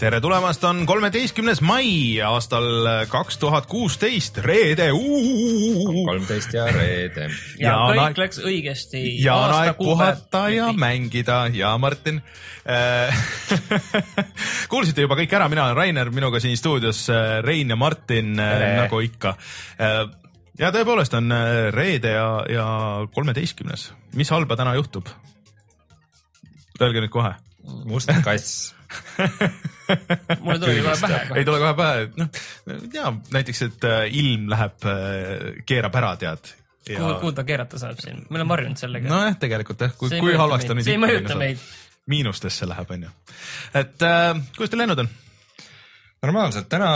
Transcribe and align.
Tere 0.00 0.16
tulemast, 0.24 0.62
on 0.64 0.86
kolmeteistkümnes 0.88 1.58
mai 1.60 2.20
aastal 2.24 2.86
kaks 3.10 3.36
tuhat 3.40 3.66
kuusteist, 3.68 4.38
reede. 4.40 4.86
kolmteist 6.06 6.54
ja 6.56 6.64
reede. 6.72 7.26
ja, 7.60 7.74
kõik 7.90 8.20
läks 8.22 8.40
õigesti. 8.40 9.02
ja 9.20 9.34
on 9.36 9.52
aeg 9.58 9.76
puhata 9.76 10.46
ja 10.54 10.70
mängida 10.72 11.42
ja 11.52 11.74
Martin 11.78 12.22
kuulsite 14.72 15.04
juba 15.04 15.20
kõik 15.20 15.36
ära, 15.36 15.50
mina 15.52 15.68
olen 15.68 15.76
Rainer, 15.76 16.12
minuga 16.16 16.40
siin 16.40 16.56
stuudios 16.56 17.04
äh, 17.12 17.36
Rein 17.44 17.68
ja 17.68 17.76
Martin 17.76 18.32
äh, 18.40 18.56
tere. 18.56 18.72
nagu 18.80 19.04
ikka. 19.04 19.36
Äh, 19.76 20.02
ja 20.64 20.72
tõepoolest 20.72 21.20
on 21.20 21.32
reede 21.76 22.16
ja, 22.16 22.26
ja 22.48 22.66
kolmeteistkümnes, 23.12 23.90
mis 24.16 24.32
halba 24.32 24.56
täna 24.56 24.78
juhtub? 24.80 25.12
Öelge 26.80 27.04
nüüd 27.04 27.12
kohe. 27.12 27.36
must 27.84 28.08
kass 28.24 28.79
mulle 30.40 30.58
tuli 30.58 30.82
kohe 30.82 30.96
pähe. 31.00 31.20
ei 31.36 31.44
tule 31.44 31.60
kohe 31.62 31.74
pähe, 31.78 32.02
et 32.06 32.18
noh, 32.20 32.40
ja 32.94 33.12
näiteks, 33.36 33.62
et 33.68 33.86
äh, 33.88 34.02
ilm 34.22 34.48
läheb, 34.50 34.88
äh, 34.88 35.62
keerab 35.66 36.00
ära, 36.00 36.14
tead. 36.20 36.52
Ja... 36.88 36.98
kuhu, 36.98 37.14
kuhu 37.24 37.32
ta 37.36 37.44
keerata 37.46 37.78
saab 37.78 38.00
siin, 38.02 38.22
me 38.28 38.40
oleme 38.40 38.56
harjunud 38.56 38.80
sellega. 38.80 39.10
nojah, 39.12 39.38
tegelikult 39.40 39.86
jah, 39.86 39.96
kui, 39.98 40.12
kui 40.16 40.36
halvasti 40.38 40.74
on. 40.74 40.84
see 40.84 40.96
ei 40.96 41.02
mõjuta 41.02 41.38
meid. 41.38 41.64
miinustesse 42.10 42.68
läheb, 42.70 42.94
onju. 42.96 43.16
et 43.82 44.06
äh, 44.06 44.30
kuidas 44.56 44.72
teil 44.72 44.84
läinud 44.84 45.04
on? 45.04 45.10
normaalselt, 46.20 46.68
täna, 46.72 46.90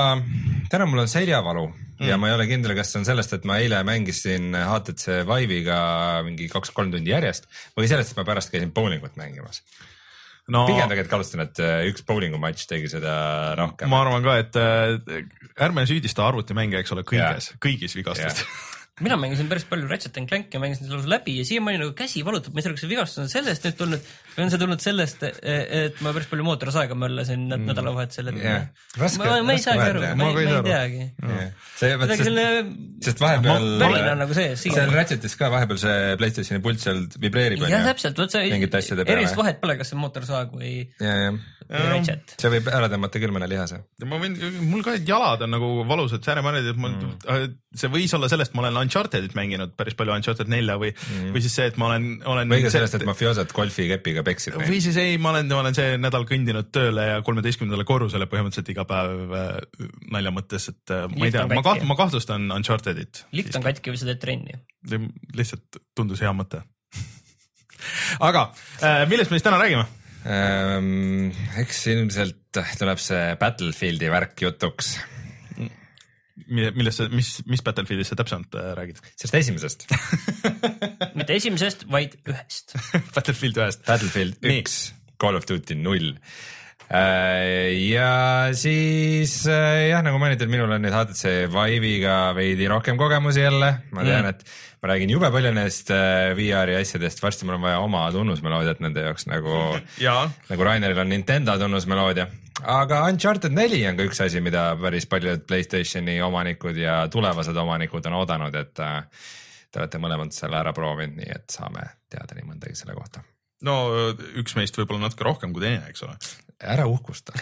täna 0.73 0.87
mul 0.89 1.05
on 1.05 1.09
seljavalu 1.09 1.65
mm. 1.69 2.07
ja 2.09 2.19
ma 2.21 2.29
ei 2.29 2.37
ole 2.37 2.47
kindel, 2.51 2.75
kas 2.77 2.93
see 2.93 3.01
on 3.01 3.09
sellest, 3.09 3.33
et 3.37 3.47
ma 3.49 3.57
eile 3.63 3.81
mängisin 3.87 4.53
HTC 4.53 5.23
Vive'iga 5.29 5.79
mingi 6.27 6.49
kaks-kolm 6.53 6.93
tundi 6.93 7.15
järjest 7.15 7.49
või 7.79 7.89
sellest, 7.89 8.13
et 8.13 8.21
ma 8.21 8.27
pärast 8.29 8.53
käisin 8.53 8.73
bowlingut 8.77 9.17
mängimas 9.21 9.63
no, 10.53 10.67
pigem 10.69 10.91
tegelikult 10.91 11.13
kahtlustan, 11.15 11.45
et 11.47 11.63
äh, 11.63 11.87
üks 11.91 12.05
bowlingu 12.09 12.41
matš 12.43 12.67
tegi 12.71 12.91
seda 12.93 13.15
rohkem. 13.61 13.91
ma 13.93 14.03
arvan 14.05 14.27
ka, 14.27 14.37
et 14.43 14.61
äh, 14.61 15.25
ärme 15.65 15.87
süüdista 15.89 16.27
arvutimänge, 16.29 16.81
eks 16.83 16.95
ole, 16.97 17.07
kõiges, 17.09 17.53
kõigis 17.63 17.97
vigastustes 17.99 18.74
mina 19.03 19.17
mängisin 19.19 19.49
päris 19.51 19.65
palju 19.67 19.89
Ratchet 19.91 20.19
and 20.21 20.29
Clanki 20.31 20.55
ja 20.55 20.61
mängisin 20.63 20.87
selle 20.87 21.09
läbi 21.11 21.33
ja 21.41 21.45
siiamaani 21.45 21.81
nagu 21.81 21.95
käsi 21.99 22.21
valutab, 22.25 22.55
ma 22.55 22.61
ei 22.61 22.63
saa 22.63 22.71
aru, 22.71 22.77
kas 22.77 22.85
see 22.85 22.91
vigastus 22.93 23.23
on 23.25 23.31
sellest 23.33 23.65
nüüd 23.67 23.79
tulnud 23.81 24.05
või 24.37 24.45
on 24.45 24.53
see 24.53 24.61
tulnud 24.63 24.85
sellest, 24.85 25.25
et 25.27 25.99
ma 26.05 26.13
päris 26.15 26.29
palju 26.31 26.47
mootorisaega 26.47 26.99
möllasin 26.99 27.43
mm. 27.49 27.65
nädalavahetusel, 27.73 28.31
et 28.31 28.39
yeah. 28.39 28.69
raske, 29.01 29.19
ma, 29.25 29.41
ma 29.49 29.57
ei 29.57 29.65
saagi 29.65 29.83
aru, 29.89 30.05
ma, 30.21 30.29
ma 30.37 30.45
ei 30.45 30.61
teagi 30.69 31.01
yeah.. 31.01 31.51
see, 31.75 31.91
vot 31.99 32.15
sest, 32.15 32.39
sest 33.09 33.25
vahepeal 33.25 33.67
värin 33.83 34.13
on 34.13 34.23
nagu 34.23 34.39
sees. 34.39 34.63
seal 34.63 34.95
Ratchetis 34.95 35.35
ka 35.43 35.51
vahepeal 35.57 35.83
see 35.83 36.15
Playstationi 36.23 36.63
pult 36.63 36.87
seal 36.87 37.03
vibreerib. 37.19 37.67
jah, 37.67 37.89
täpselt, 37.91 38.23
vot 38.23 38.31
see 38.31 38.47
erilist 38.55 39.43
vahet 39.43 39.59
pole, 39.65 39.75
kas 39.81 39.91
see 39.91 39.99
mootorsaag 39.99 40.55
või 40.55 40.77
yeah,. 41.03 41.35
Yeah 41.35 41.43
ratchet. 41.69 42.35
see 42.41 42.51
võib 42.53 42.69
ära 42.73 42.89
tõmmata 42.93 43.21
küll 43.23 43.33
mõne 43.35 43.49
lihase. 43.51 43.81
ma 44.09 44.19
võin, 44.21 44.37
mul 44.69 44.85
ka 44.85 44.97
jalad 45.01 45.45
on 45.47 45.55
nagu 45.55 45.71
valusad 45.89 46.25
sääremarjad, 46.27 46.71
et 46.73 46.81
mul 46.81 46.93
mm., 46.93 47.55
see 47.79 47.91
võis 47.93 48.13
olla 48.17 48.29
sellest, 48.31 48.55
ma 48.55 48.65
olen 48.65 48.79
Unchartedit 48.85 49.35
mänginud 49.37 49.75
päris 49.79 49.97
palju, 49.99 50.15
Uncharted 50.15 50.51
nelja 50.51 50.77
või 50.81 50.93
mm., 50.93 51.33
või 51.35 51.43
siis 51.45 51.57
see, 51.59 51.69
et 51.71 51.79
ma 51.81 51.89
olen, 51.91 52.09
olen. 52.31 52.51
või 52.51 52.65
ka 52.65 52.73
sellest, 52.75 52.99
et 52.99 53.07
mafioosod 53.09 53.55
golfikepiga 53.57 54.25
peksid. 54.27 54.59
või 54.61 54.81
siis 54.85 54.99
ei, 55.01 55.17
ma 55.23 55.33
olen, 55.35 55.51
ma 55.51 55.63
olen 55.65 55.79
see 55.79 55.97
nädal 56.01 56.27
kõndinud 56.29 56.71
tööle 56.75 57.09
ja 57.11 57.19
kolmeteistkümnendale 57.27 57.87
korrusele 57.89 58.29
põhimõtteliselt 58.31 58.71
iga 58.75 58.87
päev 58.89 59.35
äh, 59.39 59.51
nalja 60.15 60.35
mõttes, 60.35 60.69
et 60.73 60.95
äh, 60.95 61.09
ma 61.11 61.29
ei 61.29 61.35
tea, 61.35 61.49
ma 61.51 61.65
kaht-, 61.67 61.87
ma 61.89 61.99
kahtlustan 61.99 62.47
Unchartedit. 62.55 63.25
lift 63.35 63.59
on 63.59 63.67
katki 63.67 63.95
või 63.95 64.01
sa 64.03 64.11
teed 64.11 64.23
trenni? 64.23 64.63
lihtsalt 65.35 65.83
tundus 65.97 66.21
hea 66.23 66.33
mõte 66.37 66.63
aga 68.29 68.49
äh, 68.81 69.05
millest 69.11 69.33
me 69.33 69.41
siis 69.41 69.47
täna 69.47 69.61
räägime? 69.63 69.87
ähm,. 70.25 71.33
eks 71.61 71.87
ilmselt 71.93 72.63
tuleb 72.79 73.01
see 73.03 73.35
Battlefieldi 73.41 74.11
värk 74.13 74.45
jutuks. 74.47 74.95
Millest 76.35 76.99
sa, 76.99 77.07
mis, 77.15 77.37
mis 77.47 77.63
Battlefieldist 77.65 78.13
sa 78.13 78.19
täpsemalt 78.19 78.57
äh, 78.59 78.73
räägid? 78.79 78.99
sellest 79.15 79.37
esimesest 79.39 79.87
mitte 81.19 81.37
esimesest, 81.37 81.87
vaid 81.91 82.17
ühest 82.27 82.75
Battlefield 83.15 83.61
ühest. 83.63 83.87
Battlefield 83.87 84.51
üks, 84.51 84.79
Call 85.21 85.39
of 85.39 85.47
Duty 85.47 85.79
null 85.79 86.11
äh, 86.91 87.71
ja 87.87 88.51
siis 88.59 89.41
äh, 89.47 89.89
jah, 89.93 90.03
nagu 90.07 90.19
mainitud, 90.23 90.51
minul 90.51 90.75
on 90.75 90.83
nüüd 90.83 90.97
HTC 90.97 91.47
Vive'iga 91.55 92.19
veidi 92.37 92.69
rohkem 92.71 92.99
kogemusi 93.01 93.47
jälle, 93.47 93.77
ma 93.95 94.07
tean 94.07 94.27
mm., 94.27 94.35
et 94.35 94.83
ma 94.83 94.91
räägin 94.91 95.15
jube 95.15 95.31
palju 95.33 95.55
nendest 95.55 95.89
VR-i 96.37 96.75
asjadest, 96.77 97.23
varsti 97.23 97.47
mul 97.47 97.57
on 97.57 97.69
vaja 97.69 97.79
oma 97.81 98.09
tunnusmeloodiat 98.13 98.83
nende 98.85 99.07
jaoks 99.07 99.31
nagu 99.31 99.55
nagu 100.51 100.67
Raineril 100.67 101.07
on 101.07 101.15
Nintendo 101.15 101.55
tunnusmeloodia. 101.63 102.27
Aga 102.63 103.03
Uncharted 103.09 103.55
neli 103.55 103.81
on 103.89 103.97
ka 103.99 104.07
üks 104.07 104.21
asi, 104.25 104.41
mida 104.45 104.77
päris 104.81 105.07
paljud 105.11 105.47
Playstationi 105.49 106.21
omanikud 106.23 106.77
ja 106.79 107.09
tulevased 107.13 107.57
omanikud 107.57 108.07
on 108.11 108.19
oodanud, 108.21 108.55
et 108.61 108.77
äh, 108.85 109.01
te 109.71 109.83
olete 109.83 110.01
mõlemad 110.03 110.35
selle 110.37 110.61
ära 110.61 110.73
proovinud, 110.77 111.17
nii 111.19 111.33
et 111.35 111.47
saame 111.51 111.83
teada 112.13 112.33
nii 112.39 112.47
mõndagi 112.53 112.77
selle 112.79 112.95
kohta. 112.99 113.25
no 113.67 113.75
üks 114.41 114.53
meist 114.59 114.79
võib-olla 114.79 115.09
natuke 115.09 115.27
rohkem 115.27 115.55
kui 115.55 115.63
teine, 115.65 115.85
eks 115.91 116.03
ole. 116.07 116.15
ära 116.63 116.87
uhkusta 116.87 117.33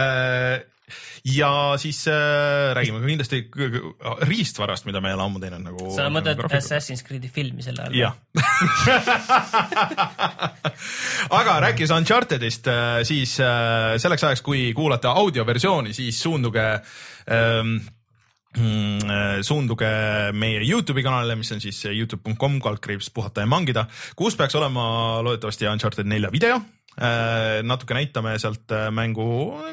äh, 0.00 0.56
ja 1.24 1.76
siis 1.80 2.08
äh, 2.08 2.74
räägime 2.76 3.00
ka 3.00 3.06
kindlasti 3.06 3.50
riistvarast, 4.28 4.84
mida 4.88 5.00
me 5.00 5.08
ei 5.12 5.16
ole 5.18 5.24
ammu 5.26 5.38
teinud 5.42 5.62
nagu. 5.64 5.90
sa 5.94 6.02
mõtled 6.12 6.36
nagu 6.40 6.56
Assassin's 6.56 7.02
Creed'i 7.06 7.28
filmi 7.32 7.62
selle 7.64 7.82
all? 7.86 7.94
jah 7.96 8.14
aga 11.40 11.52
rääkides 11.66 11.92
Unchartedist, 11.94 12.64
äh, 12.70 13.00
siis 13.08 13.30
äh, 13.42 13.98
selleks 14.00 14.24
ajaks, 14.24 14.42
kui 14.46 14.60
kuulate 14.76 15.08
audioversiooni, 15.10 15.92
siis 15.96 16.16
suunduge 16.22 16.66
ähm, 17.30 17.70
mm, 18.56 18.98
äh, 19.06 19.40
suunduge 19.46 19.90
meie 20.32 20.60
Youtube'i 20.64 21.02
kanalile, 21.06 21.34
mis 21.40 21.52
on 21.54 21.60
siis 21.62 21.78
Youtube.com 21.90 22.60
kaldkriips 22.64 23.08
puhata 23.14 23.40
ja 23.44 23.48
mangida, 23.50 23.82
kus 24.16 24.34
peaks 24.38 24.54
olema 24.58 24.84
loodetavasti 25.24 25.68
Uncharted 25.70 26.06
nelja 26.10 26.30
video 26.32 26.60
Äh, 26.60 26.79
natuke 27.62 27.94
näitame 27.94 28.34
sealt 28.42 28.72
äh, 28.74 28.88
mängu, 28.92 29.24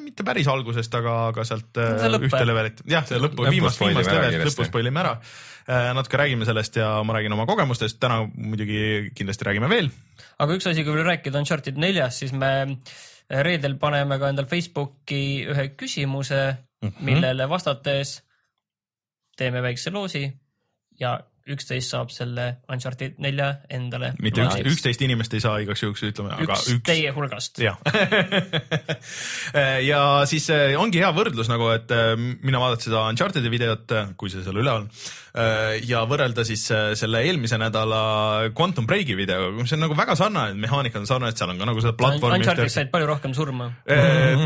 mitte 0.04 0.24
päris 0.24 0.48
algusest, 0.48 0.94
aga, 0.96 1.16
aga 1.32 1.44
sealt 1.48 1.80
äh, 1.82 2.06
ühte 2.22 2.44
levelit, 2.46 2.84
jah, 2.88 3.06
see 3.10 3.20
lõppu, 3.20 3.48
viimast, 3.50 3.82
viimast 3.82 4.12
levelit 4.14 4.46
lõpus 4.48 4.70
spoilime 4.70 5.02
ära. 5.02 5.18
natuke 5.98 6.18
räägime 6.22 6.46
sellest 6.48 6.78
ja 6.80 7.02
ma 7.04 7.18
räägin 7.18 7.34
oma 7.36 7.46
kogemustest, 7.50 8.00
täna 8.00 8.22
muidugi 8.36 9.12
kindlasti 9.18 9.50
räägime 9.50 9.70
veel. 9.70 9.90
aga 10.38 10.56
üks 10.56 10.70
asi, 10.70 10.86
kui 10.86 10.96
veel 10.96 11.10
rääkida 11.10 11.42
Uncharted 11.42 11.82
neljast, 11.82 12.24
siis 12.24 12.32
me 12.32 12.78
reedel 13.28 13.76
paneme 13.82 14.20
ka 14.22 14.30
endal 14.32 14.48
Facebooki 14.48 15.44
ühe 15.52 15.70
küsimuse 15.76 16.42
mm, 16.54 16.88
-hmm. 16.88 17.04
millele 17.04 17.50
vastates 17.50 18.22
teeme 19.38 19.62
väikse 19.62 19.92
loosi 19.92 20.24
ja 21.00 21.20
üksteist 21.54 21.94
saab 21.94 22.12
selle 22.14 22.48
Uncharted 22.72 23.18
nelja 23.24 23.54
endale. 23.74 24.14
mitte 24.24 24.44
üks, 24.44 24.60
üksteist 24.74 25.04
inimest 25.06 25.34
ei 25.38 25.44
saa 25.44 25.58
igaks 25.64 25.84
juhuks 25.84 26.04
ütleme, 26.10 26.34
aga 26.36 26.58
üks. 26.58 26.84
Teie 26.88 27.14
hulgast. 27.16 27.62
jah 27.64 27.78
ja 29.92 30.02
siis 30.30 30.50
äh, 30.54 30.76
ongi 30.80 31.02
hea 31.02 31.12
võrdlus 31.16 31.50
nagu, 31.52 31.70
et 31.76 31.92
äh, 31.94 32.14
mina 32.18 32.62
vaatasin 32.62 32.90
seda 32.90 33.06
Uncharted'i 33.12 33.52
videot, 33.54 33.96
äh, 33.96 34.12
kui 34.20 34.32
see 34.34 34.44
seal 34.46 34.58
üleval 34.58 34.88
on 34.88 34.92
ja 35.86 36.00
võrrelda 36.10 36.42
siis 36.48 36.64
selle 36.98 37.20
eelmise 37.28 37.60
nädala 37.62 37.98
Quantum 38.58 38.88
Breaki 38.90 39.14
videoga, 39.14 39.52
mis 39.54 39.70
on 39.76 39.84
nagu 39.84 39.94
väga 39.94 40.16
sarnane, 40.18 40.56
mehaanikad 40.58 41.04
on 41.04 41.06
sarnased, 41.06 41.38
seal 41.38 41.52
on 41.54 41.60
ka 41.62 41.68
nagu 41.70 41.84
seda 41.84 41.94
platvormi. 42.00 42.40
Uncharted'is 42.40 42.74
said 42.74 42.90
palju 42.90 43.06
rohkem 43.06 43.36
surma. 43.38 43.68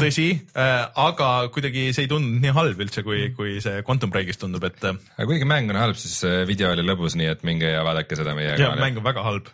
tõsi, 0.02 0.26
aga 0.60 1.30
kuidagi 1.56 1.86
see 1.96 2.04
ei 2.04 2.12
tundunud 2.12 2.44
nii 2.44 2.56
halb 2.58 2.84
üldse, 2.84 3.06
kui, 3.08 3.30
kui 3.38 3.62
see 3.64 3.86
Quantum 3.88 4.12
Breakis 4.12 4.42
tundub, 4.42 4.68
et. 4.68 4.84
aga 4.84 5.30
kuigi 5.30 5.48
mäng 5.48 5.72
on 5.72 5.80
halb, 5.80 5.96
siis 6.02 6.26
video 6.50 6.74
oli 6.76 6.84
lõbus, 6.84 6.91
nii 7.00 7.32
et 7.32 7.48
minge 7.48 7.72
ja 7.72 7.86
vaadake 7.88 8.18
seda 8.20 8.36
meie 8.38 8.56
kanalil. 8.58 8.84
mäng 8.84 9.00
on 9.02 9.08
väga 9.08 9.24
halb. 9.28 9.50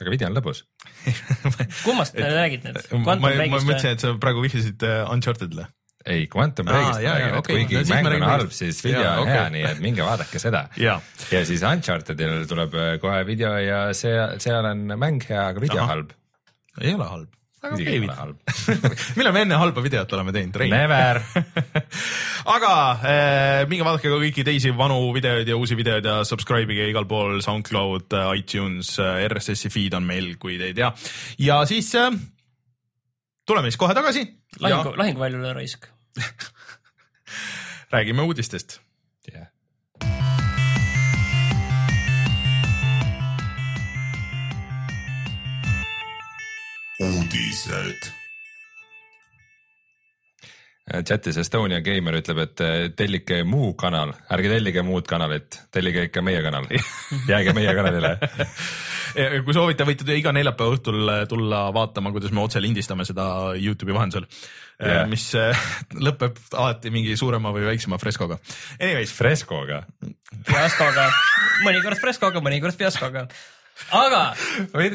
aga 0.00 0.14
video 0.14 0.30
on 0.30 0.38
lõbus 0.38 0.64
kummast 1.86 2.16
te 2.16 2.32
räägite 2.32 2.72
nüüd? 2.72 2.90
ma, 3.04 3.16
ma 3.20 3.34
mõtlesin, 3.58 3.94
et 3.94 4.04
sa 4.04 4.14
praegu 4.20 4.44
vihjasid 4.44 4.86
äh, 4.88 5.04
Uncharted'ile 5.12 5.68
ei, 6.02 6.24
Quantum 6.26 6.66
Breakist 6.66 6.98
ah, 6.98 7.04
räägin, 7.04 7.28
et 7.28 7.36
okay. 7.38 7.60
kuigi 7.60 7.76
no, 7.78 7.82
mäng 7.94 8.08
on 8.16 8.24
halb, 8.26 8.54
siis 8.56 8.80
video 8.82 9.04
ja, 9.04 9.12
on 9.20 9.28
okay. 9.28 9.36
hea, 9.36 9.52
nii 9.54 9.68
et 9.68 9.84
minge 9.84 10.02
vaadake 10.02 10.40
seda. 10.42 10.64
ja 10.78 10.96
siis 11.46 11.62
Uncharted'il 11.66 12.48
tuleb 12.50 12.74
äh, 12.74 12.96
kohe 13.02 13.20
video 13.28 13.54
ja 13.62 13.84
see, 13.94 14.16
seal 14.42 14.66
on 14.72 14.88
mäng 14.96 15.22
hea, 15.28 15.46
aga 15.52 15.62
video 15.62 15.84
Aha. 15.84 15.94
halb. 15.94 16.16
ei 16.80 16.96
ole 16.96 17.06
halb 17.06 17.41
isegi 17.70 17.86
okei 17.86 18.00
video. 18.02 18.16
halb. 18.18 18.38
millal 19.18 19.34
me 19.36 19.44
enne 19.46 19.58
halba 19.60 19.84
videot 19.84 20.12
oleme 20.16 20.34
teinud, 20.34 20.58
Rein? 20.62 20.74
Never. 20.74 21.20
aga 22.56 22.72
äh, 22.98 23.62
minge 23.70 23.86
vaadake 23.86 24.10
ka 24.10 24.20
kõiki 24.24 24.46
teisi 24.46 24.74
vanu 24.76 24.98
videoid 25.14 25.48
ja 25.48 25.58
uusi 25.58 25.78
videoid 25.78 26.08
ja 26.08 26.18
subscribe'ige 26.26 26.90
igal 26.90 27.06
pool 27.10 27.40
SoundCloud, 27.44 28.16
iTunes, 28.38 28.96
RSS-i 28.98 29.72
feed 29.72 29.98
on 29.98 30.06
meil, 30.08 30.34
kui 30.42 30.58
te 30.60 30.72
ei 30.72 30.78
tea. 30.78 30.92
ja 31.42 31.62
siis 31.70 31.92
äh, 31.98 32.10
tuleme 33.46 33.70
siis 33.70 33.80
kohe 33.80 33.94
tagasi 33.96 34.24
ja 34.26 34.68
lahingu, 34.68 34.96
lahinguväljule 34.98 35.52
raisk. 35.56 35.86
räägime 37.92 38.22
uudistest. 38.22 38.80
uudised. 47.52 48.12
chatis 51.06 51.36
Estonia 51.38 51.80
Gamer 51.80 52.18
ütleb, 52.18 52.40
et 52.42 52.62
eh, 52.64 52.88
tellige 52.96 53.42
muu 53.48 53.72
kanal, 53.78 54.12
ärge 54.34 54.50
tellige 54.50 54.82
muud 54.84 55.06
kanalit, 55.08 55.60
tellige 55.72 56.08
ikka 56.08 56.24
meie 56.24 56.42
kanal. 56.44 56.66
jääge 57.30 57.54
meie 57.56 57.72
kanalile. 57.76 58.16
kui 59.46 59.54
soovite, 59.56 59.86
võite 59.88 60.04
te 60.08 60.16
iga 60.16 60.32
neljapäeva 60.34 60.76
õhtul 60.76 61.12
äh, 61.12 61.22
tulla 61.28 61.62
vaatama, 61.76 62.12
kuidas 62.12 62.32
me 62.32 62.42
otse 62.44 62.60
lindistame 62.60 63.06
seda 63.08 63.24
Youtube'i 63.56 63.96
vahendusel 63.96 64.26
yeah., 64.26 65.06
mis 65.08 65.30
äh, 65.38 65.64
lõpeb 66.08 66.40
alati 66.52 66.92
mingi 66.92 67.16
suurema 67.20 67.54
või 67.54 67.68
väiksema 67.70 68.00
freskoga. 68.00 68.40
Anyways, 68.80 69.12
Freskoga. 69.16 69.84
fiaskoga, 70.48 71.08
mõnikord 71.64 72.00
freskoga, 72.00 72.44
mõnikord 72.44 72.76
fiaskoga. 72.80 73.28
Aga 73.92 74.20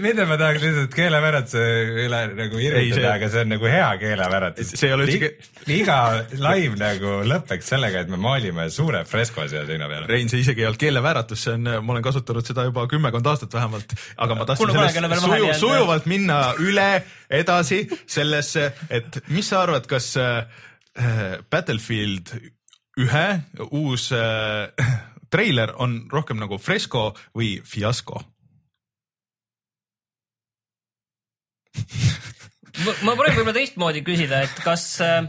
mida 0.02 0.26
ma 0.30 0.38
tahaks 0.40 0.64
lihtsalt 0.64 0.94
keeleväratuse 0.96 1.64
üle 2.06 2.20
nagu 2.38 2.60
Ei, 2.60 2.68
irvitada 2.70 3.00
see-, 3.02 3.10
aga 3.12 3.30
see 3.34 3.42
on 3.44 3.52
nagu 3.54 3.70
hea 3.70 3.90
keeleväratus. 4.02 4.72
See 4.80 4.90
ei 4.90 4.96
ole 4.96 5.08
üldse- 5.08 5.32
iga 5.78 5.98
live 6.34 6.80
nagu 6.80 7.14
lõpeks 7.28 7.72
sellega, 7.74 8.04
et 8.06 8.12
me 8.14 8.20
maalime 8.22 8.68
suure 8.74 9.04
fresko 9.10 9.46
siia 9.52 9.66
seina 9.70 9.90
peale. 9.92 10.08
Rein, 10.10 10.32
see 10.32 10.42
isegi 10.46 10.64
ei 10.64 10.70
olnud 10.70 10.82
keelevääratus, 10.82 11.44
see 11.48 11.56
on, 11.58 11.72
ma 11.84 11.96
olen 11.96 12.06
kasutanud 12.06 12.48
seda 12.48 12.66
juba 12.70 12.86
kümmekond 12.92 13.28
aastat 13.34 13.58
vähemalt, 13.58 13.98
aga 14.18 14.38
ma 14.40 14.48
tahtsin 14.50 14.72
sellest 14.74 15.26
suju, 15.26 15.52
sujuvalt 15.62 16.08
minna 16.10 16.40
üle 16.64 16.88
edasi 17.42 17.84
sellesse, 18.06 18.72
et 18.90 19.22
mis 19.34 19.52
sa 19.52 19.62
arvad, 19.66 19.90
kas 19.90 20.14
äh, 20.22 20.64
Battlefield 21.52 22.34
ühe 22.98 23.28
uus 23.70 24.10
äh, 24.16 24.72
treiler 25.30 25.76
on 25.84 26.00
rohkem 26.12 26.40
nagu 26.42 26.58
fresko 26.62 27.12
või 27.36 27.58
fiasko? 27.68 28.24
Ma 33.06 33.16
proovin 33.18 33.40
võib-olla 33.40 33.56
teistmoodi 33.58 34.04
küsida, 34.06 34.44
et 34.48 34.64
kas 34.64 34.86
äh, 35.06 35.28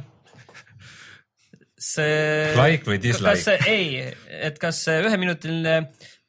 see. 1.78 2.54
Like 2.58 2.88
või 2.88 3.00
dislike? 3.02 3.36
kas 3.36 3.68
ei, 3.68 4.02
et 4.48 4.58
kas 4.60 4.82
see 4.86 5.02
üheminutiline 5.06 5.78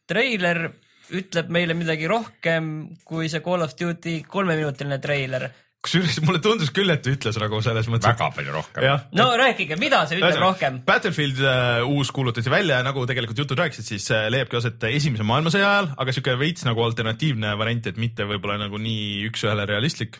treiler 0.10 0.69
ütleb 1.16 1.50
meile 1.54 1.74
midagi 1.77 2.07
rohkem 2.10 2.92
kui 3.07 3.30
see 3.31 3.42
Call 3.45 3.66
of 3.66 3.74
Duty 3.80 4.19
kolmeminutiline 4.30 5.00
treiler. 5.01 5.50
Kusjuures 5.85 6.17
mulle 6.27 6.41
tundus 6.43 6.71
küll, 6.75 6.91
et 6.91 7.05
ütles 7.07 7.37
nagu 7.39 7.59
selles 7.63 7.87
mõttes. 7.91 8.11
väga 8.11 8.29
palju 8.35 8.55
rohkem. 8.55 9.05
no 9.15 9.27
rääkige, 9.39 9.77
mida 9.79 10.01
see 10.09 10.19
ütleb 10.19 10.41
rohkem? 10.43 10.81
Battlefield 10.87 11.39
äh, 11.39 11.83
uus 11.87 12.11
kuulutati 12.15 12.51
välja 12.51 12.81
ja 12.81 12.87
nagu 12.87 13.05
tegelikult 13.09 13.39
jutud 13.39 13.59
rääkisid, 13.61 13.87
siis 13.87 14.09
äh, 14.15 14.27
leiabki 14.33 14.59
aset 14.59 14.89
esimese 14.91 15.27
maailmasõja 15.27 15.69
ajal, 15.69 15.91
aga 16.03 16.15
siuke 16.15 16.35
veits 16.39 16.67
nagu 16.67 16.83
alternatiivne 16.83 17.53
variant, 17.59 17.87
et 17.87 18.01
mitte 18.01 18.27
võib-olla 18.27 18.59
nagu 18.65 18.81
nii 18.81 19.29
üks-ühele 19.29 19.67
realistlik. 19.69 20.19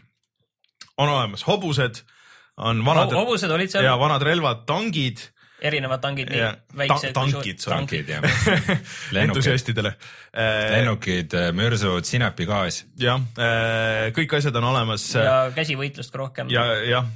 on 0.98 1.10
olemas 1.10 1.44
hobused, 1.48 2.02
on 2.58 2.86
vanad 2.86 3.14
hobused 3.16 3.52
olid 3.52 3.72
seal 3.72 3.84
ja, 3.84 3.98
vanad 4.00 4.24
relvad, 4.24 4.64
tangid, 4.68 5.22
erinevad 5.62 6.02
tangid, 6.02 6.30
nii 6.32 6.40
Ja, 6.40 6.52
väiksed 6.78 7.14
ta- 7.14 7.22
tankid, 7.22 7.60
tankid 7.66 8.10
jah. 8.10 8.24
lennukid, 9.16 9.24
entusiastidele. 9.24 9.94
lennukid, 10.76 11.34
mürsud, 11.58 12.06
sinapigaas. 12.08 12.84
jah, 13.00 13.20
kõik 14.16 14.38
asjad 14.40 14.56
on 14.62 14.70
olemas 14.72 15.08
ja 15.16 15.50
käsivõitlust 15.56 16.12
ka 16.14 16.22
rohkem. 16.24 16.50
ja 16.54 16.64
jah, 16.88 17.10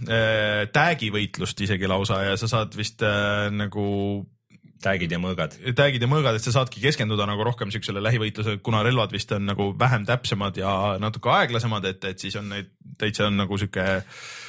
tag'ivõitlust 0.74 1.62
isegi 1.66 1.88
lausa 1.90 2.22
ja 2.28 2.38
sa 2.40 2.48
saad 2.52 2.76
vist 2.78 3.04
äh, 3.06 3.48
nagu 3.54 4.26
tag'id 4.84 5.12
ja 5.16 5.20
mõõgad. 5.24 5.54
tag'id 5.78 6.02
ja 6.04 6.08
mõõgad, 6.12 6.36
et 6.38 6.44
sa 6.46 6.52
saadki 6.58 6.82
keskenduda 6.84 7.26
nagu 7.30 7.44
rohkem 7.48 7.72
siuksele 7.72 8.02
lähivõitlusele, 8.04 8.60
kuna 8.66 8.82
relvad 8.84 9.12
vist 9.16 9.32
on 9.32 9.46
nagu 9.48 9.70
vähem 9.80 10.06
täpsemad 10.06 10.58
ja 10.60 10.74
natuke 11.02 11.32
aeglasemad, 11.32 11.86
et, 11.90 12.04
et 12.12 12.20
siis 12.20 12.36
on 12.40 12.50
neid 12.52 12.70
täitsa 13.00 13.28
on 13.30 13.38
nagu 13.40 13.58
sihuke. 13.58 13.84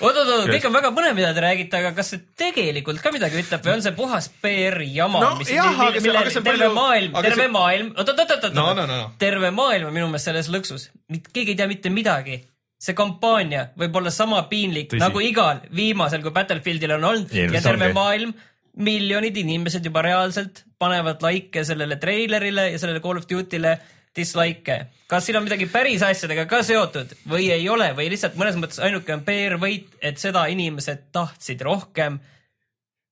oot-oot-oot, 0.05 0.49
kõik 0.51 0.67
on 0.69 0.75
väga 0.77 0.91
põnev, 0.97 1.15
mida 1.17 1.31
te 1.37 1.45
räägite, 1.45 1.79
aga 1.81 1.93
kas 1.97 2.11
see 2.15 2.21
tegelikult 2.39 3.01
ka 3.05 3.13
midagi 3.15 3.41
ütleb 3.45 3.63
või 3.65 3.77
on 3.77 3.85
see 3.87 3.95
puhas 3.97 4.29
PR 4.43 4.81
jama 4.85 5.21
No 5.25 5.35
mis, 5.39 5.53
jah, 5.55 5.71
mille, 5.71 5.87
aga 5.89 6.01
see- 6.01 6.07
mille 6.09 6.19
aga 6.25 6.31
see 6.35 6.43
on 6.43 6.49
terve 6.51 6.65
palju- 6.67 6.75
maailm, 6.81 7.15
aga 7.15 7.29
terve 7.29 7.43
see- 7.47 7.55
maailm, 7.59 7.93
oot-oot-oot-oot, 7.97 8.51
No, 8.55 8.67
no, 8.75 8.87
no, 8.87 8.97
no. 9.05 9.13
terve 9.19 9.51
maailm 9.55 9.87
on 9.89 9.95
minu 9.97 10.09
meelest 10.11 10.29
selles 10.31 10.51
lõksus, 10.53 10.89
keegi 11.33 11.55
ei 11.55 11.61
tea 11.63 11.67
mitte 11.71 11.91
midagi 11.95 12.41
see 12.85 12.93
kampaania 12.99 13.71
võib 13.81 13.95
olla 13.97 14.11
sama 14.13 14.43
piinlik 14.51 14.91
Tõsi. 14.93 15.01
Nagu 15.01 15.21
igal 15.25 15.63
viimasel, 15.73 16.21
kui 16.21 16.31
Battlefieldil 16.37 16.93
on 16.99 17.05
olnud 17.13 17.31
Ilmselt 17.33 17.55
ja 17.55 17.63
terve 17.65 17.87
ongi. 17.89 17.95
maailm, 17.97 18.35
miljonid 18.77 19.37
inimesed 19.37 19.85
juba 19.87 20.03
reaalselt 20.03 20.65
panevad 20.79 21.23
likee 21.23 21.65
sellele 21.65 21.97
treilerile 22.03 22.71
ja 22.73 22.79
sellele 22.79 23.03
Call 23.05 23.21
of 23.21 23.29
Duty'le 23.31 23.77
dislike'e. 24.17 24.87
kas 25.11 25.27
siin 25.27 25.39
on 25.39 25.45
midagi 25.47 25.67
päris 25.71 26.03
asjadega 26.07 26.47
ka 26.51 26.63
seotud 26.67 27.17
või 27.31 27.51
ei 27.55 27.67
ole 27.71 27.91
või 27.97 28.09
lihtsalt 28.13 28.39
mõnes 28.39 28.59
mõttes 28.59 28.81
ainuke 28.83 29.15
on 29.15 29.25
PR 29.27 29.59
võit, 29.63 29.91
et 30.03 30.19
seda 30.23 30.47
inimesed 30.51 31.11
tahtsid 31.15 31.63
rohkem 31.67 32.21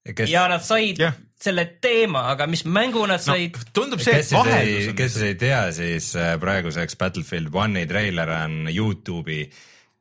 kes, 0.06 0.30
ja 0.30 0.46
nad 0.50 0.64
said 0.66 1.02
Jah. 1.02 1.18
selle 1.42 1.66
teema, 1.82 2.28
aga 2.32 2.46
mis 2.50 2.64
mängu 2.64 3.04
nad 3.06 3.22
no 3.22 3.34
said 3.34 3.58
tundub 3.74 4.02
see, 4.02 4.18
et 4.22 4.32
vaheldus 4.34 4.88
on 4.92 4.96
kes 5.02 5.18
ei 5.26 5.36
tea, 5.38 5.62
siis 5.74 6.12
äh, 6.18 6.34
praeguseks 6.42 6.98
Battlefield 6.98 7.54
One'i 7.54 7.86
treiler 7.90 8.34
on 8.38 8.66
Youtube'i 8.70 9.46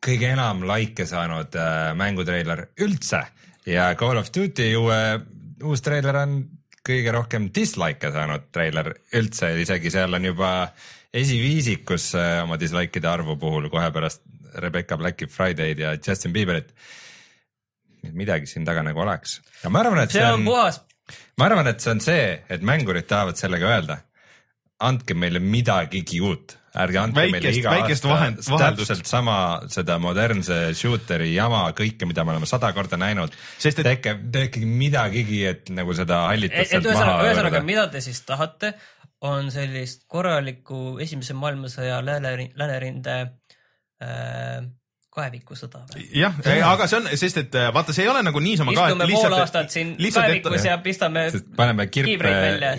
kõige 0.02 0.34
enam 0.34 0.66
likee 0.70 1.06
saanud 1.10 1.58
äh, 1.58 1.94
mängutreiler 1.98 2.68
üldse 2.82 3.26
ja 3.66 3.92
Call 3.98 4.22
of 4.22 4.32
Duty 4.34 4.72
uue, 4.78 5.02
uus 5.68 5.84
treiler 5.86 6.18
on 6.24 6.42
kõige 6.88 7.14
rohkem 7.14 7.50
dislike'e 7.54 8.12
saanud 8.14 8.50
treiler 8.54 8.94
üldse, 9.18 9.52
isegi 9.62 9.92
seal 9.94 10.18
on 10.18 10.26
juba 10.32 10.52
esiviisikus 11.14 12.12
äh, 12.18 12.40
oma 12.44 12.58
dislike'ide 12.60 13.10
arvu 13.10 13.38
puhul 13.40 13.70
kohe 13.74 13.92
pärast 13.94 14.24
Rebecca 14.62 14.98
Blacki 14.98 15.28
Friday'd 15.28 15.80
ja 15.80 15.96
Justin 15.96 16.34
Bieberit. 16.34 16.74
midagi 18.12 18.48
siin 18.50 18.66
taga 18.66 18.82
nagu 18.84 19.00
oleks. 19.00 19.42
Ja 19.64 19.70
ma 19.70 19.84
arvan, 19.84 20.00
et 20.04 20.12
see 20.12 20.26
on 20.26 20.46
puhas. 20.46 20.82
ma 21.38 21.46
arvan, 21.46 21.68
et 21.68 21.80
see 21.80 21.92
on 21.92 22.02
see, 22.02 22.24
et 22.50 22.62
mängurid 22.66 23.06
tahavad 23.08 23.38
sellega 23.38 23.70
öelda, 23.70 23.98
andke 24.80 25.14
meile 25.14 25.40
midagigi 25.40 26.22
uut, 26.22 26.58
ärge 26.72 27.00
andke 27.02 27.26
meile 27.34 27.52
iga 27.52 27.74
väikest 27.74 28.06
aasta 28.06 28.14
vahend- 28.48 28.78
täpselt 28.80 29.10
sama 29.10 29.36
seda 29.72 29.98
modernse 30.00 30.60
shooter'i 30.78 31.34
jama, 31.34 31.66
kõike, 31.76 32.08
mida 32.08 32.24
me 32.24 32.32
oleme 32.36 32.48
sada 32.48 32.72
korda 32.74 32.98
näinud. 32.98 33.34
Sest 33.60 33.80
et- 33.80 33.90
tehke, 33.90 34.16
tehke 34.32 34.64
midagigi, 34.66 35.44
et 35.50 35.70
nagu 35.70 35.94
seda 35.98 36.24
et 36.24 36.36
hallitust 36.36 36.62
et 36.62 36.70
sealt 36.84 36.94
maha 36.96 37.18
ühesõnaga, 37.28 37.64
mida 37.68 37.88
te 37.92 38.02
siis 38.02 38.22
tahate, 38.28 38.74
on 39.22 39.52
sellist 39.52 40.08
korralikku 40.08 40.98
esimese 41.04 41.34
maailmasõja 41.38 42.00
lääne, 42.06 42.52
läänerinde 42.58 43.18
äh, 44.02 44.64
kaevikusõda 45.12 45.84
või? 45.92 46.06
jah, 46.16 46.36
aga 46.72 46.88
see 46.88 47.02
on, 47.02 47.10
sest 47.20 47.38
et 47.44 47.56
äh, 47.60 47.70
vaata, 47.76 47.94
see 47.96 48.06
ei 48.06 48.12
ole 48.12 48.24
nagu 48.24 48.40
niisama 48.40 48.74
ka, 48.74 48.88
istume 48.88 49.08
pool 49.12 49.36
aastat 49.42 49.74
siin 49.74 49.98
kaevikus 50.00 50.66
ja 50.66 50.78
pistame 50.84 51.26
paneme 51.58 51.88
kirpe 51.92 52.32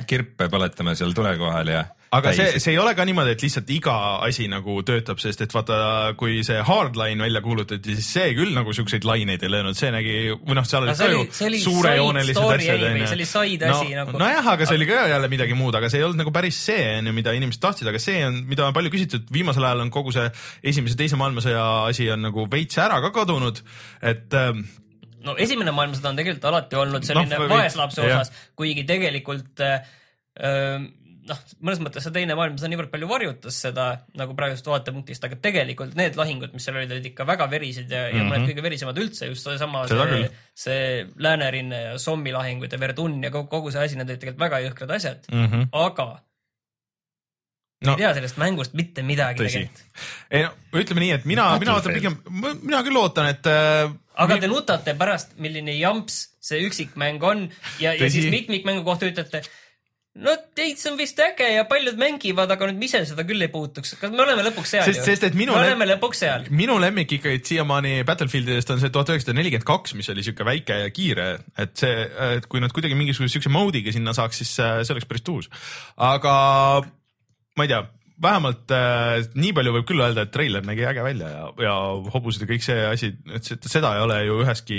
kirpe 0.08 0.48
põletame 0.52 0.96
seal 0.98 1.12
tule 1.16 1.34
kohal 1.40 1.68
ja. 1.74 1.84
Aga 2.12 2.32
see, 2.36 2.58
see 2.60 2.74
ei 2.74 2.78
ole 2.80 2.92
ka 2.96 3.06
niimoodi, 3.08 3.32
et 3.32 3.42
lihtsalt 3.44 3.70
iga 3.72 3.94
asi 4.26 4.44
nagu 4.52 4.74
töötab, 4.84 5.20
sest 5.22 5.40
et 5.46 5.54
vaata, 5.54 5.76
kui 6.20 6.42
see 6.44 6.58
hardline 6.68 7.24
välja 7.24 7.40
kuulutati, 7.44 7.94
siis 7.96 8.10
see 8.18 8.34
küll 8.36 8.52
nagu 8.56 8.74
siukseid 8.76 9.06
laineid 9.08 9.42
ei 9.46 9.52
löönud, 9.52 9.78
see 9.78 9.88
nägi 9.94 10.16
või 10.34 10.58
noh, 10.58 10.66
seal 10.68 10.84
olid 10.84 11.00
ka 11.00 11.08
oli- 11.08 11.56
ju 11.56 11.62
suurejoonelised 11.64 12.42
asjad 12.42 12.84
onju. 12.90 13.06
see 13.08 13.16
oli 13.18 13.28
side 13.30 13.70
no, 13.70 13.78
asi 13.80 13.96
nagu. 13.96 14.20
nojah, 14.20 14.50
aga 14.54 14.68
see 14.68 14.78
oli 14.80 14.90
ka 14.92 15.00
jälle 15.14 15.32
midagi 15.32 15.56
muud, 15.56 15.80
aga 15.80 15.88
see 15.92 16.02
ei 16.02 16.06
olnud 16.08 16.20
nagu 16.20 16.34
päris 16.36 16.60
see 16.68 16.84
onju, 16.98 17.16
mida 17.16 17.34
inimesed 17.38 17.64
tahtsid, 17.64 17.88
aga 17.88 18.02
see 18.02 18.20
on, 18.28 18.42
mida 18.52 18.68
on 18.68 18.76
palju 18.76 18.92
küsitud, 18.92 19.26
viimasel 19.32 19.64
ajal 19.70 19.84
on 19.86 19.92
kogu 19.94 20.12
see 20.14 20.28
esimese-teise 20.74 21.16
maailmasõja 21.20 21.64
asi 21.88 22.10
on 22.12 22.28
nagu 22.28 22.46
veits 22.52 22.76
ära 22.82 23.00
ka 23.04 23.12
kadunud, 23.22 23.64
et 24.04 24.36
ähm, 24.36 24.66
no 25.24 25.36
esimene 25.40 25.72
maailmasõda 25.74 26.12
on 26.12 26.18
tegelikult 26.20 26.48
alati 26.50 26.76
olnud 26.76 27.06
selline 27.08 27.30
Noh, 27.32 27.44
no, 27.46 27.48
või- 27.48 27.62
vaeslapse 27.64 28.04
osas, 28.04 28.32
kuigi 28.58 28.84
tegelikult 28.88 29.62
äh, 29.64 29.86
äh, 30.42 30.90
noh, 31.28 31.42
mõnes 31.62 31.80
mõttes 31.82 32.06
see 32.06 32.14
teine 32.14 32.36
maailmasõda 32.38 32.70
niivõrd 32.72 32.90
palju 32.92 33.08
varjutas 33.10 33.58
seda 33.66 33.86
nagu 34.18 34.34
praegusest 34.38 34.70
vaatepunktist, 34.70 35.26
aga 35.28 35.38
tegelikult 35.42 35.94
need 35.98 36.18
lahingud, 36.18 36.54
mis 36.54 36.66
seal 36.66 36.80
olid, 36.80 36.94
olid 36.96 37.06
ikka 37.12 37.26
väga 37.28 37.46
verised 37.52 37.90
ja 37.90 38.06
mm, 38.06 38.10
-hmm. 38.10 38.18
ja 38.18 38.30
mõned 38.30 38.50
kõige 38.50 38.66
verisemad 38.66 38.98
üldse, 39.04 39.30
just 39.30 39.46
seesama 39.46 39.86
Mhm. 39.86 40.10
Küll. 40.12 40.26
see, 40.54 40.64
see 40.64 41.06
Läänerinne 41.16 41.80
ja 41.82 41.98
Sommi 41.98 42.32
lahingud 42.32 42.72
ja 42.72 42.80
Verdun 42.80 43.22
ja 43.22 43.30
kogu, 43.30 43.48
kogu 43.48 43.72
see 43.72 43.84
asi, 43.84 43.96
need 43.96 44.10
olid 44.10 44.20
tegelikult 44.20 44.44
väga 44.46 44.60
jõhkrad 44.66 44.94
asjad 44.96 45.26
mm, 45.32 45.46
-hmm. 45.46 45.68
aga 45.72 46.22
No, 47.82 47.96
ei 47.96 48.04
tea 48.04 48.12
sellest 48.14 48.38
mängust 48.38 48.76
mitte 48.78 49.02
midagi 49.02 49.42
tõsi 49.42 49.58
tegelikult., 49.58 50.04
ei 50.30 50.44
no 50.44 50.52
ütleme 50.78 51.02
nii, 51.02 51.14
et 51.16 51.24
mina, 51.26 51.48
mina 51.58 51.74
ootan 51.74 51.96
pigem, 51.96 52.14
mina 52.62 52.82
küll 52.86 52.98
ootan, 53.00 53.26
et 53.32 53.48
äh, 53.50 53.90
aga 54.22 54.36
te 54.38 54.50
nutate 54.50 54.94
pärast, 54.98 55.34
milline 55.42 55.74
jamps 55.74 56.20
see 56.42 56.62
üksikmäng 56.68 57.22
on 57.26 57.42
ja, 57.82 57.94
ja 57.94 58.10
siis 58.10 58.28
mitmikmängu 58.30 58.84
kohta 58.86 59.08
ütlete, 59.10 59.42
no 60.14 60.32
see 60.58 60.74
on 60.90 60.98
vist 60.98 61.18
äge 61.24 61.46
ja 61.54 61.62
paljud 61.64 61.96
mängivad, 61.96 62.50
aga 62.52 62.66
nüüd 62.68 62.80
ma 62.82 62.84
ise 62.84 63.00
seda 63.08 63.24
küll 63.24 63.40
ei 63.46 63.48
puutuks. 63.48 63.94
kas 64.00 64.10
me 64.12 64.20
oleme 64.26 64.42
lõpuks 64.44 64.74
seal 64.74 64.84
Sest- 64.84 65.06
sest 65.08 65.24
et 65.30 65.34
minu 65.38 65.54
me 65.56 65.62
lem- 65.62 65.70
oleme 65.72 65.86
lõpuks 65.94 66.20
seal. 66.20 66.44
minu 66.52 66.76
lemmik 66.82 67.14
ikkagi 67.16 67.40
siiamaani 67.48 67.94
Battlefieldidest 68.08 68.70
on 68.74 68.82
see 68.82 68.92
tuhat 68.92 69.08
üheksasada 69.14 69.38
nelikümmend 69.38 69.64
kaks, 69.70 69.94
mis 69.96 70.10
oli 70.12 70.22
siuke 70.26 70.44
väike 70.44 70.76
ja 70.84 70.90
kiire, 70.92 71.30
et 71.56 71.72
see, 71.80 71.94
et 72.36 72.46
kui 72.46 72.60
nad 72.60 72.74
kuidagi 72.76 72.98
mingisuguse 72.98 73.38
siukse 73.38 73.48
mode'iga 73.52 73.94
sinna 73.96 74.12
saaks, 74.16 74.42
siis 74.44 74.52
äh, 74.60 74.82
see 74.84 74.92
oleks 74.96 75.08
päris 75.08 75.24
tuus. 75.24 75.48
aga 75.96 76.36
ma 77.56 77.64
ei 77.64 77.72
tea, 77.72 77.80
vähemalt 78.22 78.70
äh, 78.76 79.24
nii 79.34 79.54
palju 79.56 79.72
võib 79.78 79.88
küll 79.88 80.04
öelda, 80.04 80.26
et 80.28 80.30
treiler 80.36 80.62
nägi 80.68 80.84
äge 80.86 81.02
välja 81.08 81.32
ja, 81.32 81.48
ja 81.64 81.72
hobused 82.12 82.44
ja 82.44 82.50
kõik 82.52 82.62
see 82.68 82.84
asi, 82.86 83.14
et 83.32 83.48
se- 83.48 83.58
seda 83.64 83.96
ei 83.96 84.04
ole 84.04 84.20
ju 84.28 84.36
üheski 84.44 84.78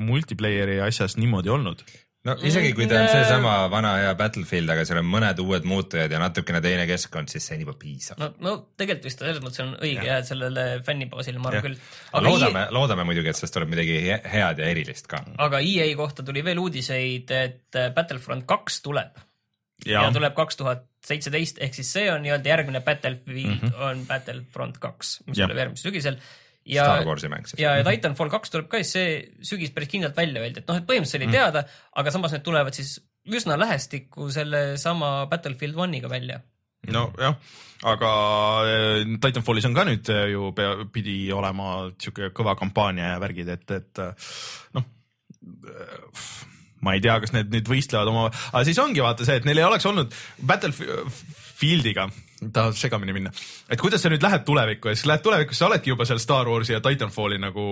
multiplayer'i 0.00 0.80
asjas 0.88 1.16
niimoodi 1.20 1.52
olnud. 1.52 1.84
No 2.26 2.36
isegi 2.46 2.72
kui 2.76 2.88
ta 2.90 2.98
on 3.00 3.06
Mm, 3.06 3.12
seesama 3.12 3.52
vana 3.72 3.92
hea 4.00 4.14
Battlefield, 4.18 4.70
aga 4.74 4.84
seal 4.88 5.00
on 5.02 5.08
mõned 5.10 5.40
uued 5.42 5.66
muutujad 5.68 6.12
ja 6.12 6.20
natukene 6.22 6.60
teine 6.64 6.86
keskkond, 6.88 7.30
siis 7.32 7.46
see 7.46 7.56
on 7.58 7.64
juba 7.66 7.76
piisav. 7.80 8.18
no, 8.22 8.32
no 8.42 8.56
tegelikult 8.78 9.08
vist 9.10 9.22
selles 9.22 9.42
mõttes 9.44 9.62
on 9.64 9.74
õige 9.78 10.06
jah, 10.08 10.22
et 10.22 10.30
sellele 10.30 10.66
fännibaasil 10.86 11.38
ma 11.38 11.52
arvan 11.52 11.68
küll. 11.68 11.78
loodame, 12.26 12.66
loodame 12.74 13.06
muidugi, 13.08 13.30
et 13.32 13.38
sellest 13.38 13.56
tuleb 13.58 13.72
midagi 13.76 14.00
he- 14.08 14.22
head 14.32 14.62
ja 14.62 14.72
erilist 14.74 15.08
ka. 15.10 15.22
aga 15.46 15.62
EA 15.62 15.88
kohta 15.98 16.26
tuli 16.26 16.44
veel 16.46 16.58
uudiseid, 16.62 17.30
et 17.30 17.80
äh, 17.80 17.92
Battlefront 17.94 18.46
kaks 18.48 18.82
tuleb 18.86 19.22
ja, 19.84 20.00
ja 20.00 20.02
ja 20.08 20.12
tuleb 20.14 20.34
kaks 20.36 20.56
tuhat 20.60 20.86
seitseteist 21.06 21.60
ehk 21.62 21.76
siis 21.76 21.92
see 21.98 22.08
on 22.12 22.24
nii-öelda 22.24 22.48
järgmine 22.54 22.80
Battlefield 22.86 23.62
mm. 23.62 23.68
-hmm. 23.68 23.82
on 23.90 24.06
Battlefront 24.08 24.78
kaks, 24.82 25.20
mis 25.26 25.38
Jah. 25.38 25.46
tuleb 25.46 25.58
järgmisel 25.62 25.90
sügisel. 25.90 26.16
Ja 26.66 26.86
Star, 26.86 27.06
Warsi 27.06 27.30
mäng 27.32 27.46
siis. 27.46 27.60
ja, 27.62 27.76
ja 27.78 27.84
Titanfall 27.86 28.32
kaks 28.32 28.52
tuleb 28.52 28.68
ka, 28.70 28.80
siis 28.82 28.96
see 28.96 29.50
sügis 29.52 29.72
päris 29.74 29.90
kindlalt 29.92 30.16
välja 30.18 30.42
öeldi, 30.42 30.62
et 30.62 30.70
noh, 30.70 30.80
et 30.80 30.88
põhimõtteliselt 30.88 31.26
oli 31.26 31.36
teada, 31.36 31.64
aga 31.96 32.14
samas 32.14 32.34
need 32.34 32.44
tulevad 32.46 32.76
siis 32.76 32.96
üsna 33.26 33.56
lähestikku 33.58 34.28
sellesama 34.34 35.26
Battlefield 35.30 35.78
One'iga 35.86 36.10
välja. 36.10 36.40
nojah, 36.92 37.38
aga 37.90 38.10
äh, 38.70 39.14
Titanfallis 39.22 39.66
on 39.66 39.78
ka 39.78 39.86
nüüd 39.88 40.10
äh, 40.12 40.26
ju 40.34 40.50
pea, 40.58 40.74
pidi 40.92 41.16
olema 41.34 41.88
siuke 42.02 42.30
kõva 42.36 42.54
kampaania 42.58 43.14
ja 43.14 43.22
värgid, 43.22 43.50
et, 43.56 43.72
et 43.74 44.02
äh, 44.02 44.28
noh, 44.76 44.86
ma 46.86 46.94
ei 46.94 47.02
tea, 47.02 47.16
kas 47.22 47.34
need 47.34 47.50
nüüd 47.54 47.70
võistlevad 47.70 48.10
oma, 48.12 48.28
aga 48.52 48.62
siis 48.68 48.78
ongi 48.82 49.02
vaata 49.02 49.26
see, 49.26 49.38
et 49.40 49.48
neil 49.48 49.62
ei 49.62 49.66
oleks 49.66 49.86
olnud 49.88 50.14
Battlefieldiga, 50.46 52.06
tahad 52.52 52.76
segamini 52.76 53.14
minna, 53.16 53.30
et 53.72 53.80
kuidas 53.80 54.02
sa 54.04 54.10
nüüd 54.12 54.22
lähed 54.24 54.44
tulevikku 54.44 54.90
ja 54.90 54.96
siis 54.96 55.08
lähed 55.08 55.22
tulevikku, 55.24 55.56
sa 55.56 55.68
oledki 55.70 55.92
juba 55.92 56.04
seal 56.08 56.20
Star 56.20 56.48
Warsi 56.50 56.74
ja 56.74 56.82
Titanfalli 56.84 57.38
nagu 57.40 57.64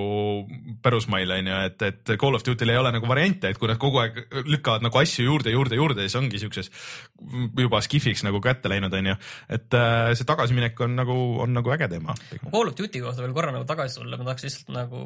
pärusmail 0.82 1.34
on 1.36 1.50
ju, 1.50 1.58
et, 1.68 1.84
et 1.90 2.12
Call 2.20 2.38
of 2.38 2.44
Duty'l 2.46 2.72
ei 2.72 2.80
ole 2.80 2.92
nagu 2.94 3.08
variante, 3.08 3.52
et 3.52 3.60
kui 3.60 3.68
nad 3.68 3.80
kogu 3.80 4.00
aeg 4.00 4.20
lükkavad 4.48 4.86
nagu 4.86 5.00
asju 5.00 5.26
juurde, 5.26 5.52
juurde, 5.52 5.76
juurde, 5.80 6.06
siis 6.06 6.16
ongi 6.20 6.40
siukses 6.40 6.70
juba 7.60 7.82
skifiks 7.84 8.24
nagu 8.24 8.40
kätte 8.44 8.72
läinud, 8.72 8.94
on 8.96 9.12
ju. 9.12 9.16
et 9.58 9.78
äh, 9.78 10.12
see 10.16 10.28
tagasiminek 10.28 10.80
on 10.86 10.96
nagu, 10.96 11.18
on 11.44 11.52
nagu 11.56 11.74
äge 11.76 11.90
teema. 11.92 12.16
Call 12.46 12.72
of 12.72 12.78
Duty 12.78 13.04
kohta 13.04 13.24
veel 13.24 13.36
korra 13.36 13.52
nagu 13.54 13.68
tagasi 13.68 14.00
tulla, 14.00 14.20
ma 14.20 14.30
tahaks 14.30 14.46
lihtsalt 14.48 14.72
nagu, 14.76 15.04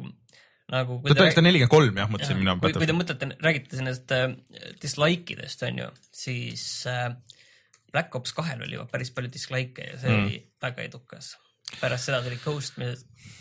nagu 0.71 1.01
tuhat 1.03 1.25
üheksasada 1.25 1.47
nelikümmend 1.49 1.73
kolm 1.73 1.99
jah, 1.99 2.13
mõtlesin 2.13 2.39
mina. 2.39 2.55
kui, 2.61 2.75
kui 2.77 2.87
te 2.87 2.95
mõtlete, 2.95 3.33
räägite 3.43 3.81
nendest 3.81 4.15
äh, 4.15 4.29
dislike 4.79 5.35
idest 5.35 5.67
on 5.67 5.83
ju, 5.83 5.91
siis 6.15 6.63
äh, 6.87 7.11
Black 7.91 8.15
Ops 8.15 8.33
kahel 8.37 8.61
oli 8.65 8.77
juba 8.77 8.87
päris 8.91 9.11
palju 9.15 9.31
dislike'e 9.33 9.91
ja 9.91 9.99
see 10.01 10.11
mm. 10.11 10.25
oli 10.25 10.39
väga 10.61 10.85
edukas. 10.85 11.35
pärast 11.79 12.09
seda 12.09 12.21
tuli 12.25 12.37
Ghost, 12.43 12.79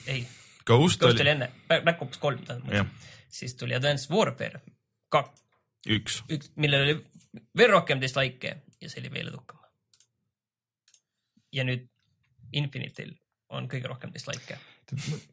ei, 0.07 0.26
Ghost 0.67 1.02
oli 1.02 1.21
oli 1.25 1.35
enne, 1.37 1.52
Black 1.69 2.02
Ops 2.02 2.21
kolm 2.23 2.45
tähendab 2.45 2.93
siis 3.28 3.55
tuli 3.55 3.75
Advanced 3.75 4.11
Warfare 4.11 4.61
kaks, 5.12 5.45
üks. 5.88 6.23
üks, 6.33 6.50
millel 6.57 6.87
oli 6.87 6.97
veel 7.57 7.73
rohkem 7.73 8.00
dislike'e 8.02 8.55
ja 8.81 8.90
see 8.90 9.02
oli 9.02 9.12
veel 9.12 9.31
edukam. 9.33 9.61
ja 11.52 11.64
nüüd 11.64 11.88
Infinity'l 12.57 13.12
on 13.52 13.69
kõige 13.69 13.88
rohkem 13.90 14.12
dislike'e. 14.14 14.59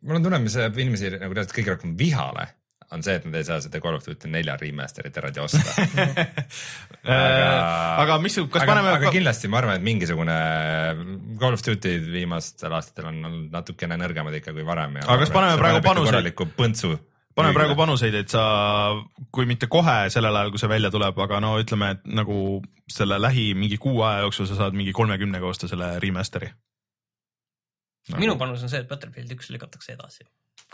mul 0.02 0.20
on 0.20 0.24
tunne, 0.24 0.40
mis 0.44 0.56
ajab 0.60 0.78
inimesi 0.80 1.14
nagu 1.16 1.34
reaalselt 1.34 1.56
kõige 1.58 1.76
rohkem 1.76 1.96
vihale, 2.00 2.48
on 2.94 3.04
see, 3.06 3.16
et 3.18 3.26
nad 3.26 3.36
ei 3.40 3.46
saa 3.48 3.58
seda 3.64 3.80
Call 3.84 3.98
of 3.98 4.06
Duty 4.06 4.30
nelja 4.32 4.56
remaster'it 4.60 5.18
eraldi 5.22 5.42
osta. 5.42 5.62
aga 8.04 8.14
mis, 8.22 8.36
kas 8.52 8.62
aga, 8.62 8.70
paneme 8.70 8.90
aga 8.98 9.08
kindlasti 9.14 9.46
ma 9.52 9.58
arvan, 9.62 9.76
et 9.80 9.86
mingisugune 9.86 10.38
Call 11.42 11.58
of 11.58 11.62
Duty 11.66 11.92
viimastel 12.14 12.72
aastatel 12.78 13.06
on 13.12 13.18
olnud 13.30 13.46
natukene 13.56 13.96
nõrgemad 14.02 14.34
ikka 14.42 14.52
kui 14.56 14.66
varem. 14.68 14.92
Aga 15.04 15.20
kas 15.24 15.32
paneme 15.36 15.56
praegu 15.62 15.80
panuseid? 15.86 16.14
korralikku 16.14 16.44
põntsu. 16.58 16.90
paneme 17.36 17.54
praegu 17.58 17.76
panuseid, 17.80 18.16
et 18.22 18.30
sa, 18.32 18.44
kui 19.34 19.46
mitte 19.50 19.66
kohe 19.72 19.98
sellel 20.14 20.36
ajal, 20.36 20.52
kui 20.54 20.60
see 20.62 20.72
välja 20.72 20.90
tuleb, 20.94 21.16
aga 21.26 21.36
no 21.44 21.50
ütleme, 21.62 21.88
et 21.98 22.02
nagu 22.22 22.38
selle 22.92 23.16
lähi 23.22 23.46
mingi 23.58 23.78
kuu 23.82 23.98
aja 24.06 24.20
jooksul 24.28 24.46
sa 24.52 24.56
saad 24.62 24.74
mingi 24.78 24.94
kolmekümnega 24.96 25.46
osta 25.50 25.66
selle 25.72 25.88
remaster'i 26.04 26.50
nagu... 28.12 28.22
minu 28.22 28.36
panus 28.40 28.64
on 28.66 28.72
see, 28.72 28.82
et 28.84 28.90
Battlefield 28.90 29.32
üks 29.36 29.52
lükatakse 29.54 29.96
edasi. 29.96 30.26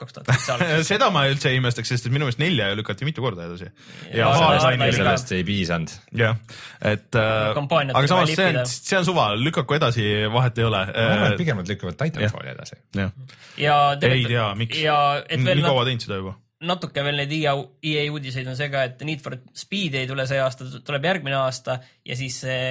Kaks 0.02 0.16
tuhat 0.16 0.30
seitse 0.34 0.84
seda 0.88 1.10
ma 1.14 1.24
üldse 1.30 1.52
ei 1.52 1.60
imestaks, 1.60 1.92
sest 1.92 2.08
et 2.08 2.14
minu 2.14 2.26
meelest 2.26 2.42
nelja 2.42 2.70
ju 2.72 2.78
lükati 2.80 3.08
mitu 3.08 3.24
korda 3.24 3.46
edasi. 3.48 3.70
ja 4.14 4.30
Ja 4.32 4.92
sellest 4.96 5.34
ei 5.38 5.44
piisanud. 5.48 5.94
jah, 6.18 6.38
et 6.82 7.18
äh, 7.20 7.52
aga 7.54 8.06
samas 8.10 8.34
see 8.36 8.48
on 8.52 8.62
see 8.72 9.00
on 9.00 9.08
suva, 9.08 9.28
lükaku 9.38 9.78
edasi, 9.78 10.08
vahet 10.34 10.62
ei 10.62 10.70
ole. 10.70 10.86
ma 10.86 11.10
arvan, 11.10 11.28
et 11.34 11.42
pigem 11.42 11.62
nad 11.62 11.74
lükkavad 11.74 12.00
Titanfalli 12.00 12.54
edasi. 12.56 12.80
ei 12.98 14.26
tea, 14.30 14.48
miks. 14.58 14.80
ja 14.82 14.98
et 15.28 15.44
veel 15.44 15.62
nii 15.62 15.68
kaua 15.68 15.86
teinud 15.90 16.08
seda 16.08 16.22
juba. 16.22 16.36
natuke 16.72 17.06
veel 17.06 17.22
neid 17.24 17.38
EA, 17.38 17.56
EA 17.94 18.08
uudiseid 18.14 18.50
on 18.50 18.58
see 18.58 18.72
ka, 18.74 18.88
et 18.90 19.06
Need 19.08 19.22
for 19.24 19.38
Speed 19.58 19.98
ei 20.02 20.10
tule 20.10 20.26
see 20.30 20.42
aasta, 20.42 20.68
tuleb 20.86 21.08
järgmine 21.12 21.40
aasta 21.44 21.80
ja 22.06 22.18
siis 22.18 22.42
see 22.46 22.62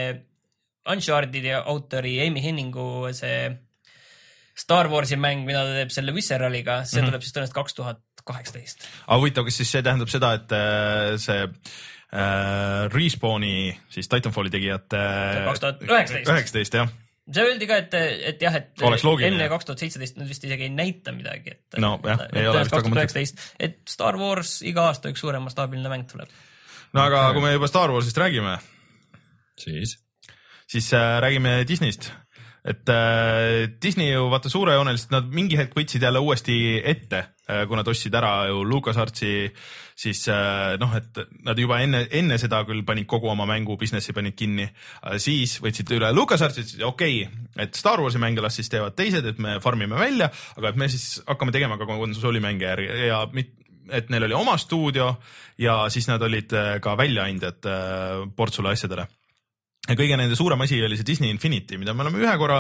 Uncharted'i 0.91 1.53
autori 1.61 2.17
Amy 2.25 2.41
Henningu 2.43 3.11
see 3.15 3.51
Star 4.61 4.91
Warsi 4.93 5.17
mäng, 5.21 5.47
mida 5.49 5.65
ta 5.65 5.77
teeb 5.79 5.93
selle 5.95 6.15
Visceraliga, 6.17 6.83
see 6.85 6.99
mm 6.99 7.05
-hmm. 7.05 7.11
tuleb 7.13 7.25
siis 7.25 7.37
tõenäoliselt 7.37 7.59
kaks 7.61 7.79
tuhat 7.79 8.03
kaheksateist. 8.25 8.89
aga 9.07 9.21
huvitav, 9.21 9.47
kas 9.49 9.61
siis 9.61 9.71
see 9.73 9.85
tähendab 9.87 10.11
seda, 10.13 10.33
et 10.39 10.53
äh, 10.57 11.15
see 11.23 11.45
äh, 11.47 12.89
Respawni 12.93 13.55
siis 13.89 14.09
Titanfalli 14.09 14.53
tegijate. 14.53 15.05
2019. 15.47 16.35
üheksateist 16.35 16.77
jah, 16.81 16.93
see 17.31 17.47
öeldi 17.47 17.69
ka, 17.71 17.79
et, 17.85 17.97
et 18.33 18.43
jah, 18.43 18.57
et 18.59 18.85
enne 19.29 19.49
kaks 19.53 19.69
tuhat 19.69 19.85
seitseteist 19.85 20.21
nad 20.21 20.31
vist 20.31 20.45
isegi 20.47 20.67
ei 20.67 20.75
näita 20.75 21.15
midagi, 21.17 21.57
et. 21.57 21.81
No 21.83 21.97
jah, 22.05 22.27
ei 22.33 22.49
ole 22.51 22.65
vist 22.65 22.75
väga 22.75 22.83
kaks 22.83 22.89
tuhat 22.89 23.03
üheksateist, 23.05 23.45
et 23.69 23.81
Star 23.91 24.19
Wars 24.21 24.59
iga 24.67 24.89
aasta 24.91 25.13
üks 25.13 25.23
suurem 25.25 25.45
mastaabiline 25.47 25.93
mäng 25.93 26.09
tuleb. 26.11 26.33
no 26.97 27.05
aga 27.07 27.29
kui 27.37 27.45
me 27.45 27.55
juba 27.55 27.71
Star 27.71 27.93
Warsist 27.95 28.19
räägime, 28.19 28.59
siis. 29.61 29.99
siis 30.67 30.93
äh, 30.97 31.19
räägime 31.23 31.61
Disneyst. 31.69 32.11
Et 32.71 32.93
äh, 32.93 33.67
Disney 33.83 34.13
ju 34.13 34.29
vaata 34.33 34.51
suurejooneliselt 34.53 35.13
nad 35.15 35.29
mingi 35.35 35.59
hetk 35.59 35.77
võtsid 35.77 36.05
jälle 36.07 36.23
uuesti 36.23 36.57
ette 36.79 37.21
äh,, 37.21 37.65
kui 37.69 37.79
nad 37.79 37.89
ostsid 37.91 38.15
ära 38.15 38.33
ju 38.51 38.63
LucasArtsi, 38.69 39.33
siis 39.99 40.23
äh, 40.33 40.77
noh, 40.81 40.95
et 40.99 41.23
nad 41.47 41.59
juba 41.59 41.81
enne, 41.85 42.05
enne 42.17 42.39
seda 42.41 42.63
küll 42.69 42.85
panid 42.87 43.09
kogu 43.11 43.31
oma 43.33 43.49
mängu 43.51 43.77
business'i 43.81 44.15
panid 44.17 44.37
kinni, 44.39 44.69
siis 45.23 45.59
võtsid 45.65 45.91
üle 45.97 46.13
LucasArtsi, 46.17 46.67
ütlesid 46.67 46.87
okei 46.87 47.23
okay,, 47.25 47.47
et 47.67 47.79
Star 47.79 48.03
Warsi 48.03 48.21
mänge 48.23 48.45
las 48.45 48.57
siis 48.61 48.71
teevad 48.73 48.97
teised, 48.99 49.27
et 49.27 49.41
me 49.43 49.59
farm 49.65 49.83
ime 49.87 49.99
välja, 49.99 50.31
aga 50.57 50.73
et 50.73 50.81
me 50.81 50.89
siis 50.93 51.21
hakkame 51.27 51.55
tegema 51.55 51.79
ka 51.81 51.89
konsoolimänge 51.89 52.69
järgi. 52.69 52.91
Ja 53.09 53.25
mit, 53.35 53.57
et 53.91 54.11
neil 54.13 54.29
oli 54.29 54.37
oma 54.37 54.57
stuudio 54.61 55.15
ja 55.59 55.83
siis 55.93 56.09
nad 56.11 56.23
olid 56.23 56.53
äh, 56.57 56.75
ka 56.83 56.97
väljaandjad 56.99 57.67
äh, 57.67 58.29
portsule 58.37 58.75
asjadele. 58.75 59.07
ja 59.07 59.20
kõige 59.89 60.17
nende 60.19 60.37
suurem 60.37 60.61
asi 60.61 60.77
oli 60.85 60.97
see 60.99 61.07
Disney 61.09 61.31
Infinity, 61.33 61.79
mida 61.81 61.95
me 61.97 62.05
oleme 62.05 62.21
ühe 62.21 62.33
korra, 62.39 62.59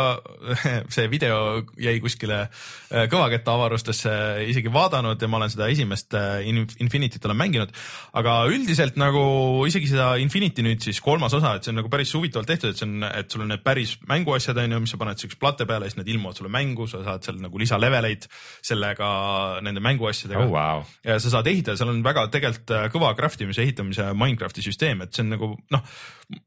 see 0.94 1.04
video 1.12 1.60
jäi 1.78 1.98
kuskile 2.02 2.38
äh, 2.46 3.04
kõvaketta 3.12 3.52
avarustesse 3.54 4.12
isegi 4.48 4.72
vaadanud 4.72 5.20
ja 5.20 5.28
ma 5.28 5.38
olen 5.38 5.52
seda 5.52 5.68
esimest 5.70 6.16
äh, 6.16 6.40
In- 6.48 6.64
Infinityt 6.80 7.24
olen 7.28 7.36
mänginud. 7.36 7.74
aga 8.16 8.36
üldiselt 8.50 8.96
nagu 9.00 9.22
isegi 9.68 9.90
seda 9.92 10.14
Infinity 10.22 10.64
nüüd 10.64 10.80
siis 10.84 11.02
kolmas 11.04 11.36
osa, 11.36 11.54
et 11.56 11.66
see 11.66 11.74
on 11.74 11.80
nagu 11.82 11.92
päris 11.92 12.14
huvitavalt 12.16 12.48
tehtud, 12.50 12.72
et 12.72 12.80
see 12.80 12.88
on, 12.88 13.04
et 13.06 13.30
sul 13.30 13.44
on 13.44 13.52
need 13.52 13.64
päris 13.66 13.98
mänguasjad 14.08 14.58
on 14.64 14.76
ju, 14.76 14.80
mis 14.86 14.96
sa 14.96 15.00
paned 15.02 15.20
siukse 15.20 15.38
plate 15.40 15.68
peale, 15.68 15.90
siis 15.90 16.00
need 16.00 16.10
ilmuvad 16.14 16.40
sulle 16.40 16.52
mängu, 16.52 16.88
sa 16.90 17.02
saad 17.04 17.28
seal 17.28 17.38
nagu 17.44 17.60
lisaleveleid 17.60 18.26
sellega, 18.64 19.10
nende 19.66 19.84
mänguasjadega 19.84 20.46
oh 20.48 20.54
wow.. 20.56 20.88
ja 21.04 21.20
sa 21.20 21.36
saad 21.36 21.52
ehitada, 21.52 21.76
seal 21.78 21.92
on 21.92 22.00
väga 22.06 22.26
tegelikult 22.32 22.74
äh, 22.74 22.88
kõva 22.96 23.12
craft 23.18 23.44
imise, 23.44 23.62
ehitamise 23.68 24.08
Minecrafti 24.16 24.64
süsteem, 24.64 25.04
et 25.04 25.14
see 25.14 25.26
on 25.26 25.34
nagu 25.36 25.52
noh, 25.70 25.84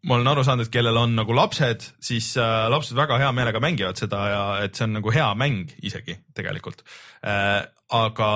ma 0.08 0.18
olen 0.18 0.34
aru 0.34 0.44
saanud, 0.48 0.68
et 0.68 0.73
kellel 0.74 0.98
on 1.00 1.15
nagu 1.18 1.36
lapsed, 1.38 1.86
siis 2.03 2.34
äh, 2.42 2.65
lapsed 2.72 2.98
väga 2.98 3.20
hea 3.22 3.32
meelega 3.36 3.62
mängivad 3.63 4.00
seda 4.00 4.22
ja 4.32 4.44
et 4.65 4.77
see 4.77 4.88
on 4.88 4.98
nagu 4.98 5.13
hea 5.13 5.30
mäng 5.39 5.74
isegi 5.86 6.18
tegelikult 6.36 6.84
äh,. 7.22 7.63
aga 7.94 8.32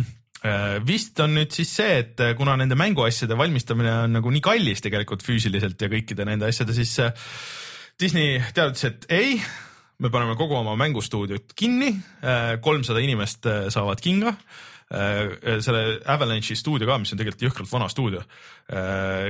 äh, 0.45 0.77
vist 0.87 1.21
on 1.25 1.35
nüüd 1.39 1.55
siis 1.57 1.73
see, 1.81 1.99
et 2.03 2.21
äh, 2.21 2.35
kuna 2.39 2.57
nende 2.61 2.79
mänguasjade 2.79 3.39
valmistamine 3.39 3.97
on 4.05 4.19
nagu 4.19 4.33
nii 4.35 4.45
kallis 4.45 4.85
tegelikult 4.85 5.25
füüsiliselt 5.27 5.81
ja 5.81 5.91
kõikide 5.93 6.29
nende 6.29 6.51
asjade, 6.51 6.77
siis 6.77 6.97
äh, 7.03 7.15
Disney 8.01 8.41
teatas, 8.57 8.85
et 8.89 9.07
ei, 9.13 9.37
me 10.01 10.09
paneme 10.13 10.37
kogu 10.39 10.57
oma 10.57 10.73
mängustuudiot 10.81 11.53
kinni, 11.53 11.91
kolmsada 12.65 13.03
inimest 13.05 13.49
äh, 13.49 13.67
saavad 13.73 14.01
kinga 14.01 14.33
äh, 14.33 14.70
selle 14.91 16.01
Avalanche'i 16.11 16.57
stuudio 16.59 16.89
ka, 16.89 16.97
mis 16.99 17.13
on 17.15 17.21
tegelikult 17.21 17.45
jõhkralt 17.45 17.71
vana 17.71 17.87
stuudio. 17.93 18.25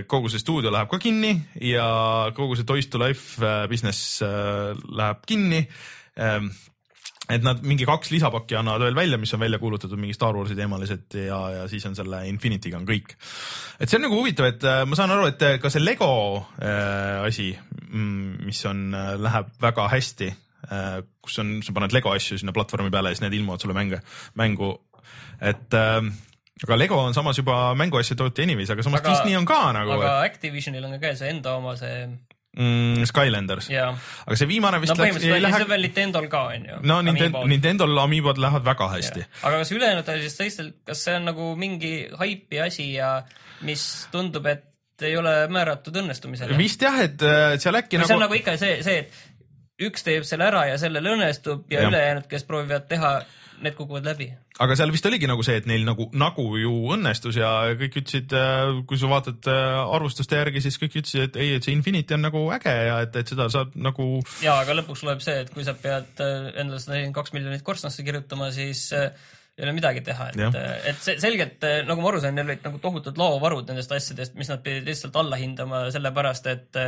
kogu 0.09 0.31
see 0.33 0.41
stuudio 0.41 0.73
läheb 0.73 0.89
ka 0.89 0.99
kinni 0.99 1.35
ja 1.69 1.85
kogu 2.37 2.57
see 2.57 2.65
Toys 2.65 2.89
to 2.89 3.01
Life 3.03 3.45
äh, 3.45 3.67
business 3.69 4.23
läheb 4.23 5.21
kinni 5.29 5.67
et 7.31 7.45
nad 7.45 7.63
mingi 7.67 7.87
kaks 7.89 8.11
lisapakki 8.15 8.57
annavad 8.59 8.85
veel 8.89 8.99
välja, 8.99 9.19
mis 9.21 9.33
on 9.35 9.43
välja 9.43 9.61
kuulutatud 9.63 10.01
mingi 10.01 10.17
Star 10.17 10.37
Warsi 10.37 10.57
teemalised 10.59 11.17
ja, 11.27 11.39
ja 11.55 11.65
siis 11.71 11.87
on 11.87 11.97
selle 11.99 12.23
Infinity'ga 12.31 12.79
on 12.81 12.87
kõik. 12.89 13.15
et 13.79 13.89
see 13.89 13.99
on 14.01 14.07
nagu 14.09 14.19
huvitav, 14.19 14.51
et 14.51 14.67
äh, 14.67 14.83
ma 14.89 14.99
saan 14.99 15.15
aru, 15.15 15.29
et 15.31 15.43
äh, 15.47 15.59
ka 15.63 15.71
see 15.73 15.83
Lego 15.83 16.13
äh, 16.59 17.27
asi, 17.27 17.51
mm, 17.89 18.47
mis 18.49 18.63
on 18.71 18.89
äh,, 18.97 19.15
läheb 19.21 19.53
väga 19.63 19.87
hästi 19.93 20.31
äh,, 20.31 21.01
kus 21.23 21.39
on, 21.43 21.59
sa 21.67 21.75
paned 21.77 21.95
Lego 21.95 22.15
asju 22.15 22.41
sinna 22.41 22.55
platvormi 22.57 22.93
peale 22.93 23.13
ja 23.13 23.19
siis 23.19 23.27
need 23.27 23.39
ilmuvad 23.39 23.63
sulle 23.63 23.77
mänge, 23.79 24.03
mängu, 24.41 24.73
et 25.41 25.79
äh, 25.79 26.01
aga 26.65 26.79
Lego 26.79 26.99
on 27.03 27.15
samas 27.17 27.39
juba 27.41 27.75
mänguasja 27.79 28.17
tootja 28.19 28.45
anyways, 28.45 28.73
aga 28.73 28.85
samas 28.85 29.01
aga, 29.01 29.15
Disney 29.15 29.37
on 29.39 29.49
ka 29.49 29.61
nagu. 29.77 29.95
aga 29.97 30.21
Activisionil 30.27 30.85
on 30.85 30.97
ka 30.97 31.01
käes 31.07 31.23
enda 31.29 31.55
oma 31.57 31.77
see 31.81 32.07
mm,. 32.07 33.07
Skylanders. 33.09 33.71
aga 33.73 34.37
see 34.37 34.49
viimane 34.51 34.81
vist 34.83 34.95
no, 34.95 35.05
läks. 35.05 35.23
lähe. 35.25 35.53
see 35.55 35.65
on 35.65 35.73
veel 35.73 35.87
Nintendo'l 35.89 36.29
ka 36.33 36.43
on 36.55 36.67
ju. 36.73 36.81
no 36.93 37.01
Nintendo, 37.07 37.45
Nintendo'l 37.49 38.03
Amiibod 38.05 38.41
lähevad 38.43 38.67
väga 38.67 38.91
hästi. 38.97 39.27
aga 39.43 39.63
kas 39.63 39.73
ülejäänud 39.77 40.09
asjadest 40.09 40.43
teistel, 40.45 40.73
kas 40.87 41.05
see 41.07 41.17
on 41.21 41.31
nagu 41.33 41.55
mingi 41.61 41.95
haipi 42.21 42.61
asi 42.67 42.93
ja 42.95 43.15
mis 43.67 43.87
tundub, 44.13 44.47
et 44.51 44.67
ei 45.05 45.17
ole 45.17 45.33
määratud 45.49 45.97
õnnestumisele? 45.97 46.57
vist 46.61 46.83
jah, 46.85 47.01
et 47.07 47.23
äh, 47.25 47.57
seal 47.63 47.81
äkki 47.81 48.01
nagu. 48.01 48.11
see 48.11 48.21
on 48.21 48.27
nagu 48.27 48.37
ikka 48.37 48.57
see, 48.61 48.81
see, 48.85 49.05
et 49.07 49.87
üks 49.89 50.05
teeb 50.05 50.27
selle 50.29 50.45
ära 50.51 50.67
ja 50.69 50.81
sellel 50.81 51.07
õnnestub 51.15 51.71
ja, 51.73 51.85
ja. 51.85 51.89
ülejäänud, 51.89 52.29
kes 52.29 52.45
proovivad 52.49 52.85
teha 52.91 53.15
need 53.65 53.77
kukuvad 53.79 54.07
läbi. 54.07 54.29
aga 54.61 54.77
seal 54.79 54.93
vist 54.95 55.07
oligi 55.09 55.29
nagu 55.31 55.45
see, 55.47 55.59
et 55.61 55.69
neil 55.71 55.85
nagu, 55.87 56.09
nagu 56.17 56.45
ju 56.61 56.73
õnnestus 56.95 57.39
ja 57.41 57.51
kõik 57.81 58.01
ütlesid, 58.03 58.35
äh, 58.37 58.81
kui 58.89 59.01
sa 59.01 59.11
vaatad 59.11 59.51
äh, 59.51 59.81
arvustuste 59.97 60.41
järgi, 60.41 60.63
siis 60.65 60.79
kõik 60.81 61.01
ütlesid, 61.03 61.29
et 61.29 61.41
ei, 61.41 61.57
et 61.59 61.67
see 61.67 61.75
Infinity 61.77 62.17
on 62.17 62.25
nagu 62.29 62.45
äge 62.57 62.75
ja 62.75 63.01
et, 63.07 63.17
et 63.21 63.35
seda 63.35 63.49
saab 63.53 63.77
nagu. 63.79 64.09
ja, 64.45 64.61
aga 64.65 64.77
lõpuks 64.81 65.05
loeb 65.09 65.25
see, 65.25 65.43
et 65.45 65.53
kui 65.55 65.67
sa 65.67 65.77
pead 65.79 66.23
äh, 66.25 66.51
endale 66.55 66.81
seda 66.83 66.97
nelikümmend 66.97 67.21
kaks 67.21 67.37
miljonit 67.37 67.67
korstnasse 67.67 68.07
kirjutama, 68.07 68.51
siis 68.55 68.89
ei 68.95 69.67
ole 69.67 69.75
midagi 69.77 70.01
teha, 70.07 70.31
et, 70.33 70.61
et 70.89 71.01
see 71.05 71.19
selgelt 71.21 71.65
nagu 71.85 72.01
ma 72.01 72.13
aru 72.13 72.21
sain, 72.23 72.37
neil 72.37 72.49
olid 72.49 72.63
nagu 72.65 72.79
tohutud 72.81 73.19
laovarud 73.21 73.69
nendest 73.69 73.93
asjadest, 73.93 74.39
mis 74.41 74.49
nad 74.49 74.63
pidid 74.65 74.89
lihtsalt 74.89 75.19
alla 75.21 75.37
hindama, 75.37 75.89
sellepärast 75.93 76.49
et 76.49 76.81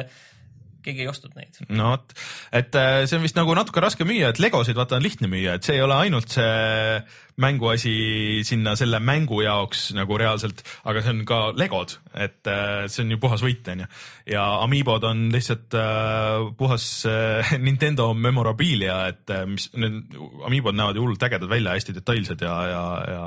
keegi 0.85 1.05
ei 1.05 1.11
ostnud 1.11 1.35
neid. 1.39 1.61
no 1.71 1.93
vot, 1.95 2.15
et 2.53 2.79
äh, 2.79 3.03
see 3.07 3.19
on 3.19 3.27
vist 3.27 3.39
nagu 3.39 3.57
natuke 3.59 3.83
raske 3.85 4.07
müüa, 4.09 4.33
et 4.33 4.43
legosid 4.43 4.79
vaata 4.79 4.99
on 4.99 5.07
lihtne 5.07 5.31
müüa, 5.33 5.59
et 5.59 5.69
see 5.69 5.79
ei 5.79 5.85
ole 5.85 5.99
ainult 6.05 6.33
see 6.35 6.99
mänguasi 7.41 8.43
sinna 8.45 8.75
selle 8.77 9.01
mängu 9.01 9.41
jaoks 9.45 9.91
nagu 9.97 10.17
reaalselt, 10.21 10.63
aga 10.89 11.03
see 11.03 11.15
on 11.15 11.23
ka 11.29 11.39
legod, 11.57 11.95
et 12.13 12.49
äh, 12.51 12.85
see 12.93 13.05
on 13.07 13.15
ju 13.15 13.19
puhas 13.23 13.45
võit, 13.45 13.69
onju. 13.73 13.89
ja 14.33 14.45
Amiibod 14.65 15.07
on 15.09 15.25
lihtsalt 15.33 15.77
äh, 15.79 16.45
puhas 16.59 16.87
äh, 17.09 17.55
Nintendo 17.67 18.11
memorabilia, 18.15 18.99
et 19.13 19.33
mis 19.49 19.71
need 19.77 20.17
Amiibod 20.47 20.77
näevad 20.77 20.99
ju 20.99 21.07
hullult 21.07 21.27
ägedad 21.29 21.49
välja, 21.51 21.77
hästi 21.77 21.97
detailsed 21.97 22.45
ja, 22.45 22.57
ja, 22.69 22.85
ja 23.09 23.25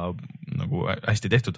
nagu 0.56 0.86
hästi 0.88 1.32
tehtud. 1.32 1.58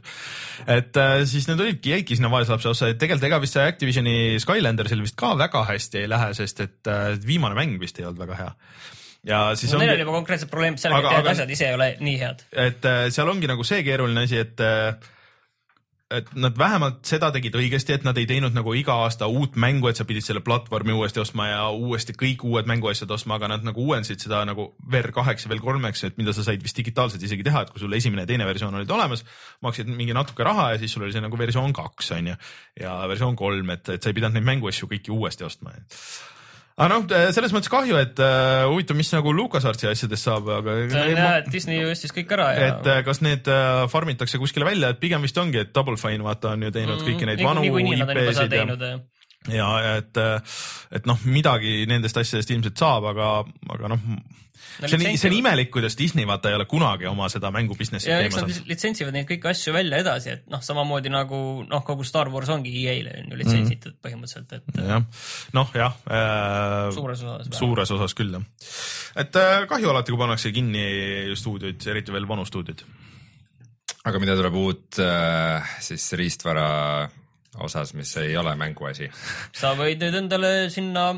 et 0.68 0.96
siis 1.30 1.50
need 1.50 1.60
olidki, 1.62 1.92
jäidki 1.98 2.16
sinna 2.18 2.32
vaeslapse 2.32 2.72
ossa, 2.72 2.92
et 2.92 3.02
tegelikult 3.02 3.28
ega 3.28 3.42
vist 3.44 3.58
see 3.58 3.68
Activisioni 3.68 4.16
Skylandersil 4.42 5.04
vist 5.04 5.20
ka 5.20 5.36
väga 5.38 5.66
hästi 5.68 6.06
ei 6.06 6.12
lähe, 6.12 6.32
sest 6.38 6.64
et 6.64 6.94
viimane 7.28 7.58
mäng 7.58 7.76
vist 7.82 8.00
ei 8.00 8.08
olnud 8.08 8.24
väga 8.24 8.40
hea 8.40 8.54
ja 9.28 9.44
siis 9.56 9.74
no, 9.74 9.82
ongi. 9.82 9.90
Neil 9.90 10.00
on 10.00 10.06
juba 10.06 10.16
konkreetsed 10.22 10.52
probleemid 10.52 10.82
sellega, 10.82 11.12
et 11.12 11.22
need 11.22 11.34
asjad 11.36 11.54
ise 11.58 11.70
ei 11.70 11.78
ole 11.78 11.92
nii 12.00 12.18
head. 12.24 12.48
et 12.68 12.90
äh, 12.90 13.04
seal 13.14 13.30
ongi 13.32 13.50
nagu 13.52 13.68
see 13.68 13.84
keeruline 13.88 14.26
asi, 14.28 14.42
et 14.46 14.64
äh, 14.64 14.96
et 16.08 16.30
nad 16.40 16.56
vähemalt 16.56 17.02
seda 17.08 17.28
tegid 17.36 17.56
õigesti, 17.60 17.92
et 17.98 18.06
nad 18.08 18.16
ei 18.20 18.28
teinud 18.30 18.56
nagu 18.56 18.72
iga 18.80 18.96
aasta 19.04 19.28
uut 19.28 19.58
mängu, 19.60 19.90
et 19.90 20.00
sa 20.00 20.06
pidid 20.08 20.24
selle 20.24 20.40
platvormi 20.46 20.94
uuesti 20.96 21.20
ostma 21.20 21.50
ja 21.50 21.66
uuesti 21.76 22.16
kõik 22.16 22.46
uued 22.48 22.70
mänguasjad 22.70 23.12
ostma, 23.12 23.36
aga 23.36 23.50
nad 23.52 23.66
nagu 23.68 23.84
uuendasid 23.84 24.24
seda 24.24 24.40
nagu 24.48 24.70
ver 24.92 25.10
kaheks 25.16 25.46
ja 25.46 25.52
veel 25.52 25.60
kolmeks, 25.64 26.06
et 26.08 26.16
mida 26.20 26.32
sa 26.36 26.46
said 26.48 26.64
vist 26.64 26.80
digitaalselt 26.80 27.26
isegi 27.28 27.44
teha, 27.44 27.66
et 27.66 27.74
kui 27.74 27.84
sul 27.84 27.98
esimene 27.98 28.24
ja 28.24 28.32
teine 28.32 28.48
versioon 28.48 28.80
olid 28.80 28.96
olemas, 28.96 29.26
maksid 29.68 29.92
mingi 29.92 30.16
natuke 30.16 30.48
raha 30.48 30.72
ja 30.74 30.80
siis 30.80 30.96
sul 30.96 31.04
oli 31.04 31.16
see 31.16 31.26
nagu 31.26 31.40
versioon 31.40 31.76
kaks 31.76 32.16
on 32.16 32.32
ju 32.32 32.40
ja 32.86 32.96
versioon 33.12 33.36
kolm, 33.36 33.76
et, 33.76 33.92
et 33.98 34.00
sa 34.00 34.14
ei 34.14 34.16
pidanud 34.16 34.40
neid 34.40 34.48
mänguasju 34.48 34.88
kõiki 34.96 35.12
uuesti 35.12 35.44
ostma 35.50 35.76
aga 36.78 36.88
noh, 36.94 37.06
selles 37.34 37.54
mõttes 37.56 37.72
kahju, 37.74 37.98
et 37.98 38.20
uh, 38.22 38.68
huvitav, 38.70 38.98
mis 39.00 39.10
nagu 39.16 39.34
LucasArtsi 39.34 39.90
asjadest 39.90 40.30
saab, 40.30 40.50
aga. 40.60 40.78
jah, 40.86 41.38
et 41.42 41.52
Disney 41.54 41.82
ostis 41.90 42.14
kõik 42.14 42.34
ära 42.38 42.52
ja. 42.54 42.72
et 42.72 42.90
uh, 42.92 43.00
kas 43.08 43.24
need 43.26 43.50
uh, 43.50 43.88
farm 43.92 44.14
itakse 44.14 44.38
kuskile 44.42 44.68
välja, 44.68 44.94
et 44.94 45.02
pigem 45.02 45.26
vist 45.26 45.38
ongi, 45.42 45.64
et 45.66 45.74
Double 45.74 45.98
Fine 45.98 46.26
vaata 46.26 46.54
on 46.54 46.68
ju 46.68 46.74
teinud 46.76 47.00
mm, 47.00 47.08
kõiki 47.10 47.30
neid 47.30 47.42
vanu 47.46 47.66
IP-sid 47.66 48.58
ja 48.60 48.68
ja 49.54 49.98
et, 49.98 50.20
et 50.92 51.08
noh, 51.10 51.20
midagi 51.28 51.86
nendest 51.90 52.18
asjadest 52.20 52.52
ilmselt 52.54 52.80
saab, 52.80 53.12
aga, 53.14 53.32
aga 53.74 53.94
noh 53.94 54.04
no,. 54.82 54.88
see 54.88 54.98
on, 54.98 55.18
see 55.18 55.30
on 55.30 55.36
imelik, 55.38 55.70
kuidas 55.74 55.98
Disney 55.98 56.28
vaata 56.28 56.52
ei 56.52 56.58
ole 56.58 56.68
kunagi 56.70 57.08
oma 57.10 57.30
seda 57.32 57.52
mängu 57.54 57.78
business'i 57.78 58.12
ja 58.12 58.20
eks 58.26 58.38
nad 58.40 58.54
litsentsivad 58.70 59.16
neid 59.16 59.28
kõiki 59.30 59.50
asju 59.52 59.74
välja 59.76 60.02
edasi, 60.04 60.36
et 60.38 60.46
noh, 60.52 60.62
samamoodi 60.64 61.12
nagu 61.14 61.42
noh, 61.68 61.84
kogu 61.88 62.06
Star 62.08 62.32
Wars 62.34 62.52
ongi 62.54 62.74
EA-le 62.84 63.18
on 63.24 63.34
ju 63.34 63.42
litsentsitud 63.42 63.96
mm. 63.96 64.00
põhimõtteliselt, 64.06 64.58
et. 64.60 64.82
jah, 64.92 65.28
noh 65.58 65.76
jah 65.78 66.00
äh,. 66.06 66.90
suures 66.96 67.24
osas. 67.26 67.52
suures 67.58 67.94
osas 67.98 68.18
küll 68.18 68.38
jah. 68.38 68.48
et 69.24 69.42
äh, 69.42 69.60
kahju 69.70 69.94
alati, 69.94 70.14
kui 70.14 70.22
pannakse 70.22 70.54
kinni 70.56 70.88
stuudioid, 71.38 71.88
eriti 71.94 72.16
veel 72.16 72.30
vanu 72.30 72.46
stuudioid. 72.48 72.84
aga 74.08 74.24
mida 74.24 74.38
tuleb 74.40 74.60
uut 74.62 75.02
äh, 75.04 75.78
siis 75.90 76.12
riistvara 76.20 76.68
osas, 77.64 77.94
mis 77.98 78.14
ei 78.22 78.38
ole 78.38 78.56
mänguasi? 78.60 79.10
sa 79.62 79.74
võid 79.78 80.04
nüüd 80.04 80.18
endale 80.24 80.52
sinna 80.74 81.10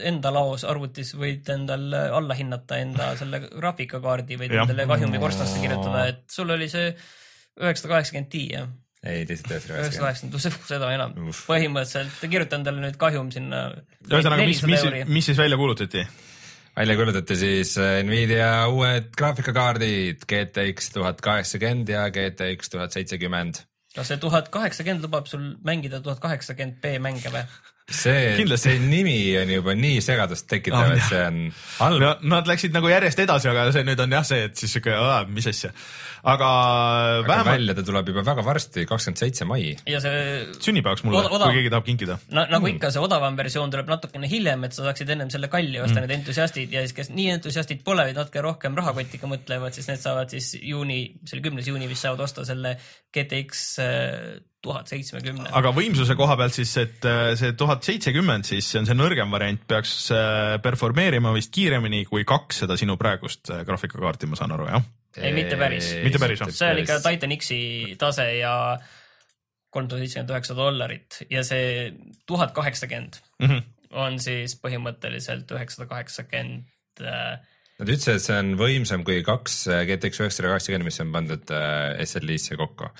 enda 0.00 0.32
laos 0.32 0.64
arvutis 0.68 1.12
võid 1.18 1.48
endal 1.52 1.90
alla 1.92 2.36
hinnata 2.38 2.78
enda 2.80 3.12
selle 3.20 3.42
graafikakaardi, 3.48 4.38
võid 4.40 4.54
ja. 4.54 4.64
endale 4.64 4.86
kahjumi 4.88 5.20
korstnasse 5.22 5.60
kirjutada, 5.60 6.06
et 6.12 6.24
sul 6.32 6.52
oli 6.54 6.70
see 6.72 6.92
üheksasada 7.60 7.96
kaheksakümmend 7.96 8.32
Ti, 8.32 8.42
jah? 8.54 8.72
ei, 9.02 9.24
lihtsalt 9.28 9.54
üheksasada 9.58 10.06
kaheksakümmend, 10.06 10.58
seda 10.70 10.90
enam. 10.96 11.16
põhimõtteliselt 11.44 12.26
kirjuta 12.32 12.60
endale 12.60 12.84
nüüd 12.86 12.98
kahjum 13.00 13.32
sinna. 13.34 13.64
ühesõnaga, 14.08 14.46
mis, 14.48 14.62
mis, 14.68 14.86
mis 15.08 15.32
siis 15.32 15.40
välja 15.40 15.60
kuulutati? 15.60 16.06
välja 16.76 16.96
kuulutati 16.96 17.36
siis 17.36 17.74
äh, 17.78 17.98
Nvidia 18.06 18.68
uued 18.72 19.10
graafikakaardid 19.18 20.24
GTX 20.28 20.94
tuhat 20.94 21.20
kaheksakümmend 21.20 21.92
ja 21.92 22.06
GTX 22.10 22.72
tuhat 22.72 22.96
seitsekümmend. 22.96 23.64
Kas 23.96 24.08
see 24.08 24.20
tuhat 24.20 24.48
kaheksakümmend 24.54 25.04
lubab 25.04 25.28
sul 25.28 25.52
mängida 25.64 26.00
tuhat 26.04 26.20
kaheksakümmend 26.22 26.80
B 26.80 26.98
mänge 27.02 27.32
või? 27.32 27.44
see, 27.90 28.56
see 28.56 28.78
nimi 28.78 29.16
on 29.40 29.50
juba 29.50 29.74
nii 29.78 30.00
segadust 30.04 30.46
tekitav 30.50 30.86
oh,, 30.86 30.94
et 30.94 31.04
see 31.08 31.22
on 31.26 31.38
halb 31.80 32.02
no,. 32.02 32.12
Nad 32.32 32.48
läksid 32.48 32.74
nagu 32.74 32.88
järjest 32.90 33.22
edasi, 33.24 33.50
aga 33.50 33.66
see 33.74 33.84
nüüd 33.86 34.00
on 34.04 34.14
jah 34.14 34.26
see, 34.26 34.46
et 34.48 34.58
siis 34.58 34.76
siuke, 34.76 34.94
mis 35.32 35.48
asja. 35.50 35.72
aga, 36.22 36.48
aga 36.48 37.26
vähemalt. 37.26 37.50
välja 37.50 37.76
ta 37.78 37.84
tuleb 37.88 38.12
juba 38.12 38.24
väga 38.28 38.44
varsti, 38.46 38.84
kakskümmend 38.88 39.22
seitse 39.24 39.48
mai. 39.48 39.72
ja 39.90 40.02
see. 40.04 40.20
sünnipäevaks 40.62 41.02
mulle, 41.06 41.24
kui 41.32 41.56
keegi 41.58 41.72
tahab 41.74 41.88
kinkida 41.88 42.18
no,. 42.28 42.44
nagu 42.44 42.62
mm. 42.62 42.76
ikka, 42.76 42.92
see 42.94 43.02
odavam 43.02 43.36
versioon 43.40 43.74
tuleb 43.74 43.90
natukene 43.90 44.30
hiljem, 44.30 44.68
et 44.68 44.78
sa 44.78 44.86
saaksid 44.86 45.10
ennem 45.16 45.34
selle 45.34 45.50
kalli 45.52 45.82
osta 45.82 45.98
mm., 45.98 46.06
need 46.06 46.16
entusiastid 46.20 46.78
ja 46.78 46.84
siis, 46.86 46.94
kes 47.00 47.12
nii 47.16 47.34
entusiastid 47.38 47.82
pole, 47.86 48.06
vaid 48.06 48.18
natuke 48.18 48.46
rohkem 48.46 48.78
rahakotiga 48.78 49.30
mõtlevad, 49.30 49.74
siis 49.74 49.90
need 49.90 50.02
saavad 50.04 50.30
siis 50.32 50.54
juuni, 50.60 51.02
see 51.26 51.38
oli 51.38 51.48
kümnes 51.50 51.68
juuni 51.72 51.90
vist 51.90 52.06
saavad 52.06 52.24
osta 52.28 52.46
selle 52.46 52.76
GTX 53.12 53.66
tuhat 54.62 54.90
seitsmekümne. 54.92 55.50
aga 55.58 55.72
võimsuse 55.74 56.14
koha 56.18 56.36
pealt 56.38 56.54
siis, 56.54 56.72
et 56.80 57.06
äh, 57.08 57.34
see 57.38 57.54
tuhat 57.58 57.84
seitsekümmend, 57.86 58.46
siis 58.46 58.68
see 58.70 58.80
on 58.80 58.88
see 58.88 58.96
nõrgem 58.96 59.32
variant, 59.34 59.62
peaks 59.68 59.94
äh, 60.14 60.56
performeerima 60.62 61.34
vist 61.34 61.52
kiiremini 61.54 62.04
kui 62.08 62.26
kaks 62.28 62.62
seda 62.62 62.78
sinu 62.80 62.96
praegust 63.00 63.50
äh, 63.50 63.64
graafikakaarti, 63.68 64.30
ma 64.30 64.38
saan 64.38 64.54
aru, 64.54 64.68
jah? 64.70 64.88
ei, 65.18 65.32
mitte 65.36 65.58
päris. 65.60 65.92
mitte 66.04 66.20
päris, 66.22 66.42
jah? 66.44 66.52
see 66.54 66.72
on 66.72 66.82
ikka 66.84 66.98
Titan 67.04 67.34
X-i 67.36 67.62
tase 68.00 68.28
ja 68.38 68.54
kolmsada 69.72 70.02
seitsekümmend 70.02 70.34
üheksa 70.36 70.56
dollarit 70.56 71.22
ja 71.32 71.42
see 71.46 71.64
tuhat 72.28 72.54
kaheksakümmend 72.56 73.18
mhm. 73.42 73.64
on 73.98 74.20
siis 74.22 74.54
põhimõtteliselt 74.62 75.50
üheksasada 75.56 75.90
kaheksakümmend 75.96 76.70
Nad 77.82 77.88
ütlesid, 77.88 78.14
et 78.20 78.22
see 78.22 78.36
on 78.36 78.50
võimsam 78.60 79.02
kui 79.02 79.24
kaks 79.26 79.64
GTX 79.88 80.20
üheksasada 80.20 80.52
kaheksakümmend, 80.52 80.86
mis 80.86 81.00
on 81.02 81.10
pandud 81.16 81.52
SLI-sse 82.04 82.58
kokku 82.60 82.92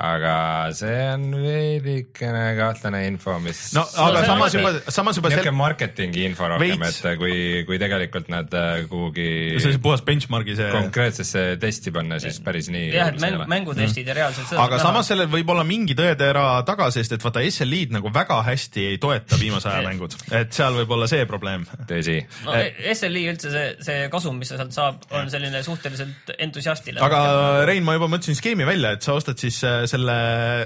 aga 0.00 0.34
see 0.76 1.00
on 1.12 1.26
veidikene 1.42 2.44
kahtlane 2.58 3.02
info, 3.08 3.36
mis 3.44 3.60
no 3.76 3.84
aga 3.84 4.22
on 4.22 4.28
samas 4.30 4.56
juba, 4.56 4.72
samas 4.88 5.18
juba 5.20 5.32
niisugune 5.32 5.56
marketingi 5.58 6.24
info 6.28 6.48
rohkem, 6.54 6.84
et 6.88 7.00
kui, 7.20 7.36
kui 7.68 7.80
tegelikult 7.82 8.30
nad 8.32 8.54
äh, 8.56 8.84
kuhugi 8.90 9.28
see 9.60 9.74
on 9.74 9.82
puhas 9.84 10.04
benchmark'i 10.06 10.56
see 10.58 10.70
konkreetsesse 10.72 11.44
testi 11.60 11.92
panna, 11.94 12.20
siis 12.22 12.40
päris 12.44 12.70
nii 12.72 12.88
jah, 12.94 13.12
et 13.12 13.20
mäng, 13.22 13.44
mängutestid 13.50 14.08
ja 14.08 14.16
reaalselt 14.22 14.48
seda 14.50 14.64
aga 14.64 14.80
samas 14.82 15.10
sellel 15.12 15.28
võib 15.32 15.52
olla 15.52 15.66
mingi 15.68 15.96
tõetera 15.98 16.46
taga, 16.68 16.88
sest 16.94 17.16
et 17.16 17.24
vaata 17.24 17.44
SL-id 17.44 17.94
nagu 17.96 18.12
väga 18.14 18.40
hästi 18.46 18.86
ei 18.94 19.00
toeta 19.02 19.38
viimase 19.40 19.68
aja 19.72 19.84
mängud, 19.86 20.16
et 20.32 20.54
seal 20.56 20.80
võib 20.80 20.96
olla 20.96 21.10
see 21.10 21.26
probleem. 21.28 21.66
tõsi, 21.90 22.16
no 22.46 22.56
SLi 22.94 23.26
üldse 23.34 23.52
see, 23.52 23.68
see 23.84 24.08
kasum, 24.12 24.40
mis 24.40 24.50
sa 24.52 24.60
sealt 24.60 24.74
saab, 24.76 25.04
on 25.16 25.30
selline 25.32 25.62
suhteliselt 25.66 26.34
entusiastile. 26.38 27.02
aga 27.04 27.20
Rein, 27.68 27.84
ma 27.84 27.96
juba 27.96 28.08
mõtlesin 28.10 28.38
skeemi 28.38 28.66
välja, 28.68 28.94
et 28.96 29.06
sa 29.06 29.16
ostad 29.18 29.40
siis 29.40 29.60
äh, 29.66 29.82
selle 29.90 30.16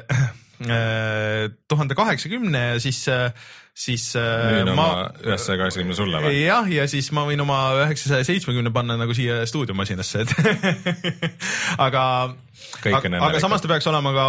tuhande 1.68 1.96
kaheksakümne 1.98 2.60
ja 2.74 2.80
siis, 2.80 3.00
siis 3.74 4.04
äh, 4.16 4.52
müün 4.52 4.70
oma 4.70 4.86
ma 4.86 5.08
ühessaja 5.24 5.58
kaheksakümne 5.58 5.96
sulle 5.98 6.20
või? 6.22 6.44
jah, 6.44 6.68
ja 6.70 6.86
siis 6.90 7.10
ma 7.16 7.24
võin 7.26 7.42
oma 7.42 7.58
üheksasaja 7.82 8.26
seitsmekümne 8.28 8.70
panna 8.74 8.96
nagu 9.00 9.16
siia 9.16 9.42
stuudiomasinasse, 9.50 10.22
et 10.22 10.30
aga 11.86 12.04
aga, 12.92 13.02
aga 13.18 13.42
samas 13.42 13.64
ta 13.64 13.70
peaks 13.72 13.90
olema 13.90 14.14
ka 14.14 14.28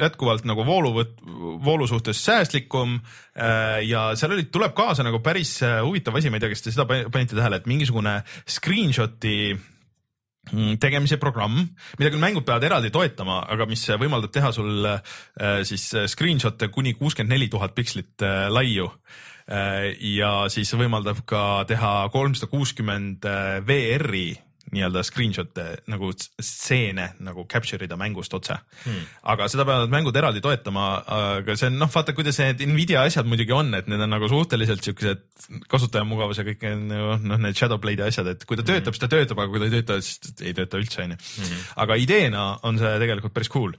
jätkuvalt 0.00 0.46
nagu 0.48 0.66
vooluvõtt, 0.66 1.22
voolu 1.64 1.86
suhtes 1.90 2.20
säästlikum 2.26 2.98
äh, 2.98 3.78
ja 3.86 4.10
seal 4.18 4.34
oli, 4.34 4.48
tuleb 4.52 4.74
kaasa 4.76 5.06
nagu 5.06 5.22
päris 5.24 5.54
äh, 5.62 5.78
huvitav 5.86 6.18
asi, 6.18 6.32
ma 6.32 6.40
ei 6.40 6.46
tea, 6.46 6.52
kas 6.54 6.66
te 6.66 6.74
seda 6.74 6.88
pan- 6.90 7.06
panite 7.14 7.38
tähele, 7.38 7.62
et 7.62 7.70
mingisugune 7.70 8.18
screenshot'i 8.58 9.54
tegemise 10.80 11.18
programm, 11.20 11.60
mida 11.98 12.10
küll 12.12 12.22
mängud 12.22 12.46
peavad 12.46 12.66
eraldi 12.68 12.90
toetama, 12.94 13.40
aga 13.52 13.66
mis 13.70 13.84
võimaldab 14.00 14.32
teha 14.34 14.52
sul 14.54 14.88
äh, 14.88 15.00
siis 15.68 15.88
äh, 15.94 16.08
screenshot'e 16.10 16.70
kuni 16.74 16.94
kuuskümmend 16.98 17.34
neli 17.34 17.48
tuhat 17.52 17.76
pikslit 17.78 18.26
äh, 18.26 18.46
laiu. 18.52 18.90
Ja 19.48 20.30
siis 20.52 20.68
võimaldab 20.76 21.22
ka 21.24 21.62
teha 21.64 22.10
kolmsada 22.12 22.50
kuuskümmend 22.52 23.24
VR-i 23.64 24.26
nii-öelda 24.74 25.02
screenshot'e 25.06 25.66
nagu 25.92 26.10
ts- 26.12 26.30
stseene 26.44 27.10
nagu 27.24 27.44
capture 27.50 27.86
ida 27.86 27.96
mängust 28.00 28.34
otse 28.36 28.56
hmm.. 28.58 29.06
aga 29.32 29.48
seda 29.52 29.66
peavad 29.68 29.92
mängud 29.92 30.16
eraldi 30.18 30.42
toetama, 30.44 30.88
aga 31.18 31.56
see 31.58 31.70
on 31.70 31.78
noh, 31.80 31.90
vaata, 31.92 32.14
kuidas 32.16 32.40
need 32.42 32.64
Nvidia 32.68 33.04
asjad 33.08 33.28
muidugi 33.28 33.54
on, 33.56 33.72
et 33.78 33.88
need 33.90 34.02
on 34.04 34.12
nagu 34.12 34.28
suhteliselt 34.30 34.84
siukesed 34.84 35.24
kasutajamugavus 35.72 36.42
ja 36.42 36.46
kõik 36.48 36.68
noh, 36.84 37.38
need 37.38 37.58
Shadowblade'i 37.58 38.08
asjad, 38.10 38.32
et 38.34 38.44
kui 38.48 38.58
ta 38.58 38.66
töötab, 38.66 38.96
siis 38.96 39.04
ta 39.04 39.10
töötab, 39.12 39.40
aga 39.40 39.52
kui 39.52 39.62
ta 39.62 39.70
ei 39.70 39.76
tööta, 39.78 39.98
siis 40.04 40.44
ei 40.44 40.54
tööta 40.56 40.80
üldse, 40.80 41.06
onju. 41.06 41.18
aga 41.84 41.98
ideena 42.00 42.48
on 42.68 42.80
see 42.80 42.94
tegelikult 43.02 43.36
päris 43.36 43.52
cool 43.52 43.76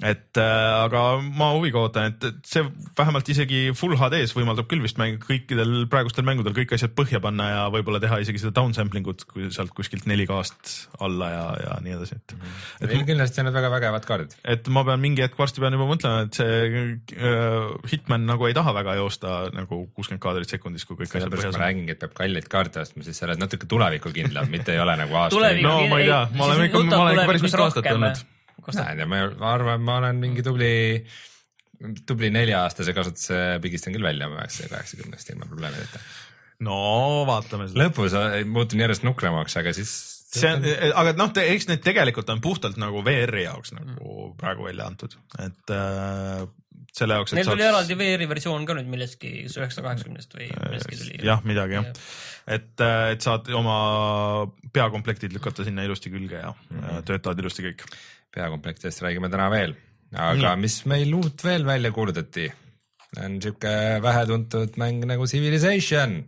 et 0.00 0.38
äh, 0.40 0.84
aga 0.86 1.02
ma 1.20 1.50
huviga 1.52 1.82
ootan, 1.82 2.14
et, 2.14 2.24
et 2.30 2.38
see 2.48 2.64
vähemalt 2.96 3.28
isegi 3.32 3.68
full 3.76 3.98
HD-s 4.00 4.32
võimaldab 4.36 4.68
küll 4.70 4.80
vist 4.84 4.96
mäng 5.00 5.20
kõikidel 5.20 5.84
praegustel 5.92 6.24
mängudel 6.24 6.54
kõik 6.56 6.72
asjad 6.76 6.94
põhja 6.96 7.20
panna 7.20 7.48
ja 7.50 7.66
võib-olla 7.74 8.00
teha 8.02 8.20
isegi 8.24 8.40
seda 8.40 8.54
downsampling 8.56 9.10
ut 9.12 9.26
kui 9.28 9.50
sealt 9.52 9.74
kuskilt 9.76 10.08
4K-st 10.08 11.02
alla 11.04 11.28
ja, 11.34 11.44
ja 11.66 11.76
nii 11.84 11.96
edasi, 11.98 12.16
et 12.16 12.34
et, 12.80 12.88
Neil 12.88 13.04
kindlasti 13.08 13.42
on 13.42 13.50
need 13.50 13.58
väga 13.58 13.72
vägevad 13.76 14.08
kaardid. 14.08 14.38
et 14.56 14.72
ma 14.72 14.86
pean 14.88 15.04
mingi 15.04 15.24
hetk 15.26 15.36
varsti 15.40 15.64
pean 15.64 15.76
juba 15.76 15.90
mõtlema, 15.92 16.24
et 16.24 16.40
see 16.40 16.96
äh, 17.20 17.92
Hitman 17.92 18.24
nagu 18.30 18.48
ei 18.48 18.56
taha 18.56 18.74
väga 18.80 18.96
joosta 19.02 19.36
nagu 19.52 19.82
kuuskümmend 19.92 20.24
kaadrit 20.24 20.56
sekundis, 20.56 20.88
kui 20.88 20.96
kõik 21.02 21.12
asjad 21.12 21.28
põhjas 21.28 21.52
ma 21.52 21.60
on. 21.60 21.64
räägingi, 21.66 21.96
et 21.96 22.02
peab 22.06 22.16
kalleid 22.16 22.48
kaarte 22.50 22.86
ostma, 22.86 23.04
siis 23.04 23.20
sa 23.20 23.28
oled 23.28 23.44
natuke 23.44 23.68
tulevikukindlam, 23.68 24.48
mitte 24.52 24.72
ei 24.72 24.80
ole 24.80 24.96
nagu 25.04 25.16
aastaid 25.26 25.40
Tuleviku- 25.40 25.68
no 25.68 25.88
ma 25.92 26.00
ei 26.00 26.08
tea, 26.08 26.20
ma 26.32 26.48
olen 26.48 26.68
ikka, 26.70 26.84
ma 26.88 27.02
olen 27.04 27.18
ikka 27.18 27.32
päris 27.34 27.50
mitu 27.50 27.66
aastat 27.68 27.92
olnud. 27.92 28.28
Näed 28.66 29.02
ja 29.02 29.08
ma 29.10 29.24
ma 29.32 29.52
arvan, 29.54 29.82
ma 29.86 29.98
olen 30.02 30.22
mingi 30.22 30.44
tubli, 30.46 30.72
tubli 32.08 32.30
nelja-aastase 32.34 32.94
kasutuse 32.96 33.40
pigistan 33.64 33.96
küll 33.96 34.06
välja 34.06 34.28
oma 34.30 34.42
üheksasaja 34.42 34.74
kaheksakümnest 34.74 35.34
ilma 35.34 35.48
probleemideta. 35.50 36.02
no 36.66 36.78
vaatame 37.28 37.68
seda. 37.70 37.84
lõpus 37.84 38.16
äh, 38.18 38.40
muutun 38.46 38.84
järjest 38.84 39.06
nukramaks, 39.06 39.56
aga 39.60 39.74
siis 39.76 39.94
see 40.30 40.50
on, 40.52 40.66
aga 41.02 41.14
noh, 41.18 41.32
eks 41.42 41.68
need 41.70 41.82
tegelikult 41.84 42.30
on 42.30 42.42
puhtalt 42.44 42.78
nagu 42.80 43.02
VR-i 43.06 43.46
jaoks 43.48 43.74
nagu 43.74 44.30
praegu 44.38 44.68
välja 44.68 44.86
antud, 44.90 45.16
et 45.42 45.74
äh, 45.74 46.44
selle 46.96 47.16
jaoks, 47.18 47.34
Neil 47.36 47.48
tuli 47.48 47.64
eraldi 47.66 47.96
VR-i 47.98 48.28
versioon 48.30 48.66
ka 48.68 48.74
nüüd 48.78 48.88
millestki 48.90 49.30
üheksasaja 49.46 49.84
kaheksakümnest 49.86 50.34
või 50.36 50.48
millestki 50.52 50.98
tuli. 50.98 51.18
jah, 51.26 51.42
midagi 51.46 51.78
jah, 51.78 51.90
et, 52.56 52.70
et 53.14 53.26
saad 53.26 53.50
oma 53.56 53.76
peakomplektid 54.74 55.34
lükata 55.36 55.66
sinna 55.66 55.86
ilusti 55.86 56.12
külge 56.12 56.40
ja 56.40 56.52
mm 56.52 56.80
-hmm. 56.80 57.04
töötavad 57.10 57.42
ilusti 57.42 57.68
kõik. 57.68 57.86
Peakomplektidest 58.34 59.02
räägime 59.04 59.30
täna 59.32 59.50
veel, 59.52 59.76
aga 60.14 60.54
Nii. 60.54 60.64
mis 60.64 60.80
meil 60.90 61.14
uut 61.18 61.44
veel 61.44 61.66
välja 61.66 61.92
kuulutati, 61.94 62.48
on 63.18 63.38
siuke 63.42 63.72
vähetuntud 64.02 64.78
mäng 64.80 65.06
nagu 65.10 65.26
Civilization 65.30 66.20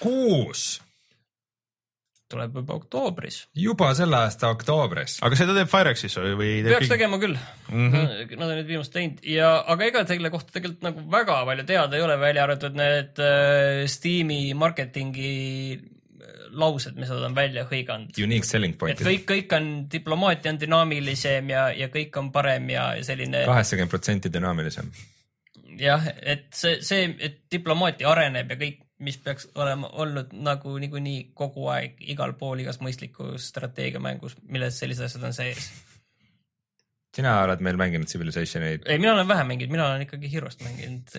kuus, 0.00 0.80
tuleb 2.30 2.56
juba 2.60 2.76
oktoobris. 2.78 3.40
juba 3.54 3.90
selle 3.98 4.18
aasta 4.24 4.50
oktoobris. 4.54 5.18
aga 5.26 5.38
seda 5.38 5.54
teeb 5.56 5.70
Firexis 5.70 6.16
või, 6.18 6.34
teeb 6.64 6.74
peaks 6.74 6.92
tegema 6.92 7.18
küll 7.22 7.36
mm. 7.36 7.70
Mhm. 7.70 7.94
-hmm. 7.94 8.36
Nad 8.40 8.48
on 8.48 8.58
nüüd 8.60 8.70
viimast 8.70 8.94
teinud 8.94 9.22
ja, 9.26 9.52
aga 9.74 9.88
ega 9.90 10.04
selle 10.08 10.30
kohta 10.34 10.54
tegelikult 10.56 10.86
nagu 10.86 11.06
väga 11.12 11.40
palju 11.48 11.66
teada 11.70 11.98
ei 11.98 12.04
ole, 12.06 12.18
välja 12.22 12.44
arvatud 12.46 12.78
need 12.78 13.22
äh, 13.22 13.86
Steam'i 13.90 14.42
marketingi 14.54 15.32
laused, 16.52 16.96
mis 16.98 17.10
nad 17.12 17.24
on 17.28 17.36
välja 17.36 17.64
hõiganud. 17.68 18.12
Unique 18.24 18.48
selling 18.48 18.74
et 18.74 18.80
point'id, 18.80 19.06
kõik, 19.06 19.24
kõik 19.28 19.56
on, 19.56 19.70
diplomaatia 19.92 20.54
on 20.54 20.60
dünaamilisem 20.60 21.50
ja, 21.52 21.68
ja 21.76 21.90
kõik 21.92 22.16
on 22.20 22.30
parem 22.34 22.68
ja 22.72 22.90
ja 22.98 23.06
selline 23.06 23.44
kaheksakümmend 23.48 23.92
protsenti 23.92 24.32
dünaamilisem. 24.32 24.90
jah, 25.80 26.06
et 26.22 26.48
see, 26.56 26.80
see, 26.86 27.10
et 27.20 27.42
diplomaatia 27.52 28.10
areneb 28.10 28.54
ja 28.54 28.58
kõik, 28.60 28.82
mis 29.00 29.16
peaks 29.22 29.48
olema 29.56 29.88
olnud 30.02 30.34
nagu 30.44 30.74
niikuinii 30.82 31.30
kogu 31.36 31.70
aeg 31.72 32.02
igal 32.12 32.34
pool 32.40 32.60
igas 32.60 32.80
mõistlikus 32.84 33.48
strateegiamängus, 33.52 34.36
milles 34.48 34.76
sellised 34.80 35.06
asjad 35.06 35.24
on 35.24 35.36
sees. 35.36 35.70
sina 37.16 37.38
oled 37.44 37.64
meil 37.64 37.80
mänginud 37.80 38.10
Civilizationeid, 38.10 38.84
ei, 38.86 39.00
mina 39.00 39.14
olen 39.14 39.28
vähe 39.28 39.46
mänginud, 39.48 39.72
mina 39.72 39.88
olen 39.88 40.04
ikkagi 40.04 40.32
Hero'st 40.32 40.66
mänginud. 40.66 41.16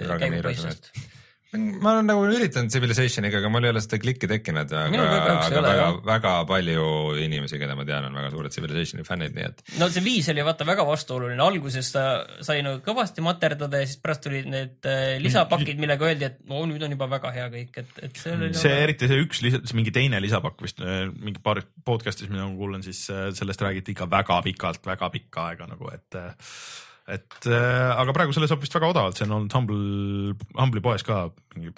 Ma 1.52 1.92
olen 1.98 2.08
nagu 2.08 2.24
üritanud 2.32 2.72
Civilizationiga, 2.72 3.42
aga 3.42 3.50
mul 3.52 3.66
ei 3.68 3.74
ole 3.74 3.82
seda 3.84 3.98
klikki 4.00 4.28
tekkinud, 4.32 4.72
aga, 4.72 5.06
aga 5.18 5.60
ole, 5.60 5.72
väga 5.72 5.88
väga 6.08 6.34
palju 6.48 6.86
inimesi, 7.26 7.60
keda 7.60 7.76
ma 7.76 7.84
tean, 7.88 8.08
on 8.08 8.16
väga 8.16 8.30
suured 8.32 8.56
Civilizationi 8.56 9.04
fännid, 9.08 9.36
nii 9.36 9.48
et 9.50 9.64
no 9.82 9.90
see 9.92 10.04
viis 10.06 10.30
oli 10.32 10.46
vaata 10.48 10.68
väga 10.68 10.86
vastuoluline, 10.88 11.42
alguses 11.44 11.92
ta 11.92 12.06
sai 12.46 12.62
nagu 12.64 12.80
kõvasti 12.86 13.26
materdada 13.26 13.82
ja 13.82 13.90
siis 13.90 14.00
pärast 14.04 14.24
tulid 14.28 14.48
need 14.52 14.88
äh, 14.88 15.18
lisapakid, 15.24 15.82
millega 15.82 16.08
öeldi, 16.08 16.30
et 16.30 16.40
no 16.48 16.64
nüüd 16.70 16.86
on 16.88 16.96
juba 16.96 17.10
väga 17.12 17.34
hea 17.36 17.50
kõik, 17.58 17.82
et, 17.84 17.92
et 18.08 18.22
see 18.22 18.36
oli 18.38 18.52
see 18.54 18.72
nagu... 18.72 18.86
eriti 18.86 19.10
see 19.12 19.26
üks 19.26 19.44
lisa, 19.44 19.64
mingi 19.76 19.96
teine 19.96 20.22
lisapakk 20.24 20.64
vist 20.64 20.80
äh, 20.86 21.04
mingi 21.12 21.44
paar 21.44 21.60
podcast'is, 21.88 22.32
mida 22.32 22.48
ma 22.48 22.56
kuulan, 22.56 22.86
siis 22.86 23.04
äh, 23.12 23.28
sellest 23.36 23.68
räägiti 23.68 23.92
ikka 23.96 24.08
väga 24.12 24.40
pikalt, 24.48 24.86
väga 24.88 25.12
pikka 25.12 25.50
aega 25.52 25.68
nagu, 25.74 25.92
et 25.92 26.22
et 27.12 27.48
äh, 27.50 27.90
aga 27.92 28.14
praegu 28.16 28.36
selle 28.36 28.50
saab 28.50 28.62
vist 28.64 28.76
väga 28.78 28.92
odavalt, 28.94 29.18
see 29.18 29.28
on 29.28 29.38
olnud 29.40 29.56
Humble, 29.58 30.36
Humble'i 30.56 30.84
poes 30.86 31.04
ka 31.08 31.26
mingi 31.56 31.74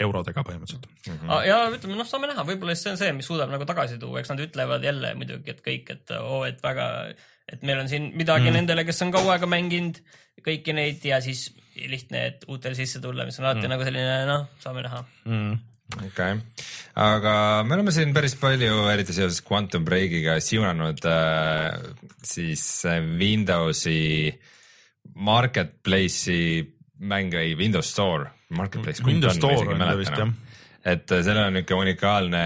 eurodega 0.00 0.44
põhimõtteliselt 0.46 0.88
mm. 1.08 1.30
Ah, 1.30 1.42
ja 1.46 1.58
ütleme, 1.72 1.96
noh, 1.98 2.08
saame 2.08 2.30
näha, 2.30 2.44
võib-olla 2.48 2.74
siis 2.76 2.86
see 2.86 2.94
on 2.94 3.00
see, 3.00 3.12
mis 3.16 3.28
suudab 3.28 3.52
nagu 3.52 3.66
tagasi 3.68 3.98
tuua, 4.02 4.22
eks 4.22 4.32
nad 4.32 4.42
ütlevad 4.42 4.84
jälle 4.86 5.14
muidugi, 5.18 5.52
et 5.52 5.62
kõik, 5.64 5.92
et 5.94 6.14
oo, 6.18 6.42
et 6.48 6.62
väga, 6.64 6.86
et 7.52 7.66
meil 7.66 7.82
on 7.82 7.90
siin 7.90 8.10
midagi 8.16 8.48
mm. 8.48 8.60
nendele, 8.60 8.86
kes 8.88 9.02
on 9.06 9.12
kaua 9.14 9.36
aega 9.36 9.50
mänginud 9.50 10.00
kõiki 10.42 10.74
neid 10.74 11.04
ja 11.06 11.20
siis 11.24 11.50
lihtne, 11.76 12.24
et 12.32 12.46
uutele 12.50 12.76
sisse 12.76 13.00
tulla, 13.02 13.26
mis 13.28 13.38
on 13.40 13.48
alati 13.48 13.66
mm. 13.66 13.74
nagu 13.74 13.86
selline 13.86 14.16
noh, 14.28 14.48
saame 14.62 14.84
näha. 14.86 15.02
-hmm. 15.26 15.60
okei 15.98 16.08
okay., 16.08 16.40
aga 17.02 17.34
me 17.66 17.76
oleme 17.76 17.94
siin 17.94 18.14
päris 18.16 18.36
palju, 18.40 18.86
eriti 18.92 19.16
seoses 19.16 19.42
Quantum 19.44 19.84
Breakiga 19.84 20.38
siunanud 20.40 21.04
äh, 21.08 21.76
siis 22.24 22.64
äh, 22.88 23.00
Windowsi 23.20 24.32
marketplace'i 25.14 26.72
mänge, 26.98 27.40
ei 27.40 27.56
Windows 27.56 27.90
Store, 27.90 28.30
marketplace. 28.50 29.02
Windows 29.04 29.36
Store 29.36 29.74
on 29.74 29.78
ta 29.78 29.96
vist 29.98 30.16
jah. 30.18 30.28
et 30.84 31.10
äh, 31.12 31.22
sellel 31.24 31.46
on 31.46 31.52
niisugune 31.58 31.80
unikaalne 31.80 32.44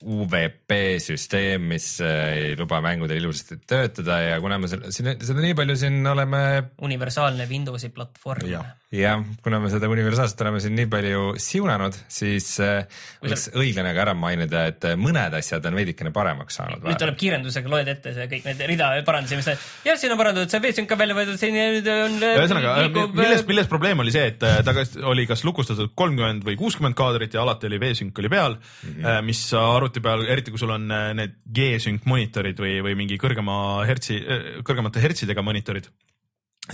UVP 0.00 0.72
süsteem, 1.04 1.66
mis 1.74 1.98
äh, 2.00 2.30
ei 2.32 2.52
luba 2.56 2.78
mängudel 2.80 3.18
ilusasti 3.20 3.58
töötada 3.68 4.16
ja 4.24 4.38
kuna 4.40 4.56
me 4.56 4.68
selle, 4.70 4.88
seda 4.96 5.42
nii 5.44 5.52
palju 5.58 5.74
siin 5.76 6.06
oleme 6.08 6.40
universaalne 6.80 7.44
Windowsi 7.50 7.90
platvorm. 7.92 8.46
Jah. 8.48 8.70
jah, 8.96 9.20
kuna 9.44 9.58
me 9.60 9.68
seda 9.68 9.90
universaalset 9.92 10.40
oleme 10.40 10.62
siin 10.64 10.72
nii 10.78 10.88
palju 10.90 11.26
siunanud, 11.36 11.98
siis 12.08 12.48
äh, 12.64 12.86
oleks 13.20 13.50
õiglane 13.52 13.92
ka 13.92 14.06
ära 14.06 14.14
mainida, 14.16 14.62
et 14.72 14.86
äh, 14.88 14.96
mõned 14.96 15.36
asjad 15.36 15.68
on 15.68 15.76
veidikene 15.76 16.14
paremaks 16.16 16.56
saanud. 16.62 16.80
nüüd 16.86 17.02
tuleb 17.04 17.20
kiirendusega, 17.20 17.72
loed 17.74 17.92
ette 17.92 18.14
see 18.16 18.30
kõik 18.32 18.48
need 18.48 18.64
rida 18.72 18.88
parandusi, 19.04 19.36
mis 19.36 19.52
jah, 19.52 20.00
siin 20.00 20.16
on 20.16 20.22
parandatud, 20.22 20.54
see 20.54 20.64
V-sünk 20.64 20.96
on 20.96 21.02
välja 21.04 21.18
võetud, 21.20 21.38
siin 21.44 21.60
nüüd 21.60 21.92
on. 21.92 22.18
ühesõnaga, 22.30 22.74
milles, 23.12 23.44
milles 23.52 23.68
probleem 23.68 24.00
oli 24.00 24.16
see, 24.16 24.32
et 24.32 24.48
äh, 24.48 24.62
ta 24.64 24.72
kas 24.80 24.96
oli 25.12 25.28
kas 25.28 25.44
lukustatud 25.44 25.92
kolmkümmend 25.92 26.48
või 26.48 26.56
kuuskümmend 26.64 26.96
kaadrit 26.96 27.36
ja 27.36 27.44
alati 27.44 27.68
oli 27.68 27.84
V-sünk 27.84 28.24
oli 28.24 28.32
peal 28.32 28.56
mm, 28.56 28.96
-hmm. 28.96 29.28
mis 29.28 29.44
arvuti 29.60 29.89
arvuti 29.90 30.04
peal, 30.04 30.24
eriti 30.30 30.54
kui 30.54 30.62
sul 30.62 30.76
on 30.76 30.86
äh, 30.94 31.10
need 31.18 31.40
G-Sync 31.44 32.06
monitorid 32.10 32.62
või, 32.62 32.78
või 32.86 32.96
mingi 33.02 33.18
kõrgema 33.20 33.82
hertsi, 33.88 34.20
kõrgemate 34.66 35.02
hertsidega 35.02 35.44
monitorid 35.44 35.90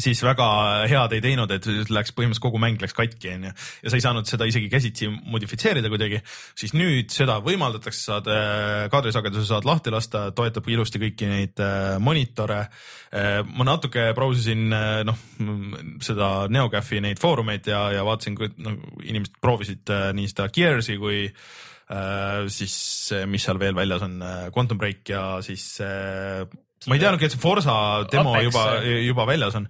siis 0.02 0.20
väga 0.24 0.46
head 0.90 1.14
ei 1.16 1.22
teinud, 1.24 1.50
et 1.54 1.66
läks 1.66 2.12
põhimõtteliselt 2.16 2.44
kogu 2.44 2.60
mäng 2.60 2.80
läks 2.82 2.94
katki, 2.96 3.30
onju. 3.36 3.52
ja 3.82 3.92
sa 3.92 3.98
ei 3.98 4.04
saanud 4.04 4.28
seda 4.28 4.48
isegi 4.48 4.68
käsitsi 4.72 5.08
modifitseerida 5.08 5.90
kuidagi, 5.92 6.20
siis 6.58 6.74
nüüd 6.76 7.12
seda 7.14 7.38
võimaldatakse, 7.44 8.02
saad 8.10 8.30
äh, 8.32 8.86
kaadrisageduse 8.92 9.46
saad 9.48 9.68
lahti 9.68 9.94
lasta, 9.94 10.26
toetab 10.36 10.68
ilusti 10.72 11.00
kõiki 11.02 11.30
neid 11.30 11.62
äh, 11.64 11.96
monitore. 12.02 12.66
ma 13.56 13.64
natuke 13.64 14.10
brausisin 14.12 14.72
äh, 14.74 15.04
noh, 15.06 15.20
seda 16.04 16.48
NeoGAF-i 16.52 17.00
neid 17.00 17.22
foorumeid 17.22 17.70
ja, 17.70 17.86
ja 17.94 18.02
vaatasin, 18.04 18.34
kui 18.36 18.50
noh, 18.60 18.76
inimesed 19.06 19.38
proovisid 19.40 19.94
äh, 19.94 20.10
nii 20.16 20.28
seda 20.34 20.50
Gears'i 20.52 20.98
kui 21.00 21.22
äh, 21.30 21.46
siis, 22.50 22.76
mis 23.30 23.44
seal 23.46 23.60
veel 23.62 23.76
väljas 23.78 24.02
on, 24.02 24.16
Quantum 24.54 24.78
Break 24.80 25.06
ja 25.12 25.24
siis 25.46 25.76
äh, 25.84 26.42
ma 26.86 26.96
ei 26.96 27.02
teadnudki, 27.02 27.28
et 27.28 27.34
see 27.34 27.42
Forsa 27.42 27.74
demo 28.10 28.34
Apex. 28.34 28.48
juba, 28.48 28.64
juba 29.06 29.26
väljas 29.28 29.58
on. 29.58 29.68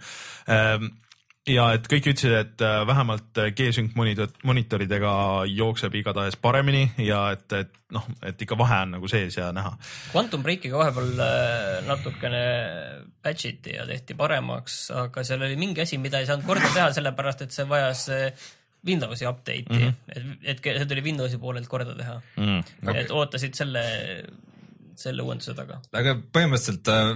ja 1.46 1.66
et 1.76 1.86
kõik 1.90 2.08
ütlesid, 2.10 2.34
et 2.34 2.64
äh, 2.64 2.80
vähemalt 2.88 3.40
G-Sync 3.56 3.94
monitor, 3.98 4.32
monitoridega 4.46 5.12
jookseb 5.50 5.94
igatahes 6.00 6.38
paremini 6.42 6.88
ja 7.04 7.20
et, 7.36 7.46
et 7.54 7.72
noh, 7.94 8.06
et 8.26 8.42
ikka 8.42 8.58
vahe 8.58 8.80
on 8.86 8.96
nagu 8.96 9.10
sees 9.10 9.38
ja 9.38 9.52
näha. 9.54 9.76
Quantum 10.10 10.42
Breakiga 10.44 10.80
vahepeal 10.80 11.22
äh, 11.22 11.86
natukene 11.86 12.44
patch 13.22 13.52
iti 13.52 13.76
ja 13.78 13.86
tehti 13.88 14.18
paremaks, 14.18 14.80
aga 15.04 15.24
seal 15.26 15.46
oli 15.46 15.58
mingi 15.60 15.84
asi, 15.86 16.00
mida 16.02 16.20
ei 16.20 16.28
saanud 16.28 16.46
korda 16.48 16.72
teha, 16.74 16.90
sellepärast 16.98 17.46
et 17.46 17.54
see 17.54 17.68
vajas 17.70 18.08
äh, 18.14 18.46
Windowsi 18.86 19.28
update'i 19.28 19.64
mm, 19.68 19.78
-hmm. 19.82 20.36
et, 20.42 20.60
et 20.60 20.80
see 20.80 20.90
tuli 20.90 21.04
Windowsi 21.08 21.40
poolelt 21.42 21.68
korda 21.70 21.96
teha 21.98 22.20
mm,. 22.36 22.62
Okay. 22.82 23.00
et 23.02 23.10
ootasid 23.10 23.58
selle, 23.58 23.82
selle 24.96 25.26
uuenduse 25.26 25.54
taga. 25.58 25.80
aga 25.92 26.16
põhimõtteliselt 26.32 26.92
äh, 26.92 27.12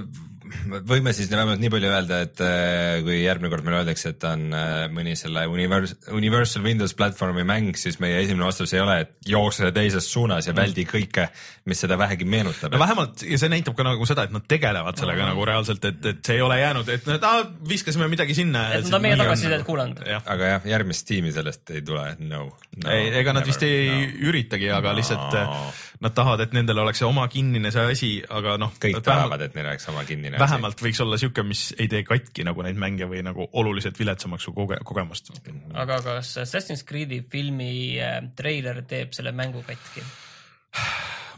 võime 0.91 1.13
siis 1.17 1.31
vähemalt 1.31 1.61
nii 1.63 1.71
palju 1.73 1.91
öelda, 1.91 2.21
et 2.27 2.43
äh, 2.45 3.01
kui 3.07 3.21
järgmine 3.23 3.51
kord 3.53 3.67
meile 3.67 3.81
öeldakse, 3.83 4.15
et 4.15 4.27
on 4.29 4.47
äh, 4.57 4.85
mõni 4.93 5.17
selle 5.19 5.47
Univers-, 5.51 5.97
Universal 6.17 6.65
Windows 6.67 6.95
platvormi 6.99 7.45
mäng, 7.49 7.79
siis 7.81 8.01
meie 8.03 8.21
esimene 8.25 8.49
vastus 8.49 8.75
ei 8.77 8.83
ole, 8.85 8.99
et 9.05 9.31
jookse 9.31 9.71
teises 9.77 10.09
suunas 10.11 10.49
ja 10.49 10.55
väldi 10.57 10.87
kõike, 10.89 11.29
mis 11.71 11.83
seda 11.85 11.99
vähegi 12.01 12.29
meenutab 12.29 12.75
no. 12.75 12.83
vähemalt 12.83 13.25
ja 13.27 13.41
see 13.41 13.53
näitab 13.53 13.79
ka 13.79 13.87
nagu 13.87 14.09
seda, 14.09 14.27
et 14.29 14.35
nad 14.35 14.47
tegelevad 14.51 15.01
sellega 15.01 15.31
nagu 15.31 15.47
reaalselt, 15.49 15.85
et, 15.91 16.01
et 16.13 16.23
see 16.27 16.39
ei 16.39 16.45
ole 16.45 16.61
jäänud, 16.61 16.93
et 16.97 17.09
nad 17.11 17.29
ah, 17.29 17.41
viskasime 17.69 18.11
midagi 18.11 18.37
sinna. 18.39 18.67
et 18.77 18.87
nad 18.89 18.99
on 19.01 19.07
meie 19.07 19.21
tagasisidet 19.21 19.67
kuulanud. 19.69 20.03
jah, 20.09 20.25
aga 20.35 20.55
jah, 20.55 20.71
järgmist 20.75 21.07
tiimi 21.09 21.35
sellest 21.35 21.75
ei 21.77 21.85
tule, 21.87 22.07
no, 22.21 22.47
no. 22.77 22.91
ei, 22.91 23.11
ega 23.23 23.37
nad 23.37 23.47
vist 23.47 23.63
ei 23.67 23.89
no. 23.91 24.31
üritagi, 24.33 24.71
aga 24.75 24.97
lihtsalt 24.97 25.31
No. 25.31 25.45
no. 25.45 25.73
nad 26.01 26.15
tahavad, 26.17 26.41
et 26.47 26.55
nendel 26.57 26.79
oleks 26.81 27.03
see 27.03 27.07
oma 27.09 27.27
kinnine 27.31 27.71
see 27.75 27.83
asi, 27.93 28.11
aga 28.33 28.57
noh. 28.61 28.73
kõik 28.81 29.03
tahavad, 29.05 29.43
et 29.45 29.57
neil 29.57 29.69
oleks 29.69 29.89
oma 29.93 30.05
kinnine 30.09 30.39
vähemalt 30.40 30.83
võiks 30.83 31.00
olla 31.05 31.18
siuke, 31.20 31.44
mis 31.46 31.70
ei 31.79 31.88
tee 31.90 32.03
katki 32.07 32.44
nagu 32.46 32.64
neid 32.66 32.79
mänge 32.81 33.09
või 33.11 33.22
nagu 33.26 33.46
oluliselt 33.61 33.98
viletsamaks 34.00 34.48
su 34.48 34.55
koge-, 34.57 34.81
kogemust. 34.87 35.33
aga 35.74 36.00
kas 36.05 36.35
Assassin's 36.44 36.85
Creed'i 36.88 37.22
filmi 37.31 37.72
äh, 38.00 38.20
treiler 38.37 38.83
teeb 38.88 39.14
selle 39.16 39.33
mängu 39.37 39.64
katki? 39.66 40.05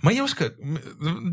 ma 0.03 0.13
ei 0.13 0.21
oska, 0.23 0.51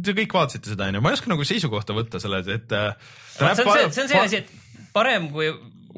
te 0.06 0.16
kõik 0.18 0.34
vaatasite 0.36 0.74
seda 0.74 0.90
onju, 0.90 1.02
ma 1.04 1.12
ei 1.12 1.20
oska 1.20 1.32
nagu 1.32 1.46
seisukohta 1.48 1.96
võtta 1.98 2.22
selles, 2.22 2.50
et 2.54 2.76
äh, 2.76 2.94
see 3.34 3.50
on 3.50 3.58
see, 3.58 3.92
see 3.96 4.06
on 4.06 4.14
see 4.14 4.24
asi, 4.24 4.42
et 4.44 4.88
parem 4.94 5.30
kui 5.34 5.50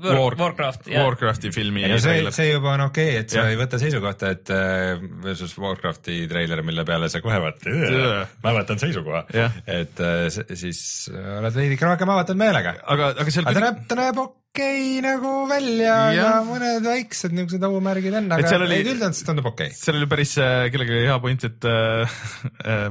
War, 0.01 0.17
War- 0.17 0.37
Warcraft. 0.39 0.89
Warcrafti 0.91 1.51
filmi 1.53 1.85
see, 2.01 2.31
see 2.33 2.49
juba 2.51 2.73
on 2.75 2.85
okei 2.87 3.09
okay,, 3.11 3.21
et 3.23 3.33
sa 3.33 3.43
Jah. 3.43 3.51
ei 3.53 3.59
võta 3.59 3.79
seisukohta, 3.81 4.31
et 4.35 4.51
äh, 4.55 5.01
versus 5.23 5.53
Warcrafti 5.61 6.23
treiler, 6.31 6.63
mille 6.65 6.85
peale 6.87 7.09
sa 7.11 7.21
kohe 7.23 7.39
vaatad 7.43 8.31
ma 8.41 8.55
võtan 8.57 8.81
seisukoha 8.81 9.25
et 9.31 10.03
äh, 10.05 10.27
siis 10.57 10.83
oled 11.11 11.57
veidike 11.57 11.87
rohkem 11.87 12.13
avatud 12.13 12.39
meelega. 12.39 12.75
aga, 12.95 13.11
aga 13.21 13.33
seal 13.33 13.47
aga 13.49 13.59
ta 13.59 13.65
näeb, 13.67 13.83
ta 13.89 13.99
näeb 13.99 14.23
okei 14.23 14.41
okay, 14.51 15.05
nagu 15.05 15.35
välja 15.51 15.93
ja 16.11 16.17
Jah. 16.17 16.41
mõned 16.47 16.81
väiksed 16.87 17.35
niisugused 17.35 17.69
ohumärgid 17.69 18.17
on, 18.19 18.33
aga 18.35 18.57
oli- 18.65 18.81
üldjoontes 18.83 19.23
tundub 19.27 19.53
okei 19.53 19.71
okay.. 19.71 19.77
seal 19.77 20.01
oli 20.01 20.09
päris 20.11 20.35
äh, 20.41 20.65
kellelgi 20.73 21.05
hea 21.05 21.21
point, 21.23 21.47
et 21.51 21.69
äh, 21.69 22.19
äh, 22.73 22.89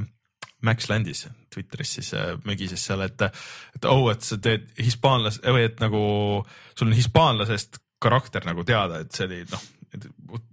Max 0.66 0.88
Landis 0.90 1.26
Twitteris 1.54 1.94
siis 1.98 2.12
äh, 2.14 2.34
mögises 2.44 2.82
seal, 2.86 3.02
et, 3.06 3.22
et 3.76 3.88
oh, 3.88 4.10
et 4.12 4.24
sa 4.24 4.38
teed 4.42 4.68
hispaanlas- 4.78 5.40
või 5.44 5.66
et 5.66 5.80
nagu 5.82 6.00
sul 6.74 6.90
on 6.90 6.96
hispaanlasest 6.96 7.80
karakter 8.00 8.46
nagu 8.48 8.64
teada, 8.64 9.02
et 9.04 9.12
see 9.12 9.26
oli 9.28 9.42
noh, 9.50 9.64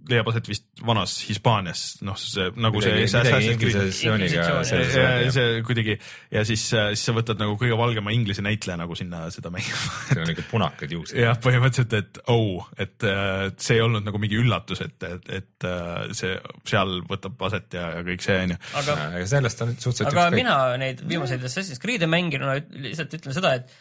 leiab 0.08 0.28
aset 0.32 0.48
vist 0.50 0.64
vanas 0.84 1.14
Hispaanias, 1.28 1.82
noh, 2.06 2.16
see 2.18 2.48
nagu 2.58 2.80
see 2.82 2.94
midagi 2.94 3.18
Assassin's 3.20 3.60
Creed 3.60 4.12
on, 4.12 4.24
jah. 4.32 5.30
see 5.34 5.62
kuidagi 5.66 5.96
ja 6.34 6.44
siis, 6.48 6.64
siis 6.72 7.04
sa 7.08 7.14
võtad 7.16 7.40
nagu 7.40 7.56
kõige 7.60 7.78
valgema 7.78 8.12
inglise 8.14 8.44
näitleja 8.44 8.78
nagu 8.80 8.96
sinna 8.98 9.26
seda 9.34 9.52
mängima. 9.54 9.80
seal 10.10 10.22
on 10.24 10.32
ikka 10.34 10.46
punakad 10.50 10.94
juuksed. 10.96 11.18
jah, 11.22 11.38
põhimõtteliselt, 11.44 11.98
et 11.98 12.22
oh, 12.34 12.68
et 12.80 13.08
äh, 13.08 13.48
see 13.60 13.78
ei 13.78 13.84
olnud 13.84 14.06
nagu 14.06 14.22
mingi 14.22 14.40
üllatus, 14.40 14.82
et, 14.86 14.96
et, 15.08 15.28
et 15.40 15.68
äh, 15.68 16.08
see 16.18 16.36
seal 16.68 16.98
võtab 17.08 17.48
aset 17.48 17.78
ja, 17.78 17.90
ja 17.98 18.06
kõik 18.06 18.24
see 18.24 18.38
onju. 18.46 18.60
aga, 18.82 18.98
aga 19.10 19.26
sellest 19.34 19.66
on 19.66 19.76
suhteliselt 19.76 20.14
aga 20.14 20.28
mina 20.34 20.56
neid 20.80 21.04
viimaseid 21.08 21.44
Assassin's 21.48 21.82
Creed'e 21.82 22.10
mänginuna 22.10 22.58
lihtsalt 22.78 23.20
ütlen 23.20 23.36
seda, 23.36 23.58
et 23.60 23.76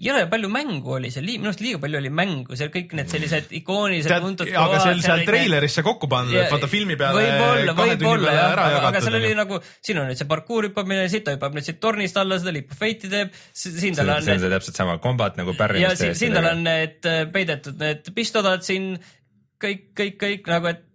jõle 0.00 0.22
palju 0.32 0.48
mängu 0.52 0.94
oli 0.96 1.10
seal, 1.12 1.26
minu 1.28 1.50
arust 1.50 1.60
liiga 1.64 1.80
palju 1.82 1.98
oli 2.00 2.10
mängu, 2.14 2.56
seal 2.58 2.70
kõik 2.72 2.94
need 2.96 3.10
sellised 3.12 3.50
ikoonilised 3.60 4.14
tuntud 4.24 4.48
aga 4.48 4.78
seal, 4.80 5.02
seal 5.02 5.14
olid 5.18 5.20
need- 5.20 5.30
treileris 5.30 5.76
see 5.76 5.84
kokku 5.86 6.08
pandud, 6.10 6.38
et 6.40 6.54
vaata 6.54 6.70
filmi 6.72 6.96
peale 7.00 7.20
võib-olla, 7.20 7.76
võib-olla 7.82 8.34
jah, 8.34 8.48
aga, 8.54 8.64
aga 8.64 8.74
jagatud 8.78 9.06
seal 9.08 9.18
oli 9.20 9.32
nagu, 9.42 9.60
siin 9.84 10.02
on 10.02 10.10
nüüd 10.10 10.22
see 10.22 10.30
parkuur 10.30 10.70
hüppamine, 10.70 11.04
siit 11.12 11.26
ta 11.28 11.36
hüppab 11.36 11.56
nüüd 11.58 11.68
siit 11.68 11.80
tornist 11.84 12.16
alla, 12.20 12.40
seda 12.40 12.56
lipofeiti 12.56 13.12
teeb, 13.12 13.36
siin 13.52 13.92
see 13.92 14.00
tal 14.00 14.14
on 14.16 14.24
see 14.24 14.38
on 14.38 14.44
see 14.46 14.52
täpselt 14.56 14.82
sama 14.82 14.96
kombat 15.04 15.36
nagu 15.40 15.52
ja 15.54 15.60
pärrimiste 15.64 16.12
siin, 16.18 16.36
tal 16.38 16.48
on 16.54 16.64
need 16.64 17.10
äh, 17.10 17.22
peidetud 17.34 17.80
need 17.80 18.12
pistodad 18.16 18.64
siin 18.66 18.94
kõik, 19.60 19.90
kõik, 19.96 20.16
kõik 20.20 20.48
nagu, 20.48 20.70
et 20.72 20.86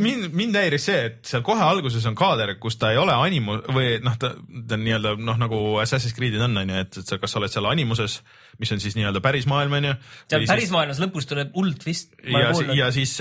mind, 0.00 0.28
mind 0.36 0.58
häiris 0.58 0.84
see, 0.88 0.98
et 1.08 1.18
seal 1.26 1.42
kohe 1.46 1.62
alguses 1.64 2.04
on 2.08 2.16
kaader, 2.18 2.54
kus 2.60 2.78
ta 2.80 2.92
ei 2.94 3.00
ole 3.00 3.14
animu- 3.14 3.60
või 3.74 3.96
noh, 4.04 4.16
ta, 4.20 4.32
ta 4.36 4.78
on 4.78 4.84
nii-öelda 4.84 5.14
noh, 5.18 5.40
nagu 5.40 5.60
Assassin's 5.82 6.16
Creed'id 6.16 6.44
on 6.44 6.62
onju, 6.62 6.82
et, 6.84 7.00
et 7.00 7.12
sa, 7.12 7.18
kas 7.20 7.34
sa 7.34 7.40
oled 7.40 7.52
seal 7.52 7.68
animuses, 7.70 8.20
mis 8.62 8.72
on 8.74 8.82
siis 8.82 8.98
nii-öelda 8.98 9.22
päris 9.24 9.48
maailm 9.50 9.78
onju. 9.80 9.96
seal 10.30 10.46
päris 10.50 10.72
maailmas 10.74 11.02
lõpus 11.02 11.28
tuleb 11.30 11.56
uld 11.58 11.86
vist. 11.86 12.14
ja, 12.24 12.52
ja 12.76 12.90
siis, 12.94 13.16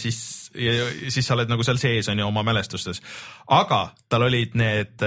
siis, 0.00 0.20
siis 0.54 1.26
sa 1.26 1.34
oled 1.36 1.50
nagu 1.50 1.64
seal 1.66 1.78
sees 1.80 2.08
on 2.12 2.20
ju 2.20 2.26
oma 2.26 2.44
mälestustes, 2.46 3.00
aga 3.52 3.80
tal 4.10 4.26
olid 4.28 4.54
need, 4.58 5.04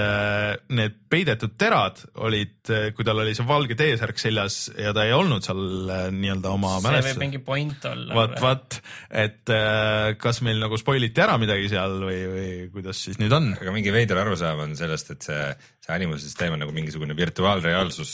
need 0.76 0.96
peidetud 1.08 1.54
terad 1.58 2.00
olid, 2.24 2.70
kui 2.96 3.06
tal 3.06 3.22
oli 3.22 3.34
see 3.36 3.46
valge 3.48 3.76
T-särk 3.78 4.20
seljas 4.20 4.58
ja 4.76 4.92
ta 4.96 5.06
ei 5.08 5.14
olnud 5.16 5.44
seal 5.44 5.92
äh, 5.92 6.08
nii-öelda 6.14 6.52
oma 6.52 6.74
see 6.74 6.80
võib 6.80 6.88
mälestustes. 6.88 7.22
mingi 7.22 7.42
point 7.44 7.88
olla. 7.90 8.18
vaat, 8.18 8.36
vaat, 8.44 8.78
et 9.24 9.54
äh, 9.54 10.16
kas 10.20 10.42
meil 10.46 10.60
nagu 10.62 10.80
spoil 10.80 11.08
iti 11.08 11.24
ära 11.24 11.38
midagi 11.40 11.70
seal 11.72 11.98
või, 12.04 12.18
või 12.32 12.50
kuidas 12.74 13.04
siis 13.08 13.20
nüüd 13.22 13.34
on? 13.34 13.52
aga 13.58 13.74
mingi 13.74 13.94
veider 13.94 14.20
arusaam 14.22 14.66
on 14.66 14.76
sellest, 14.78 15.14
et 15.16 15.30
see, 15.30 15.46
see 15.86 15.96
animusüsteem 15.96 16.58
on 16.58 16.64
nagu 16.66 16.76
mingisugune 16.76 17.16
virtuaalreaalsus, 17.18 18.12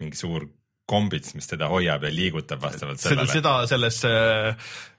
mingi 0.00 0.18
suur 0.18 0.48
kombits, 0.90 1.34
mis 1.38 1.48
teda 1.50 1.68
hoiab 1.70 2.04
ja 2.06 2.12
liigutab 2.14 2.62
vastavalt 2.62 3.02
sellele. 3.02 3.30
seda 3.30 3.54
selles 3.70 4.00
äh, 4.08 4.48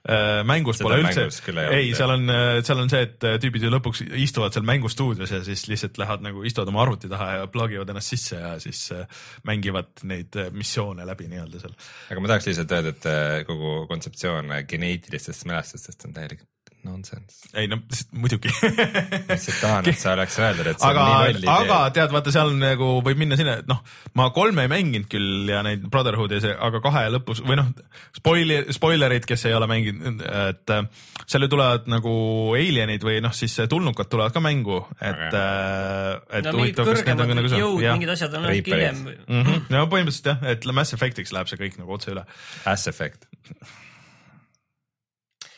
äh, 0.08 0.40
mängus 0.48 0.80
Seda 0.80 0.88
pole 0.88 1.00
üldse 1.02 1.26
ei, 1.68 1.92
seal 1.98 2.14
on, 2.14 2.32
seal 2.64 2.82
on 2.82 2.92
see, 2.92 3.02
et 3.08 3.26
äh, 3.28 3.36
tüübid 3.42 3.66
ju 3.66 3.72
lõpuks 3.72 4.04
istuvad 4.24 4.56
seal 4.56 4.66
mängustuudios 4.68 5.34
ja 5.34 5.42
siis 5.46 5.66
lihtsalt 5.70 6.00
lähevad 6.00 6.24
nagu 6.28 6.46
istuvad 6.48 6.72
oma 6.72 6.84
arvuti 6.86 7.10
taha 7.12 7.28
ja 7.40 7.50
plug 7.52 7.76
ivad 7.76 7.92
ennast 7.92 8.14
sisse 8.14 8.40
ja 8.40 8.54
siis 8.62 8.84
äh, 8.96 9.04
mängivad 9.48 10.06
neid 10.08 10.40
äh, 10.40 10.50
missioone 10.54 11.06
läbi 11.08 11.28
nii-öelda 11.32 11.62
seal. 11.62 11.76
aga 12.10 12.24
ma 12.24 12.32
tahaks 12.32 12.50
lihtsalt 12.50 12.78
öelda, 12.78 12.96
et 12.96 13.10
äh, 13.12 13.36
kogu 13.48 13.76
kontseptsioon 13.90 14.56
äh, 14.56 14.64
geneetilistest 14.68 15.46
mälestustest 15.50 16.08
on 16.08 16.16
täielik 16.16 16.46
nonsense. 16.86 17.48
ei 17.54 17.68
no 17.70 17.78
muidugi 18.12 18.50
lihtsalt 18.52 19.58
tahan, 19.60 19.88
et 19.90 20.00
sa 20.00 20.14
oleks 20.16 20.38
öeldud, 20.42 20.70
et 20.72 20.80
see 20.82 20.88
aga 20.88 21.04
on 21.04 21.12
nii 21.12 21.36
loll, 21.38 21.50
aga 21.54 21.78
idee. 21.78 21.94
tead, 21.98 22.14
vaata 22.16 22.34
seal 22.34 22.52
nagu 22.58 22.90
võib 23.06 23.22
minna 23.22 23.38
sinna, 23.40 23.58
et 23.62 23.70
noh, 23.70 23.82
ma 24.18 24.28
kolme 24.34 24.66
ei 24.66 24.72
mänginud 24.72 25.08
küll 25.12 25.50
ja 25.52 25.62
neid 25.66 25.84
Brotherhoodi 25.92 26.38
ja 26.38 26.44
see, 26.46 26.54
aga 26.68 26.82
kahe 26.84 27.04
lõpus 27.16 27.42
või 27.46 27.58
noh, 27.60 27.70
spoili-, 28.18 28.64
spoilerid, 28.74 29.26
kes 29.28 29.46
ei 29.50 29.56
ole 29.58 29.68
mänginud, 29.70 30.24
et 30.46 30.74
äh, 30.76 31.06
seal 31.26 31.46
ju 31.46 31.52
tulevad 31.52 31.88
nagu 31.92 32.14
alienid 32.58 33.04
või 33.06 33.20
noh, 33.24 33.34
siis 33.36 33.58
tulnukad 33.70 34.10
tulevad 34.12 34.34
ka 34.34 34.42
mängu, 34.44 34.82
et 34.98 35.28
Aga- 35.28 35.42
äh,, 35.42 36.40
et 36.40 36.50
no 36.50 36.56
huvitav, 36.58 36.88
kas 36.88 37.04
need 37.06 37.14
on 37.14 37.22
kõrgemad 37.22 37.40
nagu 37.42 37.52
see 37.52 37.92
mingid 37.92 38.16
asjad 38.16 38.34
on 38.38 38.46
natuke 38.48 38.74
hiljem. 38.74 39.04
-hmm. 39.28 39.62
no 39.72 39.86
põhimõtteliselt 39.92 40.32
jah, 40.32 40.42
et 40.54 40.66
Mass 40.72 40.96
Effectiks 40.96 41.32
läheb 41.34 41.50
see 41.50 41.60
kõik 41.60 41.78
nagu 41.80 41.94
otse 41.94 42.12
üle. 42.14 42.26
Mass 42.64 42.90
Effect. 42.90 43.28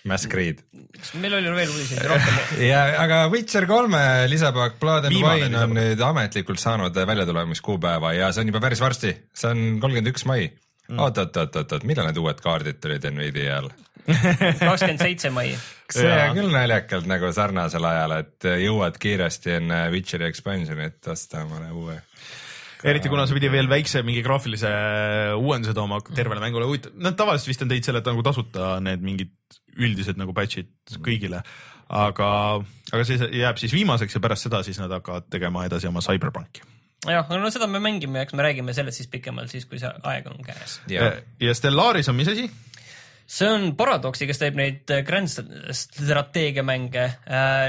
Mass 0.04 0.28
Creed. 0.28 0.60
kas 0.98 1.14
meil 1.16 1.32
oli 1.38 1.52
veel 1.56 1.70
uudiseid 1.72 2.04
rohkem? 2.04 2.40
ja, 2.72 2.82
aga 3.00 3.22
Witcher 3.32 3.64
kolme 3.68 4.02
lisapakk 4.28 4.76
Blood 4.82 5.08
and 5.08 5.14
Viimane 5.14 5.46
Wine 5.46 5.46
on 5.46 5.54
lisapakk. 5.54 5.78
nüüd 5.78 6.02
ametlikult 6.08 6.60
saanud 6.60 7.00
väljatulemiskuupäeva 7.08 8.12
ja 8.18 8.28
see 8.34 8.44
on 8.44 8.52
juba 8.52 8.60
päris 8.66 8.84
varsti, 8.84 9.14
see 9.32 9.48
on 9.48 9.64
kolmkümmend 9.80 10.12
üks 10.12 10.26
mai. 10.28 10.50
oot, 10.92 11.16
oot, 11.16 11.40
oot, 11.40 11.56
oot, 11.56 11.72
oot, 11.72 11.88
millal 11.88 12.10
need 12.10 12.20
uued 12.20 12.44
kaardid 12.44 12.82
tulid 12.84 13.08
Nvidial? 13.08 13.70
kakskümmend 14.60 15.00
seitse 15.00 15.32
mai. 15.32 15.54
see 15.96 16.12
on 16.12 16.36
küll 16.36 16.52
naljakalt 16.52 17.08
nagu 17.08 17.32
sarnasel 17.32 17.88
ajal, 17.88 18.18
et 18.20 18.48
jõuad 18.66 19.00
kiiresti 19.00 19.56
enne 19.56 19.86
Witcheri 19.94 20.28
expansion'it 20.28 21.12
osta 21.16 21.46
omale 21.48 21.72
uue. 21.72 21.96
eriti 22.84 23.08
kuna 23.08 23.24
see 23.24 23.40
pidi 23.40 23.48
veel 23.56 23.72
väikse 23.72 24.04
mingi 24.04 24.20
graafilise 24.26 24.68
uuenduse 25.40 25.72
tooma 25.72 26.04
tervele 26.12 26.44
mängule, 26.44 26.68
huvitav, 26.68 26.92
nad 27.00 27.16
tavaliselt 27.16 27.54
vist 27.54 27.64
on 27.64 27.72
teinud 27.72 27.88
selle, 27.88 28.04
et 28.04 28.12
nagu 28.12 28.28
tasuta 28.28 28.74
need 28.84 29.00
mingid 29.00 29.32
üldised 29.76 30.20
nagu 30.20 30.34
patch'id 30.36 30.98
kõigile. 31.04 31.42
aga, 31.84 32.28
aga 32.92 33.04
see 33.04 33.28
jääb 33.40 33.58
siis 33.60 33.74
viimaseks 33.76 34.16
ja 34.16 34.22
pärast 34.24 34.48
seda 34.48 34.62
siis 34.64 34.78
nad 34.80 34.92
hakkavad 34.94 35.28
tegema 35.30 35.66
edasi 35.68 35.90
oma 35.90 36.02
Cyberpunki. 36.04 36.64
jah, 37.08 37.28
no 37.28 37.50
seda 37.52 37.68
me 37.70 37.82
mängime, 37.84 38.24
eks 38.24 38.36
me 38.36 38.46
räägime 38.46 38.74
sellest 38.74 39.02
siis 39.02 39.10
pikemalt 39.12 39.52
siis, 39.52 39.66
kui 39.68 39.78
see 39.82 39.90
aeg 40.02 40.30
on 40.30 40.40
käes. 40.44 40.80
ja 40.88 41.54
Stellaris 41.54 42.08
on 42.08 42.16
mis 42.16 42.32
asi? 42.32 42.48
see 43.24 43.48
on 43.48 43.70
Paradoxi, 43.76 44.26
kes 44.28 44.40
teeb 44.40 44.58
neid 44.58 44.90
äh, 44.92 45.00
Grand 45.06 45.30
strateegiamänge. 45.30 47.04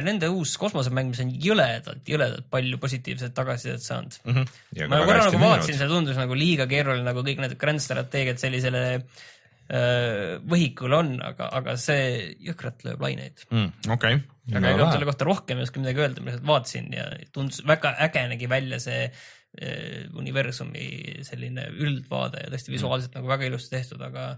Nende 0.03 0.29
uus 0.33 0.55
kosmosemäng, 0.59 1.13
mis 1.13 1.21
on 1.23 1.31
jõledalt, 1.41 2.03
jõledalt 2.09 2.49
palju 2.51 2.79
positiivset 2.81 3.35
tagasisidet 3.35 3.85
saanud 3.85 4.17
mm. 4.23 4.33
-hmm. 4.33 4.57
Ja 4.81 4.89
ma 4.91 4.99
korra 5.07 5.29
nagu 5.29 5.39
vaatasin, 5.39 5.79
see 5.79 5.87
tundus 5.87 6.19
nagu 6.19 6.35
liiga 6.35 6.67
keeruline, 6.67 7.07
nagu 7.07 7.23
kõik 7.23 7.39
need 7.43 7.55
Grand 7.61 7.83
strateegiad 7.83 8.41
sellisele 8.41 8.83
äh, 8.95 9.23
võhikul 9.65 10.93
on, 10.93 11.15
aga, 11.25 11.47
aga 11.57 11.73
see 11.81 12.35
jõhkralt 12.45 12.83
lööb 12.85 13.01
laineid. 13.01 13.45
okei, 13.89 14.19
aga 14.51 14.61
No 14.61 14.69
ega 14.69 14.83
ma 14.85 14.91
selle 14.93 15.07
kohta 15.09 15.25
rohkem 15.25 15.57
ei 15.57 15.65
oska 15.65 15.81
midagi 15.81 16.03
öelda, 16.03 16.21
ma 16.21 16.29
lihtsalt 16.29 16.49
vaatasin 16.51 16.91
ja 16.93 17.07
tundus 17.33 17.63
väga 17.65 17.95
äge 18.05 18.27
nägi 18.29 18.49
välja 18.51 18.77
see 18.83 19.07
äh, 19.07 20.05
universumi 20.13 20.85
selline 21.25 21.69
üldvaade 21.73 22.45
ja 22.45 22.53
tõesti 22.53 22.75
visuaalselt 22.75 23.17
nagu 23.17 23.31
väga 23.31 23.49
ilusti 23.49 23.73
tehtud, 23.73 24.05
aga 24.05 24.35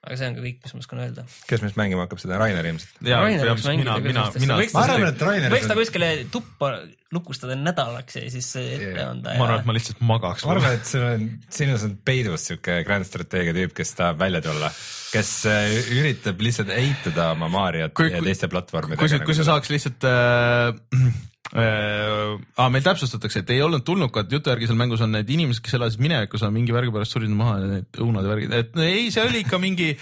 aga 0.00 0.16
see 0.16 0.28
on 0.30 0.36
ka 0.38 0.42
kõik, 0.46 0.60
mis 0.64 0.72
ma 0.72 0.80
oskan 0.80 1.02
öelda. 1.04 1.22
kes 1.50 1.62
meist 1.64 1.76
mängima 1.76 2.06
hakkab, 2.06 2.20
seda 2.22 2.38
Rainer 2.40 2.64
ilmselt. 2.70 3.02
mina, 3.04 3.98
mina, 4.00 4.24
mina 4.40 4.56
ma 4.56 4.84
arvan, 4.86 5.10
et 5.10 5.24
Rainer 5.28 5.52
võiks 5.52 5.68
ta 5.68 5.76
kuskile 5.76 6.08
tuppa 6.32 6.70
lukustada 7.12 7.56
nädalaks 7.58 8.16
ja 8.16 8.30
siis 8.32 8.48
ette 8.62 9.02
anda 9.04 9.34
ma 9.36 9.44
arvan, 9.48 9.60
et 9.60 9.68
ma 9.68 9.76
lihtsalt 9.76 10.00
magaks. 10.08 10.46
ma 10.48 10.54
arvan, 10.56 10.78
et 10.78 10.88
sul 10.88 11.04
on, 11.04 11.26
sinus 11.52 11.84
on 11.84 11.98
peidus 12.06 12.48
siuke 12.48 12.80
grand 12.86 13.04
strateegia 13.08 13.56
tüüp, 13.56 13.74
kes 13.76 13.92
tahab 13.98 14.22
välja 14.22 14.40
tulla, 14.46 14.72
kes 15.12 15.34
äh, 15.50 15.74
üritab 15.98 16.40
lihtsalt 16.48 16.72
eitada 16.76 17.32
oma 17.34 17.50
Mariot 17.52 17.92
Kui- 17.98 18.12
ja 18.14 18.24
teiste 18.24 18.48
platvormidega. 18.48 19.02
kui 19.02 19.12
sa, 19.12 19.20
kui 19.20 19.36
sa 19.36 19.50
saaks 19.52 19.74
lihtsalt 19.74 20.08
äh, 20.08 20.72
äh, 21.54 22.34
ah,, 22.56 22.70
meil 22.72 22.84
täpsustatakse, 22.86 23.44
et 23.44 23.54
ei 23.54 23.62
olnud 23.64 23.84
tulnukad, 23.86 24.30
jutu 24.32 24.52
järgi 24.52 24.70
seal 24.70 24.80
mängus 24.80 25.04
on 25.04 25.14
need 25.16 25.30
inimesed, 25.30 25.64
kes 25.64 25.78
elasid 25.78 26.02
minevikus, 26.02 26.44
on 26.46 26.54
mingi 26.54 26.74
värgi 26.76 26.94
pärast 26.94 27.16
surid 27.16 27.32
maha 27.34 27.60
ja 27.60 27.70
need 27.76 28.02
õunad 28.04 28.26
ja 28.26 28.34
värgid, 28.34 28.58
et 28.60 28.76
no 28.78 28.86
ei, 28.86 29.08
see 29.14 29.24
oli 29.26 29.44
ikka 29.44 29.62
mingi 29.62 29.94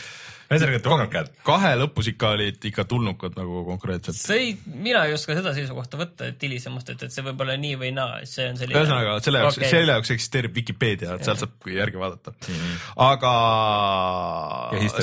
ühesõnaga 0.49 0.81
tulnukad. 0.81 1.31
kahe 1.45 1.75
lõpus 1.77 2.09
ikka 2.13 2.31
olid 2.37 2.63
ikka 2.71 2.85
tulnukad 2.89 3.37
nagu 3.37 3.65
konkreetselt. 3.67 4.17
see 4.17 4.39
ei, 4.41 4.55
mina 4.67 5.03
ei 5.09 5.13
oska 5.17 5.37
seda 5.37 5.53
seisukohta 5.57 6.01
võtta, 6.01 6.31
et 6.33 6.45
hilisemast, 6.47 6.95
et, 6.95 7.05
et 7.05 7.15
see 7.15 7.25
võib 7.27 7.45
olla 7.45 7.59
nii 7.61 7.77
või 7.81 7.93
naa, 7.97 8.23
et 8.25 8.31
see 8.31 8.49
on 8.49 8.57
selline. 8.61 8.79
ühesõnaga 8.81 9.19
selle 9.25 9.45
jaoks 9.45 9.61
okay., 9.61 9.73
selle 9.75 9.97
jaoks 9.97 10.15
eksisteerib 10.17 10.57
Vikipeedia, 10.57 11.19
et 11.19 11.29
sealt 11.29 11.45
saab 11.45 11.69
järgi 11.73 12.01
vaadata 12.01 12.33
mm. 12.33 12.63
-hmm. 12.65 12.75
aga 13.11 13.33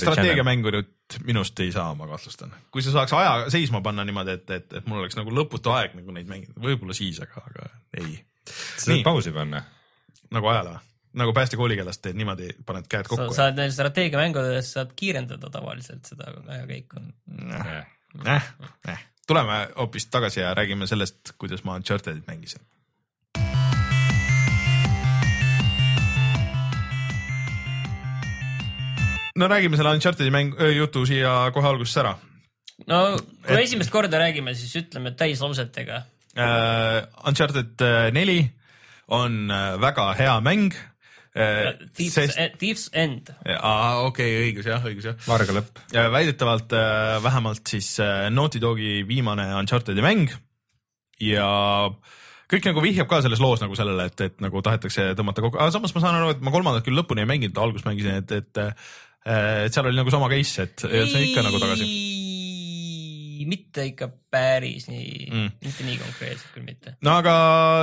strateegiamängu 0.01 0.73
nüüd 0.79 0.94
minust 1.23 1.59
ei 1.59 1.71
saa, 1.71 1.93
ma 1.95 2.07
kahtlustan. 2.09 2.53
kui 2.71 2.81
sa 2.81 2.93
saaks 2.95 3.13
aja 3.13 3.49
seisma 3.53 3.81
panna 3.85 4.05
niimoodi, 4.07 4.39
et, 4.39 4.49
et, 4.49 4.73
et 4.79 4.89
mul 4.89 5.03
oleks 5.03 5.17
nagu 5.19 5.33
lõputu 5.33 5.73
aeg 5.75 5.95
nagu 5.99 6.15
neid 6.15 6.29
mängida, 6.29 6.55
võib-olla 6.61 6.95
siis, 6.97 7.21
aga, 7.23 7.43
aga 7.45 7.69
ei. 8.01 8.17
sa 8.47 8.89
saad 8.89 9.05
pausi 9.05 9.33
panna. 9.35 9.63
nagu 10.33 10.53
ajale 10.53 10.75
või? 10.75 10.91
nagu 11.15 11.33
päästekoolikeelast 11.33 12.01
teed 12.03 12.17
niimoodi, 12.19 12.49
paned 12.67 12.87
käed 12.91 13.07
sa 13.07 13.13
kokku. 13.13 13.35
saad 13.37 13.59
neil 13.59 13.71
strateegiamängudes 13.71 14.73
saad 14.75 14.91
kiirendada 14.99 15.49
tavaliselt 15.51 16.07
seda 16.09 16.31
ajakäiku. 16.43 17.03
äh, 18.27 18.49
äh. 18.89 19.05
tuleme 19.27 19.61
hoopis 19.77 20.09
tagasi 20.11 20.39
ja 20.39 20.53
räägime 20.53 20.87
sellest, 20.87 21.35
kuidas 21.37 21.63
ma 21.63 21.75
Unchartedit 21.79 22.27
mängisin. 22.27 22.61
No 29.35 29.51
räägime 29.51 29.77
selle 29.77 29.95
Unchartedi 29.97 30.31
mäng, 30.33 30.55
jutu 30.75 31.05
siia 31.09 31.35
kohe 31.55 31.67
alguses 31.73 31.97
ära 32.03 32.15
no 32.89 32.99
kui 33.45 33.61
esimest 33.61 33.93
korda 33.93 34.19
räägime, 34.19 34.55
siis 34.57 34.73
ütleme 34.83 35.15
täislausetega. 35.17 36.01
uh,. 36.35 36.99
Uncharted 37.27 37.81
äh, 37.81 38.09
neli 38.15 38.41
on 39.07 39.45
äh, 39.51 39.75
väga 39.81 40.09
hea 40.19 40.35
mäng 40.43 40.73
uh,. 40.73 41.71
Thieves 41.95 42.17
sest, 42.17 42.41
Thieves 42.59 42.89
End. 42.93 43.31
aa 43.55 44.01
okei 44.07 44.33
okay,, 44.33 44.49
õigus 44.49 44.67
jah, 44.69 44.83
õigus 44.83 45.07
jah. 45.11 45.21
varga 45.27 45.55
lõpp. 45.55 45.79
Ja 45.95 46.09
väidetavalt 46.11 46.75
äh, 46.75 47.15
vähemalt 47.23 47.71
siis 47.71 47.95
äh, 48.03 48.27
Naughty 48.33 48.61
Dogi 48.61 48.99
viimane 49.07 49.47
Uncharted'i 49.61 50.03
mäng 50.03 50.35
ja 51.23 51.47
kõik 52.51 52.67
nagu 52.67 52.83
vihjab 52.83 53.07
ka 53.09 53.21
selles 53.25 53.41
loos 53.41 53.63
nagu 53.63 53.77
sellele, 53.77 54.09
et, 54.11 54.21
et 54.21 54.43
nagu 54.43 54.61
tahetakse 54.65 55.13
tõmmata 55.17 55.41
kokku, 55.41 55.57
aga 55.57 55.73
samas 55.73 55.95
ma 55.95 56.03
saan 56.03 56.19
aru, 56.19 56.35
et 56.35 56.43
ma 56.45 56.53
kolmandat 56.53 56.85
küll 56.85 56.99
lõpuni 56.99 57.23
ei 57.23 57.29
mänginud, 57.29 57.57
alguses 57.61 57.87
mängisin, 57.87 58.19
et, 58.21 58.35
et 58.35 58.61
äh, 58.61 58.91
et 59.25 59.73
seal 59.73 59.87
oli 59.89 59.97
nagu 59.97 60.11
sama 60.13 60.29
case, 60.29 60.67
et 60.67 60.83
see 60.85 61.01
on 61.17 61.23
ikka 61.25 61.41
nagu 61.47 61.61
tagasi. 61.61 61.87
mitte 63.45 63.83
ikka 63.91 64.07
päris 64.31 64.87
nii 64.89 65.25
Mm. 65.29 65.49
mitte 65.61 65.83
nii 65.85 65.97
konkreetselt 65.99 66.53
küll 66.53 66.65
mitte. 66.65 66.93
no 67.05 67.15
aga 67.19 67.33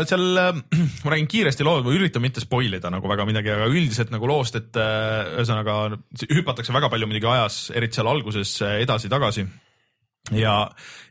seal 0.08 0.24
äh, 0.40 0.56
ma 1.04 1.12
räägin 1.12 1.28
kiiresti 1.30 1.66
loo, 1.66 1.82
ma 1.84 1.92
üritan 1.94 2.22
mitte 2.24 2.42
spoil 2.42 2.72
ida 2.78 2.90
nagu 2.90 3.10
väga 3.10 3.26
midagi, 3.28 3.52
aga 3.54 3.68
üldiselt 3.70 4.10
nagu 4.14 4.26
loost, 4.30 4.56
et 4.58 4.78
äh, 4.80 5.34
ühesõnaga 5.36 5.98
hüpatakse 6.32 6.74
väga 6.74 6.90
palju 6.92 7.10
muidugi 7.10 7.30
ajas, 7.30 7.60
eriti 7.74 7.98
seal 8.00 8.10
alguses 8.10 8.56
äh, 8.62 8.80
edasi-tagasi. 8.86 9.46
ja, 10.38 10.56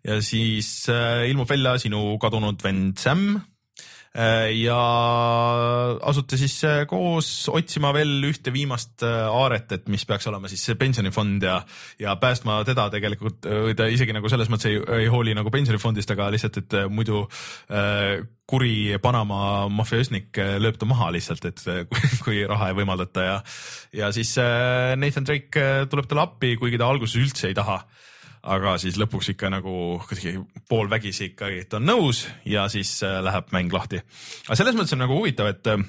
ja 0.07 0.19
siis 0.23 0.71
äh, 0.89 1.27
ilmub 1.29 1.49
välja 1.49 1.77
sinu 1.83 2.17
kadunud 2.21 2.63
vend 2.63 2.99
Sam 2.99 3.25
äh, 3.35 3.50
ja 4.11 4.77
asute 6.03 6.35
siis 6.35 6.57
äh, 6.67 6.81
koos 6.89 7.29
otsima 7.47 7.93
veel 7.95 8.17
ühte 8.27 8.51
viimast 8.51 9.05
äh, 9.07 9.23
aaret, 9.31 9.71
et 9.71 9.87
mis 9.91 10.03
peaks 10.07 10.27
olema 10.27 10.51
siis 10.51 10.65
see 10.67 10.75
pensionifond 10.79 11.45
ja, 11.47 11.61
ja 12.01 12.17
päästma 12.19 12.59
teda 12.67 12.89
tegelikult, 12.91 13.39
ta 13.77 13.87
isegi 13.87 14.15
nagu 14.15 14.31
selles 14.31 14.51
mõttes 14.51 14.67
ei, 14.67 14.81
ei 14.99 15.07
hooli 15.11 15.35
nagu 15.37 15.53
pensionifondist, 15.53 16.11
aga 16.11 16.27
lihtsalt, 16.35 16.59
et 16.59 16.77
äh, 16.81 16.89
muidu 16.91 17.23
äh, 17.71 18.19
kuri 18.51 18.99
Panama 19.01 19.69
mafioosnik 19.71 20.35
äh, 20.43 20.57
lööb 20.59 20.75
ta 20.81 20.89
maha 20.89 21.07
lihtsalt, 21.15 21.47
et 21.47 21.63
äh, 21.71 21.85
kui, 22.25 22.43
raha 22.51 22.71
ei 22.71 22.79
võimaldata 22.81 23.27
ja, 23.29 23.41
ja 23.95 24.11
siis 24.15 24.35
äh, 24.43 24.91
Nathan 24.99 25.27
Drake 25.27 25.63
äh, 25.63 25.83
tuleb 25.91 26.11
talle 26.11 26.27
appi, 26.27 26.57
kuigi 26.59 26.81
ta 26.81 26.91
alguses 26.91 27.15
üldse 27.21 27.47
ei 27.47 27.55
taha 27.55 27.79
aga 28.41 28.75
siis 28.81 28.97
lõpuks 28.97 29.31
ikka 29.35 29.51
nagu 29.53 29.73
kuidagi 30.07 30.39
poolvägisi 30.69 31.31
ikkagi, 31.31 31.63
et 31.65 31.73
on 31.77 31.85
nõus 31.85 32.23
ja 32.47 32.67
siis 32.73 32.93
äh, 33.05 33.19
läheb 33.23 33.51
mäng 33.55 33.73
lahti. 33.73 34.01
aga 34.47 34.57
selles 34.59 34.77
mõttes 34.77 34.95
on 34.97 35.03
nagu 35.03 35.17
huvitav, 35.17 35.51
et 35.51 35.71
äh, 35.71 35.83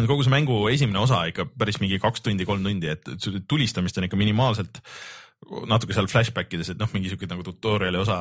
kogu 0.00 0.26
see 0.26 0.34
mängu 0.34 0.62
esimene 0.72 1.02
osa 1.02 1.22
ikka 1.30 1.46
päris 1.54 1.80
mingi 1.82 2.00
kaks 2.02 2.26
tundi, 2.26 2.46
kolm 2.48 2.66
tundi, 2.66 2.90
et 2.90 3.08
et 3.14 3.42
tulistamist 3.48 3.98
on 3.98 4.08
ikka 4.08 4.18
minimaalselt 4.18 4.82
natuke 5.70 5.96
seal 5.96 6.10
flashback 6.10 6.52
ides, 6.52 6.68
et 6.68 6.80
noh, 6.80 6.90
mingi 6.92 7.08
siuke 7.08 7.24
nagu 7.30 7.40
tutorial'i 7.46 7.96
osa, 7.96 8.18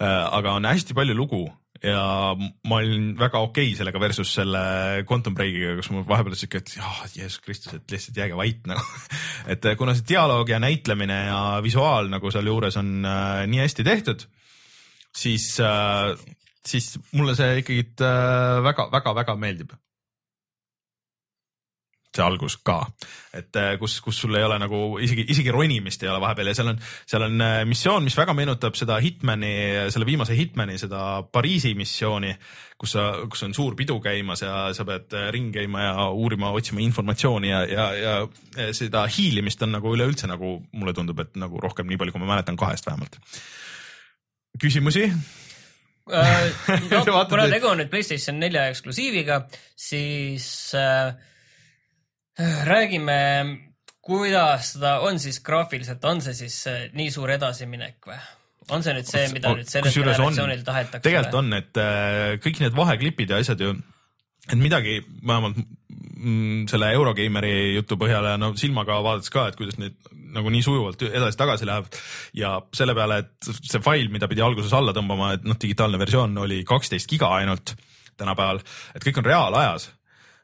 aga 0.00 0.54
on 0.56 0.64
hästi 0.64 0.96
palju 0.96 1.12
lugu 1.12 1.42
ja 1.82 2.02
ma 2.38 2.78
olin 2.78 3.12
väga 3.18 3.40
okei 3.42 3.70
okay 3.72 3.78
sellega 3.78 4.00
versus 4.02 4.32
selle 4.36 4.62
Quantum 5.08 5.34
Breakiga, 5.34 5.74
kus 5.80 5.90
mul 5.94 6.06
vahepeal 6.08 6.36
siuke, 6.38 6.62
et 6.62 6.74
jah, 6.76 7.00
Jeesus 7.14 7.40
Kristus, 7.42 7.76
et 7.78 7.94
lihtsalt 7.94 8.20
jääge 8.22 8.38
vait 8.38 8.62
nagu. 8.70 8.84
et 9.52 9.66
kuna 9.78 9.96
see 9.98 10.06
dialoog 10.12 10.52
ja 10.52 10.60
näitlemine 10.62 11.18
ja 11.26 11.40
visuaal 11.64 12.10
nagu 12.12 12.30
sealjuures 12.34 12.78
on 12.80 12.94
äh, 13.02 13.44
nii 13.50 13.64
hästi 13.64 13.86
tehtud, 13.88 14.26
siis 15.16 15.54
äh,, 15.60 16.12
siis 16.66 16.94
mulle 17.12 17.34
see 17.38 17.62
ikkagi 17.64 17.88
väga-väga-väga 18.62 19.36
meeldib 19.40 19.74
see 22.12 22.24
algus 22.24 22.58
ka, 22.64 22.78
et 23.32 23.56
äh, 23.56 23.74
kus, 23.80 23.96
kus 24.04 24.18
sul 24.24 24.36
ei 24.36 24.44
ole 24.44 24.58
nagu 24.60 24.80
isegi, 25.00 25.24
isegi 25.32 25.52
ronimist 25.54 26.02
ei 26.04 26.10
ole 26.12 26.20
vahepeal 26.20 26.50
ja 26.50 26.54
seal 26.58 26.72
on, 26.74 26.80
seal 27.08 27.24
on 27.24 27.44
äh, 27.44 27.54
missioon, 27.68 28.04
mis 28.04 28.16
väga 28.18 28.34
meenutab 28.36 28.76
seda 28.76 28.98
Hitmani, 29.00 29.52
selle 29.94 30.08
viimase 30.08 30.36
Hitmani 30.36 30.76
seda 30.80 31.22
Pariisi 31.32 31.72
missiooni, 31.78 32.34
kus 32.76 32.96
sa, 32.98 33.06
kus 33.32 33.46
on 33.48 33.56
suur 33.56 33.76
pidu 33.78 33.96
käimas 34.04 34.44
ja 34.44 34.66
sa 34.76 34.86
pead 34.88 35.16
äh, 35.16 35.30
ringi 35.32 35.56
käima 35.56 35.86
ja 35.86 36.08
uurima, 36.10 36.52
otsima 36.52 36.84
informatsiooni 36.84 37.52
ja, 37.52 37.64
ja, 37.70 37.88
ja 37.96 38.72
seda 38.76 39.06
hiilimist 39.08 39.64
on 39.64 39.72
nagu 39.78 39.96
üleüldse 39.96 40.28
nagu 40.28 40.58
mulle 40.72 40.96
tundub, 40.96 41.24
et 41.24 41.40
nagu 41.40 41.64
rohkem 41.64 41.88
nii 41.88 42.00
palju, 42.00 42.16
kui 42.16 42.24
ma 42.24 42.34
mäletan 42.34 42.60
kahest 42.60 42.88
vähemalt. 42.90 43.16
küsimusi? 44.60 45.08
No, 46.02 47.04
kuna 47.30 47.44
tegu 47.46 47.68
on 47.70 47.78
nüüd 47.78 47.88
PlayStation 47.92 48.40
nelja 48.42 48.64
eksklusiiviga, 48.72 49.44
siis 49.78 50.48
äh, 50.74 51.14
räägime, 52.38 53.18
kuidas 54.00 54.72
ta 54.80 54.98
on 55.06 55.18
siis 55.22 55.40
graafiliselt, 55.44 56.04
on 56.04 56.22
see 56.24 56.36
siis 56.44 56.60
äh, 56.70 56.86
nii 56.96 57.10
suur 57.14 57.30
edasiminek 57.34 58.08
või? 58.08 58.20
on 58.70 58.84
see 58.84 58.94
nüüd 58.94 59.08
see, 59.10 59.26
mida 59.34 59.52
nüüd 59.56 59.68
sellel 59.68 59.94
generatsioonil 59.94 60.64
tahetakse? 60.66 61.04
tegelikult 61.04 61.38
on, 61.42 61.52
et 61.58 61.82
äh, 61.82 62.36
kõik 62.42 62.62
need 62.62 62.76
vaheklipid 62.78 63.34
ja 63.34 63.40
asjad 63.42 63.62
ju, 63.62 63.74
et 64.48 64.58
midagi 64.58 65.00
vähemalt 65.20 65.58
mm, 65.60 66.66
selle 66.70 66.92
Eurogeimeri 66.96 67.76
jutu 67.76 67.98
põhjal 68.00 68.32
ja 68.32 68.40
no 68.40 68.52
silmaga 68.58 69.00
vaadates 69.04 69.32
ka, 69.34 69.48
et 69.50 69.58
kuidas 69.58 69.78
neid 69.82 69.98
nagu 70.32 70.50
nii 70.52 70.64
sujuvalt 70.64 71.02
edasi-tagasi 71.10 71.68
läheb 71.68 71.88
ja 72.38 72.54
selle 72.74 72.94
peale, 72.96 73.18
et 73.22 73.50
see 73.68 73.82
fail, 73.84 74.08
mida 74.12 74.28
pidi 74.30 74.44
alguses 74.44 74.72
alla 74.76 74.94
tõmbama, 74.96 75.34
et 75.36 75.44
noh, 75.44 75.58
digitaalne 75.60 76.00
versioon 76.00 76.38
oli 76.44 76.62
kaksteist 76.68 77.10
giga 77.10 77.28
ainult 77.36 77.74
tänapäeval, 78.20 78.62
et 78.96 79.04
kõik 79.04 79.20
on 79.20 79.28
reaalajas. 79.28 79.90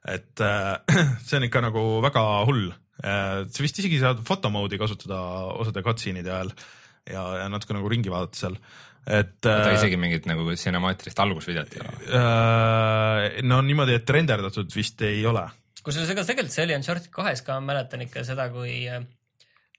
Et 0.09 0.45
äh, 0.45 0.75
see 1.27 1.39
on 1.41 1.49
ikka 1.49 1.63
nagu 1.65 1.85
väga 2.05 2.25
hull 2.49 2.69
äh,. 2.71 3.47
sa 3.47 3.65
vist 3.65 3.81
isegi 3.83 4.01
saad 4.03 4.25
fotomode'i 4.27 4.81
kasutada 4.81 5.21
osade 5.61 5.85
cutscene'ide 5.87 6.35
ajal 6.35 6.53
ja, 7.09 7.25
ja 7.45 7.49
natuke 7.53 7.77
nagu 7.77 7.89
ringi 7.91 8.13
vaadata 8.13 8.43
seal, 8.43 8.59
et 9.07 9.39
ta 9.45 9.61
äh, 9.69 9.77
isegi 9.77 10.01
mingit 10.01 10.29
nagu 10.31 10.49
sinemaatilist 10.57 11.25
algusvideot 11.25 11.77
ei 11.77 11.85
ole. 11.85 11.97
äh, 12.21 13.41
no 13.49 13.63
niimoodi, 13.65 13.97
et 14.01 14.17
renderdatud 14.19 14.73
vist 14.75 15.05
ei 15.07 15.25
ole 15.29 15.49
kusjuures 15.89 16.13
ega 16.13 16.25
tegelikult 16.27 16.55
see 16.55 16.67
oli 16.67 16.77
Uncharted 16.77 17.11
kahes 17.15 17.43
ka, 17.47 17.59
ma 17.61 17.73
mäletan 17.73 18.05
ikka 18.05 18.25
seda, 18.27 18.49
kui, 18.53 18.83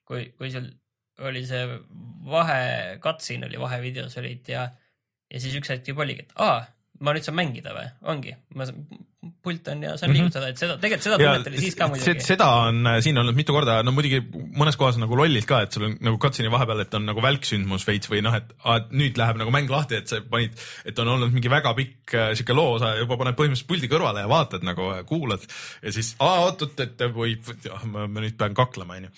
kui, 0.07 0.29
kui 0.39 0.51
sul 0.53 0.69
oli 1.29 1.43
see 1.47 1.65
vahe, 2.29 2.61
cutscene 3.03 3.49
oli 3.49 3.59
vahevideos 3.61 4.15
olid 4.21 4.49
ja, 4.53 4.65
ja 5.29 5.41
siis 5.41 5.57
üks 5.59 5.71
hetk 5.73 5.91
juba 5.91 6.05
oligi, 6.05 6.25
et 6.25 6.35
aa, 6.41 6.63
ma 7.03 7.13
nüüd 7.15 7.25
saan 7.25 7.37
mängida 7.37 7.73
või, 7.75 7.85
ongi, 8.11 8.33
ma 8.57 8.67
saan, 8.67 8.83
pult 9.43 9.67
on 9.71 9.81
ja 9.83 9.93
saan 9.99 10.13
liigutada, 10.15 10.49
et 10.51 10.59
seda, 10.59 10.75
tegelikult 10.79 11.05
seda 11.05 11.17
tunnet 11.19 11.49
oli 11.51 11.61
siis 11.63 11.75
ka 11.79 11.87
muidugi. 11.91 12.23
seda 12.23 12.47
on 12.67 12.79
äh, 12.91 12.97
siin 13.03 13.19
olnud 13.19 13.35
mitu 13.37 13.55
korda, 13.55 13.77
no 13.83 13.93
muidugi 13.95 14.21
mõnes 14.59 14.77
kohas 14.79 14.99
nagu 14.99 15.17
lollilt 15.19 15.47
ka, 15.49 15.61
et 15.65 15.75
sul 15.75 15.87
on 15.89 15.97
nagu 16.05 16.19
cutscene'i 16.21 16.51
vahepeal, 16.53 16.83
et 16.83 16.97
on 16.99 17.05
nagu 17.07 17.23
välksündmus 17.23 17.87
veits 17.87 18.11
või 18.11 18.23
noh, 18.25 18.35
et 18.35 18.55
et 18.75 18.91
nüüd 18.95 19.19
läheb 19.19 19.39
nagu 19.41 19.53
mäng 19.55 19.71
lahti, 19.71 19.99
et 19.99 20.11
sa 20.11 20.21
panid, 20.23 20.55
et 20.87 21.03
on 21.03 21.13
olnud 21.15 21.35
mingi 21.35 21.51
väga 21.51 21.75
pikk 21.77 22.15
äh, 22.15 22.31
sihuke 22.39 22.57
loosa 22.57 22.95
ja 22.95 23.03
juba 23.03 23.19
paned 23.19 23.39
põhimõtteliselt 23.39 23.71
puldi 23.71 23.91
kõrvale 23.91 24.25
ja 24.25 24.31
vaatad 24.31 24.65
nagu, 24.67 24.91
kuulad 25.09 25.45
ja 25.83 25.95
siis 25.95 26.15
aa 26.23 26.43
oot-oot, 26.47 26.83
et 26.83 27.07
võib, 27.15 27.53
ma, 27.91 28.07
ma 28.07 28.25
nüüd 28.25 28.39
pean 28.39 28.57
kaklema, 28.57 28.99
onju 28.99 29.13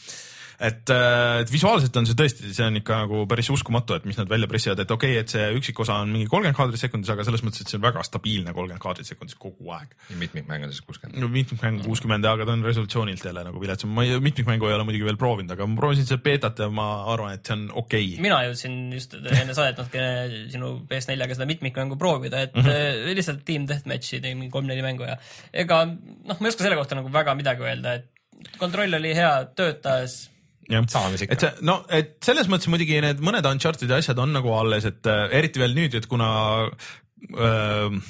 et, 0.62 0.89
äh, 0.93 1.41
et 1.41 1.51
visuaalselt 1.51 1.95
on 1.97 2.07
see 2.07 2.18
tõesti, 2.18 2.51
see 2.53 2.66
on 2.68 2.78
ikka 2.78 2.99
nagu 3.03 3.24
päris 3.30 3.49
uskumatu, 3.53 3.95
et 3.97 4.05
mis 4.05 4.18
nad 4.20 4.30
välja 4.30 4.49
pressivad, 4.49 4.80
et 4.84 4.91
okei 4.93 5.16
okay,, 5.16 5.24
et 5.24 5.34
see 5.34 5.47
üksikosa 5.57 5.97
on 6.03 6.12
mingi 6.14 6.30
kolmkümmend 6.30 6.57
kaadrit 6.57 6.82
sekundis, 6.82 7.09
aga 7.14 7.26
selles 7.26 7.43
mõttes, 7.45 7.64
et 7.64 7.72
see 7.72 7.80
on 7.80 7.86
väga 7.86 8.03
stabiilne 8.05 8.53
kolmkümmend 8.53 8.84
kaadrit 8.84 9.09
sekundis 9.09 9.38
kogu 9.41 9.74
aeg 9.74 9.95
mitmikmängudes 10.22 10.84
kuuskümmend. 10.86 11.18
no 11.22 11.32
mitmikmäng 11.34 11.82
kuuskümmend, 11.86 12.28
aga 12.30 12.45
ta 12.47 12.55
on 12.55 12.66
resolutsioonilt 12.68 13.26
jälle 13.26 13.45
nagu 13.47 13.64
viletsam, 13.64 13.93
ma 13.97 14.05
ei, 14.05 14.20
mitmikmängu 14.24 14.70
ei 14.70 14.78
ole 14.78 14.86
muidugi 14.88 15.09
veel 15.09 15.20
proovinud, 15.22 15.55
aga 15.57 15.68
ma 15.68 15.80
proovisin 15.82 16.09
seda 16.09 16.22
beetat 16.30 16.62
ja 16.62 16.70
ma 16.74 16.88
arvan, 17.16 17.36
et 17.39 17.49
see 17.49 17.57
on 17.57 17.68
okei 17.84 18.14
okay.. 18.14 18.24
mina 18.28 18.41
jõudsin 18.45 18.80
just 18.93 19.18
enne 19.18 19.57
saadet 19.57 19.82
natukene 19.82 20.45
sinu 20.53 20.74
PS4-ga 20.89 21.39
seda 21.39 21.49
mitmikmängu 21.49 21.97
proovida, 22.01 22.45
et 22.45 22.55
mm. 22.55 22.70
-hmm. 22.70 23.14
lihtsalt 23.18 23.45
Team 23.47 23.66
Deathmatch'i 23.70 24.22
tegin 24.22 24.38
mingi 24.38 24.53
kolm-neli 24.53 24.86
mängu 24.86 25.09
ja 25.09 25.18
ega 25.66 25.84
noh, 25.89 26.38
ma 26.38 26.45
ei 26.45 26.53
oska 26.53 26.68
selle 26.68 26.78
kohta 26.78 27.01
nagu 27.01 27.09
väga 27.14 27.36
midagi 27.39 27.66
öelda, 27.66 27.97
et 27.97 28.57
kontroll 28.62 28.93
oli 28.97 29.16
hea, 29.16 29.34
töötas, 29.57 30.31
jah, 30.70 30.88
sama, 30.91 31.12
mis 31.14 31.26
ikka 31.26 31.38
et. 31.38 31.45
see 31.45 31.68
no, 31.68 31.82
et 31.89 32.16
selles 32.26 32.49
mõttes 32.51 32.70
muidugi 32.72 33.01
need 33.03 33.22
mõned 33.24 33.47
Uncharted'i 33.49 33.97
asjad 33.97 34.20
on 34.22 34.36
nagu 34.38 34.53
alles, 34.57 34.88
et 34.89 35.09
äh, 35.09 35.28
eriti 35.39 35.62
veel 35.62 35.76
nüüd, 35.78 35.97
et 35.97 36.07
kuna 36.12 36.32
äh, 36.68 38.01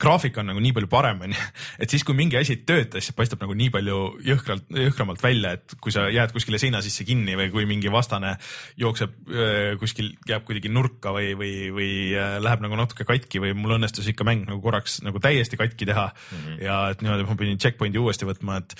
graafik 0.00 0.38
on 0.40 0.48
nagu 0.50 0.62
nii 0.62 0.72
palju 0.76 0.88
parem, 0.90 1.20
onju, 1.26 1.46
et 1.82 1.92
siis, 1.92 2.04
kui 2.06 2.16
mingi 2.16 2.38
asi 2.40 2.54
ei 2.56 2.62
tööta, 2.66 2.98
siis 2.98 3.10
see 3.10 3.16
paistab 3.18 3.42
nagu 3.44 3.54
nii 3.56 3.70
palju 3.74 3.98
jõhkralt, 4.26 4.66
jõhkramalt 4.86 5.22
välja, 5.22 5.54
et 5.58 5.74
kui 5.82 5.92
sa 5.94 6.06
jääd 6.12 6.32
kuskile 6.34 6.60
seina 6.62 6.80
sisse 6.84 7.04
kinni 7.08 7.36
või 7.38 7.50
kui 7.52 7.66
mingi 7.68 7.92
vastane 7.92 8.34
jookseb 8.80 9.16
öö, 9.30 9.74
kuskil, 9.80 10.12
jääb 10.28 10.46
kuidagi 10.48 10.72
nurka 10.72 11.12
või, 11.16 11.34
või, 11.38 11.52
või 11.76 11.90
äh, 12.14 12.38
läheb 12.42 12.64
nagu 12.64 12.78
natuke 12.80 13.06
katki 13.08 13.42
või 13.44 13.52
mul 13.58 13.76
õnnestus 13.76 14.08
ikka 14.10 14.26
mäng 14.28 14.46
nagu 14.48 14.62
korraks 14.64 15.00
nagu 15.06 15.22
täiesti 15.22 15.58
katki 15.60 15.88
teha 15.90 16.08
mm 16.10 16.38
-hmm. 16.38 16.62
ja 16.64 16.78
et 16.94 17.04
niimoodi 17.04 17.28
ma 17.28 17.38
pidin 17.40 17.60
checkpoint'i 17.60 18.00
uuesti 18.00 18.28
võtma, 18.28 18.60
et, 18.62 18.74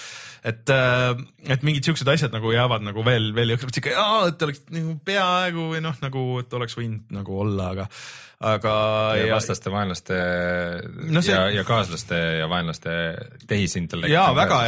et, 0.45 0.75
et 1.57 1.67
mingid 1.67 1.85
siuksed 1.85 2.09
asjad 2.09 2.33
nagu 2.35 2.53
jäävad 2.55 2.87
nagu 2.87 3.05
veel, 3.05 3.31
veel 3.37 3.55
jõhkramalt 3.55 3.77
siuke, 3.77 3.95
et 4.31 4.49
oleks 4.49 4.65
nagu 4.71 4.97
peaaegu 5.05 5.69
või 5.75 5.85
noh, 5.85 5.97
nagu, 6.01 6.27
et 6.41 6.59
oleks 6.61 6.77
võinud 6.79 7.15
nagu 7.15 7.41
olla, 7.45 7.71
aga, 7.75 7.89
aga 8.41 8.75
ja 9.21 9.35
vastaste, 9.35 9.69
vaenlaste 9.73 10.17
No 11.13 11.21
see... 11.21 11.35
ja, 11.35 11.43
ja 11.53 11.65
kaaslaste 11.69 12.17
ja 12.39 12.47
vaenlaste 12.49 12.93
tehisintellekt. 13.49 14.13
jaa, 14.15 14.31
väga, 14.37 14.61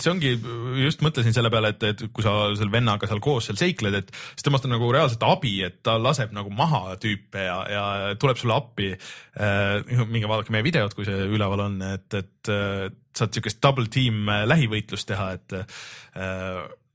see 0.00 0.12
ongi, 0.14 0.32
just 0.80 1.04
mõtlesin 1.04 1.36
selle 1.36 1.52
peale, 1.52 1.74
et, 1.74 1.84
et 1.90 2.04
kui 2.14 2.24
sa 2.24 2.32
selle 2.56 2.72
vennaga 2.72 3.10
seal 3.10 3.20
koos 3.24 3.50
seal 3.50 3.60
seikled, 3.60 3.98
et 4.00 4.12
siis 4.30 4.46
temast 4.48 4.64
on 4.64 4.72
nagu 4.72 4.88
reaalselt 4.94 5.26
abi, 5.28 5.58
et 5.66 5.82
ta 5.84 5.98
laseb 6.00 6.32
nagu 6.36 6.52
maha 6.56 6.96
tüüpe 7.02 7.44
ja, 7.44 7.58
ja 7.68 7.84
tuleb 8.20 8.40
sulle 8.40 8.56
appi 8.56 8.94
äh,. 8.94 9.84
minge 10.08 10.30
vaadake 10.30 10.54
meie 10.54 10.64
videot, 10.64 10.96
kui 10.96 11.04
see 11.08 11.28
üleval 11.28 11.66
on, 11.68 11.78
et, 11.84 12.08
et 12.16 12.52
äh, 12.54 12.88
saad 13.18 13.36
siukest 13.36 13.60
double 13.60 13.92
team 13.92 14.24
äh, 14.24 14.46
lähivõitlust 14.48 15.12
teha, 15.12 15.34
et 15.36 15.58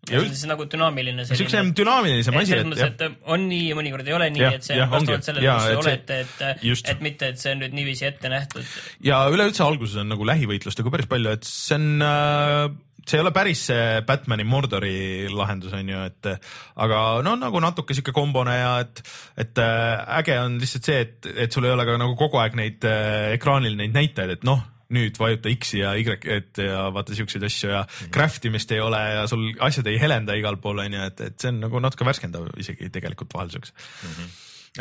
äh, 0.10 0.14
ja 0.16 0.22
see 0.28 0.46
on 0.48 0.54
nagu 0.54 0.68
dünaamiline 0.70 1.26
siukse 1.30 1.64
dünaamilisem 1.80 2.38
et 2.38 2.44
asi, 2.44 2.54
selles 2.54 2.64
et 2.64 2.72
mõttes, 2.72 3.12
et 3.12 3.28
on 3.36 3.46
nii 3.50 3.66
ja 3.70 3.80
mõnikord 3.80 4.10
ei 4.10 4.18
ole 4.18 4.30
nii 4.36 4.48
et 4.50 4.68
see 4.68 4.80
on 4.80 4.96
vastavalt 4.96 5.30
sellele, 5.30 5.58
kus 5.58 5.68
te 5.68 5.76
et 5.76 5.84
olete, 5.84 6.22
et 6.24 6.66
just., 6.70 6.90
et 6.94 7.04
mitte, 7.06 7.34
et 7.34 7.44
see 7.44 7.54
on 7.56 7.62
nüüd 7.64 7.78
niiviisi 7.78 8.10
ette 8.10 8.32
nähtud. 8.34 8.74
ja 9.06 9.24
üleüldse 9.34 9.64
alguses 9.66 10.02
on 10.04 10.12
nagu 10.14 10.28
lähivõitlust 10.28 10.82
nagu 10.84 10.94
päris 10.94 11.12
palju, 11.12 11.38
et 11.38 11.48
see 11.48 11.80
on 11.80 12.08
äh, 12.08 12.66
see 13.08 13.20
ei 13.20 13.24
ole 13.24 13.32
päris 13.36 13.66
see 13.70 14.02
Batman'i 14.08 14.46
Mordori 14.48 15.30
lahendus 15.32 15.74
on 15.76 15.90
ju, 15.92 16.04
et 16.08 16.30
aga 16.86 17.00
no 17.26 17.36
nagu 17.40 17.62
natuke 17.64 17.96
sihuke 17.96 18.16
kombone 18.16 18.56
ja 18.56 18.74
et, 18.84 19.04
et 19.40 19.60
äh, 19.62 20.20
äge 20.20 20.38
on 20.40 20.60
lihtsalt 20.62 20.88
see, 20.88 21.02
et, 21.08 21.32
et 21.46 21.56
sul 21.56 21.68
ei 21.68 21.76
ole 21.76 21.86
ka 21.88 21.98
nagu 22.00 22.16
kogu 22.20 22.40
aeg 22.42 22.56
neid 22.60 22.88
äh, 22.88 23.34
ekraanil 23.36 23.76
neid 23.80 23.96
näitajaid, 23.96 24.38
et 24.38 24.48
noh, 24.48 24.64
nüüd 24.94 25.18
vajuta 25.20 25.52
X-i 25.54 25.82
ja 25.82 25.94
Y, 26.00 26.18
et 26.38 26.62
ja 26.62 26.88
vaata 26.94 27.16
siukseid 27.18 27.46
asju 27.48 27.72
ja 27.72 27.84
craft 28.14 28.46
imist 28.50 28.72
ei 28.76 28.82
ole 28.84 29.00
ja 29.00 29.28
sul 29.32 29.52
asjad 29.64 29.88
ei 29.92 30.00
helenda 30.02 30.36
igal 30.38 30.60
pool 30.62 30.84
on 30.84 30.98
ju, 30.98 31.06
et, 31.12 31.22
et 31.30 31.38
see 31.40 31.54
on 31.54 31.62
nagu 31.64 31.84
natuke 31.84 32.08
värskendav 32.08 32.50
isegi 32.62 32.92
tegelikult 32.94 33.34
vahel 33.34 33.54
siukse 33.54 33.74
mm. 33.74 34.18
-hmm. 34.18 34.34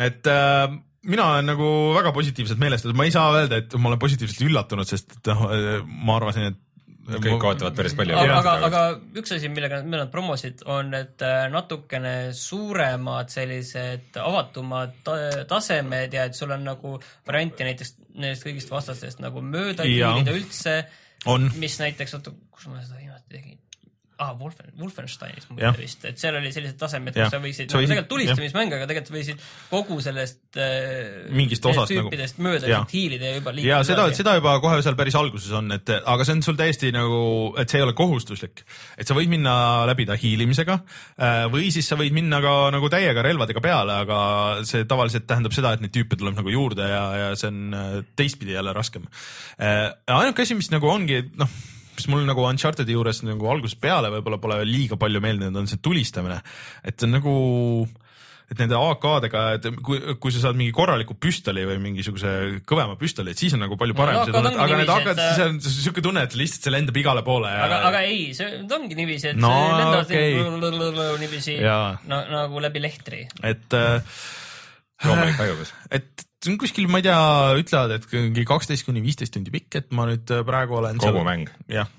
et 0.07 0.27
äh, 0.27 0.75
mina 1.03 1.29
olen 1.31 1.49
nagu 1.53 1.69
väga 1.95 2.11
positiivselt 2.15 2.59
meelestatud, 2.59 2.95
ma 2.97 3.07
ei 3.07 3.15
saa 3.15 3.31
öelda, 3.35 3.59
et 3.59 3.73
ma 3.75 3.91
olen 3.91 3.99
positiivselt 3.99 4.45
üllatunud, 4.47 4.87
sest 4.87 5.17
et 5.17 5.31
noh, 5.31 5.49
ma 5.85 6.15
arvasin, 6.19 6.53
et 6.53 6.61
kõik 7.07 7.43
ootavad 7.49 7.75
päris 7.75 7.95
palju. 7.97 8.15
aga, 8.15 8.37
aga, 8.39 8.53
aga 8.67 8.81
üks 9.19 9.33
asi, 9.35 9.49
millega 9.51 9.81
nad, 9.83 10.07
promosid, 10.13 10.63
on, 10.71 10.93
et 10.97 11.23
äh, 11.25 11.45
natukene 11.51 12.15
suuremad 12.37 13.31
sellised 13.33 14.19
avatumad 14.21 14.95
ta- 15.03 15.43
tasemed 15.49 16.15
ja 16.15 16.27
et 16.29 16.37
sul 16.39 16.53
on 16.55 16.63
nagu 16.67 16.95
variante 17.27 17.67
näiteks 17.67 17.95
nendest 18.13 18.47
kõigist 18.47 18.71
vastastest 18.71 19.23
nagu 19.23 19.43
mööda 19.43 19.87
hiilida 19.87 20.35
üldse, 20.37 20.77
mis 21.59 21.79
näiteks, 21.81 22.15
oota, 22.19 22.35
kus 22.53 22.69
ma 22.71 22.79
seda 22.83 23.01
viimati 23.01 23.37
tegin? 23.37 23.59
ah, 24.23 24.31
Wolfen, 24.39 24.71
Wolfensteinis 24.79 25.45
Jah. 25.45 25.53
muide 25.55 25.71
vist, 25.81 26.03
et 26.07 26.19
seal 26.21 26.37
oli 26.39 26.51
sellised 26.53 26.77
tasemed, 26.79 27.15
kus 27.15 27.31
sa 27.33 27.39
võisid, 27.43 27.69
no 27.69 27.81
võisid- 27.81 27.91
tegelikult 27.91 28.11
tulistamismäng, 28.13 28.75
aga 28.77 28.87
tegelikult 28.89 29.17
võisid 29.17 29.43
kogu 29.71 29.97
sellest 30.03 30.59
äh, 30.61 31.31
Mingist 31.35 31.65
osast 31.69 31.93
nagu- 31.97 32.11
mööda 32.13 32.67
lihtsalt 32.67 32.95
hiilida 32.95 33.31
ja 33.31 33.39
juba 33.39 33.55
ja 33.63 33.81
seda, 33.87 34.07
seda 34.15 34.35
juba 34.39 34.55
kohe 34.63 34.79
seal 34.85 34.97
päris 34.99 35.17
alguses 35.19 35.51
on, 35.59 35.71
et 35.75 35.91
aga 35.99 36.27
see 36.27 36.37
on 36.37 36.45
sul 36.45 36.59
täiesti 36.59 36.93
nagu, 36.95 37.19
et 37.61 37.73
see 37.73 37.81
ei 37.81 37.87
ole 37.87 37.95
kohustuslik, 37.97 38.63
et 38.97 39.09
sa 39.09 39.17
võid 39.17 39.31
minna 39.33 39.55
läbi 39.89 40.07
ta 40.09 40.17
hiilimisega 40.19 40.79
äh, 40.79 41.43
või 41.53 41.69
siis 41.75 41.89
sa 41.89 41.99
võid 41.99 42.15
minna 42.15 42.41
ka 42.43 42.55
nagu 42.75 42.91
täiega 42.93 43.25
relvadega 43.25 43.63
peale, 43.63 43.99
aga 44.05 44.19
see 44.67 44.87
tavaliselt 44.89 45.27
tähendab 45.29 45.55
seda, 45.55 45.75
et 45.75 45.83
neid 45.83 45.93
tüüpe 45.95 46.19
tuleb 46.19 46.39
nagu 46.39 46.53
juurde 46.53 46.87
ja, 46.89 47.03
ja 47.23 47.29
see 47.39 47.51
on 47.51 47.77
äh, 47.77 47.99
teistpidi 48.15 48.55
jälle 48.57 48.73
raskem. 48.73 49.05
ainuke 49.59 50.43
asi, 50.43 50.55
mis 50.57 50.69
nagu 50.73 50.89
ongi, 50.89 51.21
noh 51.39 51.49
mis 51.97 52.07
mul 52.11 52.23
nagu 52.27 52.45
Uncharted'i 52.49 52.95
juures 52.95 53.23
nagu 53.27 53.49
algusest 53.53 53.81
peale 53.81 54.11
võib-olla 54.17 54.39
pole 54.41 54.61
liiga 54.67 54.99
palju 54.99 55.21
meeldinud, 55.23 55.59
on 55.63 55.69
see 55.69 55.81
tulistamine, 55.83 56.39
et 56.83 56.97
see 56.97 57.09
on 57.09 57.17
nagu 57.19 57.35
et 58.53 58.59
nende 58.59 58.77
AK-dega, 58.77 59.43
et 59.57 59.67
kui, 59.85 59.99
kui 60.21 60.33
sa 60.33 60.41
saad 60.43 60.57
mingi 60.59 60.73
korraliku 60.75 61.15
püstoli 61.19 61.63
või 61.67 61.79
mingisuguse 61.81 62.33
kõvema 62.69 62.97
püstoli, 62.99 63.33
et 63.33 63.39
siis 63.39 63.55
on 63.55 63.63
nagu 63.65 63.77
palju 63.79 63.95
parem 63.97 64.19
No 64.19 64.25
tunnet, 64.27 64.57
ongi 64.57 64.65
aga 64.65 64.79
need 64.81 64.91
AK-d, 64.93 65.23
siis 65.23 65.43
on 65.45 65.79
siuke 65.87 66.03
tunne, 66.05 66.25
et 66.27 66.35
lihtsalt 66.37 66.67
see 66.67 66.73
lendab 66.75 66.99
igale 66.99 67.23
poole 67.25 67.49
ja 67.53 67.63
aga, 67.65 67.79
aga 67.89 68.03
ei, 68.09 68.27
see 68.37 68.59
ongi 68.67 68.99
niiviisi, 68.99 69.31
et 69.31 69.41
No 69.41 69.53
see 69.53 69.79
lendavad 69.79 70.11
okay. 70.11 71.17
niiviisi 71.23 71.57
Jaa. 71.61 71.95
no, 72.11 72.21
nagu 72.33 72.63
läbi 72.67 72.83
lehtri. 72.83 73.23
et 73.41 73.79
äh, 73.79 74.19
loomulik 75.07 75.39
hajugus. 75.39 75.73
et 75.89 76.27
see 76.43 76.53
on 76.53 76.59
kuskil, 76.61 76.89
ma 76.91 76.99
ei 77.01 77.07
tea, 77.07 77.19
ütlevad, 77.63 77.97
et 77.97 78.07
mingi 78.17 78.45
kaksteist 78.47 78.87
kuni 78.87 79.03
viisteist 79.03 79.35
tundi 79.35 79.53
pikk, 79.53 79.81
et 79.81 79.91
ma 79.95 80.07
nüüd 80.09 80.31
äh, 80.33 80.45
praegu 80.47 80.79
olen 80.81 80.99
kogu 81.01 81.23
mäng. 81.27 81.51
jah, 81.71 81.89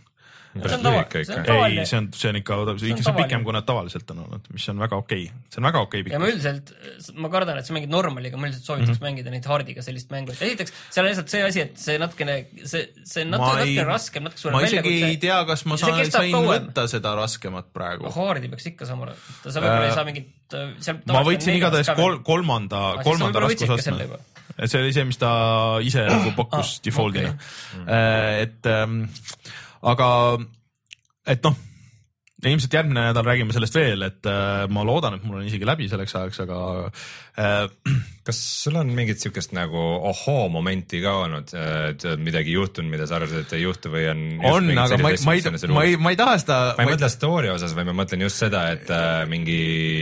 see 0.54 0.76
on 0.76 0.86
ikka. 1.00 1.22
tavaline. 1.44 1.80
ei, 1.80 1.86
see 1.86 1.98
on, 1.98 2.08
see 2.14 2.28
on 2.30 2.38
ikka, 2.38 2.58
ikka 2.62 3.02
see 3.02 3.10
on 3.10 3.16
pikem, 3.18 3.44
kui 3.46 3.54
nad 3.56 3.66
tavaliselt 3.66 4.10
on 4.14 4.20
olnud, 4.24 4.46
mis 4.54 4.66
on 4.70 4.82
väga 4.82 4.98
okei 5.00 5.24
okay., 5.26 5.46
see 5.50 5.60
on 5.60 5.68
väga 5.68 5.80
okei 5.86 6.02
okay 6.04 6.12
ja 6.14 6.20
ma 6.20 6.28
pikkus. 6.28 6.44
üldiselt, 6.44 7.16
ma 7.24 7.30
kardan, 7.32 7.58
et 7.60 7.68
sa 7.68 7.76
mängid 7.76 7.92
normaliga, 7.92 8.38
ma 8.38 8.48
üldiselt 8.48 8.68
soovitaks 8.68 8.92
mm 8.92 8.98
-hmm. 8.98 9.06
mängida 9.08 9.34
neid 9.34 9.48
hardiga 9.50 9.82
sellist 9.86 10.12
mängu, 10.14 10.34
et 10.34 10.42
esiteks 10.48 10.74
seal 10.90 11.04
on 11.04 11.10
lihtsalt 11.10 11.34
see 11.34 11.42
asi, 11.48 11.64
et 11.64 11.78
see 11.86 11.98
natukene, 12.02 12.36
see, 12.62 12.84
see 13.02 13.24
on 13.24 13.34
natuke, 13.34 13.56
natuke 13.62 13.88
raskem, 13.88 14.28
natuke 14.28 14.44
suurem 14.44 14.58
ma 14.58 14.68
isegi 14.68 14.78
ei 14.78 15.00
väljakutse. 15.00 15.20
tea, 15.26 15.40
kas 15.50 15.64
ma 15.64 15.80
saan, 15.82 16.04
sain 16.10 16.36
kauem. 16.36 16.52
võtta 16.52 16.86
seda 16.92 17.16
raskemat 17.18 17.72
praegu. 17.72 18.14
haardi 18.18 18.52
peaks 18.54 18.70
ikka 18.70 18.90
saama, 18.90 19.10
sa 19.42 19.58
võib-olla 19.58 19.90
ei 19.90 19.98
saa 19.98 20.06
mingit, 20.06 20.30
seal 20.78 21.02
ma 21.10 21.26
võtsin 21.26 21.58
igatahes 21.58 21.90
kol-, 21.98 22.22
kolmanda, 22.22 22.86
kolmanda 23.02 23.46
raskusastme. 23.48 24.22
Et 24.58 24.70
see 24.70 24.80
oli 24.80 24.94
see, 24.96 25.06
mis 25.08 25.20
ta 25.20 25.34
ise 25.84 26.06
nagu 26.08 26.34
pakkus 26.38 26.78
Ah, 26.78 26.82
default'ina 26.86 27.34
okay.. 27.34 28.42
et 28.46 28.70
ähm, 28.70 29.04
aga, 29.84 30.08
et 31.26 31.44
noh, 31.44 31.56
ilmselt 32.44 32.74
järgmine 32.76 33.06
nädal 33.08 33.24
räägime 33.24 33.54
sellest 33.54 33.76
veel, 33.76 34.02
et 34.04 34.26
äh, 34.28 34.64
ma 34.72 34.82
loodan, 34.86 35.16
et 35.16 35.22
mul 35.24 35.38
on 35.40 35.46
isegi 35.48 35.66
läbi 35.68 35.86
selleks 35.88 36.14
ajaks, 36.18 36.40
aga 36.44 36.58
äh, 37.40 37.94
kas 38.26 38.40
sul 38.64 38.76
on 38.80 38.90
mingit 38.96 39.22
siukest 39.22 39.54
nagu 39.56 39.80
ohoo 40.10 40.48
momenti 40.52 41.00
ka 41.04 41.14
olnud, 41.24 41.54
et 41.54 42.04
midagi 42.20 42.56
juhtunud, 42.56 42.90
mida 42.92 43.08
sa 43.08 43.18
arvasid, 43.18 43.46
et 43.46 43.56
ei 43.56 43.64
juhtu 43.64 43.92
või 43.92 44.06
on? 44.12 44.24
on, 44.50 44.70
aga 44.84 44.98
ma 45.00 45.14
ei, 45.14 45.22
ma 45.24 45.36
ei, 45.36 45.46
ma 45.72 45.86
ei, 45.86 45.96
ma 46.00 46.14
ei 46.14 46.20
taha 46.20 46.36
seda. 46.42 46.60
ma 46.78 46.86
ei 46.86 46.92
mõtle 46.92 47.10
story 47.12 47.52
osas, 47.54 47.76
vaid 47.76 47.88
ma 47.90 47.96
mõtlen 48.02 48.26
just 48.26 48.44
seda, 48.44 48.66
et 48.76 48.92
äh, 48.92 49.24
mingi 49.30 49.58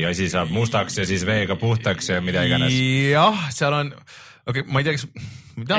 asi 0.09 0.29
saab 0.33 0.53
mustaks 0.55 0.99
ja 1.03 1.09
siis 1.09 1.27
veega 1.29 1.59
puhtaks 1.61 2.13
ja 2.15 2.21
mida 2.25 2.47
iganes. 2.49 2.75
jah, 3.13 3.49
seal 3.55 3.79
on, 3.79 3.95
okei 4.47 4.65
okay,, 4.65 4.73
ma 4.73 4.83
ei 4.83 4.89
tea, 4.89 4.97
kas. 4.99 5.07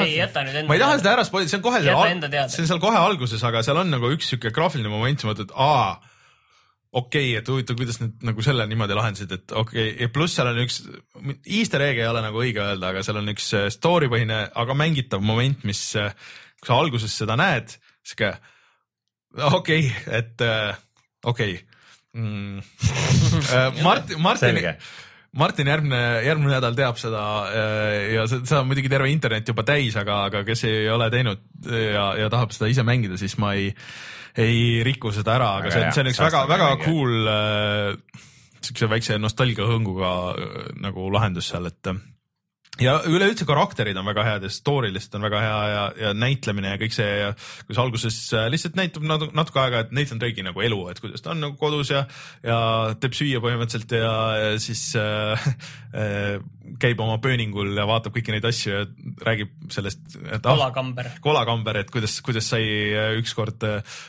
Ei, 0.04 0.16
jäta 0.20 0.44
nüüd 0.46 0.58
enda 0.62 0.70
ma 0.70 0.78
ei 0.78 0.82
taha 0.84 0.98
seda 1.02 1.14
ära 1.18 1.28
spoilida, 1.28 1.52
see 1.52 1.60
on 1.60 1.66
kohe 1.66 1.84
seal 1.84 2.00
see 2.54 2.64
on 2.64 2.72
seal 2.72 2.82
kohe 2.84 3.00
alguses, 3.00 3.44
aga 3.48 3.64
seal 3.66 3.80
on 3.82 3.94
nagu 3.94 4.12
üks 4.14 4.34
siuke 4.34 4.54
graafiline 4.56 4.92
moment, 4.92 5.24
sa 5.24 5.32
mõtled, 5.32 5.54
aa 5.58 5.96
okei 6.94 7.32
okay,, 7.32 7.40
et 7.42 7.50
huvitav, 7.50 7.78
kuidas 7.80 8.00
nad 8.04 8.26
nagu 8.30 8.46
selle 8.46 8.68
niimoodi 8.70 8.98
lahendasid, 8.98 9.34
et 9.34 9.52
okei 9.52 9.88
okay., 9.90 9.98
ja 10.06 10.12
pluss 10.14 10.38
seal 10.38 10.52
on 10.52 10.62
üks, 10.64 10.80
easter 11.58 11.84
egg 11.88 12.00
ei 12.04 12.10
ole 12.10 12.22
nagu 12.24 12.42
õige 12.44 12.62
öelda, 12.64 12.94
aga 12.94 13.04
seal 13.06 13.20
on 13.24 13.34
üks 13.34 13.50
äh, 13.58 13.68
story 13.74 14.10
põhine, 14.14 14.44
aga 14.64 14.78
mängitav 14.78 15.26
moment, 15.26 15.66
mis, 15.68 15.82
kui 16.62 16.70
sa 16.70 16.80
alguses 16.80 17.18
seda 17.24 17.38
näed, 17.40 17.74
sihuke 18.06 18.36
okei 19.34 19.88
okay,, 19.90 20.20
et 20.22 20.46
äh, 20.46 20.76
okei 21.26 21.58
okay. 21.58 22.22
mm. 22.22 22.62
Martin, 23.86 24.22
Martin 24.22 24.62
Martin 25.34 25.68
järgmine, 25.72 26.00
järgmine 26.28 26.52
nädal 26.54 26.76
teab 26.78 27.00
seda 27.02 27.22
äh, 27.50 28.14
ja 28.14 28.28
se- 28.30 28.44
seda 28.46 28.60
on 28.62 28.68
muidugi 28.70 28.92
terve 28.92 29.10
internet 29.10 29.48
juba 29.50 29.64
täis, 29.66 29.96
aga, 29.98 30.20
aga 30.30 30.44
kes 30.46 30.64
ei 30.70 30.90
ole 30.94 31.08
teinud 31.14 31.42
ja, 31.74 32.10
ja 32.22 32.30
tahab 32.30 32.54
seda 32.54 32.70
ise 32.70 32.86
mängida, 32.86 33.18
siis 33.18 33.34
ma 33.42 33.56
ei, 33.58 33.72
ei 34.38 34.84
riku 34.86 35.10
seda 35.16 35.34
ära, 35.40 35.50
aga 35.62 35.72
see 35.74 35.82
on, 35.88 35.96
see 35.98 36.04
on 36.06 36.12
üks 36.14 36.22
väga, 36.22 36.44
väga 36.54 36.70
cool 36.86 37.32
äh, 37.34 38.22
siukse 38.64 38.88
väikse 38.94 39.18
nostalgiahõnguga 39.20 40.12
äh, 40.38 40.60
nagu 40.86 41.10
lahendus 41.14 41.50
seal, 41.54 41.66
et 41.72 41.90
äh, 41.90 41.98
ja 42.82 42.96
üleüldse 43.06 43.46
karakterid 43.46 43.98
on 44.00 44.08
väga 44.08 44.24
head 44.26 44.48
ja 44.48 44.50
story 44.50 44.90
lihtsalt 44.94 45.20
on 45.20 45.28
väga 45.28 45.42
hea 45.44 45.58
ja, 45.70 45.84
ja 46.08 46.14
näitlemine 46.18 46.72
ja 46.74 46.80
kõik 46.82 46.96
see 46.96 47.10
ja 47.20 47.30
kus 47.68 47.80
alguses 47.82 48.18
äh, 48.34 48.48
lihtsalt 48.50 48.80
näitab 48.80 49.06
natu- 49.06 49.30
natuke 49.36 49.62
aega, 49.62 49.84
et 49.84 49.94
Nathan 49.94 50.22
Drake'i 50.22 50.46
nagu 50.46 50.64
elu, 50.66 50.80
et 50.90 51.02
kuidas 51.04 51.22
ta 51.22 51.36
on 51.36 51.44
nagu 51.44 51.58
kodus 51.60 51.94
ja, 51.94 52.06
ja 52.46 52.58
teeb 52.98 53.14
süüa 53.18 53.44
põhimõtteliselt 53.44 53.94
ja, 54.00 54.16
ja 54.42 54.56
siis 54.64 54.88
äh, 54.98 55.48
äh, 56.02 56.40
käib 56.82 57.02
oma 57.04 57.18
pööningul 57.24 57.74
ja 57.78 57.86
vaatab 57.88 58.16
kõiki 58.16 58.34
neid 58.34 58.46
asju 58.48 58.74
ja 58.74 58.82
räägib 59.28 59.52
sellest, 59.74 60.02
et 60.24 60.40
ah, 60.40 60.54
kolakamber. 60.54 61.10
kolakamber, 61.24 61.80
et 61.84 61.92
kuidas, 61.94 62.18
kuidas 62.26 62.50
sai 62.54 62.64
äh, 62.92 63.14
ükskord 63.20 63.66
äh, 63.68 64.00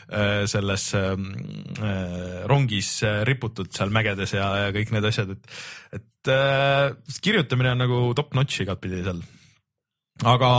selles 0.50 0.88
äh, 0.98 1.12
äh, 1.14 2.40
rongis 2.50 2.96
äh, 3.06 3.22
riputud 3.28 3.72
seal 3.74 3.92
mägedes 3.94 4.36
ja, 4.36 4.48
ja 4.64 4.74
kõik 4.74 4.94
need 4.94 5.08
asjad, 5.10 5.34
et, 5.36 5.54
et 6.00 6.32
äh, 6.32 7.16
kirjutamine 7.24 7.74
on 7.74 7.84
nagu 7.84 8.02
top 8.18 8.34
notch 8.38 8.64
igatpidi 8.64 9.04
seal. 9.06 9.22
aga 10.24 10.50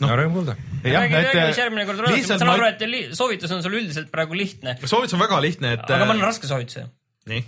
no 0.00 0.08
noh, 0.08 0.16
rõõm 0.22 0.36
kuulda. 0.40 0.56
räägi, 0.84 1.14
räägi, 1.14 1.38
mis 1.38 1.54
et 1.54 1.62
järgmine 1.64 1.86
kord 1.88 2.02
tuleb, 2.02 2.18
ma 2.18 2.40
saan 2.40 2.52
aru, 2.54 2.68
et 2.68 3.16
soovitus 3.16 3.56
on 3.56 3.64
sul 3.64 3.80
üldiselt 3.80 4.12
praegu 4.12 4.36
lihtne, 4.38 4.76
soovitus 4.84 5.16
on 5.16 5.24
väga 5.24 5.40
lihtne, 5.44 5.74
et. 5.78 5.88
aga 5.88 6.04
ma 6.06 6.14
annan 6.16 6.30
raske 6.30 6.48
soovituse. 6.50 6.86
nii, 7.30 7.44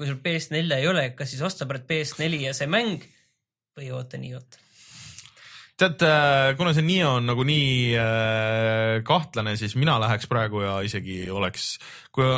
kui 0.00 0.08
sul 0.08 0.20
PS4 0.24 0.80
ei 0.80 0.88
ole, 0.88 1.10
kas 1.12 1.28
siis 1.34 1.42
osta 1.44 1.68
pärast 1.68 1.84
PS4 1.90 2.38
ja 2.46 2.56
see 2.56 2.68
mäng 2.72 3.02
või 3.76 3.90
oota 3.92 4.16
nii 4.20 4.32
oota. 4.38 4.62
tead, 5.80 6.04
kuna 6.56 6.72
see 6.76 6.86
Nio 6.86 7.16
on 7.18 7.28
nagu 7.28 7.44
nii 7.44 7.98
äh, 8.00 9.02
kahtlane, 9.04 9.58
siis 9.60 9.76
mina 9.76 9.98
läheks 10.00 10.28
praegu 10.30 10.64
ja 10.64 10.78
isegi 10.84 11.26
oleks, 11.30 11.74
kui 12.16 12.30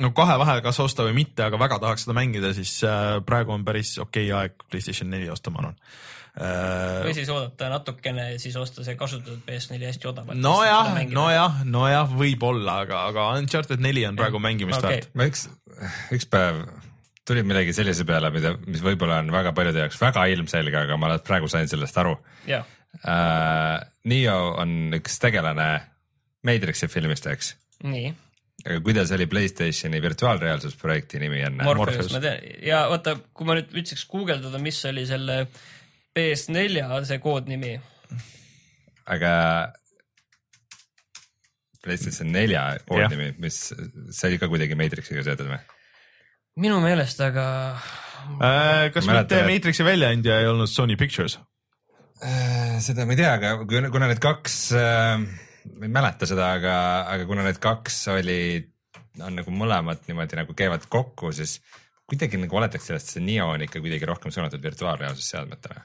no 0.00 0.12
kahe 0.16 0.36
vahel, 0.40 0.60
kas 0.64 0.80
osta 0.84 1.06
või 1.08 1.16
mitte, 1.22 1.46
aga 1.46 1.60
väga 1.60 1.80
tahaks 1.80 2.04
seda 2.04 2.16
mängida, 2.20 2.52
siis 2.56 2.76
äh, 2.84 3.16
praegu 3.24 3.56
on 3.56 3.64
päris 3.64 3.96
okei 4.04 4.28
aeg 4.36 4.60
PlayStation 4.68 5.08
neli 5.12 5.32
osta, 5.32 5.52
ma 5.52 5.64
arvan 5.64 5.80
või 6.30 7.10
äh,. 7.10 7.14
siis 7.16 7.32
oodata 7.32 7.72
natukene 7.72 8.26
siis 8.38 8.54
osta 8.60 8.84
see 8.86 8.94
kasutatud 8.94 9.40
PS4 9.48 9.88
hästi 9.88 10.12
odavalt. 10.12 10.38
nojah, 10.38 10.92
nojah, 11.10 11.64
nojah, 11.64 12.12
võib-olla, 12.12 12.82
aga, 12.84 13.02
aga 13.08 13.26
Uncharted 13.40 13.82
neli 13.82 14.04
on 14.06 14.20
praegu 14.20 14.38
mängimist 14.38 14.78
Okei. 14.78 15.00
väärt. 15.00 15.10
ma 15.18 15.26
üks, 15.32 15.48
üks 16.14 16.30
päev 16.30 16.62
tuli 17.30 17.44
millegi 17.46 17.74
sellise 17.76 18.06
peale, 18.08 18.32
mida, 18.34 18.54
mis 18.66 18.82
võib-olla 18.84 19.20
on 19.22 19.30
väga 19.34 19.54
paljude 19.56 19.84
jaoks 19.84 20.00
väga 20.02 20.26
ilmselge, 20.34 20.76
aga 20.82 20.98
ma 20.98 21.10
alles 21.10 21.24
praegu 21.26 21.50
sain 21.50 21.70
sellest 21.70 22.00
aru 22.02 22.16
jah, 22.50 22.66
äh,. 23.04 23.78
Neo 24.10 24.38
on 24.58 24.96
üks 24.96 25.18
tegelane 25.20 25.68
Matrixi 26.46 26.88
filmist, 26.90 27.28
eks? 27.30 27.52
nii. 27.84 28.12
aga 28.64 28.78
kuidas 28.84 29.12
oli 29.16 29.28
Playstationi 29.30 30.00
virtuaalreaalsusprojekti 30.02 31.20
nimi 31.22 31.42
enne? 31.46 31.66
Morpheus, 31.68 32.10
ma 32.14 32.22
tean 32.24 32.40
ja 32.66 32.86
oota, 32.92 33.18
kui 33.36 33.48
ma 33.48 33.58
nüüd 33.58 33.74
ütleks 33.82 34.06
guugeldada, 34.10 34.62
mis 34.62 34.80
oli 34.90 35.06
selle 35.08 35.42
PS4 36.16 37.04
see 37.06 37.20
koodnimi, 37.22 37.76
aga 39.14 39.34
PlayStation 41.84 42.32
nelja 42.34 42.64
koodnimi, 42.88 43.34
mis, 43.40 43.68
see 43.72 44.32
oli 44.32 44.40
ka 44.40 44.48
kuidagi 44.50 44.76
Matrixiga 44.76 45.22
seotud 45.24 45.52
või? 45.52 45.60
Minu 46.60 46.80
meelest 46.84 47.20
aga 47.24 47.46
Äh, 48.30 48.90
kas 48.94 49.06
Mäletan, 49.08 49.24
mitte 49.24 49.38
et- 49.40 49.48
Matrixi 49.48 49.84
väljaandja 49.84 50.36
ei 50.42 50.46
olnud 50.50 50.68
Sony 50.70 50.94
Pictures? 51.00 51.38
Äh, 52.22 52.76
seda 52.84 53.06
ma 53.08 53.14
ei 53.16 53.18
tea, 53.18 53.30
aga 53.32 53.88
kuna 53.90 54.06
need 54.10 54.20
kaks 54.22 54.56
äh,, 54.76 55.22
ma 55.80 55.88
ei 55.88 55.92
mäleta 55.92 56.28
seda, 56.28 56.50
aga, 56.58 56.74
aga 57.14 57.26
kuna 57.26 57.46
need 57.46 57.58
kaks 57.64 57.96
olid, 58.12 58.68
on 59.24 59.38
nagu 59.40 59.54
mõlemad 59.56 60.04
niimoodi 60.06 60.36
nagu 60.38 60.54
käivad 60.56 60.84
kokku, 60.92 61.32
siis 61.36 61.56
kuidagi 62.10 62.38
nagu 62.42 62.60
oletaks 62.60 62.90
sellest, 62.90 63.14
see 63.14 63.24
Neo 63.24 63.48
on 63.54 63.64
ikka 63.64 63.80
kuidagi 63.82 64.06
rohkem 64.08 64.32
suunatud 64.34 64.62
virtuaalreaalsusseadmetele. 64.68 65.80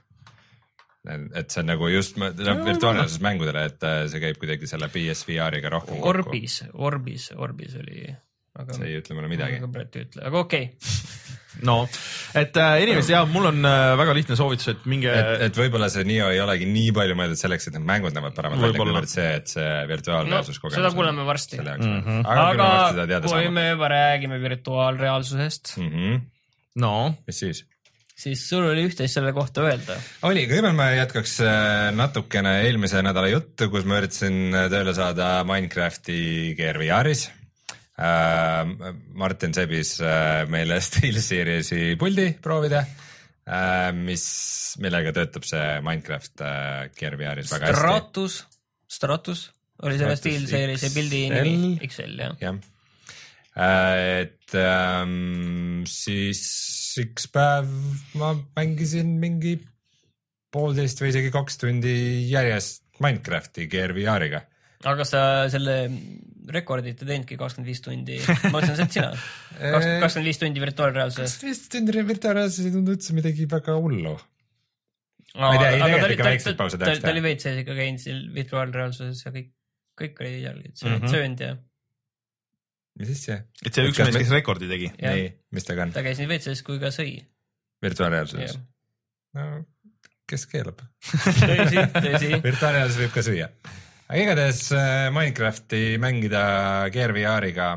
et 1.40 1.52
see 1.54 1.62
on 1.62 1.68
nagu 1.70 1.88
just 1.94 2.18
no, 2.18 2.32
virtuaalreaalsusmängudele, 2.36 3.66
et 3.72 3.84
äh, 3.88 4.04
see 4.12 4.22
käib 4.24 4.40
kuidagi 4.42 4.68
selle 4.70 4.90
PSVR-iga 4.92 5.72
rohkem. 5.72 6.04
Orbis, 6.04 6.64
Orbis, 6.74 7.32
Orbis 7.38 7.76
oli, 7.80 8.10
aga 8.62 8.78
see 8.78 8.90
ei 8.92 9.00
ütle 9.02 9.18
mulle 9.18 9.32
midagi 9.32 9.60
aga. 9.62 9.72
praegu 9.76 10.02
ei 10.02 10.08
ütle, 10.08 10.26
aga 10.30 10.42
okei 10.42 10.68
okay. 10.72 11.24
no, 11.70 11.76
et 12.36 12.58
äh, 12.60 12.78
inimesed 12.84 13.14
ja 13.14 13.22
mul 13.30 13.50
on 13.52 13.68
äh, 13.68 13.92
väga 14.00 14.16
lihtne 14.18 14.38
soovitus, 14.40 14.72
et 14.74 14.88
minge 14.92 15.12
et, 15.12 15.46
et 15.48 15.60
võib-olla 15.60 15.90
see 15.92 16.08
Neo 16.08 16.32
ei 16.34 16.42
olegi 16.44 16.68
nii 16.70 16.96
palju 16.96 17.20
mõeldud 17.20 17.40
selleks, 17.40 17.70
et 17.70 17.78
need 17.78 17.88
mängud 17.88 18.16
näevad 18.16 18.36
paremad 18.38 18.64
välja, 18.64 18.80
kuivõrd 18.80 19.12
see, 19.12 19.30
et 19.42 19.54
see 19.56 19.70
virtuaalreaalsuskogemus 19.92 20.80
seda 20.82 20.92
kuuleme 20.96 21.28
varsti. 21.28 21.62
mm. 21.62 22.02
-hmm. 22.02 22.26
aga, 22.26 22.50
aga 22.56 22.72
varsti 22.74 23.22
kui 23.22 23.36
saame 23.36 23.56
me 23.60 23.70
juba 23.70 23.94
räägime 23.96 24.42
virtuaalreaalsusest, 24.50 25.78
mm. 25.78 25.94
-hmm. 25.94 26.20
no 26.84 26.94
mis 27.28 27.40
siis? 27.46 27.66
siis 28.16 28.44
sul 28.50 28.66
oli 28.70 28.86
üht-teist 28.88 29.18
selle 29.18 29.34
kohta 29.36 29.66
öelda. 29.68 29.98
oli, 30.28 30.46
kõigepealt 30.50 30.78
ma 30.78 30.90
jätkaks 30.96 31.38
äh, 31.44 31.90
natukene 31.96 32.58
eelmise 32.66 33.04
nädala 33.06 33.32
juttu, 33.32 33.70
kus 33.74 33.88
ma 33.88 34.00
üritasin 34.00 34.56
äh, 34.56 34.68
tööle 34.72 34.96
saada 34.98 35.38
Minecrafti 35.48 36.56
GRVR-is. 36.58 37.28
Martin 37.96 39.54
sebis 39.56 39.96
äh, 40.04 40.44
meile 40.52 40.82
SteelSeries'i 40.88 41.96
puldi 42.00 42.32
proovida, 42.44 42.84
mis, 43.96 44.26
millega 44.84 45.14
töötab 45.16 45.46
see 45.48 45.66
Minecraft 45.86 46.44
äh, 46.44 46.80
GRVR-is 46.98 47.54
väga 47.54 47.70
hästi. 47.72 47.82
Stratus, 47.82 48.40
Stratus 48.92 49.46
oli 49.86 50.00
selle 50.00 50.18
SteelSeries'i 50.20 50.92
pildi 50.96 51.22
nimi, 51.32 51.76
XL 51.88 52.20
jah. 52.20 52.36
jah, 52.44 52.60
et 53.56 54.58
ähm, 54.60 55.86
siis 55.88 56.44
üks 57.00 57.30
päev 57.32 57.72
ma 58.20 58.34
mängisin 58.58 59.16
mingi 59.22 59.56
poolteist 60.56 61.00
või 61.04 61.12
isegi 61.12 61.32
kaks 61.36 61.60
tundi 61.64 61.96
järjest 62.32 62.84
Minecrafti 63.04 63.68
GRVR-iga. 63.72 64.46
aga 64.84 64.98
kas 65.02 65.12
sa 65.12 65.24
selle 65.52 65.80
rekordit 66.54 67.02
ei 67.02 67.08
teinudki 67.10 67.38
kakskümmend 67.40 67.68
viis 67.72 67.82
tundi, 67.82 68.18
ma 68.46 68.52
mõtlesin, 68.60 68.86
et 68.86 68.96
sina. 68.98 69.12
kakskümmend 70.04 70.30
viis 70.30 70.40
tundi 70.42 70.62
virtuaalreaalsuses. 70.64 71.36
kaksteist 71.40 71.70
tundi 71.74 72.06
virtuaalreaalsuses 72.08 72.66
ei 72.70 72.74
tundu 72.78 72.96
üldse 72.96 73.14
midagi 73.18 73.48
väga 73.52 73.78
hullu. 73.82 74.16
Ma 75.36 75.50
ei 75.52 75.60
tea, 75.60 75.70
ei, 75.76 75.80
tegelikult 75.84 76.12
ikka 76.16 76.28
väikseid 76.30 76.58
pause 76.60 76.78
ta, 76.80 76.86
tehakse 76.86 77.02
ta 77.04 77.12
oli 77.12 77.24
veits 77.26 77.44
sees 77.44 77.58
ikka 77.64 77.74
käinud 77.76 78.00
seal 78.04 78.20
virtuaalreaalsuses 78.38 79.24
ja 79.26 79.32
kõik, 79.36 79.50
kõik 80.00 80.22
oli 80.24 80.36
seal, 80.44 80.60
Mhm. 80.64 80.92
mm 80.94 81.00
-hmm. 81.02 81.12
söönud 81.12 81.40
ja, 81.44 81.50
mis 83.00 83.10
asja? 83.16 83.36
et 83.66 83.74
see 83.76 83.88
üks 83.90 84.00
mees, 84.00 84.14
me- 84.16 84.22
kes 84.24 84.32
rekordi 84.38 84.70
tegi. 84.72 84.92
nii, 85.02 85.26
mis 85.52 85.64
temaga 85.68 85.84
on? 85.90 85.92
ta 85.98 86.04
käis 86.06 86.20
nii 86.24 86.30
veits 86.32 86.48
sees 86.48 86.62
kui 86.64 86.80
ka 86.80 86.88
sõi. 86.96 87.18
virtuaalreaalsuses? 87.84 88.60
no 89.36 89.66
kes 90.30 90.46
keelab? 90.54 90.80
tõsi, 91.04 91.84
tõsi. 92.00 92.32
virtuaalreaalsus 92.44 93.02
võib 93.04 93.12
ka 93.14 93.22
süüa. 93.28 93.50
Aga 94.10 94.22
igatahes 94.22 94.64
äh, 94.76 95.10
Minecrafti 95.14 95.84
mängida 96.02 96.46
GRVR-iga 96.94 97.74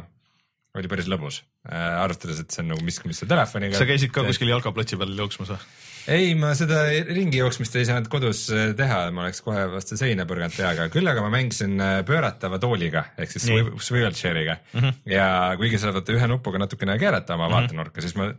oli 0.79 0.91
päris 0.91 1.09
lõbus 1.11 1.43
äh,, 1.68 2.01
arvestades, 2.03 2.43
et 2.43 2.55
see 2.55 2.64
on 2.64 2.74
nagu 2.74 2.85
miski, 2.85 3.09
mis 3.11 3.20
sa 3.22 3.29
telefoniga. 3.29 3.79
sa 3.79 3.89
käisid 3.89 4.12
ka 4.14 4.26
kuskil 4.26 4.53
jalkaplatsi 4.53 4.99
peal 5.01 5.14
jooksmas 5.18 5.55
või? 5.55 5.62
ei, 6.09 6.31
ma 6.39 6.55
seda 6.57 6.85
ringi 7.09 7.41
jooksmist 7.41 7.74
ei 7.81 7.89
saanud 7.89 8.11
kodus 8.12 8.45
äh, 8.53 8.70
teha, 8.76 9.01
ma 9.14 9.26
oleks 9.26 9.43
kohe 9.45 9.64
vastu 9.72 9.99
seina 10.01 10.29
põrganud 10.29 10.57
peaga, 10.57 10.89
küll 10.93 11.09
aga 11.11 11.24
ma 11.24 11.33
mängisin 11.33 11.81
äh, 11.81 11.97
pööratava 12.09 12.61
tooliga 12.62 13.09
ehk 13.16 13.35
siis 13.35 13.49
swivel 13.49 14.16
chair'iga 14.16 14.61
mm. 14.61 14.81
-hmm. 14.81 15.03
ja 15.14 15.29
kuigi 15.61 15.81
sa 15.81 15.93
saad 15.97 16.14
ühe 16.14 16.31
nupuga 16.31 16.61
natukene 16.61 16.99
keerata 17.01 17.35
oma 17.35 17.49
mm 17.49 17.53
-hmm. 17.53 17.61
vaatenurka, 17.61 18.05
siis 18.05 18.16
ma 18.20 18.33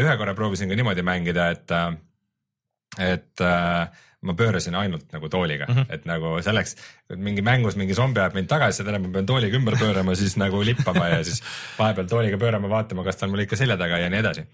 ühe 0.00 0.16
korra 0.16 0.34
proovisin 0.34 0.70
ka 0.70 0.78
niimoodi 0.78 1.02
mängida, 1.02 1.50
et 1.50 1.74
et 2.98 3.40
äh, 3.40 3.88
ma 4.26 4.34
pöörasin 4.38 4.76
ainult 4.78 5.12
nagu 5.14 5.28
tooliga 5.32 5.68
mm. 5.68 5.74
-hmm. 5.76 5.94
et 5.94 6.06
nagu 6.08 6.36
selleks, 6.44 6.76
et 7.10 7.20
mingi 7.28 7.44
mängus 7.46 7.76
mingi 7.80 7.94
zombi 7.94 8.20
ajab 8.22 8.38
mind 8.38 8.50
tagasi, 8.50 8.84
tähendab, 8.84 9.06
ma 9.06 9.18
pean 9.18 9.28
tooliga 9.30 9.58
ümber 9.58 9.78
pöörama, 9.80 10.16
siis 10.18 10.36
nagu 10.40 10.62
lippama 10.64 11.08
ja 11.12 11.22
siis 11.24 11.42
vahepeal 11.78 12.08
tooliga 12.10 12.40
pöörama, 12.40 12.70
vaatama, 12.72 13.04
kas 13.06 13.20
ta 13.20 13.26
on 13.26 13.34
mul 13.34 13.44
ikka 13.46 13.58
selja 13.60 13.76
taga 13.80 14.00
ja 14.02 14.10
nii 14.12 14.22
edasi. 14.24 14.46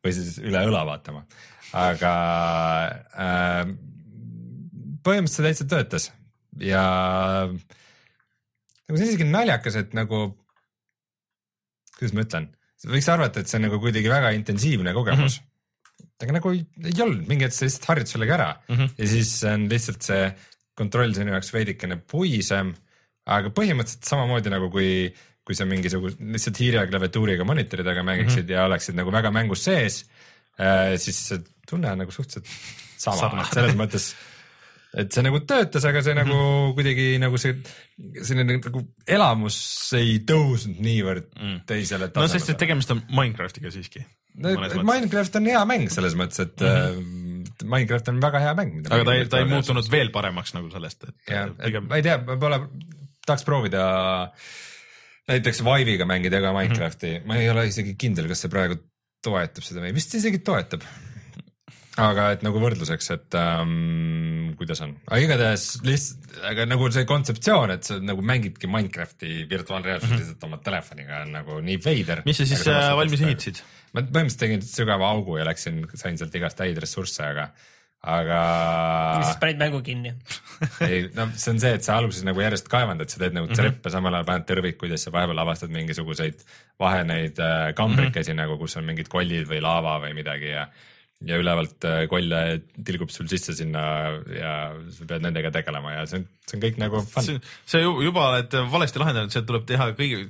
või 0.00 0.12
siis 0.16 0.38
üle 0.40 0.60
õla 0.64 0.80
vaatama, 0.88 1.26
aga 1.76 2.12
äh, 3.20 3.74
põhimõtteliselt 5.04 5.36
see 5.36 5.44
täitsa 5.44 5.66
töötas 5.68 6.10
ja 6.60 6.84
nagu 7.50 8.96
see 8.96 9.04
on 9.04 9.10
isegi 9.10 9.28
naljakas, 9.28 9.76
et 9.80 9.92
nagu, 9.96 10.22
kuidas 11.98 12.16
ma 12.16 12.24
ütlen, 12.24 12.48
võiks 12.88 13.10
arvata, 13.12 13.42
et 13.42 13.50
see 13.50 13.60
on 13.60 13.68
nagu 13.68 13.80
kuidagi 13.82 14.10
väga 14.10 14.32
intensiivne 14.38 14.94
kogemus 14.96 15.40
mm. 15.40 15.44
-hmm. 15.44 15.49
Aga 16.24 16.36
nagu 16.36 16.52
ei, 16.54 16.62
ei 16.84 17.02
olnud, 17.04 17.26
mingi 17.28 17.46
hetk 17.46 17.56
sa 17.56 17.66
lihtsalt 17.66 17.90
harjud 17.92 18.12
sellega 18.12 18.36
ära 18.36 18.48
mm. 18.54 18.76
-hmm. 18.76 18.94
ja 18.98 19.10
siis 19.14 19.32
on 19.50 19.66
lihtsalt 19.72 20.06
see 20.10 20.22
kontroll 20.80 21.14
sinu 21.16 21.34
jaoks 21.34 21.52
veidikene 21.52 22.00
puisem, 22.12 22.72
aga 23.28 23.52
põhimõtteliselt 23.56 24.08
samamoodi 24.08 24.52
nagu 24.52 24.70
kui, 24.72 25.10
kui 25.44 25.56
sa 25.58 25.66
mingisuguse 25.68 26.16
lihtsalt 26.34 26.60
hiire 26.62 26.86
klaviatuuriga 26.88 27.44
monitori 27.44 27.84
taga 27.86 28.04
mängiksid 28.06 28.44
mm 28.44 28.48
-hmm. 28.48 28.56
ja 28.56 28.66
oleksid 28.70 28.96
nagu 28.96 29.12
väga 29.12 29.32
mängus 29.34 29.64
sees, 29.64 30.04
siis 30.96 31.22
see 31.28 31.40
tunne 31.68 31.92
on 31.92 31.98
nagu 32.04 32.12
suhteliselt 32.12 32.48
sama, 32.96 33.16
sama. 33.16 33.44
selles 33.54 33.76
mõttes 33.76 34.12
et 34.98 35.12
see 35.14 35.22
nagu 35.22 35.40
töötas, 35.46 35.84
aga 35.86 36.02
see 36.02 36.14
nagu 36.18 36.34
mm 36.34 36.46
-hmm. 36.46 36.74
kuidagi 36.78 37.06
nagu 37.22 37.38
see, 37.38 37.54
selline 38.26 38.58
nagu 38.58 38.82
elamus 39.06 39.58
ei 39.98 40.18
tõusnud 40.26 40.80
niivõrd 40.82 41.28
mm. 41.36 41.60
teisele 41.66 42.08
no 42.08 42.12
tasemele. 42.14 42.32
sest, 42.32 42.50
et 42.50 42.58
tegemist 42.64 42.90
on 42.90 43.02
Minecraftiga 43.08 43.70
siiski. 43.70 44.02
No, 44.34 44.54
Minecraft 44.86 45.40
on 45.40 45.50
hea 45.50 45.60
mäng 45.68 45.90
selles 45.92 46.16
mõttes, 46.18 46.42
et 46.44 46.64
mm 46.64 47.00
-hmm. 47.00 47.66
Minecraft 47.70 48.08
on 48.12 48.20
väga 48.22 48.40
hea 48.46 48.54
mäng. 48.56 48.80
aga 48.88 49.04
ta 49.04 49.14
ei, 49.14 49.28
ta 49.28 49.42
ei 49.42 49.48
muutunud 49.50 49.90
veel 49.90 50.10
paremaks 50.14 50.54
nagu 50.54 50.70
sellest, 50.70 51.08
et 51.08 51.54
pigem 51.64 51.88
ma 51.88 52.00
ei 52.00 52.06
tea, 52.06 52.18
võib-olla 52.24 52.62
tahaks 53.26 53.44
proovida 53.44 53.84
näiteks 55.30 55.62
Vive'iga 55.66 56.06
mängida 56.08 56.40
ka 56.40 56.52
Minecrafti 56.56 57.10
mm, 57.10 57.16
-hmm. 57.16 57.26
ma 57.26 57.36
ei 57.36 57.50
ole 57.50 57.66
isegi 57.66 57.94
kindel, 57.98 58.28
kas 58.28 58.46
see 58.46 58.52
praegu 58.52 58.80
toetab 59.24 59.64
seda 59.66 59.84
või 59.84 59.94
vist 59.94 60.14
isegi 60.16 60.40
toetab. 60.44 60.84
Aga 61.98 62.28
et 62.36 62.44
nagu 62.46 62.60
võrdluseks, 62.62 63.08
et 63.16 63.36
ähm, 63.40 64.52
kuidas 64.58 64.82
on, 64.84 64.92
aga 65.08 65.18
igatahes 65.24 65.64
lihtsalt, 65.86 66.28
aga 66.50 66.66
nagu 66.70 66.86
see 66.94 67.06
kontseptsioon, 67.08 67.74
et 67.74 67.88
sa 67.88 67.98
nagu 68.02 68.22
mängidki 68.26 68.70
Minecrafti 68.70 69.48
virtuaalreaalsuses 69.50 70.10
mm 70.10 70.14
-hmm. 70.14 70.22
lihtsalt 70.22 70.46
oma 70.46 70.60
telefoniga 70.62 71.24
on 71.24 71.32
nagu 71.34 71.58
nii 71.64 71.80
veider. 71.84 72.22
mis 72.24 72.38
sa 72.38 72.46
siis 72.46 72.66
äh, 72.68 72.94
valmis 72.96 73.20
ehitasid? 73.26 73.62
ma 73.92 74.02
põhimõtteliselt 74.02 74.44
tegin 74.44 74.62
sügava 74.62 75.10
augu 75.10 75.36
ja 75.40 75.44
läksin, 75.48 75.82
sain 75.94 76.18
sealt 76.18 76.34
igast 76.34 76.60
häid 76.62 76.78
ressursse, 76.78 77.24
aga, 77.26 77.48
aga 78.06 78.38
siis 79.24 79.40
panid 79.42 79.58
mängu 79.58 79.82
kinni. 79.82 80.14
ei, 80.86 81.08
no 81.16 81.26
see 81.34 81.56
on 81.56 81.58
see, 81.60 81.74
et 81.74 81.82
sa 81.82 81.96
alguses 81.98 82.22
nagu 82.22 82.40
järjest 82.40 82.70
kaevandad, 82.70 83.10
sa 83.10 83.18
teed 83.18 83.34
nagu 83.34 83.50
treppe, 83.50 83.90
samal 83.90 84.14
ajal 84.14 84.28
paned 84.30 84.46
tõrvikuid 84.46 84.94
ja 84.94 85.00
siis 85.00 85.10
sa 85.10 85.16
vahepeal 85.16 85.42
avastad 85.42 85.74
mingisuguseid 85.74 86.46
vaheneid 86.78 87.42
äh, 87.42 87.74
kambrikesi 87.74 88.30
mm 88.30 88.38
-hmm. 88.38 88.42
nagu, 88.46 88.58
kus 88.62 88.76
on 88.76 88.86
mingid 88.86 89.10
kollid 89.10 89.50
või 89.50 89.60
laava 89.60 89.98
või 90.06 90.14
midagi 90.14 90.54
ja 90.54 90.68
ja 91.28 91.36
ülevalt 91.36 91.84
äh, 91.84 92.06
kolle 92.08 92.38
tilgub 92.86 93.10
sul 93.12 93.28
sisse 93.28 93.52
sinna 93.56 93.82
ja 94.32 94.52
sa 94.94 95.04
pead 95.08 95.24
nendega 95.26 95.50
tegelema 95.52 95.92
ja 95.98 96.06
see 96.08 96.22
on, 96.22 96.24
see 96.48 96.56
on 96.56 96.62
kõik 96.64 96.78
nagu 96.80 97.02
fun. 97.04 97.26
see, 97.26 97.40
see 97.68 97.82
ju- 97.84 98.00
juba 98.06 98.28
oled 98.30 98.56
valesti 98.72 99.02
lahendanud, 99.02 99.34
sealt 99.34 99.48
tuleb 99.50 99.66
teha 99.68 99.90
kõige 99.98 100.22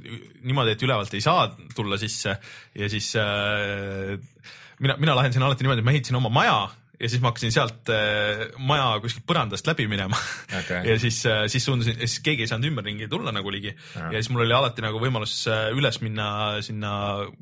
niimoodi, 0.42 0.74
et 0.74 0.82
ülevalt 0.88 1.14
ei 1.14 1.22
saa 1.22 1.46
tulla 1.76 1.98
sisse 2.00 2.34
ja 2.74 2.90
siis 2.90 3.12
äh, 3.22 4.16
mina, 4.82 4.96
mina 4.98 5.14
lahendasin 5.14 5.46
alati 5.46 5.62
niimoodi, 5.66 5.84
et 5.84 5.86
ma 5.86 5.94
ehitasin 5.94 6.18
oma 6.18 6.32
maja 6.40 6.58
ja 7.00 7.08
siis 7.08 7.22
ma 7.22 7.30
hakkasin 7.30 7.52
sealt 7.54 7.90
äh, 7.94 8.42
maja 8.68 8.92
kuskilt 9.02 9.24
põrandast 9.28 9.68
läbi 9.68 9.86
minema. 9.90 10.18
Okei. 10.60 10.82
ja 10.90 10.96
siis 11.00 11.22
äh,, 11.28 11.44
siis 11.52 11.64
suundusin, 11.64 11.96
siis 12.02 12.18
keegi 12.24 12.44
ei 12.44 12.50
saanud 12.50 12.70
ümberringi 12.70 13.08
tulla 13.10 13.32
nagu 13.34 13.52
ligi. 13.52 13.72
Ja 13.96 14.12
siis 14.16 14.30
mul 14.32 14.44
oli 14.44 14.56
alati 14.56 14.84
nagu 14.84 15.00
võimalus 15.02 15.36
äh, 15.50 15.68
üles 15.76 16.00
minna 16.04 16.28
sinna 16.64 16.92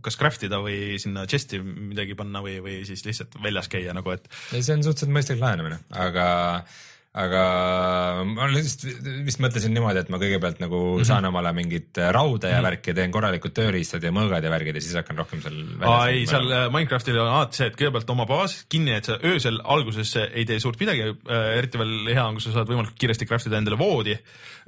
kas 0.05 0.19
craft 0.21 0.47
ida 0.49 0.63
või 0.65 0.99
sinna 1.03 1.27
chest'i 1.31 1.61
midagi 1.63 2.17
panna 2.19 2.43
või, 2.45 2.59
või 2.65 2.81
siis 2.89 3.05
lihtsalt 3.07 3.39
väljas 3.43 3.71
käia 3.73 3.97
nagu, 3.97 4.15
et 4.15 4.29
ja 4.55 4.63
see 4.63 4.79
on 4.79 4.87
suhteliselt 4.87 5.15
mõistlik 5.15 5.43
lähenemine, 5.43 5.81
aga, 6.07 6.29
aga 7.19 7.43
ma 8.29 8.47
lihtsalt 8.53 9.09
vist 9.27 9.41
mõtlesin 9.43 9.75
niimoodi, 9.75 10.03
et 10.05 10.13
ma 10.13 10.21
kõigepealt 10.23 10.61
nagu 10.63 10.79
mm 10.79 11.01
-hmm. 11.01 11.09
saan 11.09 11.29
omale 11.29 11.53
mingit 11.57 12.01
rauda 12.15 12.53
ja 12.53 12.61
värki, 12.65 12.95
teen 12.95 13.15
korralikud 13.15 13.55
tööriistad 13.57 14.05
ja 14.05 14.13
mõõgad 14.15 14.45
ja 14.45 14.53
värgid 14.53 14.79
ja 14.79 14.85
siis 14.85 14.99
hakkan 15.01 15.19
rohkem 15.19 15.43
seal. 15.43 15.59
aa 15.83 16.09
ei, 16.13 16.27
seal 16.31 16.47
äh, 16.53 16.67
Minecraftil 16.73 17.19
on 17.19 17.33
alati 17.33 17.63
see, 17.63 17.71
et 17.73 17.79
kõigepealt 17.81 18.15
oma 18.15 18.27
baas 18.27 18.61
kinni, 18.69 18.95
et 18.95 19.11
sa 19.11 19.19
öösel 19.25 19.61
alguses 19.65 20.15
ei 20.29 20.45
tee 20.45 20.61
suurt 20.61 20.81
midagi, 20.81 21.15
eriti 21.29 21.79
veel 21.79 22.13
hea 22.13 22.25
on, 22.25 22.39
kui 22.39 22.47
sa 22.47 22.55
saad 22.55 22.71
võimalikult 22.71 22.99
kiiresti 22.99 23.27
craft 23.27 23.51
ida 23.51 23.59
endale 23.59 23.79
voodi, 23.79 24.15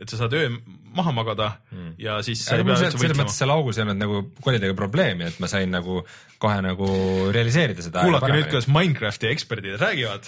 et 0.00 0.08
sa 0.08 0.20
saad 0.24 0.34
öö 0.34 0.50
maha 0.94 1.12
magada 1.12 1.52
mm. 1.70 1.92
ja 1.98 2.18
siis 2.26 2.42
selles 2.44 2.66
mõttes. 2.66 3.36
seal 3.38 3.52
augus 3.54 3.78
ei 3.78 3.84
olnud 3.84 4.00
nagu 4.00 4.22
kolidega 4.42 4.74
probleemi, 4.74 5.28
et 5.30 5.38
ma 5.42 5.48
sain 5.50 5.70
nagu 5.70 6.00
kohe 6.40 6.60
nagu 6.64 6.88
realiseerida 7.34 7.84
seda. 7.84 8.04
kuulake 8.06 8.30
nüüd, 8.32 8.48
kuidas 8.48 8.68
Minecrafti 8.72 9.28
eksperdid 9.30 9.76
räägivad. 9.80 10.26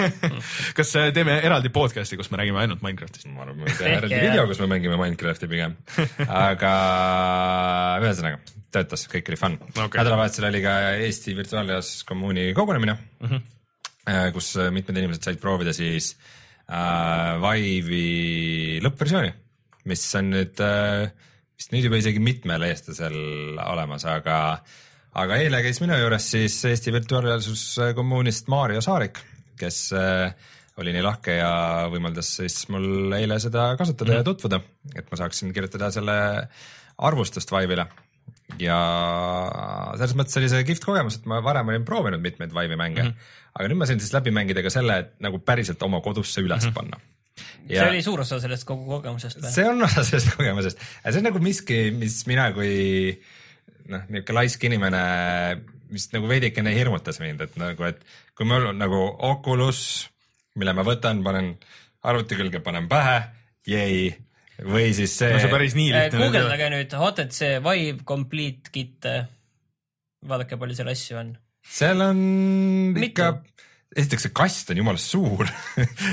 kas 0.78 0.92
äh, 1.00 1.08
teeme 1.40 1.54
eraldi 1.54 1.70
podcast'i, 1.72 2.18
kus 2.20 2.28
me 2.32 2.40
räägime 2.40 2.60
ainult 2.62 2.82
Minecraftist? 2.84 3.28
ma 3.32 3.44
arvan, 3.44 3.60
et 3.62 3.70
me 3.70 3.76
teeme 3.76 3.96
eraldi 4.00 4.18
video, 4.20 4.46
kus 4.50 4.60
me 4.62 4.68
mängime 4.70 4.98
Minecrafti 5.00 5.48
pigem, 5.50 5.76
aga 6.26 6.72
ühesõnaga 8.04 8.40
töötas, 8.74 9.06
kõik 9.10 9.30
oli 9.32 9.38
fun 9.40 9.56
okay.. 9.72 10.02
nädalavahetusel 10.02 10.48
oli 10.50 10.60
ka 10.64 10.74
Eesti 11.06 11.34
Virtuaalreaalsus 11.38 12.04
kommuuni 12.08 12.50
kogunemine 12.56 12.94
mm, 12.94 13.24
Mhm. 13.30 13.40
-hmm. 13.40 14.32
kus 14.36 14.52
mitmed 14.70 14.96
inimesed 14.96 15.24
said 15.24 15.40
proovida 15.40 15.72
siis 15.76 16.16
äh, 16.68 17.40
Vive'i 17.40 18.80
lõppversiooni, 18.84 19.32
mis 19.84 20.04
on 20.20 20.30
nüüd 20.36 20.60
äh, 20.60 21.08
vist 21.56 21.72
nüüd 21.72 21.88
juba 21.88 22.00
isegi 22.00 22.20
mitmel 22.20 22.68
eestlasel 22.68 23.58
olemas, 23.64 24.04
aga 24.04 24.60
aga 25.14 25.36
eile 25.42 25.62
käis 25.62 25.80
minu 25.80 25.96
juures 25.98 26.30
siis 26.30 26.64
Eesti 26.64 26.92
Virtuaalreaalsus 26.92 27.94
kommuunist 27.96 28.48
Maarjo 28.48 28.80
Saarik, 28.80 29.18
kes 29.58 29.92
äh, 29.92 30.34
oli 30.78 30.92
nii 30.94 31.02
lahke 31.04 31.34
ja 31.38 31.50
võimaldas 31.92 32.30
siis 32.38 32.62
mul 32.72 33.12
eile 33.16 33.40
seda 33.42 33.72
kasutada 33.80 34.12
mm. 34.12 34.20
ja 34.20 34.26
tutvuda, 34.26 34.60
et 34.94 35.10
ma 35.10 35.18
saaksin 35.20 35.52
kirjutada 35.56 35.90
selle 35.94 36.16
arvustust 37.00 37.52
Vive'ile. 37.52 37.86
ja 38.60 38.78
selles 39.98 40.16
mõttes 40.18 40.38
oli 40.40 40.50
see 40.52 40.66
kihvt 40.68 40.84
kogemus, 40.86 41.20
et 41.20 41.28
ma 41.30 41.40
varem 41.44 41.72
olin 41.72 41.86
proovinud 41.88 42.22
mitmeid 42.22 42.54
Vive'i 42.54 42.78
mänge 42.78 43.02
mm, 43.02 43.08
-hmm. 43.08 43.32
aga 43.54 43.70
nüüd 43.70 43.82
ma 43.82 43.88
sain 43.90 44.02
siis 44.02 44.14
läbi 44.16 44.34
mängida 44.34 44.64
ka 44.66 44.72
selle, 44.72 44.98
et 45.04 45.12
nagu 45.24 45.38
päriselt 45.38 45.82
oma 45.82 46.00
kodusse 46.04 46.40
üles 46.40 46.64
mm 46.64 46.70
-hmm. 46.70 46.74
panna. 46.74 47.00
see 47.68 47.88
oli 47.88 48.02
suur 48.02 48.20
osa 48.20 48.40
sellest 48.40 48.64
kogu 48.68 48.88
kogemusest 48.96 49.42
või? 49.42 49.52
see 49.52 49.68
on 49.68 49.82
osa 49.82 50.04
sellest 50.04 50.36
kogemusest, 50.36 50.78
see 50.78 51.18
on 51.18 51.28
nagu 51.30 51.38
miski, 51.38 51.90
mis 51.90 52.26
mina 52.26 52.52
kui 52.52 52.72
noh, 53.90 54.06
niisugune 54.08 54.38
laisk 54.38 54.64
inimene, 54.64 55.02
mis 55.90 56.08
nagu 56.14 56.28
veidikene 56.30 56.74
hirmutas 56.74 57.20
mind, 57.22 57.40
et 57.46 57.56
nagu, 57.60 57.84
et 57.84 58.02
kui 58.36 58.48
mul 58.48 58.70
on 58.70 58.78
nagu 58.78 59.00
Oculus, 59.30 60.10
mille 60.58 60.74
ma 60.76 60.84
võtan, 60.86 61.22
panen 61.26 61.52
arvuti 62.06 62.38
külge, 62.38 62.62
panen 62.64 62.88
pähe, 62.90 63.20
jäi, 63.68 64.10
või 64.64 64.90
siis 64.96 65.14
see 65.20 65.30
no 65.34 65.42
see 65.42 65.52
päris 65.52 65.76
nii 65.78 65.92
lihtne 65.94 66.18
ole. 66.18 66.26
guugeldage 66.30 66.66
Äh, 66.66 66.74
nüüd 66.74 66.96
HTC 66.96 67.52
Vive 67.64 68.04
Complete 68.08 68.74
Kit. 68.74 69.08
vaadake, 70.26 70.58
palju 70.60 70.78
seal 70.78 70.92
asju 70.92 71.20
on. 71.20 71.32
seal 71.64 72.04
on 72.04 72.20
Mitu? 72.96 73.10
ikka, 73.10 73.30
esiteks 73.96 74.28
see 74.28 74.36
kast 74.36 74.72
on 74.72 74.82
jumala 74.82 75.00
suur, 75.00 75.48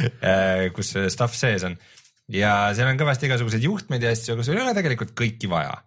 kus 0.76 0.96
see 0.96 1.10
stuff 1.14 1.38
sees 1.38 1.66
on 1.68 1.78
ja 2.32 2.54
seal 2.76 2.92
on 2.92 3.00
kõvasti 3.00 3.30
igasuguseid 3.30 3.66
juhtmeid 3.66 4.04
ja 4.04 4.14
asju, 4.16 4.36
aga 4.36 4.46
sul 4.46 4.58
ei 4.58 4.64
ole 4.66 4.76
tegelikult 4.78 5.14
kõiki 5.18 5.50
vaja. 5.52 5.80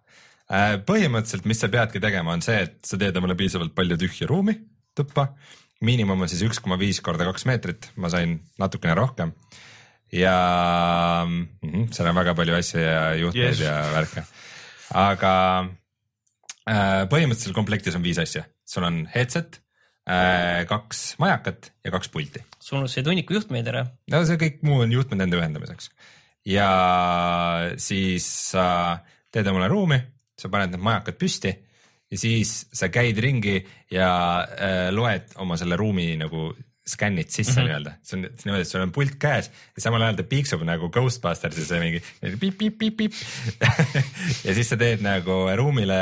põhimõtteliselt, 0.87 1.45
mis 1.47 1.61
sa 1.61 1.69
peadki 1.71 2.01
tegema, 2.03 2.33
on 2.33 2.41
see, 2.43 2.57
et 2.65 2.79
sa 2.85 2.97
teed 2.99 3.15
omale 3.17 3.37
piisavalt 3.39 3.75
palju 3.77 3.97
tühja 4.01 4.27
ruumi 4.29 4.57
tuppa, 4.97 5.29
miinimum 5.85 6.23
on 6.23 6.29
siis 6.31 6.43
üks 6.45 6.61
koma 6.61 6.77
viis 6.81 7.01
korda 7.03 7.25
kaks 7.29 7.45
meetrit, 7.49 7.89
ma 7.97 8.11
sain 8.13 8.37
natukene 8.61 8.95
rohkem 8.97 9.33
ja 10.11 10.35
mm 11.25 11.47
-hmm, 11.61 11.89
seal 11.95 12.09
on 12.11 12.15
väga 12.15 12.35
palju 12.35 12.55
asju 12.55 12.79
ja 12.79 13.15
juhtmeid 13.15 13.47
Yes. 13.47 13.59
ja 13.59 13.75
värke, 13.93 14.23
aga 14.93 15.33
äh, 16.67 17.03
põhimõtteliselt 17.09 17.55
komplektis 17.55 17.95
on 17.95 18.03
viis 18.03 18.19
asja, 18.19 18.43
sul 18.65 18.83
on 18.83 19.05
headset 19.15 19.61
äh,, 20.09 20.67
kaks 20.67 21.15
majakat 21.19 21.71
ja 21.83 21.91
kaks 21.91 22.09
pulti. 22.09 22.43
sul 22.59 22.79
unustasid 22.79 23.07
hunniku 23.07 23.33
juhtmeid 23.33 23.67
ära. 23.67 23.85
no 24.11 24.25
see 24.25 24.37
kõik 24.37 24.61
muu 24.61 24.81
on 24.81 24.91
juhtmed 24.91 25.17
nende 25.17 25.39
ühendamiseks 25.39 25.89
ja 26.45 26.69
siis 27.77 28.27
sa 28.51 28.99
teed 29.31 29.47
omale 29.47 29.67
ruumi, 29.71 30.01
sa 30.37 30.49
paned 30.49 30.73
need 30.73 30.81
majakad 30.83 31.17
püsti 31.17 31.55
ja 32.11 32.19
siis 32.19 32.65
sa 32.73 32.91
käid 32.91 33.19
ringi 33.23 33.61
ja 33.91 34.11
äh, 34.43 34.89
loed 34.93 35.33
oma 35.41 35.57
selle 35.59 35.79
ruumi 35.79 36.13
nagu 36.19 36.51
skännid 36.91 37.29
sisse 37.29 37.53
mm 37.53 37.57
-hmm. 37.57 37.69
nii-öelda, 37.69 37.91
see 38.03 38.17
on 38.17 38.23
niimoodi, 38.25 38.61
et 38.61 38.67
sul 38.67 38.81
on 38.81 38.91
pult 38.91 39.15
käes 39.21 39.51
ja 39.75 39.83
samal 39.85 40.01
ajal 40.01 40.17
ta 40.19 40.23
piiksub 40.27 40.63
nagu 40.67 40.89
Ghostbustersis 40.89 41.69
või 41.71 41.81
mingi 41.85 42.01
piip-piip-piip-piip 42.41 43.13
ja 44.47 44.55
siis 44.57 44.69
sa 44.69 44.77
teed 44.81 45.03
nagu 45.05 45.43
ruumile 45.55 45.99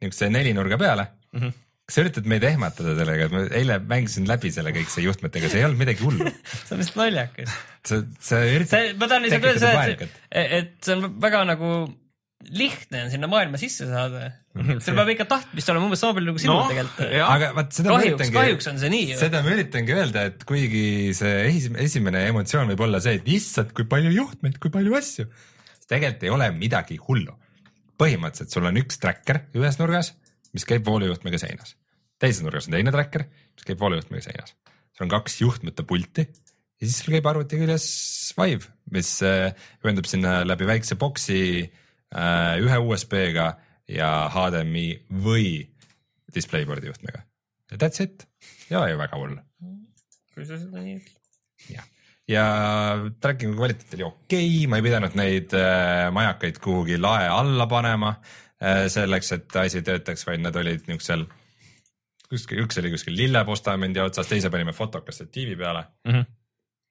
niisuguse 0.00 0.30
nelinurga 0.32 0.78
peale 0.78 1.08
mm. 1.32 1.40
-hmm 1.40 1.56
sa 1.88 2.02
üritad 2.04 2.26
meid 2.28 2.44
ehmatada 2.44 2.92
sellega, 2.98 3.26
et 3.26 3.32
ma 3.32 3.42
eile 3.56 3.78
mängisin 3.80 4.26
läbi 4.28 4.50
selle 4.52 4.74
kõik 4.76 4.90
see 4.92 5.06
juhtmetega, 5.06 5.48
see 5.48 5.62
ei 5.62 5.64
olnud 5.64 5.80
midagi 5.80 6.04
hullu. 6.04 6.26
see 6.66 6.74
on 6.74 6.82
lihtsalt 6.82 6.98
naljakas. 7.00 7.54
sa, 7.88 8.00
sa 8.20 8.40
üritad. 8.44 8.90
ma 9.00 9.08
tahan 9.08 9.24
lihtsalt 9.24 9.46
öelda 9.48 9.62
seda, 9.62 9.86
et, 9.94 10.18
et 10.58 10.74
see 10.84 10.98
on 10.98 11.06
väga 11.22 11.40
nagu 11.48 11.70
lihtne 12.52 13.06
on 13.06 13.10
sinna 13.14 13.30
maailma 13.32 13.60
sisse 13.60 13.88
saada. 13.88 14.28
sul 14.84 14.98
peab 14.98 15.12
ikka 15.14 15.28
tahtmist 15.30 15.72
olema 15.72 15.88
umbes 15.88 16.02
sama 16.04 16.16
palju 16.18 16.32
nagu 16.32 16.42
sinul 16.42 16.60
no, 16.60 16.68
tegelikult. 16.70 17.16
aga 17.24 17.50
vaat 17.56 17.74
seda 17.78 17.92
kahjuks, 17.92 18.04
ma 18.04 18.12
üritangi. 18.12 18.36
kahjuks 18.38 18.70
on 18.72 18.80
see 18.82 18.92
nii. 18.94 19.18
seda 19.22 19.42
ma 19.44 19.56
üritangi 19.56 19.98
öelda, 19.98 20.24
et 20.32 20.46
kuigi 20.48 20.86
see 21.18 21.66
esimene 21.84 22.24
emotsioon 22.30 22.72
võib 22.74 22.86
olla 22.88 23.02
see, 23.04 23.18
et 23.20 23.28
issand, 23.38 23.74
kui 23.76 23.88
palju 23.90 24.14
juhtmeid, 24.14 24.56
kui 24.62 24.72
palju 24.74 24.96
asju. 24.98 25.28
tegelikult 25.88 26.26
ei 26.28 26.34
ole 26.34 26.50
midagi 26.56 26.98
hullu. 27.08 27.36
põhimõtteliselt 27.98 28.54
sul 28.54 28.70
on 28.70 28.80
üks 28.82 29.00
tracker 29.02 29.46
ühes 29.58 29.78
nurgas 29.80 30.14
mis 30.54 30.66
käib 30.68 30.86
voolujuhtmega 30.86 31.40
seinas. 31.40 31.76
teises 32.18 32.42
nurgas 32.42 32.68
on 32.68 32.76
teine 32.76 32.92
tracker, 32.94 33.26
mis 33.56 33.66
käib 33.66 33.80
voolujuhtmega 33.80 34.24
seinas. 34.24 34.54
sul 34.92 35.06
on 35.06 35.14
kaks 35.14 35.40
juhtmete 35.42 35.84
pulti 35.86 36.24
ja 36.24 36.86
siis 36.86 37.00
sul 37.02 37.14
käib 37.16 37.26
arvuti 37.30 37.60
küljes 37.60 37.88
Vive, 38.38 38.68
mis 38.94 39.10
äh, 39.26 39.54
ühendab 39.84 40.06
sinna 40.06 40.40
läbi 40.46 40.68
väikse 40.68 40.98
boksi 41.00 41.40
äh, 41.64 42.54
ühe 42.62 42.78
USB-ga 42.78 43.48
ja 43.88 44.08
HDMI 44.34 44.86
või 45.24 45.68
DisplayPorti 46.34 46.90
juhtmega. 46.90 47.22
ja 47.70 47.76
that's 47.76 48.02
it, 48.04 48.26
ei 48.70 48.76
ole 48.76 48.90
ju 48.90 48.98
väga 48.98 49.20
hull. 49.20 49.38
kui 50.34 50.46
sa 50.46 50.58
seda 50.58 50.82
nii 50.82 50.98
ütled. 50.98 51.22
jah, 51.76 51.86
ja 52.28 52.44
tracking'u 53.20 53.56
kvaliteet 53.56 53.96
oli 53.98 54.08
okei 54.10 54.50
okay,, 54.50 54.66
ma 54.70 54.80
ei 54.80 54.88
pidanud 54.90 55.16
neid 55.18 55.56
äh, 55.56 56.10
majakaid 56.12 56.60
kuhugi 56.62 57.00
lae 57.00 57.30
alla 57.32 57.66
panema 57.70 58.16
Äh, 58.58 58.88
selleks, 58.90 59.30
et 59.36 59.56
asi 59.60 59.84
töötaks, 59.86 60.24
vaid 60.26 60.42
nad 60.42 60.56
olid 60.58 60.88
niisugusel 60.88 61.28
kuskil, 62.26 62.64
üks 62.64 62.80
oli 62.80 62.90
kuskil 62.90 63.14
lillepostamendi 63.14 64.02
otsas, 64.02 64.26
teise 64.26 64.50
panime 64.50 64.74
fotokast 64.74 65.28
tiivi 65.30 65.54
peale 65.56 65.84
mm. 66.08 66.14
-hmm. 66.14 66.24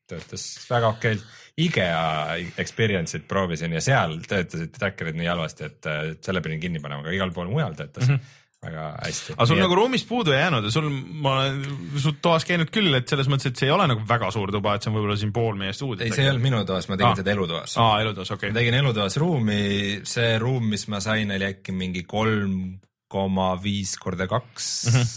Töötas 0.10 0.48
väga 0.70 0.94
okeilt. 0.96 1.36
IKEA 1.58 2.36
experience'it 2.62 3.24
proovisin 3.26 3.72
ja 3.74 3.80
seal 3.82 4.20
töötasid 4.30 4.76
tracker'id 4.76 5.18
nii 5.18 5.30
halvasti, 5.32 5.70
et 5.72 5.88
selle 6.22 6.44
pidin 6.46 6.60
kinni 6.62 6.82
panema, 6.84 7.02
aga 7.02 7.16
igal 7.18 7.34
pool 7.34 7.50
mujal 7.50 7.74
töötas 7.78 8.06
mm. 8.06 8.20
-hmm 8.20 8.36
väga 8.64 8.86
hästi. 9.04 9.36
aga 9.36 9.46
sul 9.46 9.58
Nii 9.58 9.64
nagu 9.64 9.76
et... 9.76 9.80
ruumist 9.80 10.08
puudu 10.10 10.34
ei 10.34 10.40
jäänud 10.40 10.66
ja 10.66 10.72
sul, 10.74 10.88
ma 11.22 11.34
olen 11.36 11.60
su 12.02 12.14
toas 12.24 12.46
käinud 12.48 12.72
küll, 12.74 12.90
et 12.98 13.10
selles 13.10 13.30
mõttes, 13.30 13.52
et 13.52 13.62
see 13.62 13.70
ei 13.70 13.74
ole 13.76 13.86
nagu 13.92 14.02
väga 14.10 14.32
suur 14.34 14.52
tuba, 14.54 14.74
et 14.76 14.86
see 14.86 14.92
on 14.92 14.98
võib-olla 14.98 15.18
siin 15.22 15.34
pool 15.36 15.60
meie 15.60 15.76
stuudiot. 15.78 16.08
ei, 16.08 16.16
see 16.16 16.26
ei 16.26 16.32
olnud 16.32 16.46
minu 16.48 16.64
toas, 16.66 16.90
ma 16.90 16.98
tegin 16.98 17.12
ah. 17.12 17.20
seda 17.22 17.34
elutoas. 17.36 17.78
aa, 17.84 18.02
elutoas, 18.02 18.34
okei 18.34 18.48
okay.. 18.48 18.56
ma 18.56 18.60
tegin 18.60 18.80
elutoas 18.80 19.20
ruumi, 19.22 19.62
see 20.10 20.34
ruum, 20.42 20.68
mis 20.74 20.88
ma 20.92 21.02
sain, 21.06 21.34
oli 21.38 21.50
äkki 21.52 21.76
mingi 21.78 22.04
kolm 22.10 22.58
koma 23.08 23.54
viis 23.62 23.94
korda 24.02 24.28
kaks 24.32 24.72
mhm. 24.92 25.10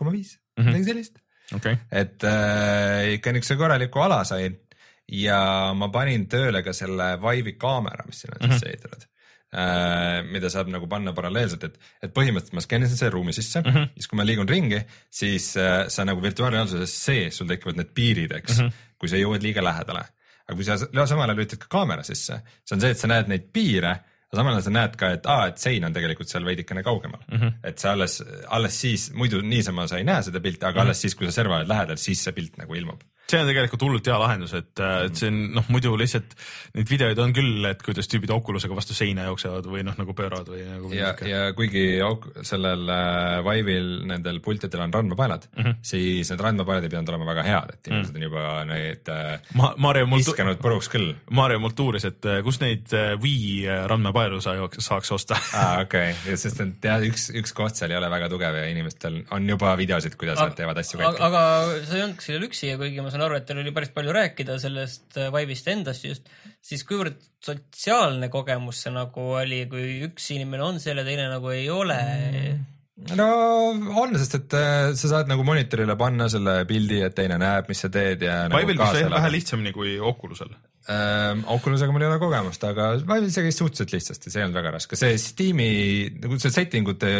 koma 0.00 0.14
viis, 0.18 0.36
Mhm. 0.58 0.66
midagi 0.66 0.90
sellist 0.90 1.19
okay.. 1.56 1.78
et 1.90 2.24
äh, 2.24 3.14
ikka 3.16 3.32
niisuguse 3.32 3.56
korraliku 3.60 4.04
ala 4.06 4.24
sain 4.24 4.58
ja 5.10 5.40
ma 5.74 5.88
panin 5.90 6.28
tööle 6.30 6.62
ka 6.62 6.74
selle 6.76 7.16
Vive'i 7.22 7.56
kaamera, 7.58 8.06
mis 8.06 8.22
siin 8.22 8.36
on 8.36 8.46
Mhm. 8.46 8.52
sisse 8.52 8.68
ehitatud 8.70 9.06
äh, 9.54 10.20
mida 10.30 10.50
saab 10.50 10.70
nagu 10.70 10.86
panna 10.90 11.14
paralleelselt, 11.16 11.64
et, 11.66 11.80
et 12.02 12.14
põhimõtteliselt 12.14 12.58
ma 12.58 12.64
skännisin 12.64 13.00
selle 13.00 13.14
ruumi 13.16 13.34
sisse 13.36 13.62
mm, 13.62 13.74
-hmm. 13.74 13.90
siis 13.94 14.10
kui 14.10 14.20
ma 14.20 14.26
liigun 14.26 14.48
ringi, 14.48 14.80
siis 15.10 15.56
äh, 15.56 15.88
sa 15.88 16.06
nagu 16.06 16.22
virtuaalreaalsuses 16.22 16.96
sees, 17.04 17.36
sul 17.36 17.50
tekivad 17.50 17.80
need 17.80 17.90
piirid, 17.94 18.32
eks 18.38 18.58
mm, 18.58 18.66
-hmm. 18.66 18.94
kui 18.98 19.08
sa 19.08 19.16
jõuad 19.16 19.42
liiga 19.42 19.64
lähedale. 19.64 20.04
aga 20.46 20.56
kui 20.56 20.64
sa 20.64 20.78
samal 20.78 21.28
ajal 21.28 21.36
lülitad 21.36 21.58
ka 21.58 21.66
kaamera 21.70 22.02
sisse, 22.02 22.40
see 22.64 22.74
on 22.74 22.80
see, 22.80 22.90
et 22.90 22.98
sa 22.98 23.06
näed 23.06 23.28
neid 23.30 23.50
piire 23.52 23.98
aga 24.30 24.38
samal 24.38 24.54
ajal 24.54 24.66
sa 24.66 24.72
näed 24.74 24.96
ka, 24.98 25.12
et 25.16 25.24
aa, 25.26 25.46
et 25.50 25.58
sein 25.58 25.84
on 25.86 25.94
tegelikult 25.94 26.30
seal 26.30 26.44
veidikene 26.46 26.84
kaugemal 26.86 27.22
mm. 27.26 27.38
-hmm. 27.38 27.54
et 27.66 27.78
sa 27.78 27.92
alles, 27.92 28.20
alles 28.48 28.80
siis, 28.80 29.10
muidu 29.14 29.40
niisama 29.42 29.88
sa 29.90 29.98
ei 29.98 30.04
näe 30.04 30.22
seda 30.22 30.40
pilti, 30.40 30.64
aga 30.64 30.70
mm 30.70 30.76
-hmm. 30.76 30.84
alles 30.86 31.00
siis, 31.00 31.14
kui 31.14 31.26
sa 31.26 31.32
serva 31.32 31.56
oled 31.56 31.68
lähedal, 31.68 31.96
siis 31.96 32.24
see 32.24 32.32
pilt 32.32 32.56
nagu 32.58 32.74
ilmub 32.74 33.02
see 33.30 33.40
on 33.42 33.50
tegelikult 33.50 33.84
hullult 33.86 34.10
hea 34.10 34.18
lahendus, 34.20 34.54
et, 34.58 34.72
et 35.06 35.18
see 35.18 35.30
on 35.30 35.38
noh, 35.56 35.66
muidu 35.72 35.92
lihtsalt 35.98 36.34
neid 36.76 36.90
videoid 36.90 37.20
on 37.22 37.34
küll, 37.36 37.64
et 37.70 37.82
kuidas 37.84 38.10
tüübid 38.10 38.32
Oculusega 38.34 38.76
vastu 38.76 38.96
seina 38.96 39.26
jooksevad 39.28 39.66
või 39.70 39.84
noh, 39.86 39.96
nagu 39.98 40.14
pööravad 40.16 40.50
või 40.50 40.64
nagu. 40.66 40.92
ja, 40.94 41.12
ja 41.26 41.42
kuigi 41.56 41.84
sellel 42.46 42.90
äh, 42.90 43.40
Vive'il 43.46 43.90
nendel 44.10 44.40
pultidel 44.44 44.84
on 44.84 44.94
randmepaelad 44.94 45.48
mm, 45.50 45.62
-hmm. 45.62 45.78
siis 45.82 46.30
need 46.32 46.44
randmepaelad 46.44 46.86
ei 46.86 46.92
pidanud 46.92 47.12
olema 47.14 47.28
väga 47.32 47.46
head, 47.46 47.74
et 47.74 47.90
inimesed 47.90 48.14
mm 48.14 48.22
-hmm. 48.22 48.26
on 48.26 48.28
juba 48.28 48.64
neid 48.70 49.12
äh, 49.14 49.54
Ma, 49.54 49.72
Mario 49.76 50.06
viskanud 50.10 50.60
puruks 50.62 50.88
küll. 50.88 51.14
Mario 51.30 51.58
mult 51.58 51.80
uuris, 51.80 52.04
et 52.04 52.24
äh, 52.24 52.42
kus 52.44 52.60
neid 52.60 52.92
Wii 53.22 53.66
randmepaelu 53.90 54.40
sa 54.40 54.54
saaks 54.78 55.12
osta 55.12 55.38
aa, 55.54 55.80
okei 55.84 56.12
okay., 56.12 56.36
sest 56.36 56.60
et 56.60 56.84
jah, 56.84 57.02
üks, 57.02 57.30
üks 57.34 57.54
koht 57.56 57.78
seal 57.78 57.90
ei 57.90 57.98
ole 57.98 58.10
väga 58.10 58.28
tugev 58.32 58.56
ja 58.56 58.66
inimestel 58.70 59.22
on 59.30 59.48
juba 59.48 59.76
videosid, 59.76 60.16
kuidas 60.20 60.38
aga, 60.38 60.50
nad 60.50 60.56
teevad 60.58 60.78
asju 60.82 61.00
aga 61.00 61.42
sa 61.86 61.96
ei 61.96 62.04
olnud 62.04 62.24
seal 62.24 62.46
üksi 62.46 62.72
ja 62.72 62.78
kuigi 62.80 63.02
ma 63.04 63.12
saan 63.12 63.19
aru, 63.24 63.38
et 63.38 63.46
teil 63.48 63.60
oli 63.62 63.74
päris 63.76 63.92
palju 63.94 64.14
rääkida 64.16 64.58
sellest 64.62 65.18
äh, 65.18 65.30
Vive'ist 65.34 65.70
endast 65.72 66.06
just, 66.06 66.28
siis 66.64 66.84
kuivõrd 66.88 67.20
sotsiaalne 67.44 68.30
kogemus 68.32 68.82
see 68.84 68.92
nagu 68.94 69.30
oli, 69.40 69.64
kui 69.70 70.00
üks 70.08 70.30
inimene 70.34 70.66
on 70.66 70.82
seal 70.82 71.00
ja 71.00 71.06
teine 71.06 71.30
nagu 71.32 71.52
ei 71.54 71.68
ole 71.72 72.00
mm.? 72.00 72.66
no 73.16 73.28
on, 74.02 74.16
sest 74.20 74.36
et 74.42 74.58
äh, 74.58 74.90
sa 74.98 75.14
saad 75.14 75.30
nagu 75.30 75.44
monitorile 75.46 75.96
panna 76.00 76.28
selle 76.32 76.60
pildi, 76.68 77.00
et 77.06 77.16
teine 77.16 77.40
näeb, 77.40 77.70
mis 77.70 77.80
sa 77.86 77.92
teed 77.92 78.26
ja 78.26 78.42
nagu. 78.48 78.60
Vive'il 78.60 78.80
vist 78.80 78.98
vähe, 78.98 79.14
vähe 79.14 79.32
lihtsamini 79.38 79.72
kui 79.76 79.96
Oculusel 80.00 80.52
ähm,. 80.88 81.44
Oculusega 81.52 81.92
mul 81.92 82.06
ei 82.06 82.08
ole 82.08 82.20
kogemust, 82.22 82.64
aga 82.64 82.92
see 83.00 83.44
käis 83.44 83.58
suhteliselt 83.60 83.92
lihtsasti, 83.92 84.30
see 84.32 84.40
ei 84.40 84.46
olnud 84.46 84.60
väga 84.60 84.76
raske, 84.78 84.96
see 84.96 85.18
Steam'i 85.20 85.72
nagu 86.22 86.38
see 86.40 86.54
setting 86.54 86.88
ute 86.88 87.12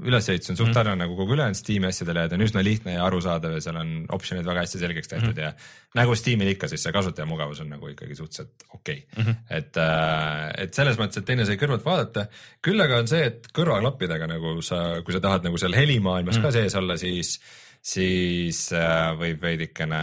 ülesehitus 0.00 0.52
on 0.52 0.58
suht 0.58 0.72
sarnane 0.72 0.94
mm. 0.96 1.02
nagu 1.04 1.16
kogu 1.18 1.34
ülejäänud 1.34 1.58
Steam'i 1.58 1.88
asjadele 1.90 2.24
ja 2.24 2.30
ta 2.30 2.36
on 2.38 2.44
üsna 2.44 2.62
lihtne 2.64 2.94
ja 2.94 3.04
arusaadav 3.06 3.56
ja 3.56 3.62
seal 3.64 3.78
on 3.80 3.92
optsioonid 4.16 4.46
väga 4.48 4.64
hästi 4.64 4.80
selgeks 4.82 5.12
tehtud 5.12 5.34
mm 5.34 5.40
ja 5.40 5.52
nagu 5.96 6.14
Steam'il 6.14 6.52
ikka, 6.52 6.68
siis 6.70 6.82
see 6.84 6.92
kasutajamugavus 6.94 7.62
on 7.64 7.70
nagu 7.72 7.88
ikkagi 7.90 8.14
suhteliselt 8.18 8.66
okei 8.74 8.98
okay. 8.98 9.24
mm. 9.24 9.28
-hmm. 9.28 9.56
et, 9.58 9.76
äh, 9.76 10.64
et 10.64 10.74
selles 10.74 10.98
mõttes, 11.00 11.18
et 11.18 11.26
teine 11.26 11.46
sai 11.48 11.56
kõrvalt 11.60 11.84
vaadata, 11.84 12.26
küll 12.62 12.80
aga 12.80 13.00
on 13.02 13.08
see, 13.10 13.24
et 13.26 13.48
kõrvaklappidega 13.56 14.28
nagu 14.30 14.60
sa, 14.62 15.00
kui 15.04 15.16
sa 15.16 15.20
tahad 15.20 15.48
nagu 15.48 15.58
seal 15.58 15.74
helimaailmas 15.76 16.38
mm 16.38 16.42
ka 16.42 16.52
sees 16.54 16.74
olla, 16.78 16.96
siis 16.96 17.40
siis 17.80 18.66
äh, 18.76 19.10
võib 19.18 19.40
veidikene 19.44 20.00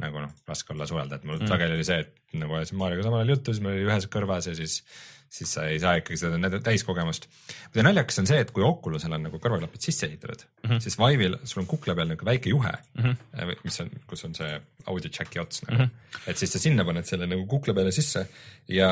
nagu 0.00 0.22
noh, 0.24 0.36
raske 0.48 0.72
olla 0.74 0.86
suhelda, 0.88 1.18
et 1.18 1.26
mul 1.28 1.42
mm. 1.42 1.50
sageli 1.50 1.76
oli 1.76 1.86
see, 1.86 2.00
et 2.04 2.38
nagu 2.40 2.56
ajasin 2.56 2.80
Maarjaga 2.80 3.06
samal 3.06 3.22
ajal 3.22 3.34
juttu, 3.36 3.54
siis 3.54 3.64
mul 3.64 3.76
oli 3.76 3.88
ühes 3.88 4.08
kõrvas 4.12 4.48
ja 4.48 4.56
siis 4.56 4.80
siis 5.34 5.54
sa 5.56 5.66
ei 5.66 5.80
saa 5.82 5.96
ikkagi 5.98 6.18
seda 6.20 6.60
täiskogemust. 6.62 7.26
muide 7.72 7.84
naljakas 7.88 8.20
on 8.22 8.28
see, 8.30 8.38
et 8.44 8.52
kui 8.54 8.62
Oculusel 8.66 9.16
on 9.16 9.26
nagu 9.26 9.40
kõrvaklapid 9.42 9.82
sisse 9.82 10.06
ehitatud 10.06 10.44
mm, 10.44 10.70
-hmm. 10.70 10.82
siis 10.84 10.98
Vive'il 11.00 11.38
sul 11.42 11.64
on 11.64 11.70
kukla 11.70 11.96
peal 11.98 12.08
niisugune 12.08 12.30
väike 12.30 12.52
juhe 12.52 12.72
mm, 12.94 13.02
-hmm. 13.04 13.54
mis 13.64 13.80
on, 13.80 13.90
kus 14.06 14.24
on 14.28 14.34
see 14.38 14.60
audio 14.86 15.10
jack'i 15.18 15.40
ots 15.40 15.62
nagu 15.64 15.82
mm, 15.82 15.88
-hmm. 15.88 16.30
et 16.30 16.38
siis 16.38 16.52
sa 16.52 16.58
sinna 16.58 16.84
paned 16.84 17.08
selle 17.08 17.26
nagu 17.26 17.46
kukla 17.46 17.74
peale 17.74 17.92
sisse 17.92 18.26
ja 18.68 18.90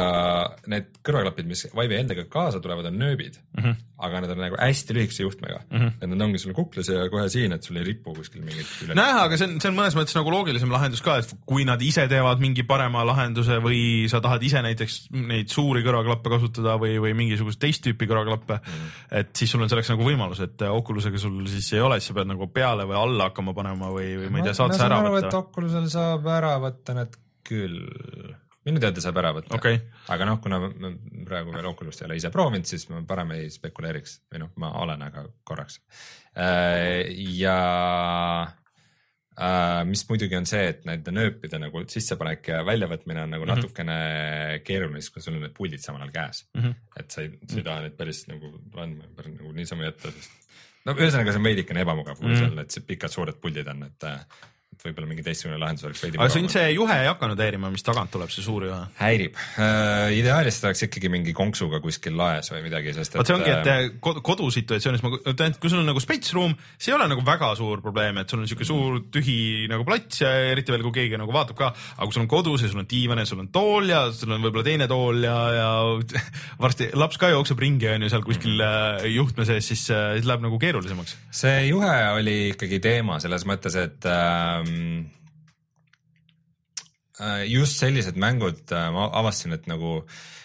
need 0.66 0.90
kõrvaklapid, 1.06 1.46
mis 1.48 1.66
Vive'i 1.70 2.00
endaga 2.00 2.24
kaasa 2.28 2.60
tulevad, 2.60 2.90
on 2.90 2.98
nööbid 2.98 3.38
mm, 3.38 3.62
-hmm. 3.62 3.76
aga 3.98 4.20
nad 4.20 4.30
on 4.34 4.42
nagu 4.46 4.58
hästi 4.60 4.94
lühikese 4.98 5.22
juhtmega 5.22 5.60
mm. 5.70 5.78
-hmm. 5.78 5.92
et 6.00 6.10
nad 6.10 6.26
ongi 6.26 6.38
sul 6.38 6.52
kuklas 6.52 6.88
ja 6.88 7.08
kohe 7.10 7.28
siin, 7.28 7.52
et 7.52 7.62
sul 7.62 7.76
ei 7.76 7.84
ripu 7.84 8.14
kuskil 8.14 8.42
mingit 8.42 8.66
üle. 8.84 8.94
nojah, 8.94 9.22
aga 9.22 9.36
see 9.36 9.48
on, 9.48 9.60
see 9.60 9.70
on 9.70 9.78
mõnes 9.78 9.96
mõttes 9.96 10.18
nagu 10.18 10.30
loogilisem 10.30 10.74
lahendus 10.74 11.02
ka, 11.02 11.18
et 11.22 11.34
kui 11.46 11.64
nad 11.64 11.82
ise 11.82 12.08
teevad 12.08 12.42
mingi 12.42 12.62
parema 12.62 13.06
lahenduse 13.06 13.60
või 13.62 14.08
sa 14.10 14.20
tahad 14.20 14.42
ise 14.42 14.62
näiteks 14.62 14.98
neid 15.12 15.48
suuri 15.48 15.84
kõrvaklappe 15.86 16.31
kasutada 16.32 16.76
või, 16.80 16.96
või 17.02 17.14
mingisugust 17.18 17.60
teist 17.62 17.84
tüüpi 17.86 18.08
kõrvaklappe 18.10 18.58
mm, 18.60 18.92
et 19.22 19.32
siis 19.38 19.52
sul 19.52 19.64
on 19.64 19.70
selleks 19.72 19.92
nagu 19.92 20.06
võimalus, 20.06 20.42
et 20.44 20.66
Oculusega 20.68 21.20
sul 21.20 21.42
siis 21.50 21.72
ei 21.76 21.82
ole, 21.84 22.00
siis 22.00 22.12
sa 22.12 22.18
pead 22.20 22.30
nagu 22.32 22.48
peale 22.52 22.86
või 22.88 22.98
alla 23.00 23.30
hakkama 23.30 23.54
panema 23.56 23.90
või, 23.94 24.14
või 24.20 24.30
ma 24.32 24.42
ei 24.42 24.48
tea, 24.48 24.56
saad 24.58 24.76
sa 24.76 24.88
ära 24.88 25.02
võtta. 25.06 25.34
Oculusel 25.42 25.90
saab 25.92 26.30
ära 26.32 26.56
võtta 26.62 26.96
need 26.98 27.18
küll 27.46 27.82
minu 28.66 28.82
teada 28.82 29.02
saab 29.02 29.18
ära 29.18 29.32
võtta 29.34 29.56
okay., 29.58 29.80
aga 30.14 30.26
noh, 30.28 30.40
kuna 30.42 30.60
ma 30.62 30.92
praegu 31.26 31.54
veel 31.54 31.68
Oculus't 31.72 32.04
ei 32.04 32.08
ole 32.08 32.18
ise 32.20 32.30
proovinud, 32.34 32.68
siis 32.68 32.86
ma 32.92 33.02
parem 33.06 33.34
ei 33.36 33.50
spekuleeriks 33.52 34.20
või 34.32 34.44
noh, 34.44 34.52
ma 34.62 34.74
olen, 34.82 35.06
aga 35.10 35.26
korraks. 35.46 35.80
ja 37.42 37.58
Uh, 38.52 38.61
mis 39.88 40.04
muidugi 40.08 40.36
on 40.38 40.46
see, 40.48 40.68
et 40.72 40.84
nende 40.88 41.14
nööpide 41.14 41.58
nagu 41.62 41.84
sissepanek 41.90 42.52
ja 42.52 42.60
väljavõtmine 42.66 43.24
on 43.24 43.34
nagu 43.34 43.46
mm 43.46 43.50
-hmm. 43.50 43.62
natukene 43.62 44.60
keeruline, 44.66 45.00
siis 45.00 45.14
kui 45.14 45.22
sul 45.24 45.38
on 45.38 45.42
need 45.46 45.56
puldid 45.56 45.82
samal 45.82 46.02
ajal 46.02 46.14
käes 46.18 46.44
mm. 46.54 46.62
-hmm. 46.62 46.74
et 47.00 47.10
sa 47.10 47.22
ei, 47.22 47.32
sa 47.48 47.58
ei 47.58 47.66
taha 47.66 47.80
neid 47.86 47.96
päris 47.98 48.26
nagu 48.28 48.52
andma 48.76 49.04
nagu 49.26 49.52
niisama 49.52 49.88
jätta, 49.88 50.12
sest 50.12 50.32
no 50.84 50.94
ühesõnaga, 50.94 51.32
see 51.32 51.42
on 51.42 51.50
veidikene 51.50 51.84
ebamugav, 51.86 52.18
kui 52.18 52.28
mm 52.28 52.34
-hmm. 52.34 52.38
seal 52.38 52.56
need 52.56 52.86
pikad 52.86 53.10
suured 53.10 53.40
puldid 53.40 53.68
on, 53.68 53.82
et 53.82 54.04
et 54.04 54.61
võib-olla 54.82 55.08
mingi 55.08 55.24
teistsugune 55.24 55.58
lahendus 55.60 55.84
oleks 55.86 56.02
veidi 56.02 56.18
aga 56.18 56.32
sind 56.32 56.50
see 56.52 56.70
juhe 56.74 56.94
ei 57.04 57.08
hakanud 57.08 57.40
häirima, 57.42 57.70
mis 57.72 57.84
tagant 57.86 58.10
tuleb, 58.12 58.30
see 58.32 58.44
suur 58.44 58.66
juhe? 58.66 58.78
häirib 58.98 59.36
äh,. 59.60 60.12
ideaalis 60.18 60.58
ta 60.60 60.70
oleks 60.70 60.86
ikkagi 60.88 61.10
mingi 61.12 61.34
konksuga 61.36 61.80
kuskil 61.84 62.16
laes 62.18 62.50
või 62.52 62.64
midagi, 62.66 62.94
sest 62.96 63.14
et. 63.14 63.20
vot 63.20 63.30
see 63.30 63.36
ongi, 63.36 63.52
et 63.52 63.70
äh, 63.70 63.82
kod- 64.02 64.22
kodusituatsioonis 64.26 65.04
ma 65.04 65.12
ette, 65.20 65.50
kui 65.62 65.72
sul 65.72 65.82
on 65.82 65.90
nagu 65.92 66.02
spets 66.02 66.32
room, 66.36 66.54
see 66.76 66.92
ei 66.92 66.96
ole 66.96 67.08
nagu 67.12 67.24
väga 67.26 67.52
suur 67.58 67.82
probleem, 67.84 68.22
et 68.22 68.32
sul 68.32 68.42
on 68.42 68.50
siuke 68.50 68.66
suur 68.68 69.02
tühi 69.12 69.68
nagu 69.70 69.86
plats 69.88 70.24
ja 70.24 70.32
eriti 70.50 70.74
veel, 70.74 70.86
kui 70.88 70.96
keegi 71.02 71.20
nagu 71.20 71.34
vaatab 71.34 71.58
ka, 71.58 71.70
aga 71.98 72.08
kui 72.08 72.16
sul 72.16 72.24
on 72.24 72.32
kodus 72.32 72.66
ja 72.66 72.72
sul 72.72 72.82
on 72.82 72.90
diivan 72.90 73.22
ja 73.22 73.28
sul 73.28 73.44
on 73.44 73.52
tool 73.54 73.92
ja 73.92 74.06
sul 74.16 74.34
on 74.34 74.42
võib-olla 74.42 74.66
teine 74.66 74.88
tool 74.90 75.22
ja, 75.26 75.36
ja 75.58 75.70
varsti 76.64 76.90
laps 76.98 77.20
ka 77.20 77.30
jookseb 77.34 77.60
ringi 77.62 77.92
on 77.92 78.08
ju 78.08 78.12
seal 78.12 78.26
kuskil 78.26 78.64
äh, 78.66 79.06
juhtme 79.12 79.46
sees, 79.48 79.68
siis, 79.68 79.86
äh, 79.92 80.16
siis 80.16 80.28
läheb 80.28 80.48
nagu 80.48 80.58
keerulisemaks. 80.62 81.16
see 81.42 81.68
juhe 81.68 81.94
oli 82.16 82.38
ikkagi 82.52 82.80
teema 82.82 83.20
selles 83.22 83.46
mõttes, 83.48 83.76
et 83.78 84.10
ähm, 84.62 85.10
äh, 87.20 87.44
just 87.50 87.78
sellised 87.82 88.18
mängud 88.20 88.72
äh, 88.72 88.90
ma 88.94 89.08
avastasin, 89.12 89.56
et 89.56 89.66
nagu 89.70 90.02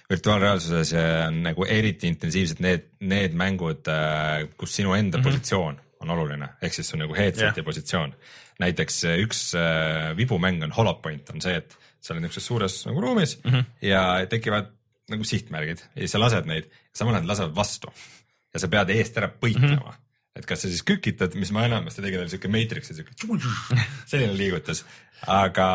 virtuaalreaalsuses 0.10 0.94
äh, 0.94 1.28
on 1.28 1.42
nagu 1.46 1.68
eriti 1.68 2.10
intensiivsed 2.12 2.62
need, 2.64 2.88
need 3.00 3.36
mängud, 3.38 3.90
kus 4.58 4.76
sinu 4.76 4.94
enda 4.94 5.18
mm 5.18 5.22
-hmm. 5.22 5.28
positsioon 5.32 5.82
on 6.00 6.10
oluline, 6.14 6.50
ehk 6.62 6.74
siis 6.74 6.90
su 6.90 6.98
nagu 6.98 7.16
headset'i 7.16 7.62
yeah. 7.62 7.66
positsioon. 7.66 8.16
näiteks 8.60 9.04
üks 9.04 9.54
äh, 9.56 10.18
vibumäng 10.18 10.64
on 10.64 10.72
Holopoint 10.72 11.30
on 11.30 11.42
see, 11.42 11.56
et 11.56 11.78
sa 12.02 12.14
oled 12.14 12.24
niisuguses 12.24 12.48
suures 12.48 12.86
nagu 12.86 13.02
ruumis 13.02 13.38
mm 13.44 13.52
-hmm. 13.52 13.64
ja 13.82 14.26
tekivad 14.30 14.74
nagu 15.10 15.24
sihtmärgid 15.24 15.80
ja 15.96 16.00
siis 16.02 16.12
sa 16.12 16.20
lased 16.20 16.46
neid, 16.46 16.66
samal 16.96 17.16
ajal 17.16 17.28
lasevad 17.28 17.56
vastu 17.56 17.94
ja 18.54 18.60
sa 18.60 18.68
pead 18.68 18.90
eest 18.90 19.18
ära 19.18 19.30
põiklema 19.30 19.76
mm. 19.76 19.92
-hmm 19.92 20.07
et 20.38 20.48
kas 20.48 20.64
sa 20.64 20.72
siis 20.72 20.86
kükitad, 20.88 21.36
mis 21.40 21.52
ma 21.56 21.66
enamasti 21.68 22.06
oli 22.06 22.30
siuke 22.32 22.52
Matrixi 22.52 22.98
siuke 22.98 23.14
selline 24.12 24.38
liigutus, 24.38 24.84
aga, 25.26 25.68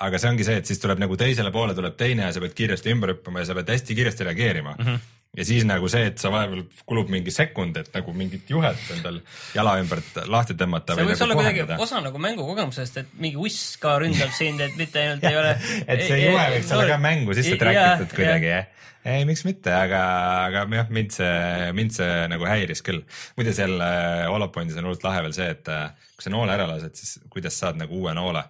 aga 0.00 0.20
see 0.20 0.32
ongi 0.32 0.46
see, 0.48 0.58
et 0.62 0.68
siis 0.70 0.82
tuleb 0.82 1.02
nagu 1.02 1.16
teisele 1.20 1.52
poole 1.54 1.76
tuleb 1.76 1.96
teine 2.00 2.26
ja 2.26 2.34
sa 2.34 2.42
pead 2.42 2.56
kiiresti 2.58 2.94
ümber 2.94 3.14
hüppama 3.14 3.44
ja 3.44 3.50
sa 3.50 3.58
pead 3.58 3.74
hästi 3.76 3.98
kiiresti 3.98 4.30
reageerima. 4.30 4.76
Mm. 4.78 4.86
-hmm 4.86 5.19
ja 5.36 5.46
siis 5.46 5.64
nagu 5.68 5.88
see, 5.90 6.08
et 6.10 6.18
sa 6.18 6.32
vahepeal 6.32 6.64
kulub 6.88 7.10
mingi 7.12 7.32
sekund, 7.34 7.76
et 7.78 7.92
nagu 7.94 8.14
mingit 8.16 8.50
juhet 8.50 8.80
endal 8.96 9.20
jala 9.54 9.76
ümbert 9.82 10.18
lahti 10.26 10.56
tõmmata. 10.58 10.96
see 10.98 11.06
võiks 11.06 11.22
nagu 11.22 11.28
olla 11.28 11.38
kuidagi 11.38 11.78
osa 11.86 12.02
nagu 12.02 12.22
mängukogemusest, 12.22 13.00
et 13.04 13.14
mingi 13.22 13.38
uss 13.38 13.76
ka 13.82 13.96
ründab 14.02 14.34
sind, 14.36 14.62
et 14.64 14.74
mitte 14.80 15.04
ainult 15.04 15.24
ei 15.30 15.38
ole. 15.42 15.54
et 15.86 16.04
see 16.08 16.20
juhe 16.24 16.50
võiks 16.56 16.74
olla 16.74 16.90
ka 16.90 17.00
mängu 17.06 17.38
sisse 17.38 17.56
träkitud 17.60 18.14
kuidagi 18.18 18.52
jah? 18.52 18.68
ei, 19.06 19.24
miks 19.28 19.44
mitte, 19.46 19.72
aga, 19.72 20.00
aga 20.48 20.64
jah, 20.76 20.90
mind 20.92 21.14
see, 21.14 21.34
mind 21.78 21.94
see 21.96 22.16
nagu 22.34 22.48
häiris 22.48 22.82
küll. 22.84 23.04
muide, 23.38 23.54
seal 23.56 23.78
äh, 23.80 24.26
Holopointis 24.28 24.76
on 24.80 24.88
hullult 24.88 25.06
lahe 25.06 25.22
veel 25.28 25.36
see, 25.36 25.48
et 25.54 25.70
äh, 25.72 25.92
kui 26.16 26.26
sa 26.26 26.34
noole 26.34 26.56
ära 26.56 26.66
lased, 26.68 26.98
siis 26.98 27.20
kuidas 27.32 27.56
saad 27.62 27.78
nagu 27.80 28.02
uue 28.02 28.12
noole, 28.18 28.42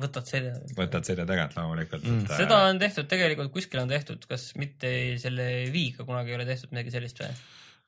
võtad 0.00 0.26
selja. 0.30 0.54
võtad 0.78 1.04
selja 1.08 1.26
tagant 1.28 1.56
loomulikult 1.58 2.04
Mm. 2.04 2.24
et, 2.24 2.30
äh, 2.30 2.36
seda 2.44 2.60
on 2.70 2.78
tehtud 2.82 3.08
tegelikult, 3.10 3.52
kuskil 3.52 3.80
on 3.82 3.88
tehtud, 3.88 4.24
kas 4.30 4.50
mitte 4.56 4.90
selle 5.22 5.48
Viiga 5.72 6.04
kunagi 6.08 6.30
ei 6.32 6.38
ole 6.40 6.46
tehtud 6.48 6.70
midagi 6.74 6.90
sellist 6.94 7.20
või? 7.24 7.32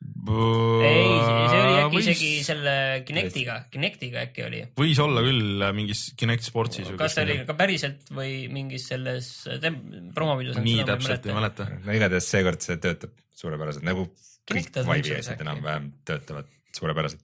ei, 0.03 1.13
see 1.53 1.61
oli 1.63 1.75
äkki 1.79 1.95
võis, 1.97 2.07
isegi 2.11 2.31
selle 2.47 2.73
Kinectiga, 3.07 3.57
Kinectiga 3.73 4.23
äkki 4.27 4.45
oli. 4.47 4.63
võis 4.79 4.99
olla 5.03 5.23
küll 5.25 5.63
äh, 5.63 5.73
mingis 5.77 6.03
Kinect 6.19 6.47
Sportsis. 6.47 6.91
kas 6.99 7.15
see 7.17 7.25
oli 7.27 7.37
ka 7.49 7.55
päriselt 7.59 8.11
või 8.15 8.49
mingis 8.53 8.89
selles 8.91 9.31
tem- 9.63 10.11
promovideos? 10.17 10.59
nii 10.63 10.85
täpselt 10.89 11.27
ei 11.31 11.37
mäleta. 11.37 11.69
no 11.85 11.95
igatahes 11.97 12.29
seekord 12.35 12.65
see 12.65 12.79
töötab 12.83 13.15
suurepäraselt, 13.39 13.87
nagu 13.87 14.09
kõik 14.11 14.71
Kinect 14.73 14.81
on 14.83 14.91
Vive'i 14.91 15.19
asjad 15.21 15.41
enam-vähem 15.47 15.91
töötavad 16.09 16.51
suurepäraselt. 16.77 17.23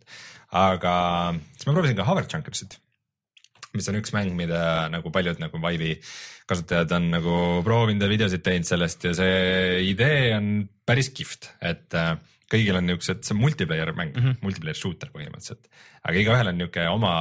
aga 0.54 0.94
siis 1.56 1.66
ma 1.68 1.74
proovisin 1.76 1.98
ka 1.98 2.06
Hover 2.08 2.26
Junkersit, 2.30 2.78
mis 3.74 3.88
on 3.90 4.00
üks 4.00 4.14
mäng, 4.16 4.32
mida 4.38 4.88
nagu 4.92 5.12
paljud 5.14 5.40
nagu 5.42 5.60
Vive'i 5.62 5.98
kasutajad 6.48 6.94
on 6.96 7.10
nagu 7.12 7.36
proovinud 7.66 8.02
ja 8.02 8.10
videosid 8.10 8.44
teinud 8.44 8.68
sellest 8.68 9.04
ja 9.04 9.14
see 9.16 9.84
idee 9.90 10.32
on 10.36 10.52
päris 10.88 11.10
kihvt, 11.12 11.50
et 11.60 11.96
äh, 11.98 12.14
kõigil 12.48 12.78
on 12.78 12.86
niisugused, 12.88 13.24
see 13.26 13.34
on 13.36 13.42
multiplayer 13.42 13.92
mäng 13.92 14.14
mm, 14.14 14.24
-hmm. 14.24 14.38
multiplayer 14.44 14.78
shooter 14.78 15.10
põhimõtteliselt, 15.12 15.68
aga 16.02 16.22
igaühel 16.22 16.52
on 16.52 16.58
niisugune 16.62 16.88
oma 16.94 17.12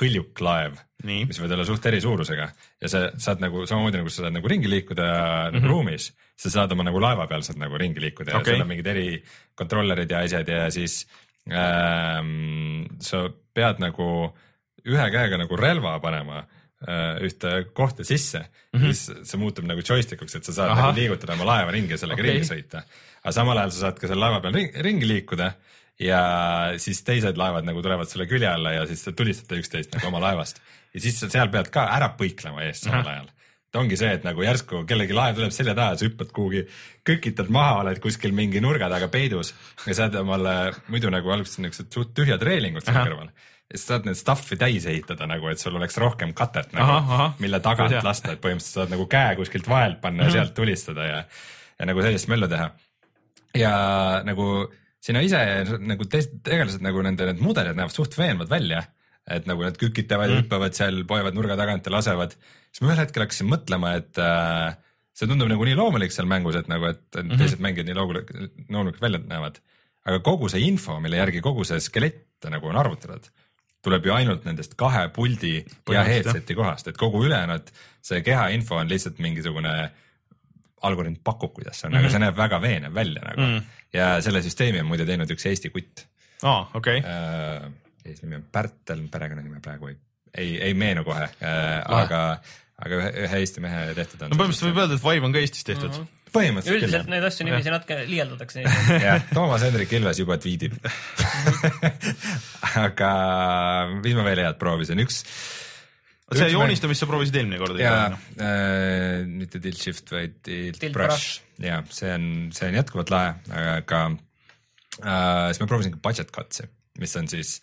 hõljuklaev 0.00 0.78
mis 1.06 1.38
võivad 1.38 1.54
olla 1.54 1.66
suht 1.66 1.84
eri 1.86 2.00
suurusega 2.02 2.46
ja 2.82 2.88
sa 2.90 3.04
saad 3.22 3.42
nagu 3.42 3.62
samamoodi 3.70 4.00
nagu 4.00 4.10
sa 4.10 4.24
saad 4.24 4.34
nagu 4.34 4.50
ringi 4.50 4.70
liikuda 4.70 5.04
mm 5.04 5.14
-hmm. 5.14 5.54
nagu 5.54 5.70
ruumis, 5.70 6.12
sa 6.36 6.50
saad 6.50 6.72
oma 6.74 6.86
nagu 6.88 7.00
laeva 7.00 7.26
peal 7.30 7.42
saad 7.46 7.58
nagu 7.58 7.78
ringi 7.78 8.00
liikuda 8.00 8.32
ja 8.32 8.38
Okei. 8.38 8.54
seal 8.54 8.62
on 8.62 8.68
mingid 8.68 8.86
eri 8.86 9.22
kontrollerid 9.54 10.10
ja 10.10 10.18
asjad 10.18 10.48
ja 10.48 10.70
siis 10.70 11.06
ähm, 11.50 12.86
sa 13.00 13.28
pead 13.54 13.78
nagu 13.78 14.34
ühe 14.86 15.10
käega 15.14 15.40
nagu 15.40 15.58
relva 15.58 15.96
panema 16.02 16.42
äh, 16.42 17.18
ühte 17.26 17.54
kohta 17.72 18.04
sisse 18.04 18.40
mm, 18.40 18.80
-hmm. 18.80 18.92
siis 18.92 19.30
see 19.30 19.40
muutub 19.40 19.66
nagu 19.68 19.82
joystikuks, 19.84 20.34
et 20.34 20.44
sa 20.44 20.52
saad. 20.52 20.74
Aha. 20.74 20.88
nagu 20.88 21.00
liigutada 21.00 21.38
oma 21.38 21.48
laeva 21.52 21.74
ringi 21.74 21.96
ja 21.96 21.98
sellega 21.98 22.22
okay. 22.22 22.36
ringi 22.36 22.50
sõita. 22.50 22.84
aga 23.22 23.32
samal 23.32 23.58
ajal 23.58 23.74
sa 23.74 23.86
saad 23.86 23.98
ka 23.98 24.10
seal 24.10 24.20
laeva 24.20 24.40
peal 24.44 24.54
ringi, 24.60 24.84
ringi 24.88 25.08
liikuda 25.08 25.52
ja 25.98 26.20
siis 26.78 27.02
teised 27.02 27.36
laevad 27.36 27.66
nagu 27.66 27.82
tulevad 27.82 28.08
sulle 28.08 28.28
külje 28.30 28.48
alla 28.48 28.72
ja 28.76 28.86
siis 28.86 29.02
te 29.02 29.12
tulistate 29.12 29.58
üksteist 29.58 29.96
nagu 29.96 30.06
oma 30.12 30.20
laevast 30.28 30.62
ja 30.94 31.00
siis 31.00 31.18
sa 31.20 31.30
seal 31.30 31.50
pead 31.50 31.72
ka 31.74 31.88
ära 31.96 32.14
põiklema 32.18 32.62
eest 32.68 32.86
samal 32.86 33.02
Ahah. 33.02 33.16
ajal 33.16 33.34
et 33.68 33.76
ongi 33.76 33.98
see, 34.00 34.10
et 34.16 34.24
nagu 34.24 34.40
järsku 34.44 34.84
kellegi 34.88 35.16
laev 35.16 35.36
tuleb 35.36 35.52
selja 35.52 35.74
taha 35.76 35.96
sa 35.98 36.06
hüppad 36.06 36.30
kuhugi, 36.32 36.62
kõkitad 37.06 37.50
maha, 37.52 37.82
oled 37.82 38.00
kuskil 38.00 38.32
mingi 38.36 38.62
nurga 38.64 38.88
taga 38.88 39.10
peidus 39.12 39.52
ja 39.84 39.96
saad 39.98 40.16
omale 40.22 40.54
muidu 40.88 41.12
nagu 41.12 41.34
alguses 41.34 41.60
niisugused 41.60 41.92
suht 41.92 42.14
tühjad 42.16 42.44
reelingud 42.48 42.86
seal 42.86 43.02
kõrval. 43.02 43.28
Ja 43.68 43.76
siis 43.76 43.86
saad 43.90 44.06
need 44.08 44.16
stuff'i 44.16 44.56
täis 44.56 44.86
ehitada 44.88 45.26
nagu, 45.28 45.48
et 45.52 45.60
sul 45.60 45.76
oleks 45.76 45.98
rohkem 46.00 46.32
katet 46.36 46.72
nagu, 46.76 47.30
mille 47.42 47.60
tagant 47.64 47.92
hea. 47.92 48.02
lasta, 48.04 48.32
et 48.32 48.40
põhimõtteliselt 48.44 48.82
saad 48.82 48.92
nagu 48.94 49.04
käe 49.12 49.36
kuskilt 49.36 49.68
vahelt 49.68 50.00
panna 50.00 50.28
ja 50.28 50.38
sealt 50.38 50.54
tulistada 50.56 51.04
ja, 51.04 51.22
ja 51.76 51.88
nagu 51.90 52.04
sellist 52.04 52.30
möllu 52.32 52.48
teha. 52.48 52.70
ja 53.58 53.72
nagu 54.24 54.48
sina 55.04 55.22
ise 55.24 55.40
nagu 55.84 56.06
teised 56.10 56.40
tegelased 56.46 56.84
nagu 56.84 57.02
nende 57.04 57.28
need 57.28 57.42
mudelid 57.44 57.76
näevad 57.78 57.94
suht 57.94 58.16
veenvad 58.18 58.50
välja, 58.50 58.82
et 59.28 59.48
nagu 59.48 59.64
nad 59.66 59.76
kükitavad 59.78 60.32
ja 60.32 60.40
hüppavad 60.40 60.76
seal, 60.76 61.02
poevad 61.08 61.36
nurga 61.36 61.56
tagant 61.60 61.86
ja 61.86 61.92
lasevad. 61.92 62.36
siis 62.72 62.82
ma 62.82 62.92
ühel 62.92 63.02
hetkel 63.04 63.26
hakkasin 63.26 63.50
mõtlema, 63.52 63.94
et 64.00 64.20
äh, 64.22 64.78
see 65.12 65.28
tundub 65.28 65.50
nagu 65.50 65.66
nii 65.66 65.76
loomulik 65.78 66.14
seal 66.14 66.28
mängus, 66.30 66.56
et 66.56 66.70
nagu, 66.72 66.88
et 66.88 67.04
mm 67.12 67.28
-hmm. 67.28 67.42
teised 67.42 67.60
mängijad 67.60 67.90
nii 67.90 67.98
loomulik, 67.98 68.32
loomulikult 68.68 69.02
välja 69.02 69.20
näevad. 69.26 69.60
aga 70.08 70.20
kogu 70.24 70.48
see 70.48 70.64
info, 70.64 71.00
mille 71.00 71.20
järgi 71.20 71.40
kogu 71.44 71.64
see 71.68 71.80
skelett 71.84 72.48
nagu 72.48 72.68
on 72.68 72.76
arvutatud, 72.76 73.28
tuleb 73.88 74.06
ju 74.06 74.14
ainult 74.14 74.44
nendest 74.48 74.76
kahe 74.78 75.08
puldi 75.14 75.56
ja 75.92 76.04
headset'i 76.06 76.56
kohast, 76.58 76.92
et 76.92 77.00
kogu 77.00 77.24
ülejäänud 77.26 77.72
see 78.04 78.20
keha 78.26 78.48
info 78.54 78.78
on 78.78 78.90
lihtsalt 78.90 79.18
mingisugune 79.24 79.74
algoritm 80.86 81.18
pakub, 81.24 81.54
kuidas 81.56 81.80
see 81.80 81.88
on 81.88 81.92
mm, 81.92 81.96
-hmm. 81.96 82.06
aga 82.06 82.14
see 82.14 82.22
näeb 82.22 82.36
väga 82.38 82.60
veenev 82.62 82.94
välja 82.94 83.24
nagu 83.24 83.40
mm. 83.40 83.56
-hmm. 83.56 83.82
ja 83.92 84.10
selle 84.22 84.42
süsteemi 84.44 84.80
on 84.84 84.90
muide 84.90 85.06
teinud 85.08 85.30
üks 85.34 85.48
Eesti 85.50 85.72
kutt 85.74 86.04
aa, 86.42 86.70
okei. 86.74 87.02
äh,. 87.02 87.70
eesnimi 88.04 88.38
on 88.38 88.46
Pärtel, 88.52 89.02
perekonnanime 89.10 89.60
praegu 89.60 89.88
ei, 89.88 89.96
ei, 90.36 90.54
ei 90.70 90.74
meenu 90.74 91.04
kohe 91.04 91.24
äh,, 91.24 91.82
aga, 92.00 92.22
aga 92.84 93.00
ühe, 93.02 93.10
ühe 93.24 93.42
Eesti 93.42 93.64
mehe 93.64 93.94
tehtud 93.94 94.22
on. 94.22 94.30
no 94.30 94.40
põhimõtteliselt 94.42 94.70
võib 94.70 94.82
öelda, 94.84 95.00
et 95.00 95.06
Vive 95.08 95.26
on 95.26 95.36
ka 95.36 95.42
Eestis 95.42 95.64
tehtud 95.64 95.90
mm. 95.90 96.04
-hmm. 96.04 96.17
Põhimõtteliselt 96.34 96.76
üldiselt 96.78 97.06
küll 97.06 97.14
neid 97.14 97.26
asju 97.28 97.46
niiviisi 97.46 97.72
natuke 97.72 97.98
liialdatakse. 98.08 98.64
jah, 99.06 99.24
Toomas 99.32 99.64
Hendrik 99.66 99.94
Ilves 99.98 100.20
juba 100.22 100.38
tweetib. 100.42 100.76
aga 102.86 103.10
mis 103.98 104.16
ma 104.18 104.26
veel 104.26 104.44
head 104.44 104.60
proovisin, 104.60 105.02
üks. 105.04 105.22
see 106.36 106.50
joonistamist 106.52 107.04
sa 107.04 107.10
proovisid 107.10 107.38
eelmine 107.40 107.60
kord. 107.62 107.80
ja 107.80 107.94
äh, 108.08 109.24
mitte 109.26 109.62
tilt 109.64 109.80
shift, 109.80 110.12
vaid 110.14 110.40
tilt, 110.42 110.80
Tilt 110.82 110.96
brush, 110.96 111.38
brush. 111.38 111.68
ja 111.68 111.82
see 111.92 112.14
on, 112.14 112.26
see 112.56 112.70
on 112.70 112.80
jätkuvalt 112.80 113.12
lahe, 113.14 113.36
aga 113.82 114.02
äh, 114.08 115.46
siis 115.52 115.62
ma 115.62 115.70
proovisin 115.70 115.96
ka 115.96 116.02
budget 116.10 116.34
cut'i, 116.34 116.68
mis 117.00 117.16
on 117.20 117.30
siis 117.30 117.58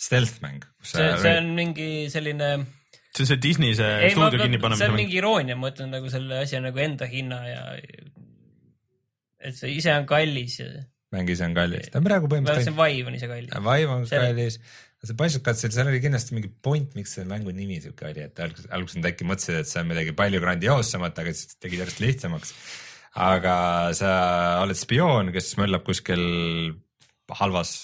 stealth 0.00 0.40
mäng. 0.44 0.64
see, 0.82 1.08
see 1.20 1.38
on 1.40 1.54
mingi 1.56 1.90
selline. 2.12 2.52
See 3.14 3.24
on 3.24 3.30
see 3.32 3.40
Disney 3.42 3.74
see 3.78 3.90
ei, 4.06 4.12
stuudio 4.14 4.38
see 4.38 4.46
kinnipanemise 4.48 4.86
on 4.86 4.94
mäng. 4.94 5.04
mingi 5.04 5.18
iroonia, 5.20 5.58
ma 5.58 5.72
ütlen 5.72 5.90
nagu 5.94 6.12
selle 6.12 6.42
asja 6.44 6.62
nagu 6.62 6.82
enda 6.82 7.08
hinna 7.10 7.40
ja. 7.48 7.64
et 9.40 9.56
see 9.58 9.74
ise 9.78 9.94
on 9.96 10.06
kallis 10.10 10.60
ja, 10.62 10.68
mäng 11.14 11.32
ise 11.32 11.48
on 11.48 11.56
kallis, 11.56 11.90
ta 11.90 11.98
on 11.98 12.06
praegu 12.06 12.30
vähemalt 12.30 12.62
see 12.62 12.76
põhimõtteliselt 12.76 13.00
Vive 13.00 13.10
on 13.10 13.18
ise 13.18 13.30
kallis. 13.30 13.56
Vive 13.66 13.96
on 13.96 14.06
Selle- 14.10 14.30
kallis, 14.30 14.60
see 15.00 15.16
budget 15.16 15.44
cut'il, 15.46 15.72
seal 15.74 15.90
oli 15.90 16.02
kindlasti 16.04 16.36
mingi 16.36 16.52
point, 16.68 16.94
miks 16.98 17.16
see 17.16 17.26
mängu 17.28 17.54
nimi 17.56 17.80
siuke 17.82 18.10
oli, 18.10 18.28
et 18.28 18.44
alguses, 18.44 18.68
alguses 18.76 19.00
nad 19.00 19.10
äkki 19.10 19.26
mõtlesid, 19.26 19.58
et 19.62 19.70
see 19.70 19.82
on 19.82 19.90
midagi 19.90 20.14
palju 20.16 20.42
grandioossemat, 20.44 21.18
aga 21.22 21.34
siis 21.34 21.58
tegid 21.58 21.82
järjest 21.82 22.04
lihtsamaks. 22.04 22.54
aga 23.26 23.54
sa 23.98 24.10
oled 24.62 24.78
spioon, 24.78 25.32
kes 25.34 25.56
möllab 25.58 25.82
kuskil 25.86 26.22
halvas 27.40 27.74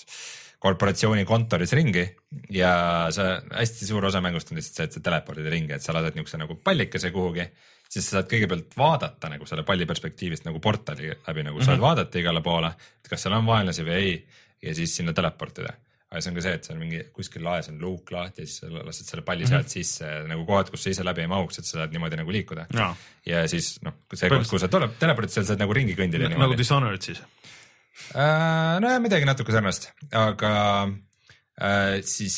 korporatsiooni 0.63 1.27
kontoris 1.29 1.75
ringi 1.77 2.05
ja 2.51 2.73
sa, 3.15 3.41
hästi 3.55 3.87
suur 3.89 4.05
osa 4.09 4.21
mängust 4.25 4.51
on 4.53 4.59
lihtsalt 4.61 4.77
see, 4.77 4.85
et 4.91 4.93
sa 4.99 5.01
telepordid 5.01 5.49
ringi, 5.53 5.73
et 5.77 5.83
sa 5.83 5.95
lased 5.97 6.15
niisuguse 6.17 6.39
nagu 6.41 6.57
pallikese 6.65 7.11
kuhugi, 7.15 7.47
siis 7.89 8.09
sa 8.09 8.19
saad 8.19 8.29
kõigepealt 8.31 8.77
vaadata 8.77 9.29
nagu 9.33 9.47
selle 9.47 9.63
palli 9.67 9.87
perspektiivist 9.87 10.45
nagu 10.49 10.61
portali 10.61 11.11
läbi 11.13 11.43
nagu 11.43 11.57
mm 11.57 11.63
-hmm. 11.63 11.67
saad 11.67 11.81
vaadata 11.81 12.19
igale 12.19 12.43
poole, 12.43 12.73
et 13.01 13.09
kas 13.09 13.23
seal 13.23 13.35
on 13.35 13.47
vaenlasi 13.47 13.83
või 13.87 13.99
ei 14.01 14.15
ja 14.63 14.75
siis 14.75 14.97
sinna 14.97 15.13
teleportida. 15.13 15.75
aga 16.11 16.21
see 16.23 16.31
on 16.31 16.37
ka 16.37 16.43
see, 16.43 16.53
et 16.55 16.65
seal 16.65 16.79
mingi 16.79 17.01
kuskil 17.13 17.43
laes 17.45 17.69
on 17.69 17.81
luuk 17.83 18.11
lahti, 18.15 18.47
siis 18.47 18.61
sa 18.61 18.67
lased 18.71 19.07
selle 19.11 19.23
palli 19.23 19.43
Mhm. 19.43 19.49
sealt 19.49 19.69
sisse 19.69 20.05
ja 20.07 20.23
nagu 20.23 20.45
kohad, 20.47 20.71
kus 20.71 20.83
sa 20.83 20.91
ise 20.91 21.05
läbi 21.05 21.21
ei 21.21 21.27
mahuks, 21.27 21.59
et 21.59 21.65
sa 21.65 21.79
saad 21.79 21.93
niimoodi 21.93 22.17
nagu 22.17 22.31
liikuda. 22.33 22.67
Ja 23.27 23.49
siis 23.49 23.79
noh, 23.83 23.93
see 24.15 24.29
koht, 24.29 24.47
kuhu 24.49 24.59
sa 24.59 24.69
tuleb, 24.69 24.93
telepordid 24.99 25.31
seal, 25.31 25.45
saad 25.45 25.59
nagu 25.59 25.73
ringi 25.75 25.95
kõndida 25.99 26.29
nagu. 26.31 26.57
Dishonored 26.57 27.03
siis. 27.03 27.19
Äh, 28.15 28.79
nojah, 28.81 29.01
midagi 29.01 29.25
natuke 29.25 29.53
sarnast, 29.53 29.91
aga 30.13 30.89
siis, 32.05 32.37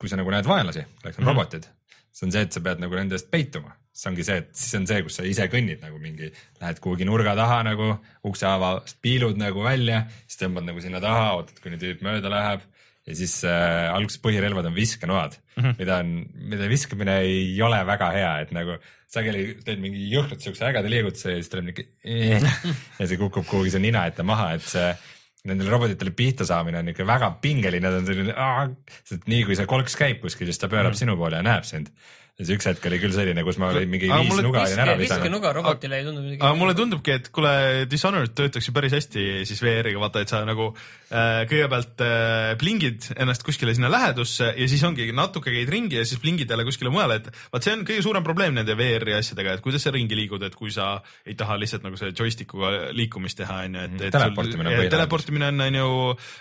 kui 0.00 0.08
sa 0.08 0.16
nagu 0.16 0.30
näed 0.32 0.46
vaenlasi, 0.48 0.84
kelleks 1.00 1.18
on 1.18 1.24
mm 1.24 1.28
-hmm. 1.28 1.32
robotid, 1.34 1.66
see 2.12 2.26
on 2.26 2.32
see, 2.32 2.44
et 2.46 2.52
sa 2.52 2.60
pead 2.64 2.80
nagu 2.80 2.96
nende 2.96 3.18
eest 3.18 3.30
peituma. 3.30 3.74
see 3.94 4.10
ongi 4.10 4.24
see, 4.26 4.36
et 4.42 4.48
siis 4.58 4.74
on 4.74 4.86
see, 4.90 5.02
kus 5.06 5.16
sa 5.20 5.22
ise 5.22 5.44
kõnnid 5.46 5.82
nagu 5.84 5.98
mingi, 6.02 6.32
lähed 6.60 6.80
kuhugi 6.82 7.04
nurga 7.06 7.36
taha 7.38 7.62
nagu, 7.62 7.92
ukse 8.26 8.46
avast 8.46 8.96
piilud 9.02 9.36
nagu 9.38 9.62
välja, 9.62 10.00
siis 10.26 10.40
tõmbad 10.40 10.66
nagu 10.66 10.80
sinna 10.80 11.00
taha, 11.00 11.36
ootad, 11.36 11.60
kuni 11.62 11.78
tüüp 11.78 12.02
mööda 12.02 12.32
läheb 12.32 12.64
ja 13.04 13.16
siis 13.18 13.36
äh, 13.46 13.92
alguses 13.92 14.20
põhirelvad 14.24 14.66
on 14.70 14.74
viskenoad 14.76 15.36
mm, 15.36 15.62
-hmm. 15.62 15.74
mida 15.78 15.96
on, 16.00 16.12
mida 16.52 16.68
viskamine 16.68 17.18
ei 17.20 17.62
ole 17.62 17.80
väga 17.86 18.10
hea, 18.16 18.32
et 18.42 18.52
nagu 18.56 18.78
sageli 19.14 19.58
teed 19.64 19.82
mingi 19.82 20.08
jõhkralt 20.10 20.42
siukse 20.42 20.64
ägeda 20.66 20.90
liigutuse 20.90 21.34
ja 21.34 21.42
siis 21.42 21.52
tuleb 21.52 21.68
mingi 21.68 21.86
ja 23.00 23.06
see 23.06 23.20
kukub 23.20 23.46
kuhugi 23.46 23.74
su 23.74 23.82
nina 23.82 24.06
ette 24.08 24.24
maha, 24.26 24.54
et 24.56 24.64
see 24.64 24.88
nendele 25.48 25.72
robotitele 25.72 26.14
pihta 26.16 26.46
saamine 26.48 26.80
on 26.80 26.90
ikka 26.92 27.06
väga 27.08 27.30
pingeline, 27.42 27.90
ta 27.90 28.00
on 28.00 28.06
selline, 28.08 28.34
sest 29.04 29.26
nii 29.30 29.44
kui 29.48 29.58
see 29.58 29.68
kolks 29.68 29.96
käib 30.00 30.22
kuskil, 30.22 30.48
siis 30.48 30.60
ta 30.60 30.70
pöörab 30.72 30.94
mm. 30.94 31.00
sinu 31.02 31.16
poole 31.20 31.40
ja 31.40 31.44
näeb 31.44 31.66
sind. 31.68 31.90
Siis 32.34 32.50
üks 32.56 32.66
hetk 32.66 32.86
oli 32.88 32.98
küll 32.98 33.14
selline, 33.14 33.44
kus 33.46 33.60
ma 33.62 33.68
olin 33.70 33.90
mingi 33.90 34.08
Aga 34.10 34.24
viis 34.26 34.40
nuga 34.42 34.64
olin 34.64 34.80
ära 34.82 34.96
visanud. 34.98 35.22
viskenuga 35.22 35.52
robotile 35.54 36.00
ei 36.00 36.06
tundu 36.06 36.24
midagi. 36.24 36.40
aga 36.40 36.58
mulle 36.58 36.74
tundubki, 36.74 37.14
et 37.14 37.28
kuule, 37.34 37.52
Dishonored 37.90 38.34
töötaks 38.34 38.68
ju 38.68 38.74
päris 38.74 38.96
hästi 38.96 39.26
siis 39.46 39.62
VR-iga, 39.62 40.00
vaata, 40.02 40.24
et 40.24 40.32
sa 40.34 40.40
nagu 40.48 40.66
äh, 40.74 41.44
kõigepealt 41.50 42.02
äh, 42.02 42.48
plingid 42.58 43.06
ennast 43.14 43.46
kuskile 43.46 43.76
sinna 43.78 43.92
lähedusse 43.92 44.50
ja 44.50 44.68
siis 44.72 44.82
ongi 44.88 45.06
natuke 45.14 45.54
käid 45.54 45.70
ringi 45.70 46.00
ja 46.00 46.08
siis 46.08 46.18
plingid 46.22 46.50
jälle 46.50 46.66
kuskile 46.66 46.90
mujale, 46.94 47.22
et 47.22 47.30
vaat 47.54 47.68
see 47.68 47.78
on 47.78 47.86
kõige 47.86 48.02
suurem 48.08 48.26
probleem 48.26 48.58
nende 48.58 48.74
VR-i 48.78 49.14
asjadega, 49.20 49.54
et 49.54 49.64
kuidas 49.64 49.86
sa 49.86 49.94
ringi 49.94 50.18
liigud, 50.18 50.42
et 50.42 50.58
kui 50.58 50.74
sa 50.74 50.96
ei 51.22 51.38
taha 51.38 51.60
lihtsalt 51.62 51.86
nagu 51.86 52.00
selle 52.00 52.18
joystick'uga 52.18 52.90
liikumist 52.98 53.38
teha, 53.44 53.62
on 53.68 53.78
ju, 53.78 53.86
et, 53.86 53.98
et 54.08 54.18
Teleportimine 54.18 54.66
on 54.66 54.72
põhilahendus. 54.74 54.96
teleportimine 54.98 55.52
on, 55.54 55.68
on 55.68 55.82
ju, 55.84 55.90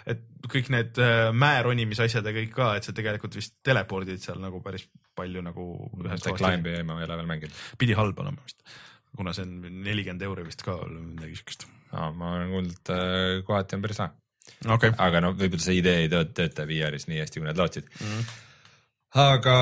et 0.09 0.29
kõik 0.51 0.69
need 0.73 0.99
äh, 1.01 1.29
mäeronimise 1.35 2.07
asjad 2.07 2.25
ja 2.27 2.33
kõik 2.35 2.53
ka, 2.55 2.69
et 2.77 2.87
sa 2.87 2.95
tegelikult 2.95 3.37
vist 3.37 3.55
telepordid 3.65 4.21
seal 4.23 4.41
nagu 4.43 4.59
päris 4.63 4.85
palju 5.15 5.43
nagu 5.45 5.67
kohast 5.93 6.31
Climbi 6.39 6.79
ma 6.87 6.99
ei 6.99 7.07
ole 7.07 7.19
veel 7.21 7.29
mänginud. 7.29 7.59
pidi 7.79 7.95
halb 7.97 8.19
olema 8.19 8.43
vist, 8.43 8.59
kuna 9.15 9.33
see 9.35 9.45
on 9.47 9.83
nelikümmend 9.85 10.25
euri 10.27 10.45
vist 10.47 10.63
ka 10.65 10.77
või 10.81 11.03
midagi 11.13 11.39
siukest. 11.39 11.67
ma 11.93 12.33
olen 12.37 12.55
kuulnud, 12.55 12.79
et 12.79 13.45
kohati 13.47 13.77
on 13.77 13.85
päris 13.85 14.01
lahe. 14.01 14.15
okei 14.65 14.93
okay., 14.93 14.95
aga 15.07 15.21
no 15.23 15.35
võib-olla 15.37 15.67
see 15.67 15.77
idee 15.79 16.01
ei 16.05 16.09
tööta, 16.11 16.67
VR-is 16.69 17.07
nii 17.11 17.21
hästi, 17.23 17.39
kui 17.39 17.47
nad 17.47 17.61
lootsid 17.61 17.87
mm. 17.87 18.09
-hmm. 18.09 18.33
aga 19.27 19.55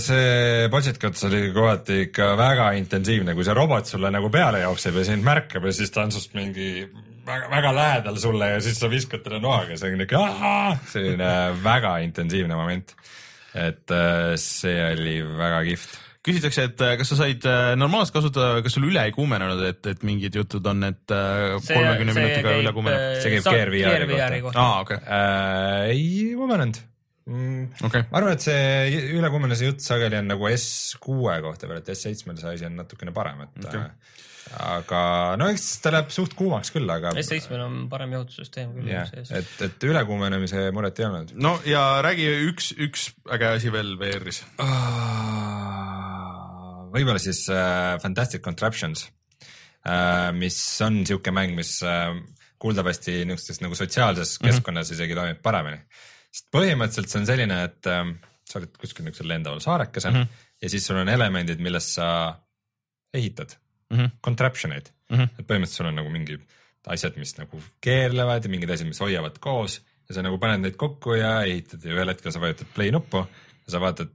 see 0.00 0.70
budget 0.72 1.02
cuts 1.02 1.28
oli 1.28 1.50
kohati 1.52 2.00
ikka 2.06 2.32
väga 2.40 2.70
intensiivne, 2.80 3.34
kui 3.34 3.44
see 3.44 3.58
robot 3.58 3.92
sulle 3.92 4.10
nagu 4.14 4.30
peale 4.30 4.64
jookseb 4.64 4.96
ja 4.96 5.04
sind 5.10 5.26
märkab 5.26 5.68
ja 5.68 5.76
siis 5.76 5.92
ta 5.92 6.06
on 6.06 6.14
sinust 6.14 6.32
mingi 6.38 6.88
väga, 7.26 7.50
väga 7.52 7.74
lähedal 7.76 8.18
sulle 8.20 8.50
ja 8.54 8.62
siis 8.64 8.80
sa 8.80 8.90
viskad 8.92 9.24
talle 9.24 9.42
noaga, 9.42 9.76
see 9.78 9.92
on 9.92 10.00
niuke 10.00 10.24
selline 10.92 11.30
väga 11.64 11.98
intensiivne 12.06 12.58
moment. 12.58 12.96
et 13.56 13.94
äh, 13.94 14.34
see 14.40 14.80
oli 14.92 15.20
väga 15.24 15.62
kihvt 15.70 15.94
küsitakse, 16.26 16.66
et 16.68 16.82
äh, 16.82 16.96
kas 16.98 17.12
sa 17.12 17.20
said 17.22 17.44
äh, 17.46 17.70
normaalselt 17.78 18.18
kasutada, 18.18 18.58
kas 18.64 18.74
sul 18.76 18.88
üle 18.88 19.04
ei 19.06 19.14
kuumenenud, 19.14 19.62
et, 19.68 19.80
et 19.92 20.02
mingid 20.04 20.34
jutud 20.36 20.66
on, 20.66 20.82
et 20.88 21.04
kolmekümne 21.06 22.16
minutiga 22.16 22.58
üle 22.60 22.74
kuumeneb? 22.76 23.06
See 23.22 23.32
käib 23.36 23.46
Gear 23.46 23.72
VR-i 24.10 24.42
kohta. 24.44 24.60
aa, 24.60 24.84
okei, 24.84 25.00
äh,. 25.06 25.94
ei 25.94 26.34
kuumenenud 26.36 26.82
mm,. 27.30 27.86
okei. 27.88 28.06
ma 28.10 28.20
arvan, 28.20 28.36
et 28.36 28.44
see 28.44 29.06
ülekuumenemise 29.16 29.70
jutt 29.70 29.86
sageli 29.86 30.20
on 30.20 30.30
nagu 30.34 30.50
S6 30.50 31.00
kohta 31.46 31.70
veel, 31.70 31.82
et 31.82 31.92
S7-l 31.94 32.42
see 32.42 32.54
asi 32.54 32.68
on 32.68 32.80
natukene 32.82 33.14
parem, 33.16 33.46
et 33.46 33.68
okay. 33.70 33.88
Aga 34.54 35.00
no 35.40 35.48
eks 35.50 35.64
ta 35.82 35.92
läheb 35.94 36.12
suht 36.14 36.36
kuumaks 36.38 36.70
küll, 36.74 36.86
aga 36.90 37.12
S7-l 37.18 37.64
on 37.64 37.78
parem 37.90 38.14
jahutussüsteem 38.14 38.76
küll 38.76 38.92
sees. 39.10 39.32
et, 39.34 39.50
et 39.66 39.86
ülekuumenemise 39.88 40.68
muret 40.76 41.00
ei 41.00 41.08
olnud. 41.08 41.34
no 41.42 41.56
ja 41.66 41.82
räägi 42.04 42.28
üks, 42.50 42.70
üks 42.86 43.08
äge 43.34 43.50
asi 43.56 43.72
veel 43.74 43.96
VR-is. 44.00 44.42
võib-olla 46.94 47.22
siis 47.22 47.42
äh, 47.52 47.96
Fantastic 48.02 48.44
Contraptions 48.46 49.08
äh,, 49.82 50.30
mis 50.36 50.60
on 50.86 51.02
siuke 51.08 51.34
mäng, 51.34 51.56
mis 51.58 51.78
äh, 51.86 52.14
kuuldavasti 52.62 53.18
niisugustes 53.24 53.60
nagu 53.64 53.78
sotsiaalses 53.78 54.38
keskkonnas 54.42 54.94
isegi 54.94 55.18
toimib 55.18 55.42
paremini. 55.44 55.82
sest 56.30 56.50
põhimõtteliselt 56.54 57.12
see 57.12 57.22
on 57.24 57.30
selline, 57.34 57.60
et 57.66 57.92
äh, 57.92 58.02
sa 58.46 58.60
oled 58.62 58.78
kuskil 58.78 59.08
niisugusel 59.08 59.32
lendaval 59.34 59.62
saarekesel 59.64 60.14
mm 60.14 60.22
-hmm. 60.22 60.50
ja 60.62 60.70
siis 60.70 60.86
sul 60.86 61.02
on 61.02 61.10
elemendid, 61.10 61.58
millest 61.58 61.98
sa 61.98 62.08
ehitad 63.16 63.58
mm. 63.90 63.96
-hmm. 63.96 64.10
contraption 64.22 64.72
eid 64.72 64.92
Mm 65.06 65.18
-hmm. 65.18 65.28
et 65.38 65.46
põhimõtteliselt 65.46 65.78
sul 65.78 65.86
on 65.86 65.94
nagu 66.00 66.10
mingid 66.10 66.40
asjad, 66.86 67.16
mis 67.16 67.36
nagu 67.38 67.60
keerlevad 67.80 68.44
ja 68.44 68.50
mingid 68.50 68.70
asjad, 68.70 68.88
mis 68.88 69.00
hoiavad 69.00 69.38
koos 69.42 69.80
ja 70.08 70.16
sa 70.16 70.22
nagu 70.22 70.38
paned 70.42 70.62
neid 70.64 70.78
kokku 70.80 71.14
ja 71.18 71.42
ehitad 71.46 71.84
ja 71.84 71.94
ühel 71.94 72.10
hetkel 72.10 72.34
sa 72.34 72.42
vajutad 72.42 72.70
play 72.74 72.90
nuppu 72.94 73.22
ja 73.22 73.74
sa 73.74 73.82
vaatad, 73.82 74.10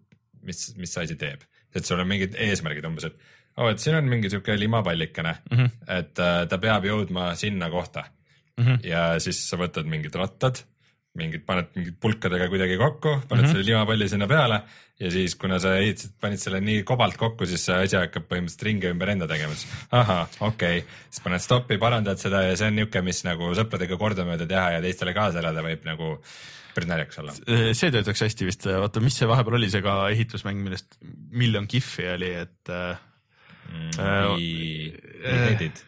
mis, 0.47 0.73
mis 0.79 0.93
see 0.93 1.03
asi 1.03 1.15
teeb. 1.15 1.43
et 1.75 1.87
sul 1.87 1.99
on 1.99 2.07
mingid 2.07 2.35
eesmärgid 2.35 2.85
umbes, 2.87 3.05
et 3.07 3.15
oo 3.57 3.65
oh,, 3.65 3.71
et 3.71 3.79
siin 3.79 3.95
on 3.95 4.09
mingi 4.11 4.29
sihuke 4.31 4.57
limapallikene 4.59 5.35
mm, 5.51 5.57
-hmm. 5.57 5.69
et 5.99 6.19
äh, 6.19 6.47
ta 6.47 6.57
peab 6.57 6.85
jõudma 6.85 7.35
sinna 7.35 7.69
kohta 7.69 8.03
mm. 8.57 8.65
-hmm. 8.65 8.79
ja 8.87 9.19
siis 9.19 9.39
sa 9.49 9.57
võtad 9.57 9.87
mingid 9.87 10.15
rattad, 10.15 10.63
mingid, 11.19 11.43
paned 11.47 11.73
mingid 11.75 11.97
pulkadega 11.99 12.47
kuidagi 12.51 12.77
kokku, 12.79 13.17
paned 13.27 13.43
mm 13.43 13.47
-hmm. 13.47 13.51
selle 13.51 13.67
limapalli 13.67 14.07
sinna 14.09 14.27
peale 14.31 14.61
ja 15.01 15.11
siis, 15.11 15.35
kuna 15.35 15.59
sa 15.59 15.73
ehitasid, 15.81 16.13
panid 16.21 16.39
selle 16.39 16.61
nii 16.63 16.83
kobalt 16.87 17.17
kokku, 17.19 17.45
siis 17.49 17.65
see 17.65 17.75
asi 17.87 17.97
hakkab 17.97 18.27
põhimõtteliselt 18.29 18.65
ringi 18.67 18.91
ümber 18.91 19.11
enda 19.13 19.27
tegema, 19.27 19.55
siis 19.57 19.85
ahah, 19.97 20.23
okei 20.39 20.79
okay., 20.83 21.03
siis 21.09 21.23
paned 21.25 21.43
stoppi, 21.43 21.77
parandad 21.81 22.21
seda 22.21 22.43
ja 22.45 22.55
see 22.55 22.71
on 22.71 22.79
niisugune, 22.79 23.05
mis 23.09 23.23
nagu 23.27 23.51
sõpradega 23.57 23.97
kordamööda 23.99 24.47
teha 24.47 24.67
ja 24.77 24.81
teistele 24.85 25.15
kaasa 25.17 25.43
elada 25.43 25.65
võib 25.65 25.85
nagu 25.89 26.15
päris 26.75 26.89
naljakas 26.91 27.21
olla. 27.23 27.35
see 27.73 27.91
töötaks 27.91 28.25
hästi 28.27 28.47
vist, 28.47 28.67
vaata, 28.85 29.03
mis 29.03 29.17
see 29.19 29.29
vahepeal 29.29 29.59
oli, 29.59 29.71
see 29.73 29.83
ka 29.85 29.99
ehitusmäng, 30.13 30.63
millest 30.63 30.99
miljon 31.35 31.67
kihvi 31.71 32.07
oli, 32.15 32.33
et 32.45 32.71
äh, 32.71 32.99
äh, 33.99 35.81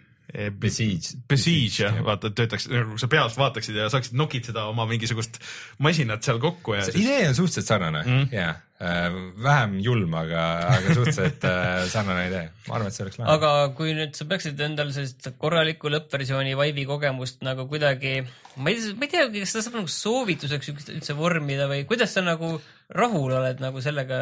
Besiege. 0.60 1.18
Besiege 1.30 1.84
jah, 1.86 1.98
vaata, 2.06 2.32
et 2.32 2.38
töötaks 2.40 2.66
nagu 2.72 2.98
sa 2.98 3.08
peas 3.12 3.36
vaataksid 3.38 3.76
ja 3.78 3.86
saaksid 3.94 4.16
nokitseda 4.18 4.64
oma 4.72 4.88
mingisugust 4.90 5.38
masinat 5.86 6.26
seal 6.26 6.40
kokku 6.42 6.74
ja 6.74 6.86
see 6.88 6.96
siis 6.98 7.06
idee 7.06 7.28
on 7.30 7.36
suhteliselt 7.38 7.70
sarnane 7.70 8.02
Mm. 8.04 8.16
mm. 8.24 8.34
ja 8.34 8.48
äh, 8.82 9.14
vähem 9.46 9.76
julm, 9.86 10.14
aga, 10.18 10.42
aga 10.74 10.96
suhteliselt 10.98 11.46
äh, 11.46 11.86
sarnane 11.94 12.26
idee. 12.32 12.44
ma 12.68 12.76
arvan, 12.80 12.90
et 12.90 12.98
see 12.98 13.06
oleks 13.06 13.20
lahe. 13.22 13.36
aga 13.38 13.52
kui 13.78 13.94
nüüd 13.94 14.18
sa 14.18 14.26
peaksid 14.34 14.60
endale 14.66 14.96
sellist 14.98 15.30
korralikku 15.38 15.92
lõppversiooni 15.94 16.58
Vive'i 16.58 16.88
kogemust 16.90 17.46
nagu 17.46 17.68
kuidagi, 17.70 18.16
ma 18.58 18.74
ei, 18.74 18.82
ma 18.98 19.06
ei 19.08 19.14
teagi, 19.14 19.46
kas 19.46 19.54
seda 19.54 19.68
saab 19.70 19.78
nagu 19.84 19.94
soovituseks 20.00 20.74
üldse- 20.74 20.98
üldse 20.98 21.16
vormida 21.22 21.70
või 21.72 21.86
kuidas 21.90 22.18
sa 22.18 22.26
nagu 22.26 22.56
rahul 22.90 23.38
oled 23.38 23.62
nagu 23.64 23.82
sellega, 23.86 24.18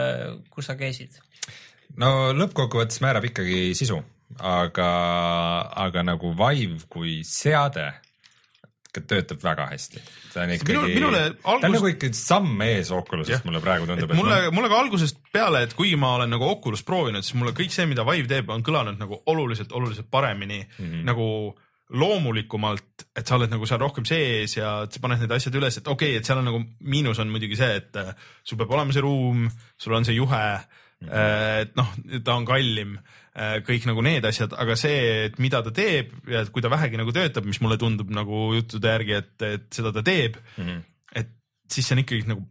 kus 0.51 0.67
sa 0.67 0.75
käisid? 0.79 1.15
no 1.99 2.31
lõppkokkuvõttes 2.35 2.99
määrab 3.03 3.25
ikkagi 3.31 3.71
sisu, 3.79 3.97
aga, 4.39 4.91
aga 5.85 6.03
nagu 6.03 6.33
Vive 6.37 6.85
kui 6.89 7.21
seade 7.27 7.91
töötab 8.91 9.39
väga 9.43 9.69
hästi. 9.71 10.01
ta 10.33 10.43
on 10.43 10.51
ikkagi, 10.51 10.79
minule 10.91 11.19
ta 11.37 11.53
on 11.53 11.63
nagu 11.63 11.87
ikkagi 11.93 12.17
samm 12.17 12.61
ees. 12.65 12.91
Oculusest, 12.91 13.45
mulle 13.47 13.61
praegu 13.63 13.87
tundub. 13.87 14.11
mulle, 14.17 14.49
mulle 14.51 14.69
ka 14.71 14.79
algusest 14.83 15.21
peale, 15.31 15.63
et 15.63 15.75
kui 15.77 15.95
ma 15.95 16.15
olen 16.17 16.31
nagu 16.33 16.47
Oculus 16.49 16.83
proovinud, 16.83 17.23
siis 17.23 17.37
mulle 17.39 17.55
kõik 17.55 17.71
see, 17.71 17.87
mida 17.87 18.05
Vive 18.07 18.27
teeb, 18.27 18.51
on 18.51 18.63
kõlanud 18.65 18.99
nagu 18.99 19.21
oluliselt, 19.31 19.71
oluliselt 19.71 20.11
paremini 20.11 20.59
mm, 20.65 20.85
-hmm. 20.85 21.05
nagu 21.07 21.27
loomulikumalt, 21.91 23.07
et 23.15 23.27
sa 23.27 23.35
oled 23.35 23.51
nagu 23.51 23.67
seal 23.67 23.79
rohkem 23.81 24.05
sees 24.07 24.55
ja 24.55 24.75
sa 24.87 25.01
paned 25.03 25.19
need 25.19 25.31
asjad 25.35 25.55
üles, 25.59 25.77
et 25.77 25.87
okei 25.87 26.13
okay,, 26.13 26.19
et 26.19 26.27
seal 26.27 26.39
on 26.39 26.47
nagu 26.47 26.61
miinus 26.79 27.19
on 27.19 27.31
muidugi 27.31 27.57
see, 27.59 27.81
et 27.81 27.95
äh, 27.99 28.13
sul 28.43 28.59
peab 28.59 28.71
olema 28.71 28.95
see 28.95 29.03
ruum, 29.03 29.49
sul 29.77 29.95
on 29.97 30.07
see 30.07 30.15
juhe 30.15 30.45
mm, 30.55 31.07
-hmm. 31.07 31.61
et 31.61 31.75
noh, 31.75 31.91
ta 32.23 32.35
on 32.35 32.45
kallim, 32.45 32.97
kõik 33.31 33.85
nagu 33.87 34.01
need 34.03 34.25
asjad, 34.27 34.51
aga 34.59 34.75
see, 34.75 35.27
et 35.27 35.37
mida 35.39 35.61
ta 35.63 35.71
teeb 35.71 36.11
ja 36.27 36.41
et 36.43 36.49
kui 36.51 36.63
ta 36.63 36.67
vähegi 36.71 36.99
nagu 36.99 37.13
töötab, 37.15 37.45
mis 37.47 37.61
mulle 37.63 37.77
tundub 37.79 38.09
nagu 38.11 38.49
juttude 38.57 38.91
järgi, 38.91 39.13
et, 39.21 39.35
et 39.47 39.67
seda 39.71 39.93
ta 39.95 40.03
teeb 40.03 40.35
mm, 40.35 40.65
-hmm. 40.65 40.81
et 41.15 41.29
siis 41.71 41.87
see 41.87 41.95
on 41.95 42.03
ikkagi 42.03 42.27
nagu 42.27 42.43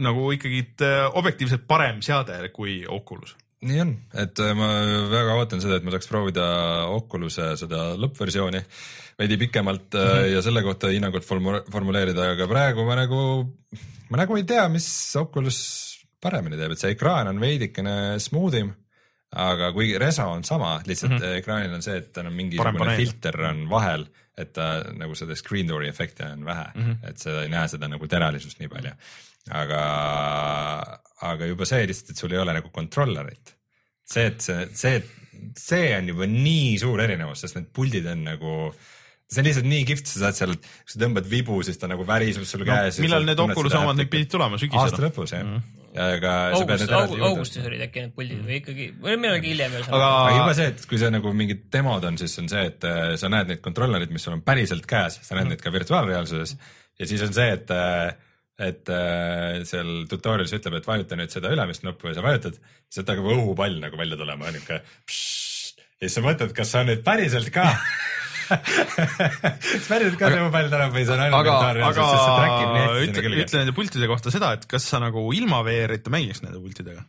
nagu 0.00 0.32
ikkagi 0.32 0.64
äh, 0.86 1.04
objektiivselt 1.18 1.66
parem 1.68 2.02
seade 2.02 2.38
kui 2.54 2.82
Oculus. 2.88 3.36
nii 3.60 3.80
on, 3.82 3.92
et 4.16 4.40
äh, 4.40 4.54
ma 4.56 4.68
väga 5.10 5.36
ootan 5.36 5.60
seda, 5.60 5.76
et 5.76 5.84
ma 5.84 5.92
saaks 5.92 6.08
proovida 6.08 6.46
Oculus'e 6.94 7.52
seda 7.60 7.90
lõppversiooni 8.00 8.62
veidi 9.20 9.36
pikemalt 9.36 9.92
mm 9.92 10.06
-hmm. 10.06 10.28
ja 10.34 10.42
selle 10.42 10.62
kohta 10.62 10.88
hinnangut 10.88 11.26
formu- 11.26 11.64
formuleerida, 11.72 12.30
aga 12.36 12.48
praegu 12.48 12.86
ma 12.86 12.96
nagu, 12.96 13.20
ma 14.10 14.22
nagu 14.22 14.36
ei 14.36 14.44
tea, 14.44 14.68
mis 14.68 14.86
Oculus 15.16 15.58
paremini 16.20 16.56
teeb, 16.56 16.72
et 16.72 16.78
see 16.78 16.94
ekraan 16.96 17.28
on 17.28 17.40
veidikene 17.40 18.18
smooth 18.18 18.56
im 18.56 18.72
aga 19.30 19.70
kuigi 19.74 19.98
reso 20.02 20.26
on 20.26 20.42
sama, 20.44 20.80
lihtsalt 20.86 21.12
mm 21.12 21.18
-hmm. 21.18 21.38
ekraanil 21.38 21.74
on 21.74 21.82
see, 21.82 21.96
et 22.02 22.12
tal 22.12 22.26
on 22.26 22.34
mingisugune 22.34 22.96
filter 22.96 23.40
on 23.46 23.68
vahel, 23.70 24.06
et 24.38 24.52
ta 24.52 24.82
nagu 24.96 25.14
seda 25.14 25.36
screen 25.36 25.68
door'i 25.68 25.88
efekti 25.88 26.24
on 26.26 26.44
vähe 26.44 26.66
mm, 26.74 26.82
-hmm. 26.82 27.08
et 27.10 27.18
sa 27.18 27.42
ei 27.42 27.48
näe 27.48 27.68
seda 27.68 27.88
nagu 27.88 28.08
teralisust 28.08 28.58
nii 28.58 28.68
palju. 28.68 28.90
aga, 29.50 29.80
aga 31.22 31.46
juba 31.46 31.64
see 31.64 31.86
lihtsalt, 31.86 32.10
et 32.10 32.16
sul 32.16 32.32
ei 32.32 32.38
ole 32.38 32.52
nagu 32.52 32.68
controller'it. 32.68 33.54
see, 34.04 34.26
et 34.26 34.40
see, 34.40 34.68
see, 34.74 35.02
see 35.58 35.96
on 35.98 36.08
juba 36.08 36.26
nii 36.26 36.78
suur 36.78 37.00
erinevus, 37.00 37.40
sest 37.40 37.56
need 37.56 37.70
puldid 37.72 38.06
on 38.06 38.24
nagu 38.24 38.74
see 39.30 39.40
on 39.40 39.46
lihtsalt 39.46 39.68
nii 39.70 39.84
kihvt, 39.86 40.06
sa 40.10 40.24
saad 40.24 40.38
seal, 40.38 40.56
kui 40.58 40.90
sa 40.90 41.00
tõmbad 41.04 41.28
vibu, 41.30 41.62
siis 41.62 41.78
ta 41.78 41.86
nagu 41.90 42.06
väriseb 42.06 42.42
sul 42.48 42.64
no, 42.64 42.72
käes. 42.72 42.98
millal 42.98 43.28
need 43.28 43.38
Oculus 43.38 43.78
omad 43.78 44.00
nüüd 44.00 44.10
pidid 44.10 44.32
tulema, 44.32 44.58
aasta 44.58 44.66
sügisel? 44.66 45.04
lõpus 45.06 45.36
jah 45.36 45.44
mm, 45.44 45.60
-hmm. 45.60 45.79
Aga 45.90 46.32
sa 46.54 46.60
august, 46.60 46.90
juurde 46.90 47.26
augustis 47.26 47.66
olid 47.66 47.82
äkki 47.86 48.04
need 48.04 48.14
puldid 48.14 48.42
või 48.46 48.56
ikkagi, 48.60 48.88
või 49.02 49.16
millalgi 49.18 49.52
hiljem 49.54 49.72
aga 49.72 49.80
ühesõnaga. 49.80 50.10
aga 50.20 50.36
juba 50.36 50.56
see, 50.58 50.66
et 50.70 50.84
kui 50.92 51.00
sa 51.02 51.10
nagu 51.10 51.32
mingid 51.34 51.64
demod 51.74 52.06
on, 52.06 52.18
siis 52.20 52.36
on 52.42 52.50
see, 52.52 52.64
et 52.70 52.86
äh, 52.86 53.00
sa 53.20 53.30
näed 53.32 53.50
neid 53.50 53.62
kontrollerid, 53.64 54.12
mis 54.14 54.26
sul 54.26 54.36
on 54.36 54.44
päriselt 54.46 54.86
käes, 54.90 55.18
sa 55.26 55.38
näed 55.38 55.50
neid 55.50 55.64
ka 55.64 55.72
virtuaalreaalsuses 55.74 56.54
ja 57.00 57.08
siis 57.10 57.24
on 57.26 57.34
see, 57.34 57.48
et 57.56 57.74
äh, 57.74 58.12
et 58.60 58.92
äh, 58.92 59.62
seal 59.66 60.04
tutorial'is 60.10 60.52
ütleb, 60.58 60.78
et 60.78 60.86
vajuta 60.86 61.16
nüüd 61.16 61.32
seda 61.32 61.50
ülemist 61.54 61.82
nuppu 61.86 62.10
ja 62.10 62.18
sa 62.18 62.24
vajutad, 62.26 62.60
siis 62.92 63.02
hakkab 63.02 63.30
õhupall 63.32 63.80
nagu 63.82 63.98
välja 63.98 64.20
tulema, 64.20 64.52
niuke. 64.54 64.82
ja 64.84 66.04
siis 66.04 66.18
sa 66.18 66.24
mõtled, 66.24 66.52
kas 66.56 66.74
see 66.74 66.84
on 66.84 66.92
nüüd 66.92 67.02
päriselt 67.06 67.50
ka 67.54 67.66
kas 68.50 69.86
päriselt 69.88 70.18
ka 70.20 70.30
see 70.32 70.42
õhupall 70.42 70.70
tuleb 70.72 70.92
või 70.96 71.06
see 71.06 71.14
on 71.16 71.24
ainult 71.26 71.46
virtuaalreaalsus, 71.46 72.10
sest 72.10 72.26
see 72.26 72.36
track 72.36 72.58
ib 72.58 72.70
nii 72.74 72.82
hästi 72.82 72.90
ütle, 72.90 73.06
sinna 73.06 73.24
külge 73.26 73.46
ütle 73.46 73.62
nende 73.62 73.76
pultide 73.76 74.10
kohta 74.10 74.34
seda, 74.34 74.52
et 74.58 74.68
kas 74.70 74.90
sa 74.92 75.00
nagu 75.02 75.24
ilma 75.36 75.62
VR-ita 75.66 76.12
mängiks 76.12 76.44
nende 76.44 76.62
pultidega? 76.62 77.06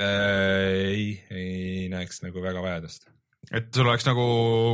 Äh, 0.00 0.90
ei, 0.90 1.08
ei 1.30 1.88
näeks 1.92 2.22
nagu 2.24 2.42
väga 2.44 2.62
vajadust. 2.64 3.08
Et 3.50 3.70
sul 3.74 3.88
oleks 3.88 4.04
nagu 4.06 4.24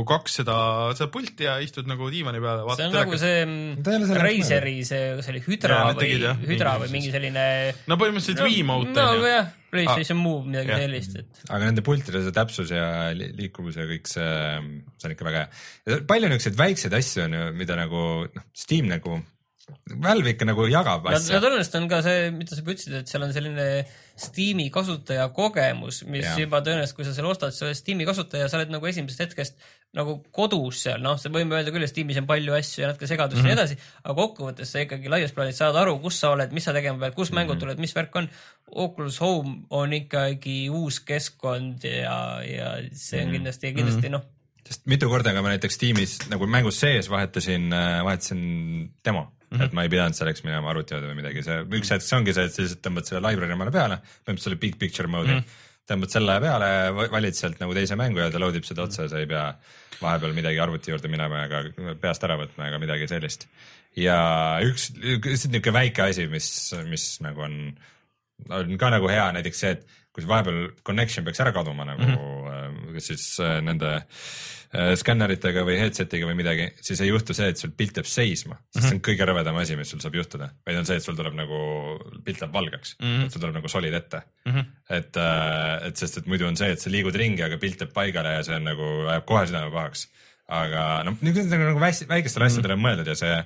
kaks 0.07 0.35
seda, 0.41 0.55
seda 0.97 1.07
pulti 1.13 1.47
ja 1.47 1.55
istud 1.63 1.87
nagu 1.89 2.09
diivani 2.13 2.41
peale. 2.43 2.65
see 2.77 2.87
on 2.89 2.93
nagu 2.93 3.17
see 3.21 3.37
jaoks 3.41 4.11
Razeri 4.21 4.75
see, 4.85 5.05
kas 5.17 5.29
oli 5.31 5.41
Hydra 5.45 5.79
nad 5.87 6.01
või 6.01 6.51
Hydra 6.51 6.73
või 6.83 6.91
mingi 6.93 7.13
selline. 7.13 7.45
no 7.89 7.97
põhimõtteliselt 7.97 8.43
Wiimote 8.45 8.93
no 8.99 9.07
on 9.15 9.23
ju. 9.23 9.39
PlayStation 9.71 10.19
Move, 10.21 10.45
midagi 10.47 10.71
Jah. 10.71 10.83
sellist, 10.85 11.15
et 11.19 11.41
aga 11.49 11.65
nende 11.67 11.83
pultide 11.83 12.21
see 12.23 12.35
täpsus 12.35 12.69
ja 12.71 12.85
li- 13.17 13.33
liikuvus 13.35 13.75
ja 13.79 13.87
kõik 13.89 14.07
see, 14.07 14.35
see 14.95 15.09
on 15.09 15.15
ikka 15.15 15.27
väga 15.27 15.41
hea. 15.47 15.97
palju 16.07 16.29
niisuguseid 16.31 16.59
väikseid 16.61 16.95
asju 17.01 17.25
on 17.25 17.35
ju, 17.39 17.47
mida 17.63 17.75
nagu 17.79 18.03
noh, 18.29 18.45
Steam 18.55 18.87
nagu, 18.91 19.17
Valve 20.03 20.31
ikka 20.31 20.45
nagu 20.47 20.63
jagab 20.67 21.05
ja 21.07 21.13
ja 21.15 21.19
asja. 21.19 21.39
tõenäoliselt 21.43 21.73
on 21.79 21.87
ka 21.91 21.97
see, 22.03 22.27
mida 22.35 22.55
sa 22.55 22.61
ütlesid, 22.63 22.93
et 23.01 23.09
seal 23.11 23.23
on 23.25 23.33
selline 23.35 23.65
Steam'i 24.17 24.67
kasutaja 24.71 25.25
kogemus, 25.35 26.01
mis 26.07 26.23
ja. 26.23 26.35
juba 26.39 26.61
tõenäoliselt, 26.63 26.95
kui 26.95 27.07
sa 27.07 27.13
selle 27.15 27.31
ostad, 27.31 27.55
sa 27.55 27.65
oled 27.67 27.75
Steam'i 27.75 28.07
kasutaja, 28.07 28.47
sa 28.47 28.59
oled 28.59 28.71
nagu 28.71 28.87
esimesest 28.87 29.25
hetkest 29.25 29.59
nagu 29.97 30.17
kodus 30.35 30.81
seal, 30.85 31.03
noh, 31.03 31.19
sa 31.19 31.31
võime 31.33 31.57
öelda 31.57 31.73
küll, 31.75 31.83
et 31.83 31.91
Steamis 31.91 32.19
on 32.21 32.27
palju 32.29 32.55
asju 32.55 32.83
ja 32.83 32.91
natuke 32.91 33.09
segadust 33.09 33.41
mm 33.41 33.47
-hmm. 33.47 33.51
ja 33.51 33.55
nii 33.55 33.61
edasi, 33.61 33.77
aga 34.03 34.15
kokkuvõttes 34.21 34.71
sa 34.71 34.83
ikkagi 34.83 35.11
laias 35.11 35.35
plaanis 35.35 35.59
saad 35.59 35.75
aru, 35.79 35.97
kus 36.03 36.19
sa 36.19 36.31
oled, 36.35 36.51
mis 36.55 36.67
sa 36.67 36.75
tegema 36.75 36.99
pead, 37.03 37.15
kus 37.15 37.31
mängud 37.31 37.55
mm 37.55 37.55
-hmm. 37.55 37.59
tulevad, 37.59 37.83
mis 37.83 37.95
värk 37.95 38.15
on. 38.15 38.29
Oculus 38.67 39.19
Home 39.23 39.63
on 39.69 39.93
ikkagi 39.93 40.69
uus 40.69 40.99
keskkond 40.99 41.83
ja, 41.83 42.43
ja 42.43 42.73
see 42.91 43.23
on 43.23 43.31
kindlasti, 43.31 43.73
kindlasti 43.73 44.11
noh, 44.11 44.25
sest 44.67 44.83
mitu 44.85 45.07
korda 45.09 45.33
ka 45.33 45.41
ma 45.41 45.55
näiteks 45.55 45.77
tiimis 45.79 46.19
nagu 46.27 46.47
mängus 46.47 46.79
sees 46.79 47.09
vahetasin, 47.09 47.71
vahetasin 48.03 48.43
demo 49.05 49.23
mm, 49.23 49.36
-hmm. 49.57 49.69
et 49.69 49.77
ma 49.77 49.85
ei 49.85 49.91
pidanud 49.93 50.17
selleks 50.17 50.43
minema 50.45 50.69
arvuti 50.71 50.95
juurde 50.95 51.09
või 51.11 51.19
midagi, 51.21 51.43
see 51.45 51.63
üks 51.79 51.93
hetk 51.93 52.05
see 52.05 52.17
ongi 52.17 52.35
see, 52.35 52.45
et 52.49 52.53
sa 52.53 52.61
lihtsalt 52.63 52.83
tõmbad 52.85 53.09
selle 53.09 53.23
library 53.25 53.55
omale 53.55 53.73
peale, 53.73 53.99
põhimõtteliselt 54.03 54.49
selle 54.49 54.61
big 54.61 54.77
picture 54.81 55.07
mode'i 55.07 55.33
mm, 55.33 55.41
-hmm. 55.41 55.83
tõmbad 55.91 56.13
selle 56.13 56.37
peale, 56.43 56.69
valid 57.17 57.39
sealt 57.39 57.59
nagu 57.63 57.73
teise 57.77 57.99
mängu 57.99 58.23
ja 58.23 58.29
ta 58.31 58.39
load 58.39 58.55
ib 58.59 58.67
seda 58.69 58.87
otse, 58.87 59.09
sa 59.09 59.19
ei 59.19 59.29
pea 59.29 59.49
vahepeal 60.01 60.33
midagi 60.37 60.59
arvuti 60.59 60.91
juurde 60.91 61.11
minema 61.11 61.45
ega 61.45 61.63
peast 62.01 62.23
ära 62.23 62.37
võtma 62.37 62.69
ega 62.69 62.79
midagi 62.81 63.07
sellist. 63.09 63.47
ja 63.97 64.17
üks, 64.61 64.91
lihtsalt 64.95 65.53
niisugune 65.53 65.77
väike 65.79 66.09
asi, 66.09 66.27
mis, 66.27 66.49
mis 66.87 67.05
nagu 67.25 67.41
on, 67.41 67.55
on 68.49 68.77
ka 68.77 68.91
nagu 68.93 69.09
hea, 69.09 69.31
näiteks 69.39 69.63
see, 69.63 69.71
et 69.77 69.87
kui 70.13 70.25
vahepeal 70.25 70.71
connection 70.85 71.25
peaks 71.25 71.41
ära 71.41 71.51
kaduma 71.53 71.85
nagu 71.85 72.01
mm 72.01 72.15
-hmm. 72.15 72.99
siis 72.99 73.39
äh, 73.39 73.61
nende 73.61 73.95
äh, 73.95 74.03
skänneritega 74.99 75.63
või 75.63 75.77
headset'iga 75.79 76.27
või 76.27 76.35
midagi, 76.41 76.65
siis 76.83 76.99
ei 77.03 77.07
juhtu 77.07 77.35
see, 77.35 77.47
et 77.53 77.61
sul 77.61 77.71
pilt 77.77 77.97
jääb 77.97 78.09
seisma, 78.09 78.57
sest 78.73 78.89
see 78.89 78.97
on 78.97 79.01
kõige 79.05 79.27
rõvedam 79.29 79.55
asi, 79.61 79.77
mis 79.79 79.91
sul 79.93 80.01
saab 80.03 80.17
juhtuda, 80.19 80.49
vaid 80.67 80.79
on 80.81 80.87
see, 80.89 80.97
et 80.99 81.05
sul 81.05 81.15
tuleb 81.15 81.37
nagu, 81.37 81.59
pilt 82.25 82.43
läheb 82.43 82.53
valgeks 82.57 82.97
mm, 82.97 83.07
-hmm. 83.07 83.25
et 83.25 83.35
sul 83.35 83.43
tuleb 83.43 83.55
nagu 83.59 83.71
solid 83.71 83.95
ette 83.95 84.21
mm. 84.45 84.51
-hmm. 84.51 84.69
et, 84.99 85.21
et 85.87 86.03
sest, 86.03 86.19
et 86.19 86.27
muidu 86.27 86.49
on 86.49 86.59
see, 86.59 86.71
et 86.75 86.83
sa 86.83 86.91
liigud 86.91 87.15
ringi, 87.15 87.43
aga 87.47 87.57
pilt 87.57 87.81
jääb 87.81 87.93
paigale 87.95 88.37
ja 88.37 88.43
see 88.43 88.59
on 88.59 88.67
nagu, 88.67 88.91
ajab 89.07 89.25
kohe 89.25 89.45
südame 89.47 89.71
pahaks. 89.71 90.07
aga 90.47 91.03
noh, 91.03 91.17
niisugused 91.21 91.51
nagu, 91.51 91.79
väikestele 91.79 92.45
asjadele 92.45 92.75
on 92.75 92.83
mõeldud 92.83 93.07
ja 93.07 93.15
see, 93.15 93.43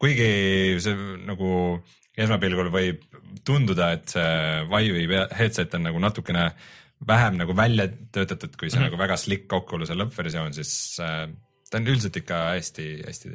kuigi 0.00 0.80
see 0.80 0.96
nagu 1.28 1.82
esmapilgul 2.16 2.68
võib 2.72 3.04
tunduda, 3.44 3.92
et 3.96 4.12
see 4.12 4.64
Vive'i 4.68 5.26
headset 5.36 5.74
on 5.74 5.86
nagu 5.88 6.00
natukene 6.02 6.50
vähem 7.08 7.38
nagu 7.40 7.56
välja 7.56 7.88
töötatud, 8.14 8.54
kui 8.58 8.70
see 8.70 8.78
mm 8.78 8.84
-hmm. 8.84 8.90
nagu 8.90 9.00
väga 9.00 9.16
slick 9.16 9.52
Oculus'e 9.52 9.96
lõppversioon, 9.98 10.52
siis 10.56 11.00
äh, 11.02 11.26
ta 11.70 11.80
on 11.80 11.88
üldiselt 11.88 12.16
ikka 12.16 12.38
hästi-hästi, 12.52 13.28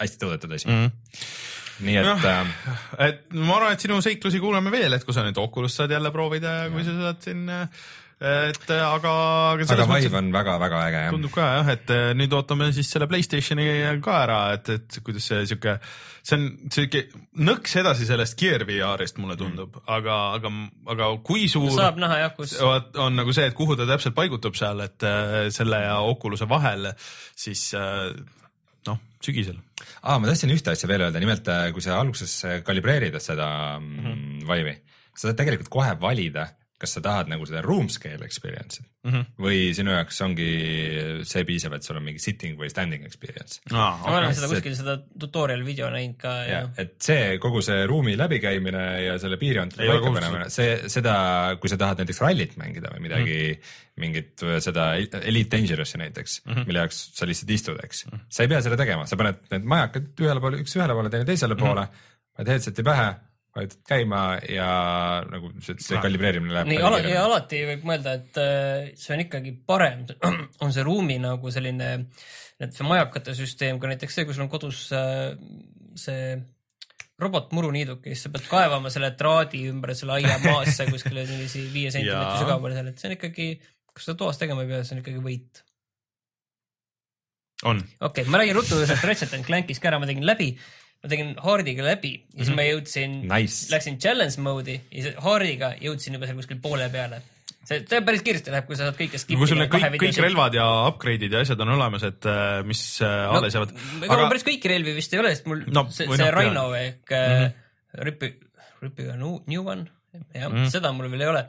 hästi 0.00 0.18
toodetud 0.18 0.52
asi 0.52 0.68
mm. 0.68 0.84
-hmm. 0.84 1.86
nii 1.86 1.96
et 1.96 2.06
Jah. 2.06 2.24
äh, 2.24 3.08
et 3.08 3.22
ma 3.32 3.56
arvan, 3.56 3.72
et 3.72 3.80
sinu 3.80 4.00
seiklusi 4.02 4.40
kuuleme 4.40 4.70
veel, 4.70 4.92
et 4.92 5.04
kui 5.04 5.14
sa 5.14 5.26
nüüd 5.26 5.38
Oculus 5.38 5.76
saad 5.76 5.90
jälle 5.90 6.10
proovida 6.10 6.54
ja 6.62 6.70
kui 6.70 6.84
sa 6.84 6.96
saad 7.00 7.22
siin, 7.22 7.46
et 8.18 8.64
aga, 8.74 8.82
aga 8.82 9.10
aga 9.54 9.66
selles 9.68 9.86
mõttes 9.86 10.08
Vive 10.08 10.18
on 10.18 10.30
väga-väga 10.34 10.78
äge 10.88 11.02
jah. 11.04 11.12
tundub 11.14 11.32
ka 11.34 11.44
jah, 11.46 11.68
et 11.70 11.92
eh, 11.94 12.06
nüüd 12.18 12.32
ootame 12.34 12.70
siis 12.74 12.90
selle 12.90 13.06
Playstationi 13.10 13.66
ka 14.02 14.16
ära, 14.24 14.38
et, 14.56 14.70
et 14.74 14.98
kuidas 15.06 15.28
see 15.30 15.44
sihuke, 15.46 15.76
see 16.26 16.38
on 16.38 16.48
sihuke 16.74 17.04
nõks 17.46 17.76
edasi 17.78 18.08
sellest 18.08 18.34
Gear 18.40 18.66
VR-ist 18.66 19.20
mulle 19.22 19.38
tundub 19.38 19.78
mm., 19.78 19.86
aga, 19.98 20.18
aga, 20.38 20.52
aga 20.96 21.12
kui 21.30 21.46
suur 21.52 21.70
saab 21.76 22.02
näha 22.02 22.18
jah, 22.24 22.34
kus 22.34 22.56
on 22.58 23.14
nagu 23.18 23.36
see, 23.36 23.46
et 23.52 23.56
kuhu 23.58 23.78
ta 23.78 23.86
täpselt 23.86 24.18
paigutub 24.18 24.58
seal, 24.58 24.82
et 24.82 25.06
äh, 25.06 25.38
selle 25.54 25.84
ja 25.84 26.00
Oculus'e 26.08 26.50
vahel, 26.50 26.90
siis 27.38 27.68
äh, 27.78 28.10
noh, 28.88 29.00
sügisel. 29.24 29.58
aa, 30.02 30.18
ma 30.18 30.26
tahtsin 30.30 30.52
ühte 30.54 30.74
asja 30.74 30.90
veel 30.90 31.06
öelda, 31.06 31.22
nimelt 31.22 31.48
äh, 31.52 31.68
kui 31.74 31.84
sa 31.84 32.00
alguses 32.02 32.34
äh, 32.48 32.60
kalibreerid 32.66 33.14
seda 33.22 33.78
mm 33.78 33.98
-hmm. 33.98 34.46
Vive'i, 34.48 34.80
sa 35.14 35.28
saad 35.28 35.38
tegelikult 35.38 35.70
kohe 35.70 35.94
valida, 36.00 36.48
kas 36.78 36.94
sa 36.94 37.00
tahad 37.04 37.30
nagu 37.30 37.46
seda 37.46 37.62
room 37.64 37.88
scale 37.92 38.24
experience'i 38.26 38.84
mm 38.84 38.98
Mhm. 39.08 39.16
-hmm. 39.16 39.44
või 39.44 39.58
sinu 39.76 39.92
jaoks 39.94 40.20
ongi 40.24 40.48
see 41.28 41.44
piisav, 41.48 41.74
et 41.76 41.86
sul 41.86 41.96
on 41.96 42.04
mingi 42.04 42.20
sitting 42.22 42.58
või 42.58 42.68
standing 42.70 43.04
experience. 43.06 43.60
aa, 43.72 43.96
ma 44.02 44.16
olen 44.18 44.34
seda 44.34 44.48
kuskil 44.50 44.74
seda 44.76 44.96
tutorial 45.22 45.62
video 45.64 45.90
näinud 45.90 46.16
ka 46.20 46.32
ja, 46.48 46.60
et 46.76 46.96
see 47.02 47.38
kogu 47.42 47.62
see 47.64 47.86
ruumi 47.86 48.16
läbikäimine 48.18 48.84
ja 49.04 49.18
selle 49.22 49.38
piirjoonte 49.40 49.82
Ei 49.82 49.88
ole 49.88 50.00
paikapanemine, 50.00 50.50
see, 50.50 50.88
seda, 50.90 51.14
kui 51.60 51.70
sa 51.70 51.78
tahad 51.80 52.02
näiteks 52.02 52.20
rallit 52.24 52.56
mängida 52.60 52.92
või 52.94 53.04
midagi 53.06 53.38
mm, 53.38 53.54
-hmm. 53.54 54.02
mingit 54.02 54.46
seda 54.66 54.90
Elite 54.98 55.56
Dangerous'i 55.56 56.02
näiteks 56.02 56.42
mm, 56.44 56.52
-hmm. 56.52 56.66
mille 56.66 56.84
jaoks 56.84 57.00
sa 57.14 57.26
lihtsalt 57.26 57.50
istud, 57.50 57.80
eks 57.84 58.06
mm. 58.06 58.12
-hmm. 58.12 58.26
sa 58.28 58.42
ei 58.42 58.48
pea 58.48 58.62
seda 58.62 58.76
tegema, 58.76 59.06
sa 59.06 59.16
paned 59.16 59.40
need 59.50 59.64
majakad 59.64 60.10
ühele 60.20 60.40
poole, 60.40 60.60
üks 60.64 60.76
ühele 60.76 60.92
poole, 60.98 61.10
teine 61.10 61.24
teisele 61.24 61.54
mm 61.54 61.60
-hmm. 61.60 61.66
poole, 61.66 61.88
paned 62.36 62.52
headset'i 62.52 62.82
pähe, 62.82 63.14
vajutad 63.58 63.80
käima 63.88 64.22
ja 64.48 64.68
nagu 65.28 65.52
see, 65.64 65.78
see 65.82 66.00
kalibreerimine 66.02 66.54
läheb 66.54 66.70
nii 66.70 66.82
ala, 66.88 67.00
ja 67.04 67.24
alati 67.26 67.62
võib 67.72 67.88
mõelda, 67.90 68.18
et 68.20 68.40
äh, 68.42 68.90
see 68.98 69.14
on 69.16 69.24
ikkagi 69.24 69.54
parem, 69.68 70.04
on 70.64 70.74
see 70.74 70.86
ruumi 70.86 71.18
nagu 71.22 71.54
selline, 71.54 71.90
et 72.58 72.76
see 72.76 72.86
majakate 72.86 73.34
süsteem, 73.38 73.80
ka 73.82 73.90
näiteks 73.90 74.20
see, 74.20 74.28
kui 74.28 74.36
sul 74.36 74.46
on 74.46 74.52
kodus 74.52 74.86
äh, 74.96 75.34
see 75.98 76.36
robotmuruniiduki, 77.18 78.12
siis 78.14 78.26
sa 78.26 78.34
pead 78.34 78.46
kaevama 78.46 78.92
selle 78.94 79.10
traadi 79.18 79.64
ümber 79.72 79.94
selle 79.98 80.18
aia 80.20 80.38
maasse 80.44 80.86
kuskile 80.92 81.24
niiviisi 81.26 81.64
viie 81.72 81.90
sentimeetri 81.94 82.44
sügavale 82.44 82.76
seal, 82.78 82.92
et 82.92 83.00
see 83.00 83.10
on 83.10 83.16
ikkagi, 83.16 83.48
kui 83.90 84.04
seda 84.04 84.18
toas 84.20 84.38
tegema 84.40 84.64
ei 84.64 84.70
pea, 84.70 84.84
see 84.86 84.96
on 84.96 85.02
ikkagi 85.02 85.24
võit. 85.24 85.64
on. 87.66 87.82
okei 87.82 88.22
okay,, 88.22 88.30
ma 88.30 88.38
räägin 88.38 88.60
ruttu 88.60 88.78
sellest 88.78 89.06
Ratchet 89.08 89.34
and 89.34 89.46
Clankist 89.48 89.82
ka 89.82 89.90
ära, 89.90 89.98
ma 89.98 90.06
tegin 90.06 90.26
läbi, 90.26 90.52
ma 91.02 91.08
tegin 91.12 91.34
Hardiga 91.38 91.84
läbi 91.86 92.12
ja 92.34 92.44
siis 92.44 92.54
ma 92.56 92.64
jõudsin 92.66 93.20
Nice. 93.30 93.68
läksin 93.72 93.98
challenge 94.02 94.40
mode'i 94.42 94.80
ja 94.98 95.12
Hardiga 95.22 95.72
jõudsin 95.82 96.16
juba 96.18 96.26
seal 96.26 96.38
kuskil 96.40 96.58
poole 96.62 96.88
peale. 96.90 97.20
see, 97.68 97.84
see 97.86 98.00
päris 98.02 98.22
kiiresti 98.26 98.50
läheb, 98.50 98.66
kui 98.66 98.76
sa 98.78 98.88
saad 98.88 98.96
kõike 98.98 99.18
skip 99.20 99.38
kui 99.38 99.46
sul 99.50 99.60
need 99.60 99.70
kõik, 99.70 99.98
kõik 100.02 100.18
relvad 100.24 100.54
ja 100.58 100.66
upgrade'id 100.88 101.32
ja 101.36 101.44
asjad 101.44 101.60
on 101.64 101.74
olemas, 101.76 102.02
et 102.08 102.26
äh, 102.26 102.64
mis 102.66 102.82
äh, 103.04 103.28
alles 103.30 103.54
jäävad. 103.54 103.74
ega 104.02 104.16
mul 104.18 104.28
päris 104.32 104.46
kõiki 104.48 104.72
relvi 104.74 104.94
vist 104.96 105.14
ei 105.14 105.20
ole, 105.22 105.34
sest 105.36 105.46
mul 105.46 105.62
No, 105.68 105.84
no, 105.84 105.86
see, 105.94 106.08
see 106.08 106.18
noh, 106.24 106.34
Rhino 106.34 106.66
ehk 106.74 107.14
mm 107.14 107.28
Mhm. 107.28 107.44
-hmm. 107.44 108.04
Ripi, 108.08 108.28
Ripiga 108.82 109.14
new, 109.16 109.38
new 109.46 109.64
one, 109.66 109.86
jah 110.34 110.48
mm, 110.48 110.54
-hmm. 110.64 110.70
seda 110.70 110.92
mul 110.92 111.08
veel 111.10 111.22
ei 111.24 111.28
ole. 111.28 111.44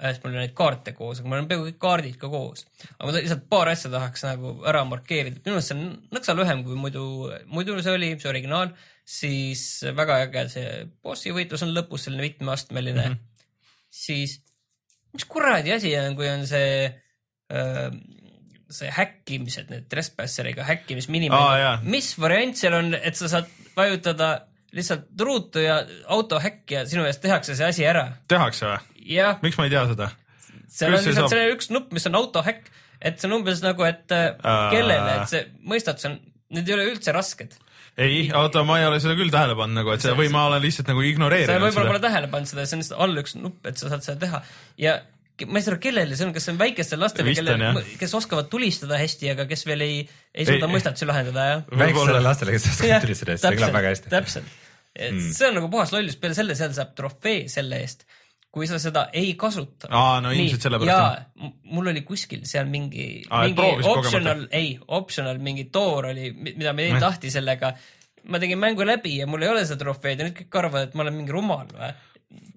Sest 0.00 0.24
mul 0.24 0.34
on 0.34 0.40
neid 0.42 0.54
kaarte 0.56 0.94
koos, 0.96 1.20
aga 1.20 1.30
mul 1.30 1.42
on 1.42 1.48
peaaegu 1.50 1.66
kõik 1.68 1.80
kaardid 1.82 2.16
ka 2.20 2.30
koos. 2.32 2.64
aga 2.96 3.08
ma 3.08 3.16
lihtsalt 3.16 3.46
paar 3.52 3.70
asja 3.72 3.90
tahaks 3.92 4.24
nagu 4.26 4.54
ära 4.70 4.84
markeerida, 4.88 5.42
minu 5.44 5.58
arust 5.58 5.72
see 5.72 5.78
on 5.78 5.90
nõksa 6.16 6.36
lühem 6.38 6.64
kui 6.66 6.78
muidu, 6.80 7.04
muidu 7.52 7.76
see 7.84 7.96
oli, 7.96 8.12
see 8.20 8.30
originaal, 8.32 8.72
siis 9.04 9.64
väga 9.96 10.22
äge 10.26 10.46
see 10.54 10.68
bossi 11.04 11.34
võitlus 11.36 11.66
on 11.66 11.74
lõpus 11.76 12.06
selline 12.06 12.28
mitmeastmeline 12.28 13.06
mm, 13.06 13.14
-hmm. 13.14 13.46
siis 13.90 14.38
mis 15.12 15.26
kuradi 15.28 15.74
asi 15.74 15.94
on, 15.98 16.16
kui 16.18 16.28
on 16.30 16.46
see, 16.48 16.90
see 18.70 18.92
häkkimised, 18.96 19.72
need 19.72 19.88
Trespasseriga 19.90 20.66
häkkimisminimängud 20.68 21.48
Aa, 21.50 21.58
jaa. 21.58 21.74
mis 21.82 22.12
variant 22.20 22.56
seal 22.56 22.78
on, 22.78 22.94
et 22.94 23.18
sa 23.18 23.30
saad 23.32 23.50
vajutada 23.76 24.30
lihtsalt 24.76 25.20
ruutu 25.20 25.58
ja 25.64 25.80
auto 26.06 26.38
häkki 26.40 26.74
ja 26.74 26.84
sinu 26.86 27.04
eest 27.08 27.22
tehakse 27.22 27.56
see 27.58 27.66
asi 27.66 27.86
ära. 27.86 28.06
tehakse 28.30 28.68
või? 28.68 28.89
jah, 29.06 29.40
miks 29.44 29.58
ma 29.60 29.68
ei 29.68 29.72
tea 29.72 29.86
seda? 29.92 30.10
seal 30.70 30.94
on 30.94 31.02
see 31.02 31.12
lihtsalt 31.12 31.32
selline 31.32 31.56
üks 31.56 31.70
nupp, 31.74 31.90
mis 31.96 32.06
on 32.10 32.18
autohäkk, 32.20 32.70
et 33.00 33.18
see 33.18 33.30
on 33.30 33.40
umbes 33.40 33.62
nagu, 33.64 33.86
et 33.88 34.14
äh, 34.14 34.30
kellele, 34.72 35.16
et 35.18 35.32
see 35.32 35.44
mõistad, 35.66 36.00
see 36.02 36.12
on, 36.12 36.18
need 36.56 36.70
ei 36.70 36.76
ole 36.76 36.88
üldse 36.92 37.14
rasked. 37.16 37.56
ei, 38.00 38.26
oota, 38.36 38.64
ma 38.66 38.80
ei 38.80 38.88
ole 38.88 39.00
seda 39.02 39.16
küll 39.18 39.32
tähele 39.34 39.56
pannud 39.58 39.82
nagu, 39.82 39.94
et 39.94 40.04
see 40.04 40.14
või 40.18 40.30
ma 40.32 40.46
olen 40.50 40.62
lihtsalt 40.62 40.92
nagu 40.92 41.02
sa 41.02 41.10
ignoreerinud 41.10 41.66
võib-olla 41.66 41.94
pole 41.94 42.02
seda. 42.02 42.08
tähele 42.08 42.34
pannud 42.34 42.52
seda, 42.52 42.66
see 42.66 42.78
on 42.78 42.84
lihtsalt 42.84 43.06
all 43.06 43.24
üks 43.24 43.34
nupp, 43.40 43.64
et 43.66 43.80
sa 43.80 43.90
saad 43.92 44.06
seda 44.06 44.20
teha 44.26 44.44
ja 44.80 45.00
ma 45.48 45.60
ei 45.60 45.64
saa 45.64 45.74
aru, 45.74 45.80
kellele 45.82 46.16
see 46.16 46.26
on, 46.26 46.32
kas 46.36 46.46
see 46.46 46.54
on 46.54 46.58
väikestel 46.60 47.00
lastel, 47.00 47.28
kellel 47.36 47.78
kes 48.00 48.14
oskavad 48.18 48.50
tulistada 48.52 48.98
hästi, 49.00 49.30
aga 49.34 49.46
kes 49.48 49.64
veel 49.68 49.84
ei, 49.86 50.00
ei 50.34 50.48
suuda 50.48 50.68
mõistatusi 50.70 51.08
lahendada, 51.08 51.46
jah. 51.54 51.62
väikestele 51.82 52.22
lastele, 52.24 52.56
kes 52.56 52.66
oskavad 52.74 53.06
tulistada, 53.06 53.36
see 53.40 53.54
kõlab 53.56 53.76
väga 53.78 53.92
hästi. 53.94 54.12
täpselt, 54.12 54.56
see 54.98 55.48
on 55.48 55.56
nagu 55.60 55.70
puhas 55.72 55.94
lollus, 55.94 56.18
peale 56.20 56.36
selle 56.36 56.56
seal 56.58 56.74
saab 56.76 56.92
trofee 56.98 57.46
selle 57.52 57.80
eest, 57.84 58.04
kui 58.50 58.66
sa 58.66 58.80
seda 58.82 59.06
ei 59.16 59.34
kasuta. 59.38 59.88
Aa, 59.94 60.18
no 60.24 60.32
ilmselt 60.34 60.66
sellepärast, 60.66 60.90
jaa, 60.90 61.50
mul 61.70 61.92
oli 61.92 62.02
kuskil 62.06 62.42
seal 62.48 62.66
mingi, 62.70 63.22
mingi 63.30 63.88
optional, 63.92 64.44
ei, 64.56 64.74
optional 64.98 65.38
mingi 65.42 65.68
toor 65.72 66.10
oli, 66.10 66.32
mida 66.34 66.74
me 66.74 66.86
tegime 66.86 67.02
tahti 67.02 67.30
sellega. 67.30 67.74
ma 68.30 68.38
tegin 68.38 68.58
mängu 68.60 68.84
läbi 68.84 69.14
ja 69.16 69.26
mul 69.26 69.42
ei 69.42 69.48
ole 69.48 69.62
seda 69.64 69.80
trofeed 69.80 70.20
ja 70.20 70.26
nüüd 70.26 70.36
kõik 70.42 70.56
arvavad, 70.60 70.88
et 70.88 70.96
ma 70.98 71.06
olen 71.06 71.14
mingi 71.22 71.32
rumal 71.32 71.70
või. 71.72 71.94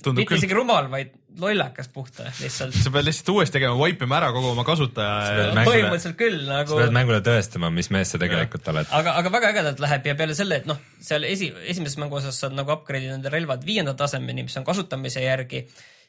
Tundub 0.03 0.21
mitte 0.21 0.33
küll. 0.33 0.41
isegi 0.41 0.55
rumal, 0.57 0.87
vaid 0.91 1.13
lollakas 1.39 1.87
puhta 1.89 2.27
lihtsalt. 2.37 2.75
sa 2.75 2.91
pead 2.93 3.07
lihtsalt 3.07 3.31
uuesti 3.33 3.55
tegema, 3.55 3.77
wipe 3.79 4.05
ima 4.05 4.19
ära 4.19 4.29
kogu 4.35 4.51
oma 4.51 4.65
kasutaja 4.67 5.13
ja 5.23 5.45
mängule- 5.55 5.69
põhimõtteliselt 5.69 6.17
küll 6.19 6.43
nagu 6.49 6.75
sa 6.75 6.81
pead 6.81 6.95
mängule 6.97 7.21
tõestama, 7.25 7.71
mis 7.73 7.89
mees 7.93 8.11
sa 8.13 8.19
tegelikult 8.21 8.67
oled. 8.73 8.91
aga, 8.99 9.15
aga 9.21 9.31
väga 9.33 9.51
ägedalt 9.53 9.81
läheb 9.81 10.09
ja 10.11 10.15
peale 10.19 10.35
selle, 10.37 10.59
et 10.61 10.69
noh, 10.69 10.77
seal 11.01 11.25
esi, 11.29 11.49
esimeses 11.73 11.97
mängu 12.01 12.19
osas 12.19 12.37
saad 12.43 12.53
nagu 12.57 12.75
upgrade 12.75 13.07
ida 13.07 13.15
nende 13.15 13.33
relvad 13.33 13.65
viienda 13.65 13.95
tasemeni, 13.97 14.45
mis 14.45 14.57
on 14.61 14.67
kasutamise 14.67 15.23
järgi, 15.23 15.63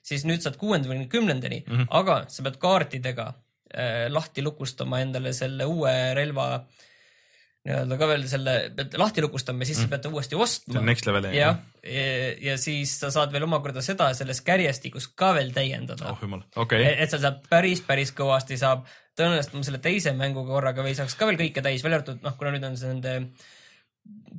siis 0.04 0.26
nüüd 0.28 0.44
saad 0.44 0.58
kuuenda 0.60 0.90
või 0.90 1.06
kümnendani 1.08 1.62
mm, 1.64 1.74
-hmm. 1.74 1.90
aga 2.02 2.24
sa 2.28 2.44
pead 2.44 2.58
kaartidega 2.60 3.30
äh, 3.30 4.10
lahti 4.12 4.44
lukustama 4.44 5.00
endale 5.06 5.32
selle 5.32 5.64
uue 5.70 5.94
relva 6.18 6.66
nii-öelda 7.64 7.96
ka 8.00 8.08
veel 8.10 8.26
selle, 8.28 8.54
pead 8.76 8.96
lahti 9.00 9.24
lukustama 9.24 9.64
ja 9.64 9.70
siis 9.70 9.80
mm. 9.86 10.02
ta 10.04 10.10
uuesti 10.12 10.36
ostma. 10.36 10.82
Next 10.84 11.08
level, 11.08 11.30
jah. 11.30 11.34
jah, 11.38 11.62
ja, 11.88 12.04
ja 12.50 12.56
siis 12.60 12.92
sa 13.00 13.08
saad 13.14 13.32
veel 13.32 13.46
omakorda 13.46 13.82
seda 13.84 14.10
selles 14.16 14.42
kärjestikus 14.44 15.08
ka 15.16 15.32
veel 15.36 15.54
täiendada 15.56 16.12
oh 16.12 16.20
jumal, 16.20 16.44
okei 16.60 16.84
et, 16.84 17.00
et 17.06 17.14
seal 17.14 17.24
saab 17.24 17.40
päris, 17.48 17.80
päris 17.86 18.12
kõvasti 18.16 18.60
saab, 18.60 18.84
tõenäoliselt 19.16 19.56
ma 19.56 19.66
selle 19.70 19.80
teise 19.84 20.12
mänguga 20.18 20.58
korraga 20.58 20.84
või 20.84 20.96
saaks 20.98 21.16
ka 21.16 21.30
veel 21.30 21.40
kõike 21.40 21.64
täis, 21.64 21.84
välja 21.86 22.02
arvatud 22.02 22.24
noh, 22.26 22.36
kuna 22.40 22.52
nüüd 22.52 22.68
on 22.68 22.76
see 22.80 22.92
nende 22.92 23.16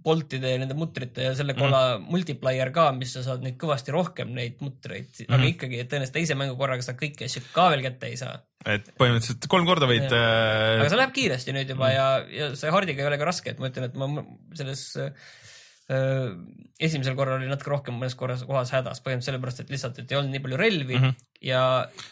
boltide 0.05 0.51
ja 0.53 0.57
nende 0.61 0.75
mutrite 0.77 1.29
ja 1.29 1.35
selle 1.37 1.55
kola 1.57 1.95
mm. 1.95 2.09
multiplier 2.13 2.71
ka, 2.75 2.89
mis 2.97 3.15
sa 3.15 3.23
saad 3.25 3.45
neid 3.45 3.57
kõvasti 3.61 3.93
rohkem 3.95 4.33
neid 4.35 4.59
mutreid 4.63 5.07
mm, 5.07 5.23
-hmm. 5.23 5.37
aga 5.37 5.51
ikkagi, 5.53 5.79
et 5.81 5.89
tõenäoliselt 5.91 6.17
teise 6.19 6.37
mängu 6.37 6.57
korraga 6.59 6.85
sa 6.85 6.93
kõiki 6.99 7.25
asju 7.25 7.41
ka 7.55 7.69
veel 7.73 7.85
kätte 7.85 8.11
ei 8.11 8.19
saa. 8.19 8.35
et 8.65 8.91
põhimõtteliselt 8.99 9.47
kolm 9.51 9.65
korda 9.69 9.89
võid 9.89 10.05
aga 10.09 10.83
äh, 10.83 10.89
see 10.91 10.99
läheb 11.01 11.15
kiiresti 11.15 11.55
nüüd 11.57 11.73
juba 11.73 11.89
mm. 11.89 11.95
ja, 11.95 12.05
ja 12.41 12.51
see 12.59 12.75
hardiga 12.75 13.01
ei 13.01 13.09
ole 13.09 13.17
ka 13.21 13.31
raske, 13.31 13.55
et 13.55 13.61
ma 13.61 13.71
ütlen, 13.71 13.89
et 13.89 13.97
ma 13.97 14.25
selles 14.59 14.83
äh, 15.01 15.33
esimesel 16.81 17.15
korral 17.17 17.39
oli 17.39 17.49
natuke 17.49 17.71
rohkem 17.73 17.97
mõnes 17.97 18.17
korras 18.17 18.43
kohas 18.45 18.73
hädas, 18.73 19.01
põhimõtteliselt 19.05 19.31
sellepärast, 19.31 19.63
et 19.63 19.73
lihtsalt, 19.73 20.01
et 20.01 20.13
ei 20.13 20.19
olnud 20.19 20.33
nii 20.33 20.43
palju 20.43 20.59
relvi 20.59 20.97
mm 20.97 21.03
-hmm. 21.03 21.25
ja 21.45 21.63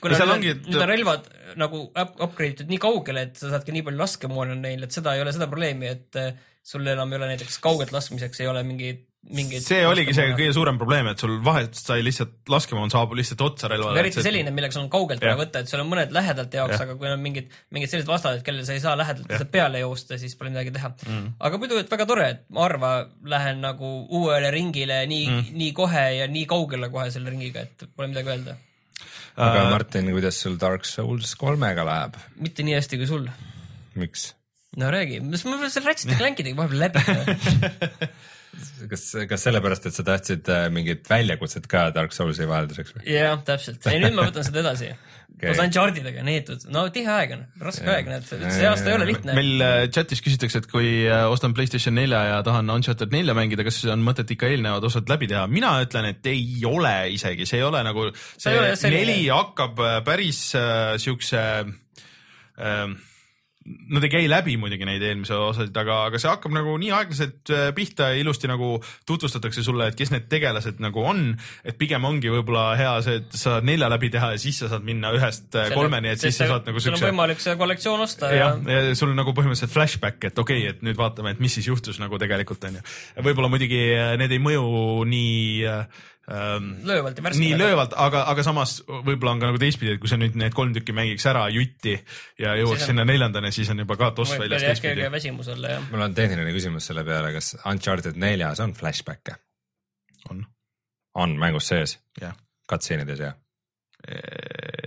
kuna 0.02 0.18
Ja 0.18 0.26
nüüd, 0.26 0.34
ongi, 0.36 0.50
et- 0.56 0.66
nüüd 0.70 0.82
on 0.82 0.90
relvad 0.90 1.30
nagu 1.62 1.84
up, 1.90 2.18
upgrade 2.22 2.54
itud 2.58 2.74
nii 2.74 2.82
kaugele, 2.82 3.28
et 3.30 3.38
sa 3.38 3.54
saadki 3.54 3.74
nii 3.74 3.86
palju 3.86 4.02
laskemoona 4.02 4.58
neil, 4.58 4.84
et 4.84 4.98
seda 4.98 5.14
ei 5.14 5.22
ole 5.22 5.34
seda 5.34 5.50
probleemi, 5.52 5.90
et 5.90 6.22
äh, 6.22 6.34
sul 6.64 6.88
enam 6.88 7.12
ei 7.12 7.20
ole 7.20 7.34
näiteks 7.34 7.58
kaugelt 7.64 7.92
laskmiseks 7.92 8.40
ei 8.40 8.48
ole 8.48 8.62
mingeid, 8.64 9.02
mingeid 9.36 9.66
see 9.66 9.82
oligi 9.88 10.14
see 10.16 10.30
kõige 10.32 10.54
suurem 10.56 10.78
probleem, 10.80 11.10
et 11.12 11.20
sul 11.20 11.34
vahet 11.44 11.76
sai 11.76 12.04
lihtsalt 12.06 12.52
laskemoon 12.52 12.92
saabub 12.92 13.18
lihtsalt 13.20 13.42
otsa 13.44 13.70
relvale. 13.72 14.00
eriti 14.00 14.24
selline, 14.24 14.52
millega 14.56 14.76
sul 14.76 14.86
on 14.86 14.92
kaugelt 14.94 15.24
vaja 15.24 15.36
võtta, 15.40 15.64
et 15.64 15.72
sul 15.72 15.82
on 15.84 15.90
mõned 15.92 16.12
lähedalt 16.16 16.54
jaoks, 16.56 16.76
Jah. 16.78 16.86
aga 16.86 16.96
kui 17.00 17.10
on 17.12 17.24
mingid, 17.24 17.50
mingid 17.76 17.92
sellised 17.92 18.12
vastased, 18.12 18.46
kellele 18.48 18.68
sa 18.68 18.78
ei 18.78 18.84
saa 18.84 18.96
lähedalt 19.00 19.28
lihtsalt 19.28 19.52
peale 19.52 19.82
joosta, 19.84 20.20
siis 20.22 20.38
pole 20.40 20.54
midagi 20.54 20.72
teha 20.76 20.94
mm.. 20.96 21.34
aga 21.50 21.60
muidu, 21.60 21.80
et 21.84 21.92
väga 21.92 22.08
tore, 22.10 22.28
et 22.38 22.46
ma 22.56 22.64
harva 22.64 22.94
lähen 23.36 23.60
nagu 23.64 23.96
uuele 24.20 24.52
ringile 24.56 25.02
nii 25.12 25.26
mm., 25.30 25.50
nii 25.64 25.74
kohe 25.76 26.06
ja 26.20 26.30
nii 26.32 26.46
kaugele 26.54 26.92
kohe 26.94 27.10
selle 27.12 27.34
ringiga, 27.34 27.66
et 27.68 27.90
pole 27.92 28.08
midagi 28.14 28.32
öelda. 28.38 28.56
aga 29.36 29.68
Martin, 29.72 30.14
kuidas 30.16 30.40
sul 30.40 30.56
Dark 30.62 30.88
Souls 30.88 31.36
kolmega 31.40 31.84
läheb? 31.88 32.22
mitte 32.40 32.64
nii 32.64 32.80
hästi 32.80 33.04
kui 33.04 33.12
sul. 33.12 33.28
miks? 34.00 34.32
No 34.80 34.92
räägi, 34.94 35.20
mis 35.26 35.46
ma 35.48 35.58
seal 35.70 35.86
Ratchet 35.88 36.16
Clankidega 36.18 36.58
vahepeal 36.58 36.88
läbi. 36.88 38.10
kas, 38.92 39.08
kas 39.30 39.48
sellepärast, 39.48 39.88
et 39.90 39.96
sa 39.98 40.06
tahtsid 40.08 40.50
äh, 40.52 40.68
mingit 40.74 41.10
väljakutset 41.10 41.66
ka 41.70 41.88
Dark 41.96 42.14
Soulsi 42.16 42.48
vahelduseks 42.50 42.96
või? 42.98 43.08
jah, 43.16 43.36
täpselt. 43.46 43.86
ei, 43.90 44.02
nüüd 44.04 44.16
ma 44.18 44.28
võtan 44.28 44.46
seda 44.46 44.62
edasi 44.62 44.90
Okei. 44.94 45.48
koos 45.48 45.62
Unchartedega 45.64 46.26
neetud, 46.26 46.66
no 46.74 46.84
tihe 46.94 47.10
aeg 47.10 47.34
on, 47.38 47.46
raske 47.64 47.88
aeg, 47.90 48.10
näed, 48.12 48.28
see 48.30 48.68
aasta 48.70 48.92
ei 48.92 48.98
ole 48.98 49.08
lihtne. 49.10 49.38
meil 49.38 49.66
äh, 49.66 49.78
chatis 49.94 50.22
küsitakse, 50.26 50.62
et 50.64 50.70
kui 50.72 50.92
äh, 51.08 51.26
ostan 51.32 51.56
Playstation 51.58 51.98
nelja 51.98 52.22
ja 52.30 52.42
tahan 52.46 52.70
Uncharted 52.74 53.16
nelja 53.16 53.36
mängida, 53.38 53.66
kas 53.68 53.82
on 53.94 54.06
mõtet 54.06 54.36
ikka 54.36 54.52
eelnevad 54.52 54.86
osad 54.90 55.10
läbi 55.10 55.32
teha? 55.32 55.46
mina 55.52 55.76
ütlen, 55.86 56.12
et 56.14 56.30
ei 56.30 56.62
ole 56.70 56.94
isegi, 57.16 57.50
see 57.50 57.62
ei 57.62 57.68
ole 57.70 57.82
nagu, 57.86 58.10
see 58.38 58.54
ei 58.54 58.62
ole 58.62 58.76
selline. 58.78 59.08
neli 59.08 59.32
hakkab 59.32 59.82
päris 60.06 60.46
äh, 60.60 60.94
siukse 61.02 61.42
äh, 61.64 62.86
Nad 63.64 64.04
ei 64.04 64.12
käi 64.12 64.26
läbi 64.28 64.58
muidugi 64.60 64.84
neid 64.88 65.04
eelmise 65.08 65.38
osasid, 65.40 65.78
aga, 65.80 66.02
aga 66.10 66.20
see 66.20 66.28
hakkab 66.28 66.52
nagu 66.52 66.74
nii 66.82 66.90
aeglaselt 66.98 67.52
äh, 67.54 67.70
pihta 67.76 68.10
ja 68.12 68.20
ilusti 68.20 68.50
nagu 68.52 68.74
tutvustatakse 69.08 69.64
sulle, 69.64 69.88
et 69.88 70.00
kes 70.00 70.12
need 70.12 70.28
tegelased 70.32 70.82
nagu 70.84 71.06
on. 71.08 71.22
et 71.64 71.78
pigem 71.80 72.04
ongi 72.04 72.32
võib-olla 72.34 72.74
hea 72.80 72.94
see, 73.06 73.22
et 73.22 73.38
sa 73.38 73.58
saad 73.58 73.68
nelja 73.70 73.88
läbi 73.94 74.12
teha 74.14 74.34
ja 74.36 74.42
siis 74.42 74.60
sa 74.60 74.72
saad 74.72 74.84
minna 74.84 75.14
ühest 75.16 75.56
äh, 75.56 75.72
kolmeni, 75.72 76.12
et 76.12 76.24
siis 76.24 76.36
sa 76.42 76.50
saad 76.52 76.68
nagu 76.68 76.84
sul 76.84 76.92
on 76.92 77.00
siukse 77.00 77.12
võimalik 77.14 77.44
see 77.44 77.56
kollektsioon 77.60 78.04
osta 78.04 78.32
ja, 78.34 78.52
jah, 78.52 78.88
ja 78.92 78.96
sul 79.00 79.14
on 79.14 79.20
nagu 79.22 79.36
põhimõtteliselt 79.38 79.74
flashback, 79.74 80.28
et 80.28 80.44
okei 80.44 80.66
okay,, 80.66 80.76
et 80.76 80.84
nüüd 80.84 81.00
vaatame, 81.00 81.36
et 81.38 81.44
mis 81.44 81.56
siis 81.56 81.72
juhtus 81.72 82.02
nagu 82.04 82.20
tegelikult 82.20 82.68
onju. 82.68 82.84
võib-olla 83.24 83.52
muidugi 83.54 83.86
äh, 83.96 84.18
need 84.20 84.36
ei 84.36 84.44
mõju 84.44 84.66
nii 85.08 85.70
ähm, 86.32 86.70
löövalt 86.88 87.18
ja 87.18 87.26
värskelt. 87.26 87.44
nii 87.44 87.58
löövalt, 87.60 87.96
aga, 88.00 88.24
aga 88.32 88.46
samas 88.46 88.78
võib-olla 88.88 89.36
on 89.36 89.44
ka 89.44 89.52
nagu 89.52 89.62
teistpidi, 89.62 89.96
et 89.96 90.02
kui 90.04 90.12
sa 90.12 90.20
nüüd 90.20 90.38
need 90.40 90.56
kolm 90.56 90.74
tükki 90.76 90.96
mängiks 90.96 91.26
ära 91.30 91.46
jutti 91.54 91.98
ja 92.40 92.56
jõuaks 92.60 92.88
sinna 92.90 93.06
neljandani, 93.08 93.52
siis 93.56 93.72
on 93.74 93.84
juba 93.84 93.98
ka 94.00 94.12
toss 94.18 94.36
väljas 94.38 94.50
veel 94.50 94.70
jah 94.70 94.76
teistpidi 94.76 95.12
väsimus 95.18 95.52
olla 95.56 95.76
jah. 95.76 95.86
mul 95.92 96.08
on 96.08 96.18
tehniline 96.18 96.56
küsimus 96.56 96.90
selle 96.92 97.06
peale, 97.08 97.34
kas 97.36 97.56
Uncharted 97.62 98.20
neljas 98.20 98.64
on 98.64 98.76
flashback'e? 98.78 99.38
on, 100.32 100.46
on 101.26 101.38
mängus 101.40 101.72
sees? 101.74 101.98
jah. 102.22 102.36
Cutscene'ides 102.70 103.20
ja? 103.20 103.34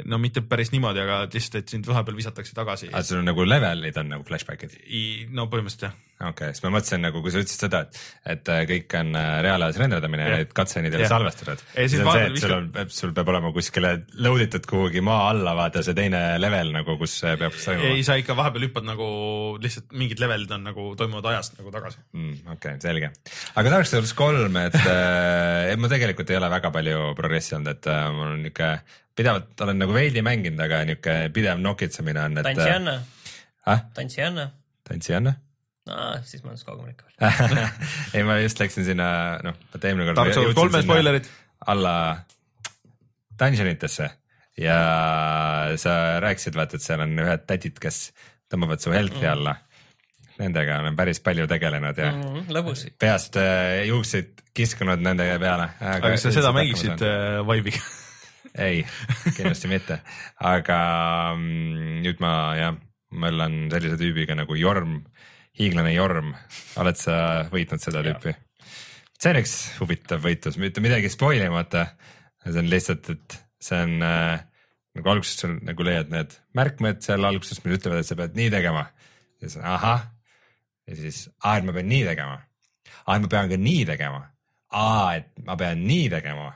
no 0.05 0.19
mitte 0.21 0.43
päris 0.45 0.71
niimoodi, 0.75 1.01
aga 1.01 1.23
lihtsalt, 1.25 1.63
et 1.63 1.73
sind 1.73 1.87
vahepeal 1.89 2.19
visatakse 2.19 2.55
tagasi. 2.57 2.91
aga 2.93 3.05
sul 3.07 3.23
on 3.23 3.31
nagu 3.31 3.47
levelid 3.47 3.97
on 4.03 4.11
nagu 4.13 4.27
flashback'id? 4.29 4.77
no 5.33 5.49
põhimõtteliselt 5.53 5.89
jah. 5.89 5.97
Okei 6.17 6.31
okay,, 6.31 6.55
siis 6.57 6.65
ma 6.65 6.71
mõtlesin 6.73 7.03
nagu, 7.05 7.21
kui 7.21 7.33
sa 7.33 7.41
ütlesid 7.43 7.63
seda, 7.67 7.83
et, 7.85 7.99
et 8.33 8.51
äh, 8.53 8.63
kõik 8.71 8.95
on 8.97 9.13
äh, 9.21 9.29
reaalajas 9.45 9.79
renderdamine 9.83 10.25
ja 10.25 10.31
Jah. 10.33 10.41
need 10.43 10.55
cutscene'id 10.57 10.95
ei 10.95 10.99
ole 10.99 11.05
Jah. 11.05 11.13
salvestatud. 11.13 11.65
Ja 11.77 11.87
siis 11.93 12.03
on 12.03 12.09
see, 12.09 12.25
et 12.31 12.41
sul 12.41 12.55
on, 12.57 12.71
sul 12.97 13.13
peab 13.19 13.33
olema 13.35 13.53
kuskile 13.53 13.93
load 14.25 14.47
itud 14.47 14.69
kuhugi 14.71 15.05
maa 15.05 15.29
alla, 15.35 15.53
vaata 15.59 15.85
see 15.85 15.97
teine 15.99 16.23
level 16.41 16.73
nagu, 16.79 16.97
kus 17.01 17.19
see 17.21 17.37
peab 17.41 17.57
toimuma 17.61 17.93
ei, 17.93 18.07
sa 18.07 18.17
ikka 18.21 18.37
vahepeal 18.39 18.69
hüppad 18.69 18.89
nagu 18.89 19.09
lihtsalt 19.63 19.93
mingid 20.01 20.25
levelid 20.25 20.57
on 20.57 20.65
nagu 20.71 20.89
toimuvad 20.97 21.31
ajast 21.35 21.61
nagu 21.61 21.75
tagasi. 21.75 22.01
mm,. 22.17 22.37
okei 22.57 22.57
okay,, 22.57 22.83
selge. 22.87 23.13
aga 23.61 23.77
Dark 23.77 23.93
Souls 23.93 24.17
kolm, 24.17 24.57
et 24.65 24.81
äh, 24.81 25.73
et 25.75 25.81
ma 25.83 25.93
tegelikult 25.93 26.33
ei 26.33 26.41
ole 26.41 26.53
väga 26.57 26.73
palju 26.73 27.11
progressi 27.19 27.59
olnud, 27.59 27.77
et 27.77 27.93
äh, 27.93 28.07
mul 28.17 28.33
on 28.39 28.47
niuke 28.49 28.77
pidevalt 29.17 29.65
olen 29.65 29.85
nagu 29.85 29.97
veidi 29.97 30.25
mänginud, 30.25 30.61
aga 30.65 30.85
niuke 30.89 31.17
pidev 31.35 31.61
nokitsemine 31.61 32.25
on, 32.25 32.41
et. 32.41 32.49
tantsijanna, 32.49 33.01
ah, 33.73 33.85
tantsijanna. 33.97 34.51
tantsijanna? 34.89 35.41
aa, 35.93 36.21
siis 36.27 36.45
ma 36.45 36.53
olen 36.53 36.63
kaugemal 36.67 36.93
ikka 36.93 37.09
veel. 37.09 37.59
ei, 38.15 38.23
ma 38.27 38.39
just 38.43 38.61
läksin 38.63 38.87
sinna, 38.89 39.09
noh, 39.47 39.59
vaata 39.73 39.91
eelmine 39.91 40.09
kord. 40.11 40.21
Dark 40.21 40.39
Souls 40.39 40.57
kolme 40.59 40.83
spoilerid. 40.85 41.29
alla 41.67 41.95
dungeonitesse 43.39 44.11
ja 44.61 44.79
sa 45.77 45.95
rääkisid, 46.25 46.57
vaata, 46.57 46.79
et 46.79 46.85
seal 46.85 47.05
on 47.05 47.15
ühed 47.27 47.45
tädid, 47.49 47.79
kes 47.83 48.11
tõmbavad 48.53 48.83
su 48.83 48.93
health'i 48.95 49.23
Mhm. 49.23 49.33
alla. 49.33 49.57
Nendega 50.37 50.81
olen 50.83 50.97
päris 50.97 51.21
palju 51.25 51.47
tegelenud 51.49 51.97
ja 51.97 52.11
mm. 52.13 52.51
lõbus. 52.53 52.83
peast 53.01 53.39
äh, 53.41 53.87
juukseid 53.89 54.43
kiskunud 54.57 55.01
nende 55.01 55.25
peale. 55.41 55.71
aga 55.81 56.11
kas 56.13 56.27
sa 56.27 56.33
seda 56.35 56.53
mängiksid 56.53 57.01
äh, 57.01 57.41
Vive'iga? 57.41 57.81
ei, 58.67 58.83
kindlasti 59.37 59.71
mitte, 59.71 60.01
aga 60.55 60.81
mm, 61.37 62.03
nüüd 62.05 62.21
ma 62.21 62.33
jah, 62.59 62.77
möllan 63.17 63.71
sellise 63.73 63.97
tüübiga 64.01 64.37
nagu 64.37 64.57
Jorm, 64.61 64.99
hiiglane 65.59 65.95
Jorm, 65.95 66.35
oled 66.81 66.99
sa 67.01 67.17
võitnud 67.53 67.83
seda 67.83 68.03
tüüpi? 68.07 68.35
see 69.17 69.33
on 69.33 69.41
üks 69.41 69.55
huvitav 69.81 70.21
võitlus, 70.25 70.59
mitte 70.61 70.83
midagi 70.85 71.09
spoil 71.13 71.41
imata. 71.47 71.87
see 72.45 72.61
on 72.61 72.69
lihtsalt, 72.71 73.09
et 73.15 73.39
see 73.63 73.79
on 73.83 74.05
äh, 74.05 74.43
nagu 74.97 75.13
alguses 75.13 75.41
sul 75.41 75.57
nagu 75.65 75.87
leiad 75.87 76.13
need 76.13 76.35
märkmed 76.57 77.03
seal 77.05 77.25
alguses, 77.29 77.63
mis 77.65 77.79
ütlevad, 77.79 78.03
et 78.03 78.09
sa 78.09 78.17
pead 78.19 78.37
nii 78.39 78.51
tegema. 78.53 78.87
ja 79.41 79.49
siis 79.49 79.63
ahah. 79.63 80.07
ja 80.87 80.97
siis, 80.97 81.27
aa, 81.43 81.59
et 81.59 81.67
ma 81.67 81.75
pean 81.77 81.89
nii 81.91 82.05
tegema. 82.09 82.39
aa, 83.07 83.17
et 83.17 83.25
ma 83.25 83.33
pean 83.33 83.51
ka 83.53 83.61
nii 83.61 83.85
tegema. 83.89 84.23
aa, 84.73 85.17
et 85.21 85.33
ma 85.49 85.57
pean 85.61 85.85
nii 85.87 86.09
tegema. 86.13 86.53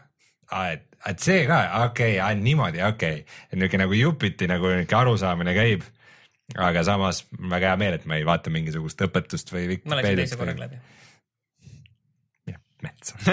aa, 0.50 0.66
et, 0.76 0.86
et 1.08 1.24
see 1.24 1.46
ka, 1.48 1.62
okei 1.86 2.18
okay,, 2.20 2.42
niimoodi, 2.42 2.84
okei 2.84 3.22
okay.. 3.22 3.40
et 3.50 3.58
niuke 3.60 3.80
nagu 3.80 3.96
jupiti 3.96 4.50
nagu 4.50 4.74
niuke 4.76 5.00
arusaamine 5.00 5.56
käib. 5.56 5.88
Aga 6.56 6.84
samas 6.86 7.24
väga 7.50 7.72
hea 7.72 7.76
meel, 7.80 7.98
et 7.98 8.08
ma 8.10 8.18
ei 8.18 8.26
vaata 8.26 8.50
mingisugust 8.50 9.00
õpetust 9.06 9.52
või. 9.54 9.78
ma 9.84 10.00
läksin 10.00 10.20
teise 10.22 10.40
korraga 10.40 10.66
läbi. 10.66 10.82
jah, 12.50 12.60
metsa 12.82 13.14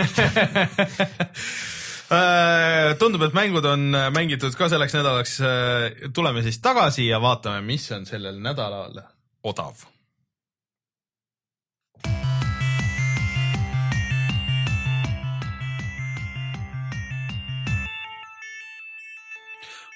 Äh, 2.07 2.93
tundub, 2.95 3.25
et 3.25 3.33
mängud 3.35 3.65
on 3.67 3.91
mängitud 4.15 4.53
ka 4.55 4.69
selleks 4.71 4.93
nädalaks. 4.95 5.33
tuleme 6.15 6.39
siis 6.45 6.61
tagasi 6.63 7.09
ja 7.09 7.19
vaatame, 7.19 7.59
mis 7.67 7.91
on 7.91 8.07
sellel 8.07 8.39
nädalal 8.39 8.95
odav. 9.43 9.83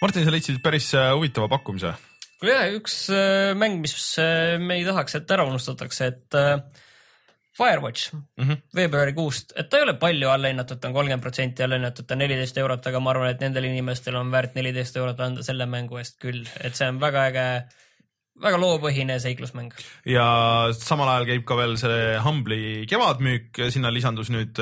Martin, 0.01 0.25
sa 0.25 0.31
leidsid 0.33 0.63
päris 0.65 0.87
äh, 0.97 1.11
huvitava 1.13 1.47
pakkumise. 1.47 1.93
Kuule 2.41 2.55
jah, 2.55 2.71
üks 2.79 2.95
äh, 3.13 3.51
mäng, 3.57 3.81
mis 3.83 3.95
äh, 4.21 4.57
me 4.61 4.79
ei 4.79 4.87
tahaks, 4.87 5.19
et 5.19 5.33
ära 5.33 5.45
unustatakse, 5.45 6.07
et 6.09 6.37
äh, 6.39 6.55
Firewatch 7.51 8.15
mm. 8.15 8.23
-hmm. 8.39 8.61
veebruarikuust, 8.75 9.53
et 9.55 9.69
ta 9.69 9.77
ei 9.77 9.85
ole 9.85 9.93
palju 10.01 10.29
alla 10.31 10.49
hinnatud, 10.49 10.79
ta 10.79 10.89
on 10.89 10.95
kolmkümmend 10.95 11.21
protsenti 11.21 11.63
alla 11.63 11.77
hinnatud, 11.77 12.07
ta 12.07 12.15
on 12.15 12.23
neliteist 12.23 12.57
eurot, 12.57 12.87
aga 12.87 12.99
ma 12.99 13.11
arvan, 13.13 13.29
et 13.29 13.43
nendel 13.43 13.67
inimestel 13.69 14.17
on 14.17 14.31
väärt 14.33 14.55
neliteist 14.57 14.97
eurot 14.97 15.19
anda 15.19 15.45
selle 15.45 15.67
mängu 15.69 15.99
eest 16.01 16.17
küll, 16.23 16.41
et 16.63 16.79
see 16.79 16.87
on 16.89 16.97
väga 17.03 17.27
äge, 17.29 17.45
väga 18.41 18.61
loopõhine 18.63 19.19
seiklusmäng. 19.21 19.75
ja 20.05 20.25
samal 20.73 21.11
ajal 21.11 21.27
käib 21.29 21.45
ka 21.45 21.59
veel 21.59 21.77
see 21.77 22.15
Humble'i 22.25 22.87
kevadmüük, 22.89 23.61
sinna 23.69 23.93
lisandus 23.93 24.31
nüüd 24.33 24.57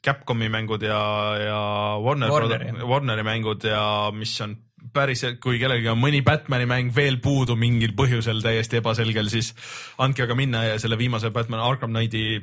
Capcomi 0.00 0.48
mängud 0.48 0.86
ja, 0.86 1.02
ja 1.42 1.60
Warner, 2.00 2.32
Warneri. 2.32 2.72
Warneri 2.86 3.26
mängud 3.26 3.66
ja 3.66 3.82
mis 4.14 4.40
on 4.40 4.56
päriselt, 4.94 5.40
kui 5.42 5.58
kellelgi 5.60 5.90
on 5.92 6.00
mõni 6.00 6.22
Batman'i 6.26 6.68
mäng 6.68 6.94
veel 6.96 7.18
puudu 7.22 7.56
mingil 7.58 7.94
põhjusel 7.98 8.42
täiesti 8.44 8.80
ebaselgel, 8.80 9.30
siis 9.32 9.54
andke 10.02 10.24
aga 10.24 10.36
minna 10.38 10.64
ja 10.64 10.78
selle 10.82 10.98
viimase 11.00 11.32
Batman 11.34 11.64
Arkham 11.64 11.94
Knighti 11.94 12.38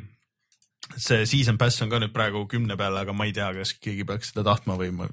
see 0.93 1.25
season 1.25 1.57
pass 1.57 1.81
on 1.81 1.89
ka 1.89 1.97
nüüd 2.01 2.13
praegu 2.13 2.43
kümne 2.49 2.75
peal, 2.77 2.93
aga 2.99 3.13
ma 3.15 3.25
ei 3.25 3.33
tea, 3.35 3.47
kas 3.57 3.73
keegi 3.81 4.05
peaks 4.07 4.29
seda 4.31 4.43
tahtma 4.45 4.75
või 4.77 4.91
ma, 4.93 5.07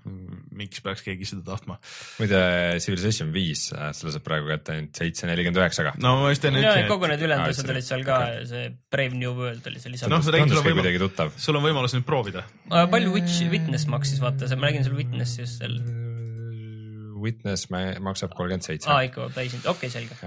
miks 0.58 0.82
peaks 0.84 1.04
keegi 1.06 1.28
seda 1.28 1.42
tahtma. 1.46 1.78
muide 2.20 2.42
Civilization 2.84 3.32
viis, 3.34 3.64
selle 3.72 4.12
saab 4.12 4.26
praegu 4.26 4.50
kätte 4.52 4.76
ainult 4.76 5.00
seitse 5.00 5.28
nelikümmend 5.30 5.62
üheksaga. 5.62 5.94
no 6.02 6.18
ma 6.20 6.32
just 6.34 6.44
enne 6.48 6.60
ja 6.60 6.74
ütlesin, 6.74 6.90
kogu 6.92 7.08
need 7.08 7.24
ülejäänud 7.24 7.48
Aa, 7.48 7.56
asjad 7.56 7.66
see- 7.70 7.76
olid 7.76 7.88
seal 7.88 8.04
ka 8.06 8.20
see 8.52 8.68
Brave 8.92 9.16
New 9.16 9.32
World 9.38 9.72
oli 9.72 9.80
see 9.80 9.94
lisandus 9.94 10.12
noh, 10.12 10.20
no,. 10.20 10.28
sa 10.28 10.36
tegid, 10.36 10.44
sul 10.44 10.52
tundus 10.52 10.60
on 10.60 10.64
ka 10.64 10.68
võimalus, 10.68 10.84
kuidagi 10.84 11.04
tuttav. 11.06 11.34
sul 11.46 11.60
on 11.60 11.66
võimalus 11.70 11.96
nüüd 11.96 12.08
proovida. 12.08 12.44
palju 12.68 13.16
Witch, 13.16 13.40
Witness 13.52 13.88
maksis, 13.88 14.20
vaata, 14.22 14.52
ma 14.56 14.68
nägin 14.68 14.84
sul 14.84 14.98
Witnessis 15.00 15.56
seal. 15.62 15.80
Witness 17.22 17.70
mä- 17.70 17.96
maksab 18.00 18.34
kolmkümmend 18.36 18.66
seitse 18.68 18.90
aa, 18.90 19.00
ikka 19.08 19.30
täishind, 19.34 19.64
okei 19.66 19.88
okay,, 19.88 19.90
selge. 19.90 20.18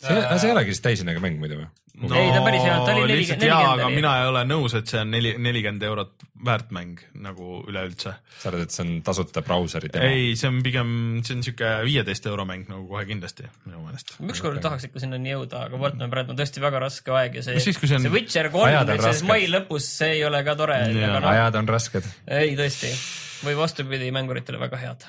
see, 0.00 0.16
see 0.38 0.48
ei 0.48 0.56
olegi 0.56 0.74
siis 0.74 0.84
täishinnaga 0.88 1.20
mäng 1.22 1.38
muidu 1.42 1.60
või? 1.60 1.68
no 2.00 2.16
Ei, 2.16 2.30
ta 2.32 2.38
on 2.40 2.46
päris 2.46 2.62
hea, 2.64 2.74
ta 2.86 2.92
oli 2.94 3.16
lihtsalt 3.18 3.42
40 3.42 3.48
jaa, 3.50 3.72
aga 3.74 3.86
oli. 3.88 3.96
mina 3.98 4.12
ei 4.20 4.28
ole 4.30 4.42
nõus, 4.48 4.74
et 4.78 4.88
see 4.88 5.00
on 5.02 5.10
neli, 5.12 5.32
nelikümmend 5.42 5.82
eurot 5.84 6.24
väärt 6.46 6.70
mäng 6.72 7.00
nagu 7.20 7.58
üleüldse. 7.68 8.14
sa 8.38 8.48
arvad, 8.48 8.62
et 8.64 8.74
see 8.74 8.84
on 8.86 8.92
tasuta 9.04 9.42
brauseri 9.44 9.90
demo? 9.92 10.08
ei, 10.08 10.30
see 10.40 10.48
on 10.48 10.60
pigem, 10.64 10.92
see 11.26 11.36
on 11.36 11.44
siuke 11.44 11.72
viieteist 11.84 12.28
euro 12.30 12.46
mäng 12.48 12.70
nagu 12.70 12.86
kohe 12.88 13.04
kindlasti 13.10 13.48
minu 13.66 13.82
meelest. 13.84 14.14
ükskord 14.22 14.60
tahaks 14.64 14.88
ikka 14.88 15.02
sinnani 15.04 15.34
jõuda, 15.34 15.66
aga 15.68 15.80
vaatame, 15.82 16.08
praegu 16.14 16.32
on 16.34 16.40
tõesti 16.40 16.64
väga 16.64 16.82
raske 16.86 17.16
aeg 17.20 17.40
ja 17.40 17.46
see, 17.46 17.60
see 17.60 17.94
on- 17.98 18.06
see 18.06 18.14
Witcher 18.16 18.50
kolm 18.54 18.94
rasked. 18.94 19.26
mai 19.28 19.42
lõpus, 19.50 19.90
see 20.00 20.14
ei 20.20 20.24
ole 20.24 20.44
ka 20.46 20.56
tore, 20.56 20.80
noh, 20.94 21.30
ajad 21.34 21.60
on 21.60 21.68
rasked. 21.76 22.08
ei 22.40 22.54
tõesti. 22.56 22.94
või 23.44 23.56
vastupidi, 23.56 24.10
mänguritele 24.12 24.58
väga 24.60 24.76
head. 24.76 25.04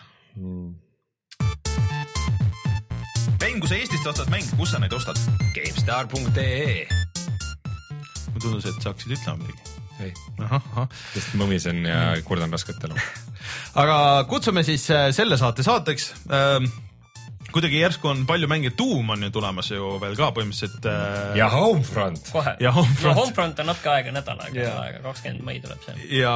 mäng, 3.42 3.60
kui 3.60 3.70
sa 3.70 3.76
Eestist 3.76 4.08
ostad 4.08 4.30
mänge, 4.32 4.48
kus 4.58 4.72
sa 4.72 4.80
neid 4.80 4.94
ostad? 4.96 5.18
GameStar.ee 5.56 6.88
mulle 8.32 8.42
tundus, 8.42 8.68
et 8.70 8.82
sa 8.82 8.92
hakkasid 8.92 9.16
ütlema 9.18 9.38
midagi. 9.42 9.62
ei, 10.02 10.14
sest 11.14 11.36
mõmisen 11.38 11.84
ja 11.86 12.16
kurdan 12.26 12.54
rasket 12.54 12.82
elu. 12.88 12.96
aga 13.82 13.98
kutsume 14.30 14.64
siis 14.66 14.88
äh, 14.94 15.10
selle 15.16 15.38
saate 15.38 15.66
saateks 15.68 16.14
ähm,. 16.32 16.72
kuidagi 17.52 17.82
järsku 17.82 18.08
on 18.08 18.26
palju 18.26 18.48
mänge, 18.48 18.72
Doom 18.78 19.10
on 19.14 19.24
ju 19.28 19.32
tulemas 19.36 19.70
ju 19.72 19.98
veel 20.02 20.16
ka 20.18 20.32
põhimõtteliselt 20.32 20.88
äh,. 20.90 21.38
ja 21.38 21.50
Homefront. 21.52 22.32
kohe. 22.32 22.56
Ja 22.64 22.72
Homefront. 22.72 23.16
no 23.16 23.22
Homefront 23.22 23.60
on 23.60 23.72
natuke 23.74 23.94
aega, 23.94 24.16
nädal 24.16 24.42
aega 24.48 24.60
yeah., 24.64 25.00
kakskümmend 25.04 25.46
mai 25.46 25.60
tuleb 25.62 25.86
see. 25.86 26.12
ja 26.22 26.36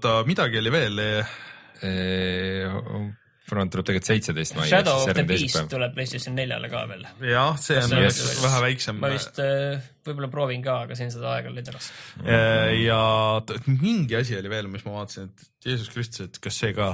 ta 0.00 0.22
midagi 0.26 0.62
oli 0.64 0.72
veel. 0.74 1.02
Homefront 1.84 3.74
tuleb 3.74 3.88
tegelikult 3.88 4.08
seitseteist 4.08 4.56
mai. 4.56 4.68
Shadow 4.70 5.02
of 5.04 5.12
the 5.14 5.26
Beast 5.28 5.58
tuleb 5.70 5.92
PlayStation 5.96 6.34
neljale 6.38 6.70
ka 6.72 6.86
veel. 6.90 7.04
jah, 7.28 7.58
see 7.60 7.76
on 7.80 7.98
yes. 8.00 8.22
on- 8.24 8.44
vähe 8.48 8.62
väiksem. 8.68 9.00
ma 9.02 9.12
vist 9.12 9.40
võib-olla 10.04 10.30
proovin 10.32 10.62
ka, 10.64 10.82
aga 10.84 10.98
siin 10.98 11.10
seda 11.12 11.32
aega 11.38 11.52
leida 11.52 11.74
raske. 11.74 11.96
Äh, 12.24 12.74
ja 12.84 13.00
mingi 13.70 14.18
asi 14.18 14.36
oli 14.38 14.52
veel, 14.52 14.70
mis 14.72 14.84
ma 14.86 14.98
vaatasin, 14.98 15.32
et 15.32 15.68
Jeesus 15.68 15.90
Kristus, 15.92 16.28
et 16.28 16.40
kas 16.44 16.60
see 16.60 16.74
ka 16.76 16.92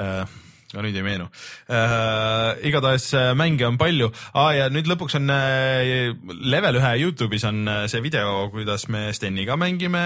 äh,, 0.00 0.38
no 0.74 0.84
nüüd 0.84 0.96
ei 0.96 1.04
meenu 1.06 1.26
äh,. 1.72 2.60
igatahes 2.68 3.08
mänge 3.38 3.66
on 3.66 3.78
palju 3.80 4.10
ah, 4.32 4.52
ja 4.54 4.68
nüüd 4.72 4.90
lõpuks 4.90 5.16
on 5.18 5.32
äh, 5.34 6.12
level 6.44 6.80
ühe 6.80 6.94
Youtube'is 7.04 7.48
on 7.48 7.64
see 7.90 8.04
video, 8.04 8.48
kuidas 8.52 8.88
me 8.92 9.08
Steniga 9.16 9.58
mängime 9.60 10.04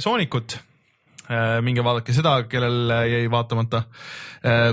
Soonikut. 0.00 0.60
Minge 1.62 1.84
vaadake 1.86 2.14
seda, 2.16 2.36
kellel 2.50 2.90
äh, 2.90 3.04
jäi 3.14 3.30
vaatamata 3.30 3.84
äh,. 4.44 4.72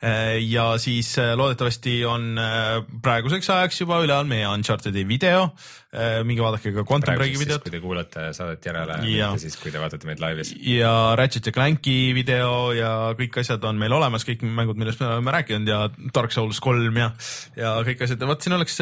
Ja, 0.00 0.08
äh, 0.08 0.38
ja 0.42 0.78
siis 0.78 1.18
äh, 1.18 1.34
loodetavasti 1.36 2.04
on 2.04 2.38
äh, 2.38 2.82
praeguseks 3.02 3.50
ajaks 3.50 3.80
juba 3.80 4.00
üleval 4.04 4.26
meie 4.28 4.48
Uncharted'i 4.48 5.06
video. 5.08 5.50
minge 6.22 6.38
vaadake 6.38 6.70
ka 6.70 6.84
Quantum 6.86 7.16
Breaki 7.18 7.34
videot 7.40 7.64
kui 7.64 7.72
te 7.72 7.80
kuulate 7.82 8.28
saadet 8.30 8.62
järele, 8.62 9.00
mitte 9.02 9.40
siis, 9.42 9.56
kui 9.58 9.72
te 9.74 9.80
vaatate 9.82 10.06
meid 10.06 10.20
laivis. 10.22 10.52
ja 10.62 11.16
Ratchet 11.18 11.48
ja 11.50 11.52
Clanki 11.52 12.12
video 12.14 12.70
ja 12.76 12.92
kõik 13.18 13.40
asjad 13.42 13.64
on 13.66 13.80
meil 13.80 13.90
olemas, 13.96 14.22
kõik 14.22 14.44
mängud, 14.46 14.78
millest 14.78 15.02
me 15.02 15.08
oleme 15.08 15.34
rääkinud 15.34 15.66
ja 15.66 15.80
Dark 16.14 16.30
Souls 16.30 16.62
kolm 16.62 17.00
ja, 17.02 17.10
ja 17.58 17.74
kõik 17.82 18.06
asjad 18.06 18.22
ja 18.22 18.30
vot 18.30 18.46
siin 18.46 18.54
oleks, 18.54 18.78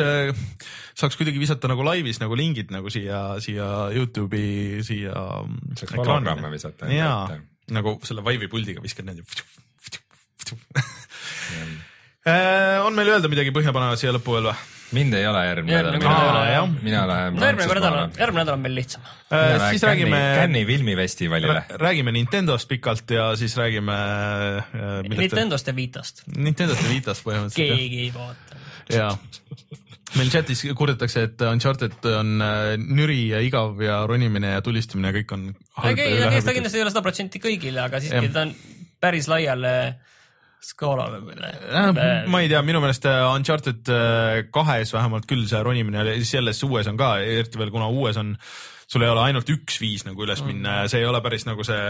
saaks 1.01 1.17
kuidagi 1.17 1.41
visata 1.41 1.73
nagu 1.73 1.87
laivis 1.89 2.21
nagu 2.21 2.37
lingid 2.37 2.77
nagu 2.77 2.93
siia, 2.93 3.41
siia 3.41 3.89
Youtube'i 3.97 4.85
siia. 4.85 5.17
Saaks 5.81 5.97
hologramme 5.97 6.53
visata 6.53 6.93
jaa 6.93 7.25
nagu 7.73 7.99
selle 8.05 8.25
Vive'i 8.25 8.53
puldiga 8.53 8.85
viskad 8.85 9.09
need 9.09 9.25
ja. 9.25 9.25
Äh, 12.29 12.81
on 12.85 12.97
meil 12.99 13.09
öelda 13.15 13.31
midagi 13.31 13.55
põhjapanevat 13.55 14.01
siia 14.01 14.13
lõppu 14.17 14.37
veel 14.37 14.51
või? 14.51 14.59
mind 14.97 15.13
ei 15.19 15.27
ole 15.29 15.41
järgmine 15.45 15.81
nädal 15.83 15.99
kord 16.01 16.29
ole, 16.31 16.45
jah. 16.49 16.69
mina 16.81 17.01
lähen 17.09 17.35
no 17.37 17.45
järgmine 17.45 17.75
nädal 17.77 17.97
on, 17.99 18.15
järgmine 18.17 18.41
nädal 18.41 18.57
on 18.57 18.63
meil 18.65 18.77
lihtsam. 18.79 19.03
Äh, 19.29 19.65
siis 19.75 19.85
räägime, 19.85 20.21
Cannes'i 20.39 20.65
filmifestivalile. 20.69 21.65
räägime 21.83 22.15
Nintendost 22.17 22.69
pikalt 22.69 23.11
ja 23.13 23.27
siis 23.37 23.57
räägime. 23.57 23.99
Nintendost 25.09 25.69
ja 25.69 25.77
Vitast. 25.77 26.25
Nintendost 26.37 26.87
ja 26.87 26.95
Vitast 26.95 27.27
põhimõtteliselt 27.27 27.77
keegi 27.77 28.01
ei 28.07 28.15
vaata. 28.15 28.63
ja 28.95 29.11
meil 30.17 30.33
chatis 30.33 30.65
kurdetakse, 30.77 31.27
et 31.29 31.47
Uncharted 31.51 32.09
on 32.15 32.41
äh, 32.41 32.73
nüri 32.81 33.21
ja 33.35 33.45
igav 33.45 33.81
ja 33.85 34.01
ronimine 34.09 34.55
ja 34.57 34.65
tulistamine 34.65 35.13
ja 35.13 35.21
kõik 35.21 35.37
on. 35.37 35.49
ta 35.77 35.93
kindlasti 35.93 36.81
ei 36.81 36.87
ole 36.87 36.95
sada 36.95 37.05
protsenti 37.05 37.43
kõigile, 37.45 37.85
aga 37.85 38.01
siiski 38.01 38.25
Jah. 38.25 38.33
ta 38.33 38.47
on 38.49 38.55
päris 39.05 39.29
laiale 39.29 39.75
skaalale 40.65 41.21
või? 41.23 41.37
ma 42.31 42.43
ei 42.43 42.51
tea, 42.51 42.63
minu 42.67 42.83
meelest 42.83 43.07
äh, 43.09 43.23
Uncharted 43.31 43.91
äh, 43.93 44.45
kahes 44.55 44.93
vähemalt 44.95 45.29
küll 45.31 45.47
see 45.51 45.61
ronimine, 45.65 46.05
siis 46.19 46.35
selles 46.37 46.63
uues 46.67 46.89
on 46.91 46.99
ka, 47.01 47.17
eriti 47.23 47.61
veel 47.61 47.73
kuna 47.75 47.91
uues 47.93 48.19
on, 48.21 48.35
sul 48.89 49.05
ei 49.05 49.13
ole 49.13 49.27
ainult 49.29 49.51
üks 49.53 49.79
viis 49.83 50.07
nagu 50.09 50.25
üles 50.27 50.43
minna 50.47 50.83
ja 50.83 50.93
see 50.93 51.05
ei 51.05 51.11
ole 51.11 51.23
päris 51.25 51.47
nagu 51.49 51.67
see 51.67 51.83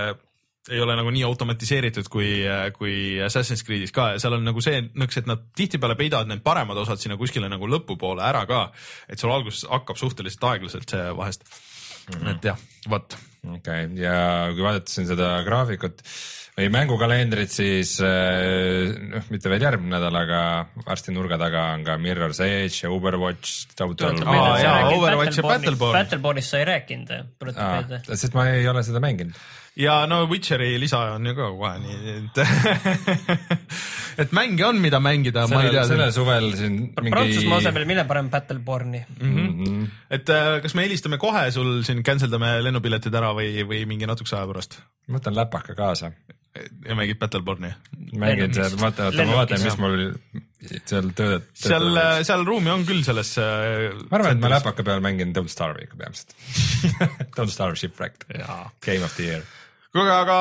ei 0.69 0.81
ole 0.85 0.97
nagu 0.99 1.09
nii 1.15 1.23
automatiseeritud 1.25 2.11
kui, 2.13 2.29
kui 2.77 2.95
Assassin's 3.25 3.65
Creed'is 3.65 3.93
ka 3.95 4.11
ja 4.15 4.21
seal 4.21 4.37
on 4.37 4.45
nagu 4.45 4.61
see 4.65 4.83
nõks, 5.01 5.21
et 5.21 5.31
nad 5.31 5.47
tihtipeale 5.57 5.97
peidavad 5.97 6.29
need 6.29 6.43
paremad 6.45 6.77
osad 6.83 7.01
sinna 7.01 7.17
kuskile 7.21 7.49
nagu 7.49 7.69
lõpupoole 7.71 8.25
ära 8.25 8.45
ka, 8.51 8.67
et 9.09 9.21
sul 9.21 9.33
alguses 9.33 9.65
hakkab 9.71 10.01
suhteliselt 10.01 10.45
aeglaselt 10.51 10.93
see 10.93 11.07
vahest 11.17 11.47
mm. 11.47 12.19
-hmm. 12.19 12.35
et 12.35 12.51
jah, 12.51 12.67
vot. 12.89 13.17
okei 13.47 13.87
okay., 13.87 14.03
ja 14.03 14.19
kui 14.53 14.67
vaadata 14.67 14.93
siin 14.93 15.09
seda 15.09 15.39
graafikut 15.47 16.05
või 16.59 16.73
mängukalendrit, 16.75 17.53
siis 17.55 17.95
äh, 18.03 18.91
noh, 19.13 19.29
mitte 19.31 19.51
veel 19.53 19.63
järgmine 19.63 19.95
nädal, 19.95 20.17
aga 20.19 20.41
varsti 20.87 21.15
nurga 21.15 21.39
taga 21.39 21.69
on 21.77 21.85
ka 21.87 21.95
Mirror's 22.03 22.41
Edge 22.43 22.83
ja 22.83 22.91
Overwatch 22.91 23.79
Overwatch 23.79 25.39
ja 25.39 25.47
Battleborn. 25.47 25.95
Battlebornist 25.95 26.55
sa 26.55 26.63
ei 26.63 26.67
rääkinud, 26.73 27.15
tuletan 27.39 27.73
meelde. 27.77 28.03
sest 28.11 28.35
ma 28.35 28.49
ei 28.51 28.67
ole 28.69 28.83
seda 28.87 29.03
mänginud. 29.03 29.39
ja 29.79 30.01
no 30.11 30.25
Witcheri 30.27 30.73
lisa 30.83 31.05
on 31.15 31.31
ju 31.31 31.37
ka 31.39 31.53
kohe 31.55 31.73
nii, 31.85 32.17
et 32.17 32.43
et 34.25 34.35
mänge 34.35 34.67
on, 34.67 34.83
mida 34.83 34.99
mängida, 34.99 35.47
ma 35.47 35.63
ei 35.63 35.69
sellel, 35.69 35.77
tea 35.79 35.87
sellel. 35.93 36.13
suvel 36.17 36.51
siin 36.59 36.79
Prantsusmaa 36.99 37.43
mingi 37.45 37.57
asemel 37.61 37.87
mine 37.87 38.09
parem 38.11 38.35
Battleborne'i. 38.35 39.05
mm, 39.23 39.87
et 40.19 40.35
äh, 40.35 40.57
kas 40.65 40.75
me 40.75 40.89
helistame 40.89 41.23
kohe 41.23 41.47
sul 41.55 41.85
siin, 41.87 42.03
cancel 42.03 42.35
dame 42.35 42.57
lennupiletid 42.67 43.15
ära 43.15 43.31
või, 43.39 43.61
või 43.63 43.85
mingi 43.87 44.11
natukese 44.11 44.41
aja 44.41 44.51
pärast 44.51 44.81
ma 45.09 45.21
võtan 45.21 45.37
läpaka 45.39 45.77
kaasa, 45.79 46.13
ja 46.89 46.97
mängid 46.99 47.19
Battleborne'i? 47.21 47.73
mängin 48.19 48.55
seal, 48.55 48.77
vaata, 48.81 49.09
oota, 49.11 49.27
ma 49.29 49.39
vaatan, 49.41 49.65
mis 49.65 49.79
mul 49.81 49.97
seal 50.89 51.11
tööd. 51.19 51.49
seal, 51.57 51.89
seal 52.27 52.45
ruumi 52.49 52.73
on 52.75 52.87
küll 52.89 53.03
selles. 53.07 53.35
äh, 53.43 53.89
ma 54.09 54.21
arvan, 54.21 54.37
et 54.37 54.45
ma 54.45 54.53
läpaka 54.57 54.87
peal 54.87 55.03
mängin 55.05 55.35
Don't 55.37 55.53
Starve'i 55.53 55.89
ikka 55.89 56.01
peamiselt 56.01 56.35
Don't 57.39 57.55
Starve 57.55 57.79
Shipwrecked, 57.81 58.29
Game 58.85 59.05
of 59.07 59.17
the 59.17 59.31
Year. 59.31 59.45
kuulge, 59.95 60.15
aga 60.15 60.39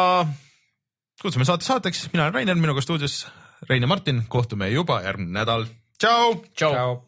kutsume 1.21 1.47
saate 1.49 1.67
saateks, 1.67 2.07
mina 2.13 2.27
olen 2.27 2.41
Rainer, 2.41 2.59
minuga 2.61 2.83
stuudios 2.85 3.25
Rein 3.69 3.81
ja 3.81 3.87
Martin, 3.89 4.23
kohtume 4.29 4.69
juba 4.69 5.01
järgmine 5.01 5.39
nädal. 5.39 5.65
tšau. 5.99 6.43
tšau. 6.53 6.73
tšau. 6.73 7.06